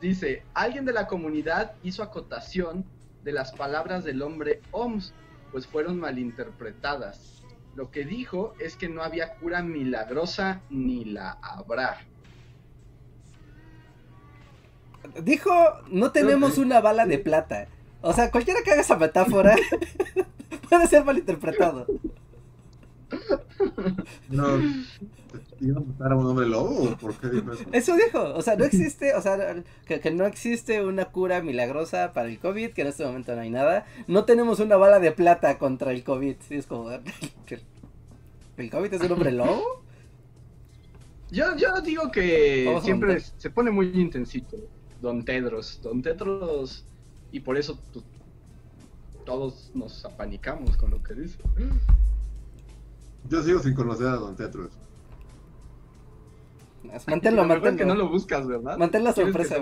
Dice, 0.00 0.42
alguien 0.54 0.84
de 0.84 0.92
la 0.92 1.06
comunidad 1.06 1.74
hizo 1.84 2.02
acotación 2.02 2.84
de 3.22 3.32
las 3.32 3.52
palabras 3.52 4.02
del 4.02 4.20
hombre 4.22 4.60
OMS, 4.72 5.14
pues 5.52 5.66
fueron 5.66 6.00
malinterpretadas. 6.00 7.44
Lo 7.74 7.90
que 7.90 8.04
dijo 8.04 8.54
es 8.58 8.76
que 8.76 8.88
no 8.88 9.02
había 9.02 9.34
cura 9.36 9.62
milagrosa 9.62 10.62
ni 10.70 11.04
la 11.04 11.38
habrá. 11.42 12.00
Dijo, 15.22 15.52
no 15.88 16.10
tenemos 16.12 16.58
una 16.58 16.80
bala 16.80 17.06
de 17.06 17.18
plata. 17.18 17.68
O 18.00 18.12
sea, 18.12 18.30
cualquiera 18.30 18.62
que 18.62 18.72
haga 18.72 18.82
esa 18.82 18.96
metáfora 18.96 19.54
puede 20.68 20.86
ser 20.86 21.04
malinterpretado. 21.04 21.86
No, 24.30 24.58
¿iba 25.60 25.78
a 25.78 25.84
matar 25.84 26.12
a 26.12 26.16
un 26.16 26.26
hombre 26.26 26.46
lobo 26.46 26.90
o 26.90 26.96
por 26.96 27.14
qué 27.14 27.28
dijo 27.28 27.52
eso? 27.52 27.64
Eso 27.72 27.96
dijo, 27.96 28.34
o 28.34 28.42
sea, 28.42 28.56
no 28.56 28.64
existe, 28.64 29.14
o 29.14 29.22
sea, 29.22 29.62
que, 29.86 30.00
que 30.00 30.10
no 30.10 30.26
existe 30.26 30.84
una 30.84 31.06
cura 31.06 31.42
milagrosa 31.42 32.12
para 32.12 32.28
el 32.28 32.38
COVID, 32.38 32.72
que 32.72 32.82
en 32.82 32.88
este 32.88 33.04
momento 33.04 33.34
no 33.34 33.42
hay 33.42 33.50
nada. 33.50 33.86
No 34.06 34.24
tenemos 34.24 34.60
una 34.60 34.76
bala 34.76 35.00
de 35.00 35.12
plata 35.12 35.58
contra 35.58 35.92
el 35.92 36.04
COVID. 36.04 36.36
Sí, 36.48 36.56
es 36.56 36.66
como, 36.66 36.90
¿el 38.56 38.70
COVID 38.70 38.92
es 38.92 39.00
un 39.00 39.12
hombre 39.12 39.32
lobo? 39.32 39.82
Yo, 41.30 41.56
yo 41.56 41.80
digo 41.80 42.10
que 42.10 42.78
siempre 42.82 43.20
se 43.20 43.48
pone 43.48 43.70
muy 43.70 43.88
intensito, 43.94 44.58
Don 45.00 45.24
Tedros. 45.24 45.80
Don 45.82 46.02
Tedros, 46.02 46.84
y 47.30 47.40
por 47.40 47.56
eso 47.56 47.78
pues, 47.92 48.04
todos 49.24 49.70
nos 49.74 50.04
apanicamos 50.04 50.76
con 50.76 50.90
lo 50.90 51.02
que 51.02 51.14
dice. 51.14 51.38
Yo 53.28 53.42
sigo 53.42 53.60
sin 53.60 53.74
conocer 53.74 54.06
a 54.08 54.16
Don 54.16 54.36
Tetros. 54.36 54.70
Manténlo, 57.06 57.42
Lo 57.42 57.48
mejor 57.48 57.68
es 57.68 57.76
que 57.76 57.84
no 57.84 57.94
manténlo. 57.94 57.94
lo 57.94 58.08
buscas, 58.10 58.46
¿verdad? 58.46 58.76
Mantén 58.76 59.04
la 59.04 59.12
sorpresa. 59.12 59.56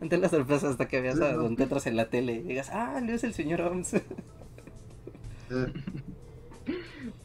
Mantén 0.00 0.20
la 0.20 0.28
sorpresa 0.28 0.68
hasta 0.70 0.86
que 0.86 1.00
veas 1.00 1.18
Sí, 1.18 1.24
a 1.24 1.32
no. 1.32 1.42
Don 1.42 1.56
Tetros 1.56 1.86
en 1.86 1.96
la 1.96 2.08
tele 2.08 2.34
y 2.34 2.42
digas, 2.42 2.70
ah, 2.72 3.00
no 3.02 3.12
es 3.12 3.24
el 3.24 3.34
señor 3.34 3.60
Oms. 3.62 3.94
Eh, 5.50 5.72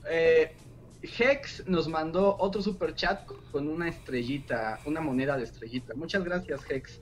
Eh, 0.09 0.55
Hex 1.01 1.67
nos 1.67 1.89
mandó 1.89 2.37
otro 2.39 2.61
super 2.61 2.95
chat 2.95 3.25
con 3.51 3.67
una 3.67 3.89
estrellita, 3.89 4.79
una 4.85 5.01
moneda 5.01 5.35
de 5.37 5.43
estrellita. 5.43 5.93
Muchas 5.95 6.23
gracias, 6.23 6.61
Hex. 6.69 7.01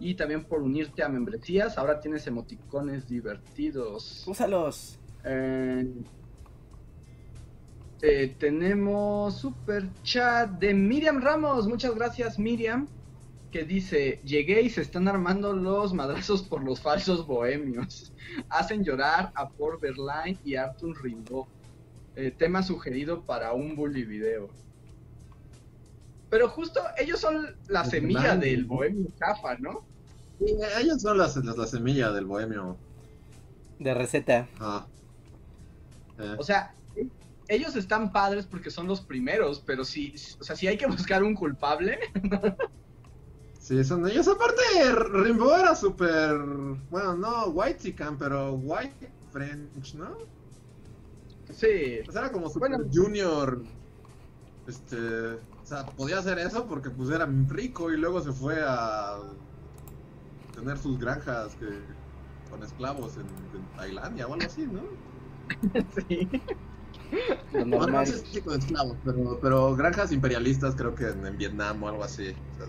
Y 0.00 0.14
también 0.14 0.44
por 0.44 0.62
unirte 0.62 1.02
a 1.02 1.08
membresías. 1.10 1.76
Ahora 1.76 2.00
tienes 2.00 2.26
emoticones 2.26 3.06
divertidos. 3.06 4.24
Úsalos. 4.26 4.98
Eh, 5.24 5.86
Eh, 8.04 8.34
tenemos 8.38 9.36
super 9.38 9.88
chat 10.02 10.50
de 10.58 10.74
Miriam 10.74 11.20
Ramos. 11.22 11.68
Muchas 11.68 11.94
gracias, 11.94 12.38
Miriam. 12.38 12.88
Que 13.52 13.64
dice: 13.64 14.20
Llegué 14.24 14.62
y 14.62 14.70
se 14.70 14.80
están 14.82 15.06
armando 15.08 15.52
los 15.52 15.92
madrazos 15.94 16.42
por 16.42 16.64
los 16.64 16.80
falsos 16.80 17.26
bohemios. 17.26 18.12
Hacen 18.48 18.82
llorar 18.82 19.30
a 19.34 19.48
Paul 19.48 19.78
Verlaine 19.80 20.38
y 20.44 20.56
Arthur 20.56 21.00
Rimbaud. 21.02 21.46
Eh, 22.16 22.30
tema 22.36 22.62
sugerido 22.62 23.22
para 23.22 23.52
un 23.52 23.76
bully 23.76 24.04
video. 24.04 24.48
Pero 26.28 26.48
justo 26.48 26.80
ellos 26.98 27.20
son 27.20 27.54
la 27.68 27.84
semilla 27.84 28.36
del 28.36 28.64
bohemio 28.64 29.06
chafa, 29.18 29.56
¿no? 29.58 29.84
Sí, 30.38 30.56
ellos 30.80 31.00
son 31.02 31.18
las, 31.18 31.36
las- 31.36 31.56
la 31.56 31.66
semilla 31.66 32.10
del 32.10 32.24
bohemio. 32.24 32.76
De 33.78 33.94
receta. 33.94 34.48
Ah. 34.58 34.86
Eh, 36.18 36.36
O 36.38 36.42
sea, 36.42 36.74
ellos 37.54 37.76
están 37.76 38.12
padres 38.12 38.46
porque 38.46 38.70
son 38.70 38.86
los 38.86 39.00
primeros, 39.02 39.60
pero 39.60 39.84
si, 39.84 40.14
o 40.40 40.44
sea, 40.44 40.56
si 40.56 40.66
hay 40.66 40.76
que 40.78 40.86
buscar 40.86 41.22
un 41.22 41.34
culpable, 41.34 41.98
sí, 43.58 43.84
son 43.84 44.08
ellos. 44.08 44.28
Aparte, 44.28 44.62
Rimbaud 45.12 45.58
era 45.60 45.74
súper. 45.74 46.36
Bueno, 46.90 47.16
no 47.16 47.46
white 47.48 47.78
chican, 47.80 48.18
pero 48.18 48.54
white 48.54 49.14
French, 49.30 49.94
¿no? 49.94 50.28
sí. 51.50 52.02
Sea, 52.10 52.22
era 52.22 52.32
como 52.32 52.48
super 52.50 52.70
Bueno. 52.70 52.84
junior. 52.92 53.68
Este. 54.66 54.96
O 55.36 55.66
sea, 55.66 55.94
podía 55.96 56.18
hacer 56.18 56.38
eso 56.38 56.66
porque 56.66 56.90
pues 56.90 57.10
era 57.10 57.26
rico 57.26 57.92
y 57.92 57.96
luego 57.98 58.20
se 58.22 58.32
fue 58.32 58.56
a 58.64 59.18
tener 60.52 60.78
sus 60.78 60.98
granjas 60.98 61.56
que, 61.56 61.66
con 62.48 62.62
esclavos 62.62 63.16
en, 63.16 63.50
en 63.52 63.72
Tailandia 63.74 64.26
o 64.28 64.34
algo 64.34 64.46
así, 64.46 64.66
¿no? 64.68 64.98
sí. 66.08 66.30
Lo 67.52 67.64
Bueno, 67.70 67.98
no 67.98 68.04
normal. 68.04 68.06
sé 68.06 68.18
si 68.18 68.42
con 68.42 68.58
esclavos, 68.58 68.98
pero, 69.04 69.38
pero 69.40 69.76
granjas 69.76 70.12
imperialistas 70.12 70.74
creo 70.76 70.94
que 70.94 71.08
en, 71.10 71.26
en 71.26 71.36
Vietnam 71.36 71.82
o 71.82 71.88
algo 71.88 72.04
así. 72.04 72.40
O 72.50 72.54
sea, 72.54 72.66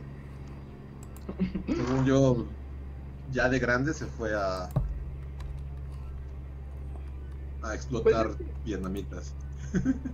según 1.74 2.06
yo, 2.06 2.56
ya 3.28 3.50
de 3.50 3.60
grande 3.60 3.94
se 3.94 4.08
fue 4.08 4.34
a 4.36 4.76
a 7.62 7.74
explotar 7.76 8.38
Pues 8.38 8.50
vietnamitas. 8.64 9.38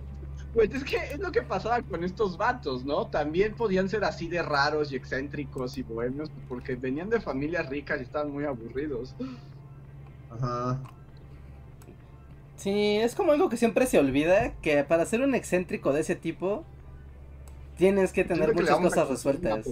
Pues 0.52 0.74
es 0.74 0.82
que 0.84 0.96
es 1.12 1.20
lo 1.20 1.30
que 1.30 1.42
pasaba 1.42 1.80
con 1.82 2.02
estos 2.02 2.36
vatos, 2.36 2.84
¿no? 2.84 3.08
También 3.08 3.54
podían 3.54 3.88
ser 3.88 4.02
así 4.04 4.28
de 4.28 4.42
raros 4.42 4.90
y 4.90 4.96
excéntricos 4.96 5.78
y 5.78 5.82
bohemios 5.84 6.28
porque 6.48 6.74
venían 6.74 7.08
de 7.08 7.20
familias 7.20 7.68
ricas 7.68 8.00
y 8.00 8.02
estaban 8.04 8.32
muy 8.32 8.44
aburridos. 8.44 9.16
Ajá. 10.28 10.82
Sí, 12.60 12.98
es 12.98 13.14
como 13.14 13.32
algo 13.32 13.48
que 13.48 13.56
siempre 13.56 13.86
se 13.86 13.98
olvida, 13.98 14.52
que 14.60 14.84
para 14.84 15.06
ser 15.06 15.22
un 15.22 15.34
excéntrico 15.34 15.94
de 15.94 16.00
ese 16.00 16.14
tipo, 16.14 16.62
tienes 17.78 18.12
que 18.12 18.22
tener 18.22 18.50
que 18.50 18.60
muchas 18.60 18.76
cosas 18.76 19.08
resueltas. 19.08 19.66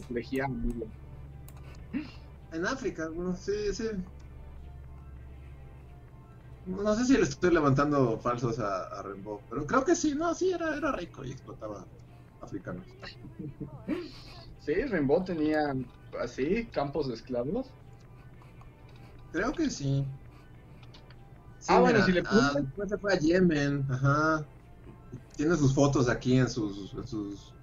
En 2.51 2.65
África, 2.65 3.11
bueno, 3.11 3.37
sí, 3.37 3.75
sí. 3.75 3.85
No 6.65 6.95
sé 6.95 7.05
si 7.05 7.13
le 7.19 7.25
estoy 7.25 7.53
levantando 7.53 8.19
falsos 8.21 8.59
a, 8.59 8.85
a 8.85 9.03
Rimbaud, 9.03 9.41
pero 9.51 9.67
creo 9.67 9.85
que 9.85 9.95
sí, 9.95 10.15
no, 10.15 10.35
sí, 10.35 10.51
era, 10.53 10.75
era 10.75 10.91
rico 10.93 11.23
y 11.27 11.33
explotaba 11.33 11.85
africanos. 12.41 12.87
Sí, 14.61 14.75
Rimbaud 14.75 15.25
tenía 15.25 15.75
así 16.19 16.65
campos 16.73 17.09
de 17.09 17.15
esclavos. 17.15 17.67
Creo 19.31 19.53
que 19.53 19.69
sí. 19.69 20.07
Sí, 21.61 21.75
Ah, 21.75 21.81
bueno, 21.81 22.03
si 22.05 22.13
le 22.13 22.23
ah, 22.25 22.53
puse- 22.53 22.63
después 22.63 22.89
se 22.91 22.99
fue 22.99 23.13
a 23.15 23.19
Yemen, 23.19 23.87
ajá. 23.91 24.49
Tiene 25.37 25.57
sus 25.57 25.75
fotos 25.75 26.09
aquí 26.09 26.37
en 26.37 26.49
sus, 26.49 26.95
en 26.95 27.07
sus 27.07 27.55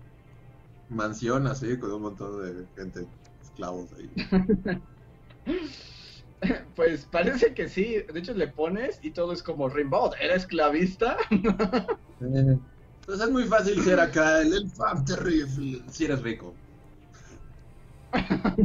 así, 1.47 1.77
con 1.79 1.91
un 1.93 2.01
montón 2.03 2.41
de 2.41 2.67
gente, 2.75 3.07
esclavos 3.41 3.93
ahí. 3.93 4.13
Pues 6.75 7.05
parece 7.07 7.53
que 7.53 7.69
sí. 7.69 8.03
De 8.11 8.19
hecho, 8.19 8.33
le 8.33 8.47
pones 8.49 8.99
y 9.03 9.11
todo 9.13 9.33
es 9.33 9.41
como 9.43 9.69
Rimbaud. 9.69 10.13
¿Era 10.19 10.35
esclavista? 10.35 11.17
Entonces 12.19 12.61
es 13.27 13.31
muy 13.31 13.45
fácil 13.45 13.81
ser 13.83 13.99
acá 13.99 14.41
el 14.41 14.53
enfant 14.53 15.07
terrible 15.07 15.83
si 15.89 16.05
eres 16.05 16.21
rico. 16.21 16.59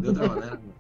De 0.01 0.09
otra 0.09 0.27
manera, 0.27 0.57
no. 0.57 0.77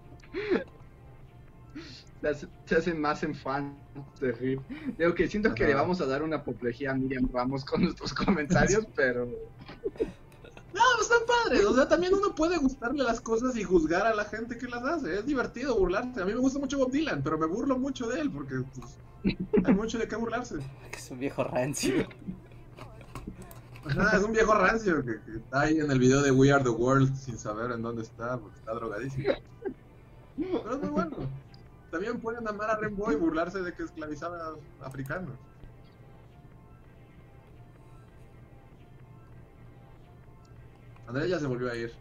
Se 2.21 2.29
hace, 2.29 2.49
se 2.67 2.77
hace 2.77 2.95
más 2.95 3.23
en 3.23 3.35
fan 3.35 3.79
terrible. 4.19 4.63
Digo 4.99 5.15
que 5.15 5.27
siento 5.27 5.55
que 5.55 5.67
le 5.67 5.75
vamos 5.75 6.01
a 6.01 6.07
dar 6.07 6.23
una 6.23 6.37
apoplejía 6.37 6.91
a 6.91 6.95
Miriam 6.95 7.29
Ramos 7.33 7.65
con 7.65 7.83
nuestros 7.83 8.13
comentarios, 8.13 8.87
pero 8.95 9.27
No, 10.75 10.83
están 11.01 11.21
padres. 11.27 11.65
O 11.65 11.75
sea, 11.75 11.89
también 11.89 12.15
uno 12.15 12.35
puede 12.35 12.59
gustarle 12.59 13.03
las 13.03 13.21
cosas 13.21 13.57
y 13.57 13.65
juzgar 13.65 14.07
a 14.07 14.15
la 14.15 14.25
gente 14.27 14.59
que 14.59 14.69
las 14.69 14.85
hace. 14.85 15.19
Es 15.19 15.27
divertido 15.27 15.79
burlarse. 15.79 16.21
A 16.21 16.25
mí 16.27 16.33
me 16.33 16.41
gusta 16.41 16.59
mucho 16.59 16.79
Bob 16.79 16.91
Dylan, 16.91 17.23
pero 17.23 17.39
me 17.39 17.47
burlo 17.47 17.79
mucho 17.79 18.07
de 18.07 18.21
él 18.21 18.31
porque 18.31 18.57
pues, 18.75 18.99
hay 19.65 19.75
mucho 19.75 19.99
de 19.99 20.07
qué 20.07 20.17
burlarse. 20.17 20.57
Que 20.91 20.99
es 20.99 21.11
un 21.11 21.19
viejo 21.19 21.43
rancio. 21.45 22.07
Ajá, 23.83 24.19
es 24.19 24.23
un 24.23 24.33
viejo 24.33 24.53
rancio 24.55 25.03
que, 25.05 25.21
que 25.23 25.39
está 25.39 25.63
ahí 25.63 25.79
en 25.79 25.91
el 25.91 25.99
video 25.99 26.21
de 26.21 26.31
We 26.31 26.53
Are 26.53 26.63
the 26.63 26.69
World 26.69 27.17
sin 27.17 27.39
saber 27.39 27.71
en 27.73 27.81
dónde 27.81 28.03
está 28.03 28.37
porque 28.37 28.59
está 28.59 28.75
drogadísimo. 28.75 29.33
Pero 30.37 30.75
es 30.75 30.81
muy 30.81 30.91
bueno. 30.91 31.17
También 31.91 32.21
pueden 32.21 32.47
amar 32.47 32.71
a 32.71 32.77
Rimbaud 32.77 33.13
y 33.13 33.17
burlarse 33.17 33.61
de 33.63 33.73
que 33.73 33.83
esclavizaba 33.83 34.55
a 34.81 34.87
africanos. 34.87 35.35
Andrés 41.09 41.29
ya 41.29 41.41
se 41.41 41.47
volvió 41.47 41.71
a 41.71 41.77
ir. 41.77 41.93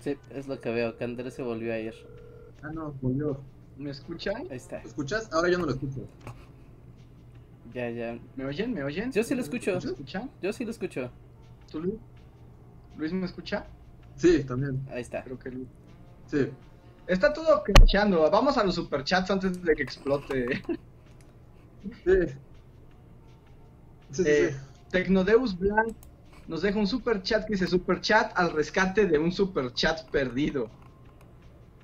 Sí, 0.00 0.16
es 0.30 0.46
lo 0.46 0.60
que 0.60 0.70
veo, 0.70 0.96
que 0.96 1.02
Andrés 1.02 1.34
se 1.34 1.42
volvió 1.42 1.72
a 1.72 1.78
ir. 1.78 1.94
Ah, 2.62 2.70
no, 2.72 2.92
volvió. 3.02 3.40
¿me 3.76 3.90
escuchan? 3.90 4.46
Ahí 4.50 4.56
está. 4.56 4.80
¿Lo 4.82 4.88
escuchas? 4.88 5.32
Ahora 5.32 5.48
yo 5.48 5.58
no 5.58 5.66
lo 5.66 5.72
escucho. 5.72 6.06
Ya, 7.74 7.90
ya. 7.90 8.18
¿Me 8.36 8.46
oyen? 8.46 8.72
¿Me 8.72 8.82
oyen? 8.84 9.12
Yo 9.12 9.22
sí 9.22 9.34
lo 9.34 9.42
escucho. 9.42 9.72
¿Me 9.72 9.78
escuchan? 9.78 10.30
Yo 10.40 10.52
sí 10.52 10.64
lo 10.64 10.70
escucho. 10.70 11.10
¿Tú, 11.70 11.80
Luis? 11.80 11.94
¿Luis 12.96 13.12
me 13.12 13.26
escucha? 13.26 13.66
Sí, 14.14 14.44
también. 14.44 14.86
Ahí 14.90 15.02
está. 15.02 15.22
Creo 15.24 15.38
que 15.38 15.50
Luis. 15.50 15.68
Sí. 16.26 16.48
Está 17.06 17.32
todo 17.32 17.62
crashando. 17.62 18.28
Vamos 18.30 18.56
a 18.58 18.64
los 18.64 18.74
superchats 18.74 19.30
antes 19.30 19.62
de 19.62 19.74
que 19.74 19.82
explote. 19.82 20.62
Sí. 22.04 22.14
Sí, 24.10 24.22
sí, 24.22 24.22
Eh, 24.26 24.50
sí. 24.50 24.56
Tecnodeus 24.90 25.56
Blanc 25.58 25.94
nos 26.48 26.62
deja 26.62 26.78
un 26.78 26.86
superchat 26.86 27.44
que 27.46 27.52
dice 27.54 27.66
superchat 27.66 28.32
al 28.36 28.52
rescate 28.52 29.06
de 29.06 29.18
un 29.18 29.32
superchat 29.32 30.08
perdido. 30.10 30.70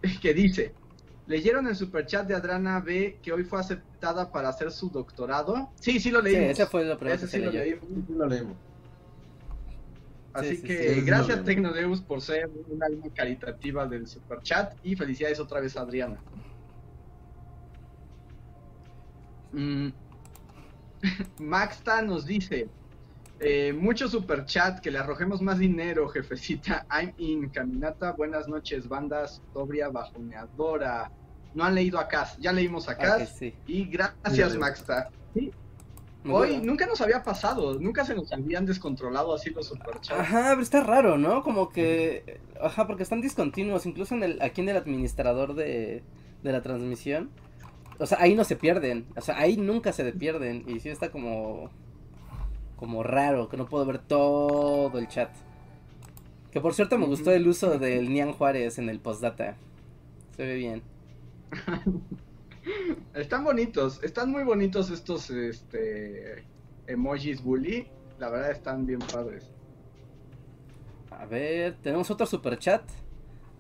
Que 0.20 0.34
dice, 0.34 0.74
¿leyeron 1.26 1.68
el 1.68 1.76
superchat 1.76 2.26
de 2.26 2.34
Adrana 2.34 2.80
B 2.80 3.20
que 3.22 3.32
hoy 3.32 3.44
fue 3.44 3.60
aceptada 3.60 4.32
para 4.32 4.48
hacer 4.48 4.72
su 4.72 4.90
doctorado? 4.90 5.70
Sí, 5.76 6.00
sí 6.00 6.10
lo 6.10 6.20
Sí, 6.20 6.30
leímos. 6.30 6.50
esa 6.58 6.66
fue 6.66 6.84
la 6.84 6.96
primera 6.96 7.14
Ese 7.16 7.26
que 7.26 7.30
sí 7.30 7.38
lo 7.44 7.52
leímos. 7.52 7.84
Sí 7.88 8.12
lo 8.12 8.26
leemos. 8.26 8.56
Así 10.32 10.48
Sí, 10.48 10.56
sí, 10.56 10.62
que 10.66 10.88
sí, 10.88 10.94
sí, 10.94 11.00
gracias. 11.02 11.44
Tecnodeus 11.44 12.00
por 12.00 12.20
ser 12.20 12.48
un 12.68 12.82
alma 12.82 13.06
caritativa 13.14 13.86
del 13.86 14.06
superchat 14.06 14.74
y 14.82 14.96
felicidades 14.96 15.38
otra 15.40 15.60
vez 15.60 15.76
a 15.76 15.82
Adriana. 15.82 16.22
Mm. 19.52 19.88
Maxta 21.40 22.00
nos 22.00 22.24
dice, 22.24 22.68
eh, 23.40 23.72
mucho 23.72 24.09
superchat, 24.09 24.80
que 24.80 24.90
le 24.90 24.98
arrojemos 24.98 25.42
más 25.42 25.59
dinero, 25.59 26.09
jefecita. 26.09 26.86
I'm 26.90 27.12
in, 27.18 27.50
caminata, 27.50 28.12
buenas 28.12 28.48
noches, 28.48 28.88
bandas, 28.88 29.42
sobria, 29.52 29.88
bajoneadora. 29.88 31.10
No 31.54 31.64
han 31.64 31.74
leído 31.74 31.98
acá, 31.98 32.28
ya 32.38 32.52
leímos 32.52 32.88
acá. 32.88 33.18
Ah, 33.20 33.26
sí. 33.26 33.54
Y 33.66 33.84
gracias. 33.84 34.56
Maxta. 34.56 35.10
Sí, 35.34 35.52
Hoy 36.30 36.58
nunca 36.58 36.86
nos 36.86 37.00
había 37.00 37.22
pasado, 37.22 37.78
nunca 37.80 38.04
se 38.04 38.14
nos 38.14 38.32
habían 38.32 38.64
descontrolado 38.64 39.34
así 39.34 39.50
los 39.50 39.66
superchats. 39.66 40.20
Ajá, 40.20 40.50
pero 40.50 40.62
está 40.62 40.82
raro, 40.82 41.18
¿no? 41.18 41.42
Como 41.42 41.70
que. 41.70 42.40
Ajá, 42.60 42.86
porque 42.86 43.02
están 43.02 43.20
discontinuos. 43.20 43.86
Incluso 43.86 44.14
en 44.14 44.22
el, 44.22 44.42
aquí 44.42 44.60
en 44.60 44.68
el 44.68 44.76
administrador 44.76 45.54
de, 45.54 46.02
de 46.42 46.52
la 46.52 46.62
transmisión. 46.62 47.30
O 47.98 48.06
sea, 48.06 48.18
ahí 48.20 48.34
no 48.34 48.44
se 48.44 48.56
pierden. 48.56 49.06
O 49.16 49.20
sea, 49.20 49.36
ahí 49.38 49.56
nunca 49.56 49.92
se 49.92 50.04
pierden. 50.12 50.64
Y 50.68 50.80
sí 50.80 50.88
está 50.88 51.10
como. 51.10 51.70
Como 52.76 53.02
raro, 53.02 53.48
que 53.48 53.56
no 53.56 53.66
puedo 53.66 53.86
ver 53.86 53.98
todo 53.98 54.98
el 54.98 55.08
chat. 55.08 55.30
Que 56.50 56.60
por 56.60 56.74
cierto 56.74 56.98
me 56.98 57.06
gustó 57.06 57.30
el 57.32 57.46
uso 57.48 57.78
del 57.78 58.12
Nian 58.12 58.32
Juárez 58.32 58.78
en 58.78 58.88
el 58.88 59.00
postdata. 59.00 59.56
Se 60.36 60.44
ve 60.44 60.54
bien. 60.56 60.82
Están 63.14 63.44
bonitos, 63.44 64.02
están 64.02 64.30
muy 64.30 64.44
bonitos 64.44 64.90
estos 64.90 65.30
este 65.30 66.44
emojis 66.86 67.43
bully. 67.43 67.89
La 68.18 68.30
verdad 68.30 68.51
están 68.51 68.86
bien 68.86 69.01
padres. 69.01 69.51
A 71.10 71.26
ver, 71.26 71.76
tenemos 71.82 72.10
otro 72.10 72.26
super 72.26 72.59
chat 72.59 72.82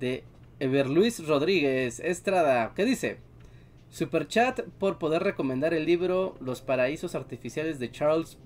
de 0.00 0.24
Everluis 0.60 1.26
Rodríguez 1.26 2.00
Estrada. 2.00 2.72
¿Qué 2.74 2.84
dice? 2.84 3.18
Super 3.90 4.26
chat 4.26 4.60
por 4.78 4.98
poder 4.98 5.22
recomendar 5.22 5.74
el 5.74 5.84
libro 5.84 6.36
Los 6.40 6.62
paraísos 6.62 7.14
artificiales 7.14 7.78
de 7.78 7.90
Charles 7.90 8.38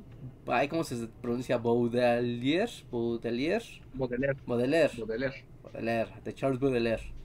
ay, 0.47 0.69
¿cómo 0.69 0.85
se 0.85 1.09
pronuncia? 1.21 1.59
Baudelaire, 1.59 2.71
Baudelaire, 2.91 3.65
Baudelaire. 3.95 4.39
Baudelaire, 4.47 4.91
Baudelaire. 4.97 5.45
Baudelaire, 5.63 6.11
de 6.25 6.35
Charles 6.35 6.61
Baudelaire. 6.61 7.16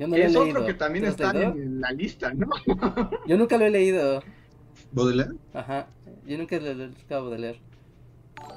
Yo 0.00 0.08
no 0.08 0.16
Que 0.16 0.18
lo 0.18 0.26
he 0.26 0.26
es 0.26 0.32
leído. 0.32 0.40
otro 0.40 0.64
que 0.64 0.74
también 0.74 1.04
¿Tú 1.04 1.06
lo 1.06 1.12
has 1.12 1.12
está 1.12 1.32
leído? 1.32 1.52
en 1.52 1.80
la 1.80 1.92
lista, 1.92 2.34
¿no? 2.34 2.48
Yo 3.24 3.36
nunca 3.38 3.56
lo 3.58 3.66
he 3.66 3.70
leído. 3.70 4.22
¿Baudelaire? 4.92 5.38
Ajá, 5.52 5.88
yo 6.24 6.38
nunca 6.38 6.58
lo 6.58 6.70
he 6.70 6.84
acabo 7.04 7.30
de 7.30 7.38
leer. 7.38 7.62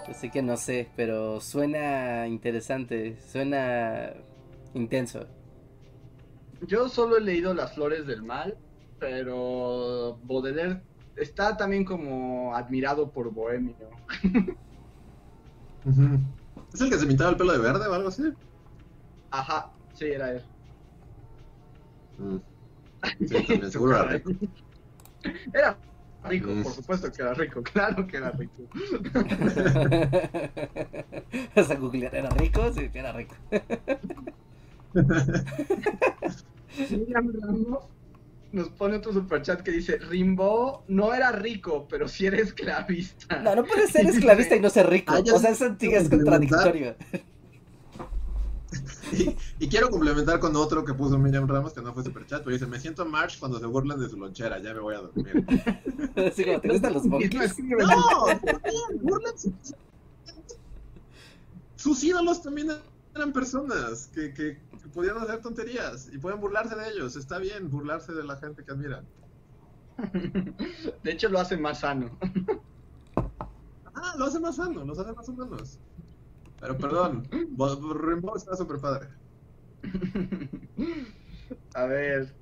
Así 0.08 0.30
que 0.32 0.42
no 0.42 0.58
sé, 0.58 0.92
pero 0.96 1.40
suena 1.42 2.28
interesante, 2.28 3.18
suena 3.22 4.14
intenso. 4.74 5.28
Yo 6.62 6.90
solo 6.90 7.18
he 7.18 7.22
leído 7.22 7.54
Las 7.54 7.74
Flores 7.76 8.08
del 8.08 8.24
Mal, 8.24 8.58
pero 9.00 10.20
Baudelaire 10.24 10.82
está 11.16 11.56
también 11.58 11.86
como 11.86 12.56
admirado 12.56 13.12
por 13.12 13.32
Bohemio. 13.34 13.76
¿Es 16.74 16.82
el 16.82 16.90
que 16.90 16.98
se 17.00 17.06
pintaba 17.08 17.32
el 17.32 17.38
pelo 17.38 17.54
de 17.54 17.60
verde 17.60 17.88
o 17.88 17.94
algo 17.94 18.10
así? 18.10 18.24
Ajá, 19.32 19.76
sí, 19.94 20.06
era 20.06 20.32
él. 20.32 20.46
Mm. 22.18 22.38
Sí, 23.20 23.28
también, 23.48 23.72
seguro 23.72 23.96
era 23.98 24.06
rico. 24.14 24.32
Era 25.54 25.78
rico, 26.26 26.50
Mm. 26.52 26.64
por 26.64 26.72
supuesto 26.74 27.12
que 27.12 27.22
era 27.22 27.34
rico, 27.34 27.62
claro 27.74 28.06
que 28.08 28.18
era 28.18 28.32
rico. 28.32 28.64
Vas 31.56 31.70
a 31.72 31.76
googlear, 31.76 32.16
¿era 32.16 32.30
rico? 32.32 32.72
Sí, 32.72 32.90
era 32.98 33.12
rico. 33.14 33.36
Nos 38.52 38.70
pone 38.70 38.98
otro 38.98 39.12
superchat 39.14 39.62
que 39.62 39.72
dice, 39.72 39.98
Rimbaud 39.98 40.82
no 40.88 41.14
era 41.14 41.32
rico, 41.32 41.88
pero 41.90 42.08
sí 42.08 42.28
era 42.28 42.38
esclavista. 42.38 43.40
No, 43.42 43.56
no 43.56 43.64
puedes 43.66 43.90
ser 43.90 44.06
esclavista 44.06 44.56
y 44.56 44.60
no 44.60 44.70
ser 44.70 44.88
rico. 44.90 45.14
Ah, 45.16 45.24
o 45.34 45.40
sea, 45.40 45.52
eso 45.52 45.76
es 45.80 46.10
contradictorio. 46.10 46.96
Y, 49.60 49.66
y 49.66 49.68
quiero 49.68 49.90
complementar 49.90 50.40
con 50.40 50.56
otro 50.56 50.84
que 50.84 50.94
puso 50.94 51.18
Miriam 51.18 51.48
Ramos, 51.48 51.74
que 51.74 51.82
no 51.82 51.94
fue 51.94 52.04
superchat, 52.04 52.44
pero 52.44 52.54
dice, 52.54 52.66
me 52.66 52.80
siento 52.80 53.06
March 53.06 53.38
cuando 53.40 53.60
se 53.60 53.66
burlan 53.66 54.00
de 54.00 54.10
su 54.10 54.18
lonchera, 54.18 54.60
ya 54.60 54.74
me 54.74 54.80
voy 54.80 54.96
a 54.96 55.00
dormir. 55.00 55.46
Como, 56.16 56.62
¿te 56.62 56.70
gustan 56.70 56.94
los 56.94 57.06
monkeys? 57.06 57.60
¡No! 57.60 58.26
también, 58.44 58.84
búrlense. 59.02 59.54
Sus 61.76 62.04
ídolos 62.04 62.42
también 62.42 62.72
eran 63.16 63.34
personas 63.34 64.10
que, 64.14 64.34
que, 64.34 64.58
que 64.82 64.90
podían 64.94 65.18
hacer 65.18 65.42
tonterías 65.42 66.10
y 66.12 66.18
pueden 66.18 66.40
burlarse 66.40 66.76
de 66.76 66.90
ellos. 66.90 67.16
Está 67.16 67.40
bien 67.40 67.70
burlarse 67.70 68.14
de 68.14 68.24
la 68.24 68.38
gente 68.38 68.64
que 68.64 68.72
admiran. 68.72 69.06
De 71.04 71.12
hecho, 71.12 71.30
lo 71.30 71.40
hace 71.40 71.58
más 71.58 71.82
sano. 71.82 72.18
Ah, 73.94 74.16
lo 74.18 74.26
hace 74.26 74.40
más 74.40 74.56
sano, 74.56 74.84
los 74.86 74.98
hace 74.98 75.14
más 75.14 75.28
humanos. 75.30 75.80
Pero 76.64 76.78
perdón, 76.78 77.28
Bo- 77.50 77.76
Bo- 77.76 77.94
Rimbaud 77.94 78.38
está 78.38 78.56
súper 78.56 78.78
padre. 78.80 79.10
A 81.76 81.86
ver, 81.86 82.34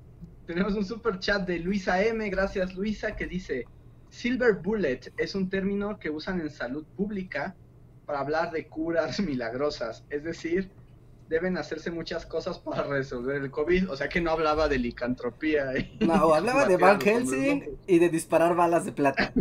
tenemos 0.46 0.74
un 0.74 0.84
super 0.84 1.18
chat 1.18 1.44
de 1.44 1.58
Luisa 1.58 2.00
M, 2.00 2.28
gracias 2.30 2.72
Luisa, 2.76 3.16
que 3.16 3.26
dice, 3.26 3.64
Silver 4.10 4.54
Bullet 4.62 5.00
es 5.16 5.34
un 5.34 5.50
término 5.50 5.98
que 5.98 6.08
usan 6.10 6.40
en 6.40 6.50
salud 6.50 6.84
pública 6.96 7.56
para 8.06 8.20
hablar 8.20 8.52
de 8.52 8.68
curas 8.68 9.18
milagrosas, 9.26 10.04
es 10.08 10.22
decir, 10.22 10.70
deben 11.28 11.56
hacerse 11.58 11.90
muchas 11.90 12.24
cosas 12.24 12.60
para 12.60 12.84
resolver 12.84 13.42
el 13.42 13.50
COVID, 13.50 13.90
o 13.90 13.96
sea 13.96 14.08
que 14.08 14.20
no 14.20 14.30
hablaba 14.30 14.68
de 14.68 14.78
licantropía. 14.78 15.76
y- 15.76 15.98
No, 16.06 16.32
hablaba 16.32 16.66
de 16.68 16.76
Van 16.76 17.00
Helsing 17.00 17.64
y 17.88 17.98
de 17.98 18.08
disparar 18.08 18.54
balas 18.54 18.84
de 18.84 18.92
plata. 18.92 19.32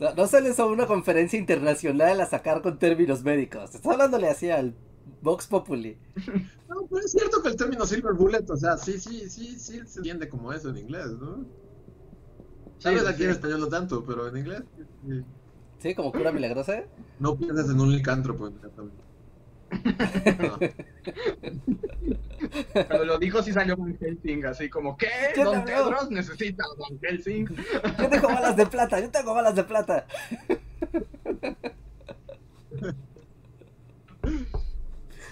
No, 0.00 0.14
no 0.14 0.26
sales 0.26 0.58
a 0.60 0.66
una 0.66 0.86
conferencia 0.86 1.38
internacional 1.38 2.20
a 2.20 2.26
sacar 2.26 2.62
con 2.62 2.78
términos 2.78 3.22
médicos. 3.22 3.74
Estás 3.74 3.92
hablándole 3.92 4.28
así 4.28 4.50
al 4.50 4.74
Vox 5.20 5.46
Populi. 5.46 5.98
No, 6.68 6.86
pero 6.88 7.04
es 7.04 7.12
cierto 7.12 7.42
que 7.42 7.48
el 7.50 7.56
término 7.56 7.86
Silver 7.86 8.14
Bullet, 8.14 8.44
o 8.50 8.56
sea, 8.56 8.76
sí, 8.76 8.98
sí, 8.98 9.28
sí, 9.30 9.58
sí 9.58 9.80
se 9.86 9.98
entiende 10.00 10.28
como 10.28 10.52
eso 10.52 10.70
en 10.70 10.78
inglés, 10.78 11.06
¿no? 11.20 11.46
Tal 12.82 12.94
vez 12.94 13.04
Sí, 13.04 13.06
aquí 13.06 13.22
sí. 13.22 13.24
en 13.24 13.30
español 13.30 13.60
no 13.60 13.68
tanto, 13.68 14.04
pero 14.04 14.28
en 14.28 14.36
inglés 14.36 14.62
sí. 15.02 15.24
¿Sí? 15.78 15.94
Como 15.94 16.12
cura 16.12 16.32
milagrosa. 16.32 16.84
no 17.18 17.38
piensas 17.38 17.70
en 17.70 17.80
un 17.80 17.90
licántropo 17.92 18.48
inmediatamente. 18.48 19.04
Cuando 22.88 23.04
lo 23.04 23.18
dijo 23.18 23.42
sí 23.42 23.52
salió 23.52 23.76
Van 23.76 23.96
Helsing, 23.98 24.44
así 24.44 24.68
como, 24.68 24.96
¿qué? 24.96 25.08
¿Quién 25.34 25.46
Don? 25.46 25.64
Tedros 25.64 26.10
necesita 26.10 26.64
a 26.64 26.74
Van 26.78 26.98
Helsing. 27.00 27.46
Yo 27.98 28.08
tengo 28.08 28.28
balas 28.28 28.56
de 28.56 28.66
plata, 28.66 29.00
yo 29.00 29.10
tengo 29.10 29.34
balas 29.34 29.54
de 29.54 29.64
plata. 29.64 30.06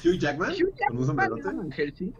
Hugh 0.04 0.18
Jackman, 0.18 0.52
Hugh 0.52 0.72
con 0.88 1.10
un. 1.10 1.16
Van 1.16 1.72
Helsing. 1.72 2.14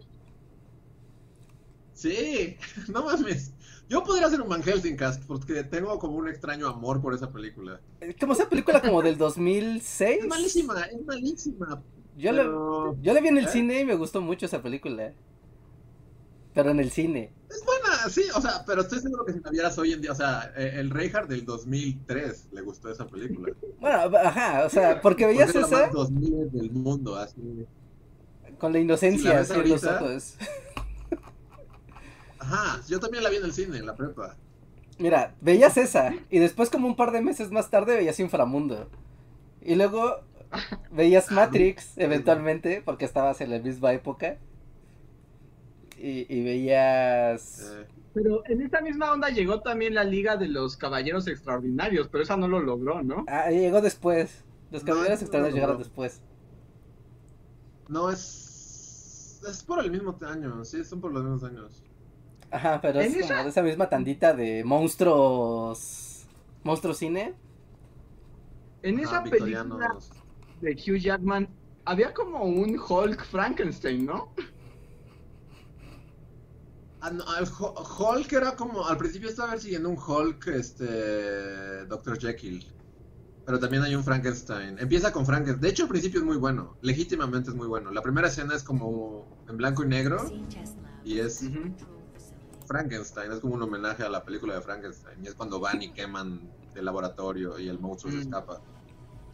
Sí, 1.93 2.57
no 2.89 3.03
mames. 3.03 3.53
Yo 3.89 4.03
podría 4.03 4.27
hacer 4.27 4.41
un 4.41 4.47
Van 4.47 4.63
Helsing 4.63 4.95
cast 4.95 5.23
porque 5.25 5.65
tengo 5.65 5.99
como 5.99 6.15
un 6.15 6.29
extraño 6.29 6.67
amor 6.67 7.01
por 7.01 7.13
esa 7.13 7.29
película. 7.31 7.81
Como 8.19 8.33
esa 8.33 8.47
película 8.47 8.81
como 8.81 9.01
del 9.01 9.17
2006. 9.17 10.19
Es 10.21 10.27
malísima, 10.27 10.81
es 10.83 11.05
malísima. 11.05 11.83
Yo, 12.17 12.31
la, 12.31 12.43
pero 12.43 12.97
yo 13.01 13.13
la 13.13 13.21
vi 13.21 13.27
en 13.29 13.37
el 13.37 13.45
¿Eh? 13.45 13.49
cine 13.49 13.79
y 13.81 13.85
me 13.85 13.95
gustó 13.95 14.21
mucho 14.21 14.45
esa 14.45 14.61
película. 14.61 15.13
Pero 16.53 16.71
en 16.71 16.79
el 16.79 16.91
cine. 16.91 17.33
Es 17.49 17.63
buena, 17.65 18.09
sí, 18.09 18.23
o 18.35 18.41
sea, 18.41 18.63
pero 18.65 18.81
estoy 18.81 18.99
seguro 18.99 19.25
que 19.25 19.33
si 19.33 19.39
la 19.39 19.49
vieras 19.51 19.77
hoy 19.77 19.93
en 19.93 20.01
día, 20.01 20.11
o 20.11 20.15
sea, 20.15 20.51
eh, 20.55 20.73
el 20.75 20.89
Reinhardt 20.89 21.29
del 21.29 21.45
2003 21.45 22.49
le 22.51 22.61
gustó 22.61 22.89
esa 22.89 23.07
película. 23.07 23.53
Bueno, 23.79 24.17
ajá, 24.17 24.65
o 24.65 24.69
sea, 24.69 25.01
porque 25.01 25.25
veías 25.25 25.51
Porque 25.51 25.65
es 25.65 25.71
la 25.71 25.77
esa 25.77 25.85
más 25.87 25.91
2000 25.91 26.51
del 26.51 26.71
mundo, 26.71 27.15
así. 27.17 27.67
con 28.57 28.73
la 28.73 28.79
Si 28.79 28.83
inocencia 28.83 29.33
la 29.33 29.35
ves 29.35 29.51
así 29.51 29.59
en 29.59 29.69
los 29.69 29.83
ojos. 29.85 30.37
Ajá, 32.39 32.81
yo 32.87 32.99
también 32.99 33.23
la 33.23 33.29
vi 33.29 33.37
en 33.37 33.45
el 33.45 33.53
cine, 33.53 33.77
en 33.77 33.85
la 33.85 33.95
prepa. 33.95 34.35
Mira, 34.97 35.35
veías 35.41 35.77
esa 35.77 36.13
y 36.29 36.39
después 36.39 36.69
como 36.69 36.87
un 36.87 36.95
par 36.95 37.11
de 37.11 37.21
meses 37.21 37.51
más 37.51 37.69
tarde 37.69 37.95
veías 37.97 38.19
Inframundo. 38.19 38.89
Y 39.61 39.75
luego 39.75 40.21
veías 40.91 41.31
Matrix 41.31 41.97
eventualmente 41.97 42.81
porque 42.83 43.05
estabas 43.05 43.41
en 43.41 43.51
la 43.51 43.59
misma 43.59 43.93
época. 43.93 44.37
Y, 45.97 46.25
y 46.35 46.43
veías... 46.43 47.61
Eh, 47.61 47.87
Pero 48.13 48.43
en 48.47 48.61
esa 48.61 48.81
misma 48.81 49.11
onda 49.13 49.29
llegó 49.29 49.61
también 49.61 49.93
la 49.93 50.03
Liga 50.03 50.35
de 50.37 50.47
los 50.47 50.75
Caballeros 50.77 51.27
Extraordinarios, 51.27 52.07
pero 52.09 52.23
esa 52.23 52.37
no 52.37 52.47
lo 52.47 52.59
logró, 52.59 53.03
¿no? 53.03 53.23
Ah, 53.27 53.49
llegó 53.51 53.81
después. 53.81 54.43
Los 54.71 54.83
caballeros 54.83 55.21
no, 55.31 55.39
no, 55.39 55.49
llegaron 55.49 55.77
no. 55.77 55.79
después. 55.79 56.21
no, 57.87 58.09
es. 58.09 59.41
Es 59.47 59.63
por 59.63 59.83
el 59.83 59.89
mismo 59.91 60.15
año, 60.21 60.63
sí, 60.65 60.83
son 60.83 61.01
por 61.01 61.11
los 61.11 61.23
mismos 61.23 61.43
años. 61.43 61.83
Ajá, 62.51 62.79
pero 62.81 62.99
es 63.01 63.17
como 63.17 63.25
esa- 63.25 63.43
de 63.43 63.49
esa 63.49 63.61
misma 63.63 63.89
tandita 63.89 64.33
de 64.33 64.63
monstruos... 64.63 66.27
Monstruo 66.63 66.93
cine. 66.93 67.33
En 68.83 68.99
Ajá, 68.99 69.03
esa 69.05 69.29
película 69.29 69.63
victorianos. 69.63 70.20
De 70.61 70.71
Hugh 70.73 70.97
Jackman 70.99 71.47
había 71.85 72.13
como 72.13 72.43
un 72.43 72.79
Hulk 72.79 73.25
Frankenstein, 73.25 74.05
¿no? 74.05 74.33
Ah, 77.01 77.09
no, 77.09 77.23
el 77.37 77.47
Ho- 77.59 77.73
Hulk 78.15 78.31
era 78.33 78.55
como. 78.55 78.85
Al 78.85 78.97
principio 78.97 79.29
estaba 79.29 79.51
persiguiendo 79.51 79.89
un 79.89 79.97
Hulk, 79.97 80.47
este. 80.47 81.85
Dr. 81.87 82.19
Jekyll. 82.19 82.63
Pero 83.43 83.59
también 83.59 83.81
hay 83.81 83.95
un 83.95 84.03
Frankenstein. 84.03 84.77
Empieza 84.77 85.11
con 85.11 85.25
Frankenstein. 85.25 85.61
De 85.61 85.69
hecho, 85.69 85.83
al 85.83 85.89
principio 85.89 86.19
es 86.19 86.25
muy 86.25 86.37
bueno. 86.37 86.77
Legítimamente 86.81 87.49
es 87.49 87.55
muy 87.55 87.67
bueno. 87.67 87.89
La 87.91 88.03
primera 88.03 88.27
escena 88.27 88.55
es 88.55 88.61
como 88.61 89.25
en 89.49 89.57
blanco 89.57 89.83
y 89.83 89.87
negro. 89.87 90.31
Y 91.03 91.17
es. 91.17 91.43
Frankenstein. 92.67 93.31
Es 93.31 93.39
como 93.39 93.55
un 93.55 93.63
homenaje 93.63 94.03
a 94.03 94.09
la 94.09 94.23
película 94.23 94.53
de 94.53 94.61
Frankenstein. 94.61 95.25
Y 95.25 95.27
es 95.27 95.33
cuando 95.33 95.59
van 95.59 95.81
y 95.81 95.91
queman 95.91 96.51
el 96.75 96.85
laboratorio 96.85 97.57
y 97.59 97.67
el 97.67 97.79
monstruo 97.79 98.11
se 98.11 98.19
Mm. 98.19 98.21
escapa. 98.21 98.61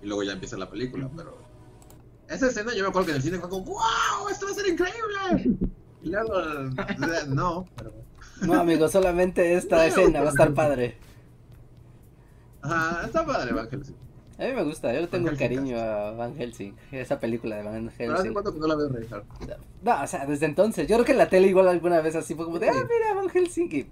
Y 0.01 0.07
luego 0.07 0.23
ya 0.23 0.33
empieza 0.33 0.57
la 0.57 0.69
película. 0.69 1.09
Pero. 1.15 1.37
Esa 2.29 2.47
escena 2.47 2.73
yo 2.75 2.83
me 2.83 2.89
acuerdo 2.89 3.05
que 3.07 3.11
en 3.11 3.17
el 3.17 3.23
cine 3.23 3.39
fue 3.39 3.49
como 3.49 3.63
¡Wow! 3.65 4.29
¡Esto 4.29 4.45
va 4.47 4.51
a 4.51 4.55
ser 4.55 4.67
increíble! 4.67 5.57
Y 6.03 6.09
luego. 6.09 6.33
No, 7.29 7.65
pero. 7.75 7.93
No, 8.41 8.53
amigo, 8.61 8.87
solamente 8.87 9.55
esta 9.55 9.85
escena 9.85 10.21
va 10.21 10.27
a 10.27 10.31
estar 10.31 10.53
padre. 10.53 10.97
Ajá, 12.61 13.05
está 13.05 13.25
padre, 13.25 13.53
Van 13.53 13.69
Helsing. 13.69 13.95
A 14.39 14.43
mí 14.43 14.53
me 14.53 14.63
gusta, 14.63 14.93
yo 14.93 15.01
le 15.01 15.07
tengo 15.07 15.29
Helsing 15.29 15.47
cariño 15.47 15.79
a 15.79 16.11
Van 16.11 16.35
Helsing, 16.35 16.75
esa 16.91 17.19
película 17.19 17.55
de 17.55 17.63
Van 17.63 17.91
Pero 17.97 18.13
hace 18.13 18.23
Helsing. 18.23 18.33
cuánto 18.33 18.53
que 18.53 18.59
no 18.59 18.67
la 18.67 18.75
veo 18.75 18.89
Reinhardt. 18.89 19.25
No, 19.81 20.03
o 20.03 20.07
sea, 20.07 20.25
desde 20.27 20.45
entonces, 20.45 20.87
yo 20.87 20.95
creo 20.95 21.05
que 21.05 21.13
en 21.13 21.17
la 21.17 21.29
tele 21.29 21.47
igual 21.47 21.67
alguna 21.67 22.01
vez 22.01 22.15
así 22.15 22.35
fue 22.35 22.45
como 22.45 22.59
de, 22.59 22.69
ah, 22.69 22.73
mira, 22.73 23.13
Van 23.15 23.29
Helsing. 23.29 23.69
y 23.71 23.87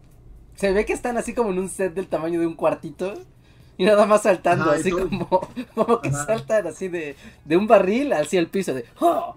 se 0.56 0.72
ve 0.72 0.86
que 0.86 0.94
están 0.94 1.18
así 1.18 1.34
como 1.34 1.50
en 1.50 1.60
un 1.60 1.70
set 1.70 1.94
del 1.96 2.08
tamaño 2.08 2.40
de 2.40 2.46
un 2.48 2.54
cuartito 2.54 3.14
y 3.78 3.86
nada 3.86 4.06
más 4.06 4.24
saltando, 4.24 4.66
Ajá, 4.66 4.74
así 4.80 4.90
todo- 4.90 5.10
como, 5.10 5.28
como 5.76 6.02
que 6.02 6.10
Ajá. 6.10 6.26
saltan 6.26 6.68
así 6.68 6.88
de, 6.88 7.16
de 7.44 7.58
un 7.58 7.68
barril 7.68 8.14
hacia 8.14 8.40
el 8.40 8.48
piso, 8.48 8.74
de, 8.74 8.86
¡oh! 9.00 9.36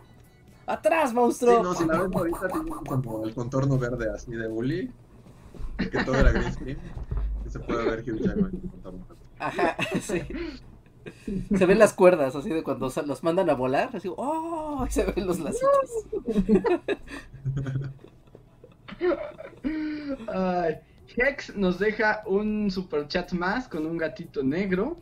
¡Atrás, 0.67 1.11
Sí, 1.11 1.17
monstruo! 1.17 1.63
no, 1.63 1.75
si 1.75 1.87
la 1.87 2.03
ves 2.03 2.15
ahorita 2.15 2.49
tiene 2.49 2.71
como 2.85 3.25
el 3.25 3.35
contorno 3.35 3.79
verde 3.79 4.11
así 4.15 4.33
de 4.33 4.47
bully. 4.49 4.91
Que 5.79 6.05
todo 6.05 6.17
era 6.17 6.33
green 6.33 6.53
screen. 6.53 6.79
Y 7.47 7.51
se 7.51 7.59
puede 7.61 7.85
ver 7.85 8.01
Hugh 8.01 8.21
Jackman. 8.21 8.51
Ajá, 9.39 9.77
sí. 10.03 10.23
Se 11.57 11.65
ven 11.65 11.79
las 11.79 11.95
cuerdas, 11.95 12.37
así 12.37 12.51
de 12.51 12.63
cuando 12.63 12.93
los 13.07 13.23
mandan 13.23 13.49
a 13.49 13.55
volar, 13.55 13.89
así, 13.95 14.11
¡oh! 14.15 14.85
y 14.87 14.91
se 14.93 15.05
ven 15.05 15.27
los 15.27 15.39
lacitos. 15.39 15.71
Ay, 20.29 20.77
Hex 21.17 21.57
nos 21.57 21.79
deja 21.79 22.23
un 22.27 22.71
super 22.71 23.09
chat 23.09 23.33
más 23.33 23.69
con 23.69 23.87
un 23.87 23.97
gatito 23.97 24.43
negro. 24.43 25.01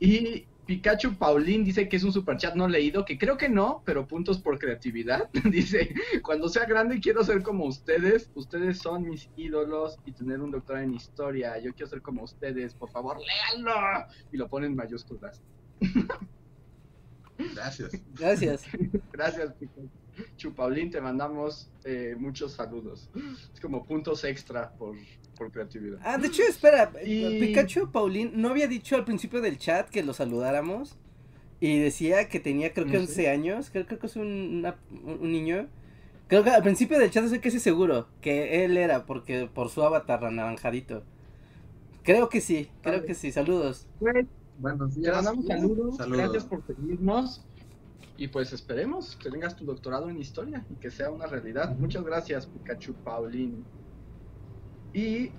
Y 0.00 0.46
Pikachu 0.66 1.14
Paulín 1.16 1.64
dice 1.64 1.88
que 1.88 1.96
es 1.96 2.04
un 2.04 2.12
super 2.12 2.36
chat 2.36 2.54
no 2.54 2.66
leído, 2.66 3.04
que 3.04 3.18
creo 3.18 3.36
que 3.36 3.48
no, 3.48 3.82
pero 3.84 4.06
puntos 4.06 4.38
por 4.38 4.58
creatividad. 4.58 5.30
dice, 5.50 5.94
cuando 6.22 6.48
sea 6.48 6.64
grande 6.64 7.00
quiero 7.00 7.22
ser 7.22 7.42
como 7.42 7.66
ustedes. 7.66 8.30
Ustedes 8.34 8.78
son 8.78 9.04
mis 9.04 9.30
ídolos 9.36 9.98
y 10.04 10.12
tener 10.12 10.40
un 10.40 10.50
doctorado 10.50 10.84
en 10.84 10.94
historia. 10.94 11.58
Yo 11.58 11.72
quiero 11.74 11.88
ser 11.88 12.02
como 12.02 12.22
ustedes. 12.22 12.74
Por 12.74 12.90
favor, 12.90 13.18
léanlo. 13.18 13.72
Y 14.32 14.36
lo 14.36 14.48
ponen 14.48 14.70
en 14.70 14.76
mayúsculas. 14.76 15.42
Gracias. 17.54 17.92
Gracias. 18.14 18.64
Gracias, 19.12 19.52
Pikachu. 19.54 20.03
Chupaulín, 20.36 20.90
te 20.90 21.00
mandamos 21.00 21.70
eh, 21.84 22.14
muchos 22.18 22.52
saludos. 22.52 23.08
Es 23.52 23.60
como 23.60 23.84
puntos 23.84 24.24
extra 24.24 24.70
por, 24.72 24.96
por 25.36 25.50
creatividad. 25.50 25.98
Ah, 26.02 26.18
de 26.18 26.28
hecho, 26.28 26.42
espera, 26.42 26.90
Y- 27.04 27.38
Pikachu 27.40 27.90
Paulín 27.90 28.32
no 28.34 28.48
había 28.50 28.68
dicho 28.68 28.96
al 28.96 29.04
principio 29.04 29.40
del 29.40 29.58
chat 29.58 29.88
que 29.88 30.02
lo 30.02 30.12
saludáramos 30.14 30.96
y 31.60 31.78
decía 31.78 32.28
que 32.28 32.40
tenía 32.40 32.72
creo 32.72 32.86
que 32.86 32.94
No 32.94 33.00
11 33.00 33.12
sé. 33.14 33.28
años, 33.30 33.70
creo, 33.70 33.86
creo 33.86 33.98
que 33.98 34.06
es 34.06 34.16
un, 34.16 34.26
una- 34.58 34.76
un 35.04 35.30
niño. 35.32 35.68
Creo 36.26 36.42
que 36.42 36.50
al 36.50 36.62
principio 36.62 36.98
del 36.98 37.10
chat 37.10 37.24
estoy 37.24 37.40
casi 37.40 37.58
seguro 37.60 38.08
que 38.20 38.64
él 38.64 38.76
era 38.76 39.04
porque 39.06 39.48
por 39.52 39.68
su 39.68 39.82
avatar 39.82 40.24
anaranjadito. 40.24 41.02
Creo 42.02 42.28
que 42.28 42.40
sí, 42.40 42.68
creo 42.82 42.96
Vale. 42.96 43.06
que 43.06 43.14
sí, 43.14 43.32
saludos. 43.32 43.86
Buenos 44.58 44.94
te 44.94 45.00
días. 45.00 45.16
mandamos 45.16 45.46
saludos. 45.46 45.96
Saludos. 45.96 46.18
Gracias 46.22 46.44
por 46.44 46.66
seguirnos. 46.66 47.44
Y 48.16 48.28
pues 48.28 48.52
esperemos 48.52 49.16
que 49.16 49.30
tengas 49.30 49.56
tu 49.56 49.64
doctorado 49.64 50.08
en 50.08 50.18
historia 50.18 50.64
y 50.70 50.74
que 50.76 50.90
sea 50.90 51.10
una 51.10 51.26
realidad. 51.26 51.76
Muchas 51.76 52.04
gracias, 52.04 52.46
Pikachu 52.46 52.94
Paulín. 52.94 53.64
Y 54.92 55.30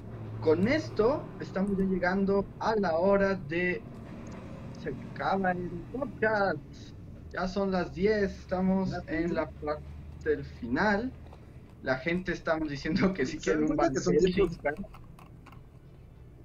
con 0.42 0.68
esto 0.68 1.24
estamos 1.40 1.78
ya 1.78 1.86
llegando 1.86 2.46
a 2.60 2.76
la 2.76 2.98
hora 2.98 3.36
de. 3.36 3.82
Se 4.84 4.90
acaba 5.14 5.52
el 5.52 5.70
podcast. 5.92 6.60
Ya 7.32 7.48
son 7.48 7.72
las 7.72 7.94
10, 7.94 8.40
estamos 8.40 8.92
en 9.08 9.34
la 9.34 9.50
parte 9.50 9.84
del 10.24 10.46
final. 10.46 11.12
La 11.84 11.98
gente 11.98 12.32
estamos 12.32 12.70
diciendo 12.70 13.14
que 13.14 13.26
sí 13.26 13.40
¿Se 13.40 13.52
quieren 13.52 13.72
un 13.72 13.78
son 14.00 14.16
Helsing? 14.16 14.50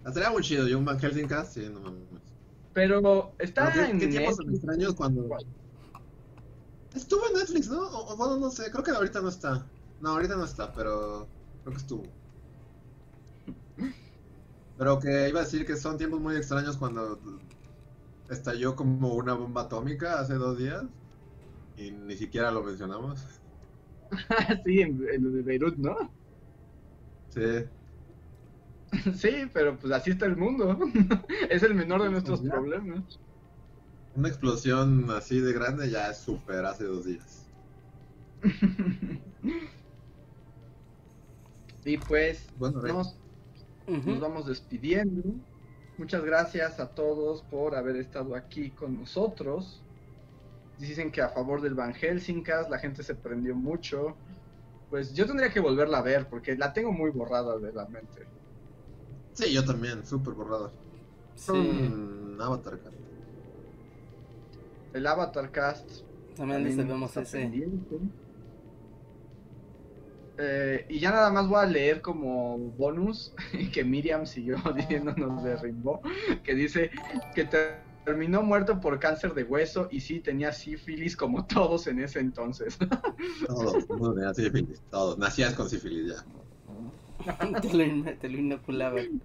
Estaría 0.06 0.30
muy 0.30 0.42
chido, 0.42 0.66
yo 0.66 0.78
un 0.78 0.84
Van 0.84 0.98
Helsing 0.98 1.28
cast, 1.28 1.54
sí, 1.54 1.68
no 1.72 1.80
mames. 1.80 2.02
Pero 2.72 3.32
está 3.38 3.70
Pero 3.72 3.86
¿Qué, 3.86 3.90
en 3.90 3.98
qué 3.98 4.06
tiempos 4.08 4.38
extraños 4.48 4.94
cuando... 4.94 5.28
¿Cuál? 5.28 5.44
Estuvo 6.94 7.26
en 7.26 7.34
Netflix, 7.34 7.68
¿no? 7.68 7.80
O, 7.82 8.16
bueno, 8.16 8.36
no 8.38 8.50
sé, 8.50 8.70
creo 8.70 8.84
que 8.84 8.90
ahorita 8.92 9.20
no 9.20 9.28
está. 9.28 9.72
No, 9.98 10.10
ahorita 10.10 10.36
no 10.36 10.44
está, 10.44 10.72
pero 10.72 11.32
creo 11.62 11.74
que 11.74 11.80
estuvo. 11.82 12.16
Pero 14.76 14.98
que 15.00 15.28
iba 15.28 15.40
a 15.40 15.44
decir 15.44 15.64
que 15.66 15.76
son 15.76 15.96
tiempos 15.98 16.20
muy 16.20 16.36
extraños 16.36 16.76
cuando 16.76 17.20
estalló 18.28 18.76
como 18.76 19.14
una 19.14 19.34
bomba 19.34 19.62
atómica 19.62 20.20
hace 20.20 20.34
dos 20.34 20.56
días 20.58 20.84
y 21.76 21.92
ni 21.92 22.16
siquiera 22.16 22.50
lo 22.52 22.62
mencionamos. 22.64 23.42
sí, 24.64 24.80
en, 24.80 24.98
en 25.12 25.44
Beirut, 25.44 25.76
¿no? 25.78 25.96
Sí, 27.28 27.40
Sí, 29.14 29.50
pero 29.52 29.78
pues 29.78 29.92
así 29.92 30.10
está 30.10 30.26
el 30.26 30.36
mundo. 30.36 30.78
es 31.50 31.62
el 31.62 31.74
menor 31.74 32.02
de 32.02 32.10
nuestros 32.10 32.42
Ya. 32.42 32.44
problemas. 32.44 33.20
Una 34.14 34.28
explosión 34.28 35.10
así 35.10 35.40
de 35.40 35.52
grande 35.52 35.90
ya 35.90 36.10
es 36.10 36.18
súper 36.18 36.64
hace 36.64 36.84
dos 36.84 37.04
días. 37.06 37.50
y 41.84 41.96
pues 41.98 42.52
Bueno, 42.56 42.82
nos, 42.82 43.20
nos 43.86 44.20
vamos 44.20 44.46
despidiendo. 44.46 45.22
Muchas 45.96 46.24
gracias 46.24 46.80
a 46.80 46.94
todos 46.94 47.42
por 47.42 47.74
haber 47.74 47.96
estado 47.96 48.34
aquí 48.34 48.72
con 48.72 48.98
nosotros. 48.98 49.86
Dicen 50.78 51.12
que 51.12 51.22
a 51.22 51.28
favor 51.30 51.60
del 51.62 51.74
Van 51.74 51.94
Helsingcast 51.94 52.70
la 52.70 52.78
gente 52.78 53.02
se 53.02 53.14
prendió 53.14 53.54
mucho. 53.54 54.20
Pues 54.88 55.14
yo 55.14 55.26
tendría 55.26 55.52
que 55.52 55.60
volverla 55.60 55.98
a 55.98 56.02
ver 56.02 56.28
porque 56.28 56.56
la 56.56 56.72
tengo 56.72 56.92
muy 56.92 57.10
borrada 57.10 57.58
de 57.58 57.72
la 57.72 57.86
mente. 57.86 58.32
Sí, 59.32 59.52
yo 59.52 59.64
también, 59.64 60.04
súper 60.06 60.34
borrado. 60.34 60.78
Sí, 61.34 61.52
Un 61.52 62.38
Avatar. 62.40 62.80
cara. 62.82 62.99
El 64.92 65.06
Avatar 65.06 65.50
Cast 65.50 66.02
también 66.36 66.64
les 66.64 66.76
debemos 66.76 67.10
está 67.10 67.22
ese. 67.22 67.38
pendiente. 67.38 67.96
Eh, 70.38 70.86
y 70.88 70.98
ya 71.00 71.10
nada 71.10 71.30
más 71.30 71.46
voy 71.48 71.58
a 71.62 71.66
leer 71.66 72.00
como 72.00 72.56
bonus 72.58 73.34
que 73.72 73.84
Miriam 73.84 74.24
siguió 74.26 74.56
diciéndonos 74.76 75.44
de 75.44 75.56
Rimbo, 75.56 76.00
que 76.42 76.54
dice 76.54 76.90
que 77.34 77.44
ter- 77.44 77.80
terminó 78.06 78.42
muerto 78.42 78.80
por 78.80 78.98
cáncer 78.98 79.34
de 79.34 79.42
hueso 79.44 79.88
y 79.90 80.00
sí 80.00 80.20
tenía 80.20 80.52
sífilis 80.52 81.14
como 81.16 81.44
todos 81.46 81.86
en 81.88 82.00
ese 82.00 82.20
entonces. 82.20 82.78
Todos, 83.46 83.86
todos 83.86 84.14
tenían 84.14 84.34
sífilis, 84.34 84.80
todos. 84.90 85.18
Nacías 85.18 85.52
con 85.54 85.68
sífilis 85.68 86.14
ya. 86.16 87.60
te, 87.60 87.74
lo, 87.74 88.12
te 88.16 88.28
lo 88.30 88.38
inoculaban. 88.38 89.20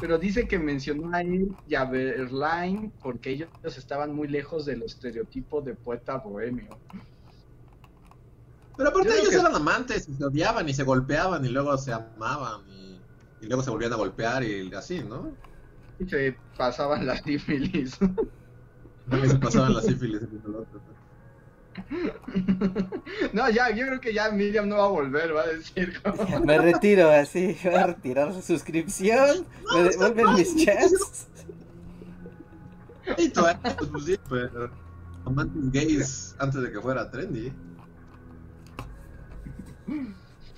Pero 0.00 0.18
dice 0.18 0.48
que 0.48 0.58
mencionó 0.58 1.14
a 1.14 1.20
él 1.20 1.56
y 1.64 1.74
a 1.74 1.84
Verlaine 1.84 2.92
porque 3.02 3.30
ellos 3.30 3.50
estaban 3.62 4.14
muy 4.14 4.28
lejos 4.28 4.64
del 4.64 4.82
estereotipo 4.82 5.60
de 5.62 5.74
poeta 5.76 6.16
bohemio. 6.18 6.80
Pero 8.76 8.88
aparte 8.88 9.12
ellos 9.18 9.30
que- 9.30 9.36
eran 9.36 9.54
amantes 9.54 10.08
y 10.08 10.14
se 10.14 10.24
odiaban 10.24 10.68
y 10.68 10.74
se 10.74 10.84
golpeaban 10.84 11.44
y 11.44 11.48
luego 11.48 11.76
se 11.76 11.92
amaban 11.92 12.62
y, 12.68 13.04
y 13.40 13.46
luego 13.46 13.62
se 13.62 13.70
volvían 13.70 13.92
a 13.92 13.96
golpear 13.96 14.42
y 14.42 14.72
así, 14.74 15.02
¿no? 15.04 15.36
Y 15.98 16.08
se 16.08 16.36
pasaban 16.56 17.06
la 17.06 17.16
sífilis. 17.16 17.98
Se 19.28 19.38
pasaban 19.38 19.74
las 19.74 19.84
sífilis 19.86 20.22
el 20.22 20.34
uno 20.34 20.48
al 20.48 20.54
otro. 20.62 20.89
No, 23.32 23.48
ya, 23.50 23.70
yo 23.70 23.86
creo 23.86 24.00
que 24.00 24.12
ya 24.12 24.30
Miriam 24.30 24.68
no 24.68 24.76
va 24.76 24.84
a 24.84 24.88
volver, 24.88 25.34
va 25.34 25.42
a 25.42 25.46
decir. 25.48 26.00
Me 26.44 26.58
retiro 26.58 27.10
así, 27.10 27.56
voy 27.64 27.74
a 27.74 27.86
retirar 27.88 28.32
la 28.32 28.42
suscripción. 28.42 29.46
Me 29.74 29.82
devuelven 29.84 30.34
mis 30.34 30.56
chats. 30.56 31.26
Y 33.18 33.28
todavía, 33.30 33.76
pues 33.90 34.04
sí, 34.04 34.16
pero 34.28 34.70
amantes 35.24 35.72
gays 35.72 36.36
antes 36.38 36.62
de 36.62 36.70
que 36.72 36.80
fuera 36.80 37.10
trendy. 37.10 37.52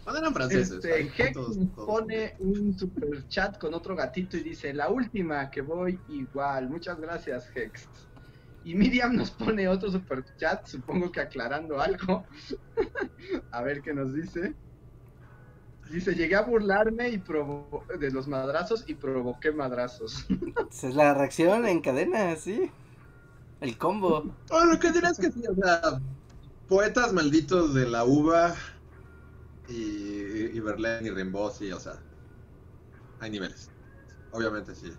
Cuando 0.04 0.20
eran 0.20 0.34
franceses. 0.34 0.84
Este, 0.84 1.32
todos- 1.32 1.56
todos- 1.74 1.86
pone 1.86 2.36
un 2.40 2.76
super 2.78 3.26
chat 3.28 3.56
con 3.58 3.72
otro 3.74 3.94
gatito 3.96 4.36
y 4.36 4.42
dice, 4.42 4.74
la 4.74 4.88
última 4.90 5.50
que 5.50 5.60
voy 5.62 5.98
igual. 6.08 6.68
Muchas 6.68 7.00
gracias, 7.00 7.48
Hex. 7.54 7.88
Y 8.64 8.74
Miriam 8.74 9.14
nos 9.16 9.30
pone 9.32 9.68
otro 9.68 9.90
super 9.90 10.24
chat, 10.36 10.66
supongo 10.66 11.10
que 11.10 11.20
aclarando 11.20 11.80
algo. 11.80 12.26
a 13.50 13.62
ver 13.62 13.82
qué 13.82 13.92
nos 13.92 14.14
dice. 14.14 14.56
Dice, 15.90 16.14
llegué 16.14 16.36
a 16.36 16.42
burlarme 16.42 17.08
y 17.10 17.18
provo- 17.18 17.84
de 17.98 18.10
los 18.10 18.28
madrazos 18.28 18.84
y 18.86 18.94
provoqué 18.94 19.52
madrazos. 19.52 20.24
Esa 20.70 20.88
es 20.88 20.94
la 20.94 21.14
reacción 21.14 21.66
en 21.66 21.80
cadena, 21.80 22.36
sí. 22.36 22.70
El 23.60 23.76
combo. 23.78 24.36
Oh, 24.50 24.64
lo 24.64 24.78
que 24.78 24.90
dirás 24.92 25.18
que 25.18 25.30
sí, 25.30 25.42
o 25.48 25.54
sea, 25.54 26.00
poetas 26.66 27.12
malditos 27.12 27.74
de 27.74 27.88
la 27.88 28.04
uva 28.04 28.56
y, 29.68 30.56
y 30.56 30.60
Verlaine 30.60 31.08
y 31.08 31.10
Rimbaud, 31.10 31.52
sí, 31.52 31.70
o 31.72 31.80
sea, 31.80 32.02
hay 33.18 33.30
niveles. 33.30 33.70
Obviamente 34.30 34.74
sí. 34.74 34.92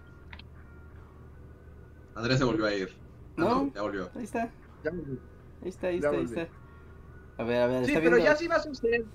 Andrés 2.15 2.39
se 2.39 2.43
volvió 2.45 2.65
a 2.65 2.73
ir. 2.73 3.02
No. 3.35 3.71
ya 3.73 3.81
volvió. 3.81 4.09
Ahí 4.15 4.23
está, 4.23 4.49
Ya- 4.83 4.91
ahí 4.91 5.69
está, 5.69 5.87
ahí 5.87 5.99
Ya 5.99 6.09
está, 6.09 6.19
ahí 6.19 6.25
está. 6.25 6.47
A 7.37 7.43
ver, 7.43 7.61
a 7.63 7.67
ver, 7.67 7.85
Sí, 7.85 7.91
está 7.91 8.03
pero 8.03 8.15
viendo. 8.17 8.31
ya 8.31 8.35
si 8.37 8.47
vas 8.47 8.67
a 8.67 8.73
ser 8.75 9.05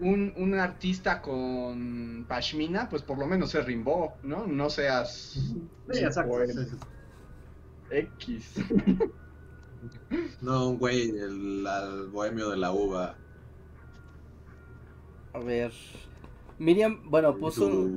un, 0.00 0.32
un 0.36 0.54
artista 0.54 1.22
con 1.22 2.24
pashmina, 2.28 2.88
pues 2.88 3.02
por 3.02 3.18
lo 3.18 3.26
menos 3.26 3.54
es 3.54 3.64
Rimbaud, 3.64 4.10
¿no? 4.22 4.46
No 4.46 4.70
seas 4.70 5.38
Sí. 5.92 6.04
X. 7.90 8.54
No, 10.40 10.70
un 10.70 10.78
güey, 10.78 11.10
el, 11.10 11.66
bohemio 12.10 12.48
de 12.50 12.56
la 12.56 12.72
uva. 12.72 13.16
A 15.34 15.38
ver. 15.40 15.72
Miriam, 16.58 17.02
bueno, 17.10 17.36
puso, 17.36 17.88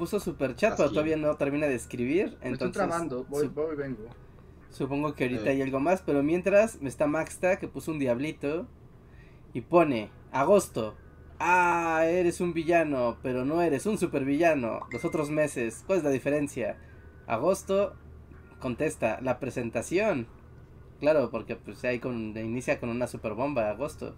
puso 0.00 0.18
super 0.18 0.56
chat, 0.56 0.76
pero 0.76 0.88
todavía 0.90 1.16
no 1.16 1.36
termina 1.36 1.66
de 1.66 1.74
escribir. 1.76 2.24
Me 2.26 2.32
estoy 2.32 2.50
Entonces, 2.52 2.72
trabando, 2.76 3.24
voy, 3.28 3.44
su- 3.46 3.52
voy, 3.52 3.76
vengo. 3.76 4.04
supongo 4.70 5.14
que 5.14 5.24
ahorita 5.24 5.44
Eh. 5.46 5.50
hay 5.50 5.62
algo 5.62 5.78
más. 5.78 6.02
Pero 6.02 6.22
mientras, 6.22 6.76
está 6.82 7.06
Maxta, 7.06 7.58
que 7.58 7.68
puso 7.68 7.92
un 7.92 7.98
diablito. 7.98 8.66
Y 9.52 9.60
pone, 9.60 10.10
agosto. 10.32 10.96
Ah, 11.38 12.04
eres 12.06 12.40
un 12.40 12.52
villano, 12.52 13.18
pero 13.22 13.44
no 13.44 13.62
eres 13.62 13.86
un 13.86 13.98
supervillano. 13.98 14.80
Los 14.92 15.04
otros 15.04 15.30
meses, 15.30 15.84
¿cuál 15.86 15.98
es 15.98 16.04
la 16.04 16.10
diferencia? 16.10 16.76
Agosto, 17.26 17.94
contesta, 18.58 19.20
la 19.22 19.38
presentación. 19.40 20.26
Claro, 21.00 21.30
porque 21.30 21.56
pues 21.56 21.82
ahí 21.84 21.98
con, 21.98 22.36
inicia 22.36 22.78
con 22.80 22.88
una 22.90 23.06
super 23.06 23.34
bomba, 23.34 23.70
agosto. 23.70 24.16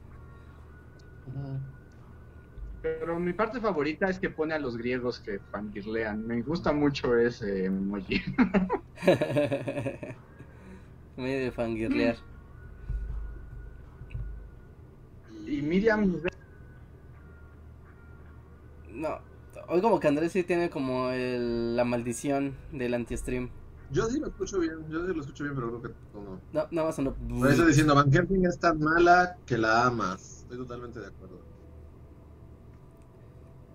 Pero 2.82 3.18
mi 3.20 3.32
parte 3.32 3.60
favorita 3.60 4.08
es 4.08 4.18
que 4.18 4.28
pone 4.28 4.54
a 4.54 4.58
los 4.58 4.76
griegos 4.76 5.20
que 5.20 5.38
fangirlean. 5.38 6.26
Me 6.26 6.42
gusta 6.42 6.72
mucho 6.72 7.16
ese 7.16 7.66
emoji. 7.66 8.20
Medio 11.16 11.44
de 11.44 11.52
fangirlear. 11.52 12.16
Y 15.46 15.62
Miriam. 15.62 16.20
No, 18.90 19.20
hoy 19.68 19.80
como 19.80 20.00
que 20.00 20.08
Andrés 20.08 20.32
sí 20.32 20.42
tiene 20.42 20.68
como 20.68 21.10
el, 21.10 21.76
la 21.76 21.84
maldición 21.84 22.56
del 22.72 22.94
anti-stream. 22.94 23.50
Yo 23.92 24.06
sí 24.06 24.18
lo 24.18 24.26
escucho 24.28 24.58
bien, 24.58 24.88
yo 24.88 25.06
sí 25.06 25.14
lo 25.14 25.20
escucho 25.20 25.44
bien, 25.44 25.54
pero 25.54 25.68
creo 25.68 25.82
que 25.82 25.88
no. 26.14 26.40
No, 26.52 26.68
nada 26.70 26.88
más 26.88 26.98
no. 26.98 27.14
Por 27.14 27.50
eso 27.50 27.64
diciendo, 27.64 27.94
Van 27.94 28.10
Helsing 28.10 28.46
es 28.46 28.58
tan 28.58 28.80
mala 28.80 29.36
que 29.46 29.56
la 29.58 29.86
amas. 29.86 30.40
Estoy 30.42 30.56
totalmente 30.56 30.98
de 30.98 31.06
acuerdo. 31.06 31.51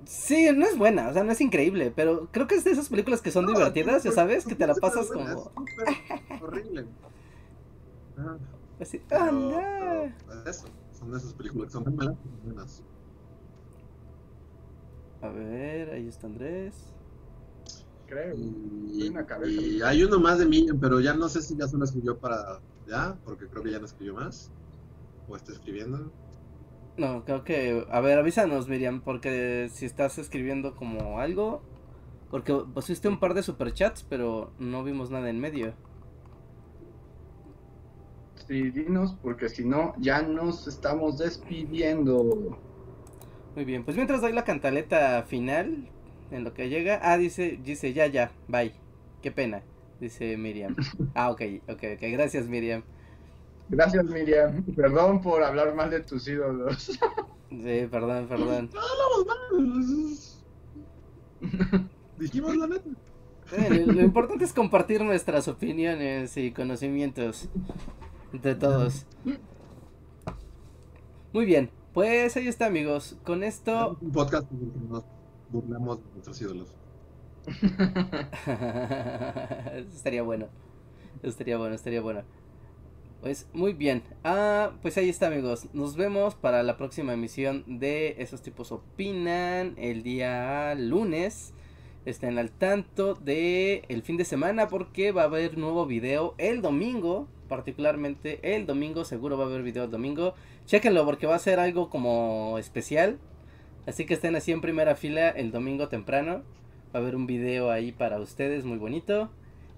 Sí, 0.08 0.48
no 0.56 0.66
es 0.66 0.78
buena, 0.78 1.10
o 1.10 1.14
sea, 1.14 1.26
no 1.26 1.34
es 1.34 1.42
increíble, 1.42 1.92
pero 1.94 2.30
creo 2.32 2.48
que 2.48 2.56
es 2.56 2.64
de 2.64 2.72
esas 2.72 2.88
películas 2.88 3.22
que 3.22 3.30
son 3.30 3.46
divertidas, 3.46 4.04
ya 4.04 4.14
sabes, 4.14 4.46
que 4.46 4.56
te 4.56 4.66
la 4.66 4.74
pasas 4.74 5.08
como... 5.08 5.52
horrible. 6.42 6.86
Así, 8.80 9.02
pero, 9.10 10.06
eso, 10.46 10.66
son 10.98 11.12
de 11.12 11.18
esas 11.18 11.34
películas 11.34 11.68
que 11.68 11.74
son 11.74 11.94
malas, 11.94 12.16
buenas. 12.46 12.82
A 15.22 15.28
ver, 15.28 15.90
ahí 15.90 16.08
está 16.08 16.28
Andrés. 16.28 16.74
Creo. 18.06 18.34
Y, 18.38 19.12
y 19.12 19.82
hay 19.82 20.04
uno 20.04 20.22
más 20.22 20.40
de 20.40 20.46
mí, 20.46 20.68
pero 20.80 21.02
ya 21.02 21.14
no 21.16 21.28
sé 21.28 21.42
si 21.42 21.58
ya 21.58 21.68
solo 21.68 21.84
escribió 21.84 22.18
para 22.18 22.62
ya, 22.88 23.18
porque 23.26 23.48
creo 23.48 23.62
que 23.62 23.72
ya 23.72 23.80
no 23.80 23.86
escribió 23.86 24.14
más. 24.14 24.52
O 25.28 25.36
está 25.36 25.52
escribiendo. 25.52 26.10
No, 26.98 27.24
creo 27.26 27.44
que. 27.44 27.86
A 27.92 28.02
ver, 28.02 28.18
avísanos, 28.18 28.68
Miriam, 28.68 29.02
porque 29.02 29.70
si 29.72 29.86
estás 29.86 30.18
escribiendo 30.18 30.76
como 30.76 31.20
algo. 31.20 31.62
Porque 32.32 32.54
pusiste 32.74 33.08
un 33.08 33.20
par 33.20 33.34
de 33.34 33.44
superchats, 33.44 34.04
pero 34.04 34.52
no 34.60 34.84
vimos 34.84 35.12
nada 35.12 35.30
en 35.30 35.40
medio. 35.40 35.74
Sí, 38.48 38.72
dinos, 38.72 39.16
porque 39.22 39.50
si 39.50 39.66
no, 39.66 39.94
ya 39.98 40.22
nos 40.22 40.68
estamos 40.68 41.18
despidiendo. 41.18 42.58
Muy 43.56 43.66
bien, 43.66 43.84
pues 43.84 43.96
mientras 43.96 44.22
doy 44.22 44.34
la 44.34 44.44
cantaleta 44.44 45.24
final, 45.24 45.90
en 46.32 46.44
lo 46.44 46.54
que 46.54 46.70
llega. 46.70 47.00
Ah, 47.02 47.18
dice, 47.18 47.60
dice, 47.64 47.94
ya, 47.94 48.08
ya, 48.08 48.32
bye. 48.48 48.74
Qué 49.22 49.32
pena, 49.32 49.64
dice 50.00 50.38
Miriam. 50.38 50.76
Ah, 51.14 51.32
ok, 51.32 51.42
ok, 51.68 51.84
ok, 51.96 52.02
gracias, 52.12 52.48
Miriam. 52.48 52.84
Gracias, 53.70 54.06
Miriam. 54.06 54.64
Perdón 54.76 55.22
por 55.22 55.44
hablar 55.44 55.76
mal 55.76 55.90
de 55.90 56.02
tus 56.02 56.28
ídolos. 56.28 57.00
Sí, 57.50 57.88
perdón, 57.90 58.28
perdón. 58.28 58.70
No 58.74 58.82
hablamos 58.82 59.26
mal. 59.26 59.48
Dijimos 62.18 62.58
la 62.58 62.68
neta. 62.68 62.90
Eh, 63.54 63.86
lo, 63.86 63.94
lo, 63.94 64.02
importante 64.02 64.44
es 64.44 64.52
compartir 64.52 65.02
nuestras 65.04 65.48
opiniones 65.48 66.36
y 66.36 66.52
conocimientos 66.52 67.48
entre 68.34 68.56
todos. 68.56 69.06
Muy 71.32 71.46
bien, 71.46 71.70
pues 71.94 72.36
ahí 72.36 72.48
está, 72.48 72.66
amigos. 72.66 73.16
Con 73.24 73.44
esto. 73.44 73.98
Un 74.02 74.12
podcast 74.12 74.52
en 74.52 74.64
el 74.64 74.72
que 74.72 74.80
nos 74.90 75.06
burlamos 75.50 76.04
de 76.04 76.10
nuestros 76.12 76.42
ídolos. 76.42 76.76
estaría 79.96 80.24
bueno. 80.24 80.48
Estaría 81.24 81.58
bueno, 81.58 81.76
estaría 81.76 82.02
bueno. 82.02 82.24
Pues 83.28 83.46
muy 83.52 83.74
bien. 83.74 84.04
Ah, 84.24 84.72
pues 84.82 84.98
ahí 84.98 85.10
está 85.10 85.28
amigos. 85.28 85.68
Nos 85.74 85.98
vemos 85.98 86.36
para 86.36 86.64
la 86.64 86.78
próxima 86.78 87.14
emisión 87.14 87.66
de 87.68 88.16
Esos 88.20 88.42
tipos 88.42 88.72
opinan 88.72 89.76
el 89.76 90.02
día 90.02 90.74
lunes. 90.76 91.54
Estén 92.06 92.38
al 92.38 92.52
tanto 92.52 93.16
de 93.16 93.84
el 93.90 94.02
fin 94.02 94.16
de 94.16 94.24
semana 94.24 94.70
porque 94.70 95.12
va 95.12 95.24
a 95.24 95.26
haber 95.26 95.58
nuevo 95.58 95.86
video 95.86 96.36
el 96.38 96.62
domingo. 96.62 97.28
Particularmente 97.50 98.40
el 98.56 98.66
domingo, 98.66 99.04
seguro 99.04 99.38
va 99.38 99.44
a 99.44 99.48
haber 99.48 99.62
video 99.62 99.84
el 99.84 99.92
domingo. 99.92 100.34
Chequenlo 100.66 101.04
porque 101.04 101.28
va 101.28 101.36
a 101.36 101.40
ser 101.40 101.60
algo 101.60 101.90
como 101.90 102.58
especial. 102.58 103.20
Así 103.86 104.06
que 104.06 104.14
estén 104.14 104.38
así 104.38 104.54
en 104.54 104.62
primera 104.62 104.96
fila 104.96 105.28
el 105.32 105.52
domingo 105.52 105.90
temprano. 105.90 106.44
Va 106.96 107.00
a 107.00 107.04
haber 107.04 107.18
un 107.18 107.28
video 107.28 107.72
ahí 107.72 107.92
para 107.92 108.22
ustedes 108.22 108.64
muy 108.64 108.78
bonito. 108.78 109.30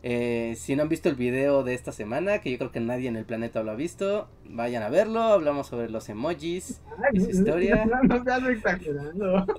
Eh, 0.01 0.55
si 0.57 0.75
no 0.75 0.83
han 0.83 0.89
visto 0.89 1.09
el 1.09 1.15
video 1.15 1.63
de 1.63 1.73
esta 1.73 1.91
semana, 1.91 2.39
que 2.39 2.51
yo 2.51 2.57
creo 2.57 2.71
que 2.71 2.79
nadie 2.79 3.09
en 3.09 3.17
el 3.17 3.25
planeta 3.25 3.63
lo 3.63 3.71
ha 3.71 3.75
visto, 3.75 4.29
vayan 4.45 4.83
a 4.83 4.89
verlo. 4.89 5.21
Hablamos 5.21 5.67
sobre 5.67 5.89
los 5.89 6.07
emojis 6.09 6.81
Ay, 6.97 7.19
y 7.19 7.19
su 7.21 7.31
historia. 7.31 7.85
No, 7.89 8.03
no 8.03 8.23
seas 8.23 8.43
exagerando. 8.47 9.45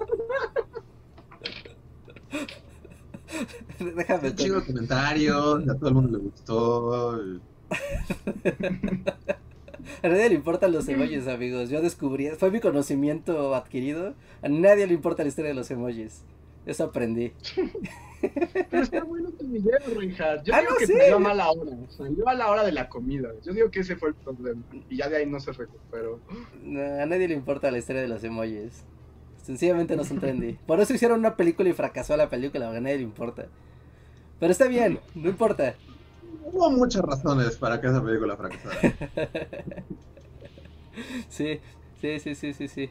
Déjame 3.78 4.30
Un 4.30 4.36
chido 4.36 4.64
comentarios, 4.64 5.68
a 5.68 5.74
todo 5.76 5.88
el 5.88 5.94
mundo 5.94 6.18
le 6.18 6.24
gustó. 6.24 7.40
A 10.02 10.08
nadie 10.08 10.28
le 10.30 10.34
importan 10.34 10.72
los 10.72 10.88
emojis, 10.88 11.26
amigos. 11.26 11.70
Yo 11.70 11.80
descubrí, 11.80 12.28
fue 12.30 12.50
mi 12.50 12.60
conocimiento 12.60 13.54
adquirido. 13.54 14.14
A 14.42 14.48
nadie 14.48 14.86
le 14.86 14.94
importa 14.94 15.22
la 15.22 15.28
historia 15.28 15.50
de 15.50 15.54
los 15.54 15.70
emojis. 15.70 16.22
Eso 16.66 16.85
aprendí. 16.85 17.32
Pero 18.70 18.82
está 18.82 19.03
bueno 19.03 19.31
tu 19.31 19.47
video, 19.47 19.78
Reinhardt. 19.97 20.45
Yo 20.45 20.55
Ah, 20.55 20.61
digo 20.61 20.73
no, 20.73 20.77
que 20.78 20.87
sí. 20.87 20.93
salió 20.93 21.16
a 21.16 21.19
mala 21.20 21.51
hora. 21.51 21.73
Salió 21.89 22.28
a 22.28 22.35
la 22.35 22.51
hora 22.51 22.65
de 22.65 22.73
la 22.73 22.89
comida. 22.89 23.31
Yo 23.43 23.53
digo 23.55 23.70
que 23.70 23.81
ese 23.81 23.97
fue 23.97 24.11
el 24.11 24.15
problema. 24.15 24.62
Y 24.91 24.97
ya 24.99 25.09
de 25.09 25.16
ahí 25.16 25.27
no 25.27 25.41
se 25.41 25.53
recuperó. 25.53 26.20
No, 26.62 26.81
a 27.01 27.07
nadie 27.07 27.28
le 27.28 27.35
importa 27.35 27.70
la 27.70 27.78
historia 27.78 28.03
de 28.03 28.09
los 28.09 28.23
emojis. 28.23 28.85
Sencillamente 29.43 29.97
no 29.97 30.05
son 30.05 30.20
trendy. 30.20 30.59
Por 30.66 30.81
eso 30.81 30.93
hicieron 30.93 31.19
una 31.20 31.35
película 31.35 31.69
y 31.70 31.73
fracasó 31.73 32.15
la 32.16 32.28
película, 32.28 32.69
a 32.69 32.81
nadie 32.81 32.99
le 32.99 33.05
importa. 33.05 33.47
Pero 34.39 34.53
está 34.53 34.69
bien, 34.69 35.01
no 35.15 35.31
importa. 35.31 35.74
Hubo 36.45 36.70
muchas 36.70 37.03
razones 37.03 37.57
para 37.57 37.81
que 37.81 37.87
esa 37.87 38.03
película 38.05 38.37
fracasara. 38.37 38.81
Sí, 41.28 41.61
sí, 42.01 42.19
sí, 42.19 42.35
sí, 42.35 42.53
sí, 42.53 42.69
sí. 42.69 42.91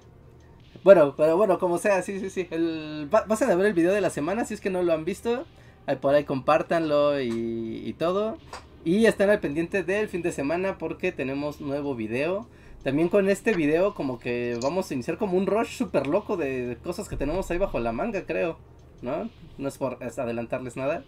Bueno, 0.83 1.13
pero 1.17 1.35
bueno, 1.37 1.59
como 1.59 1.77
sea, 1.77 2.01
sí, 2.01 2.19
sí, 2.19 2.29
sí. 2.29 2.47
El, 2.51 3.09
va- 3.13 3.25
vas 3.27 3.41
a 3.41 3.55
ver 3.55 3.65
el 3.65 3.73
video 3.73 3.91
de 3.93 4.01
la 4.01 4.09
semana, 4.09 4.45
si 4.45 4.53
es 4.53 4.61
que 4.61 4.69
no 4.69 4.81
lo 4.83 4.93
han 4.93 5.05
visto. 5.05 5.45
Ahí 5.85 5.97
por 5.97 6.15
ahí 6.15 6.23
compártanlo 6.23 7.19
y, 7.21 7.93
todo. 7.97 8.37
Y 8.85 9.05
estén 9.05 9.29
al 9.29 9.39
pendiente 9.39 9.83
del 9.83 10.07
fin 10.07 10.21
de 10.21 10.31
semana 10.31 10.77
porque 10.77 11.11
tenemos 11.11 11.59
nuevo 11.61 11.95
video. 11.95 12.47
También 12.83 13.09
con 13.09 13.29
este 13.29 13.53
video 13.53 13.93
como 13.93 14.19
que 14.19 14.57
vamos 14.61 14.89
a 14.89 14.93
iniciar 14.93 15.17
como 15.17 15.37
un 15.37 15.47
rush 15.47 15.75
super 15.77 16.07
loco 16.07 16.37
de, 16.37 16.77
cosas 16.83 17.09
que 17.09 17.17
tenemos 17.17 17.51
ahí 17.51 17.57
bajo 17.57 17.79
la 17.79 17.91
manga, 17.91 18.25
creo. 18.25 18.57
¿No? 19.01 19.29
No 19.57 19.67
es 19.67 19.77
por 19.77 19.97
es 20.01 20.17
adelantarles 20.19 20.77
nada. 20.77 21.03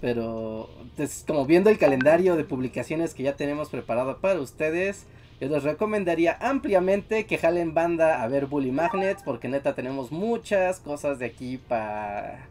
Pero 0.00 0.68
es 0.98 1.24
como 1.26 1.46
viendo 1.46 1.70
el 1.70 1.78
calendario 1.78 2.36
de 2.36 2.44
publicaciones 2.44 3.14
que 3.14 3.24
ya 3.24 3.36
tenemos 3.36 3.70
preparado 3.70 4.18
para 4.18 4.40
ustedes. 4.40 5.06
Yo 5.40 5.48
les 5.48 5.62
recomendaría 5.62 6.36
ampliamente 6.40 7.26
que 7.26 7.38
jalen 7.38 7.72
banda 7.72 8.22
a 8.22 8.28
ver 8.28 8.46
Bully 8.46 8.72
Magnets 8.72 9.22
porque 9.22 9.48
neta 9.48 9.74
tenemos 9.74 10.10
muchas 10.10 10.80
cosas 10.80 11.18
de 11.18 11.26
aquí 11.26 11.58
para 11.58 12.48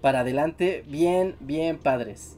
para 0.00 0.20
adelante 0.20 0.84
bien 0.86 1.36
bien 1.40 1.78
padres. 1.78 2.36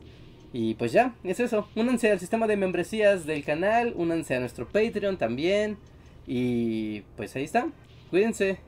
Y 0.52 0.74
pues 0.74 0.90
ya, 0.90 1.14
es 1.22 1.38
eso. 1.38 1.68
Únanse 1.76 2.10
al 2.10 2.18
sistema 2.18 2.48
de 2.48 2.56
membresías 2.56 3.26
del 3.26 3.44
canal, 3.44 3.92
únanse 3.96 4.34
a 4.34 4.40
nuestro 4.40 4.66
Patreon 4.66 5.16
también 5.16 5.78
y 6.26 7.02
pues 7.16 7.36
ahí 7.36 7.44
está. 7.44 7.68
Cuídense. 8.10 8.58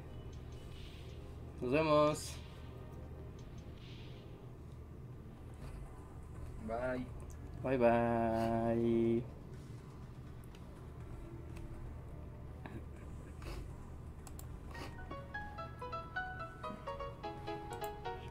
Nos 1.61 1.73
vemos. 1.73 2.37
Bye. 6.67 7.07
Bye 7.65 7.79
bye. 7.79 9.42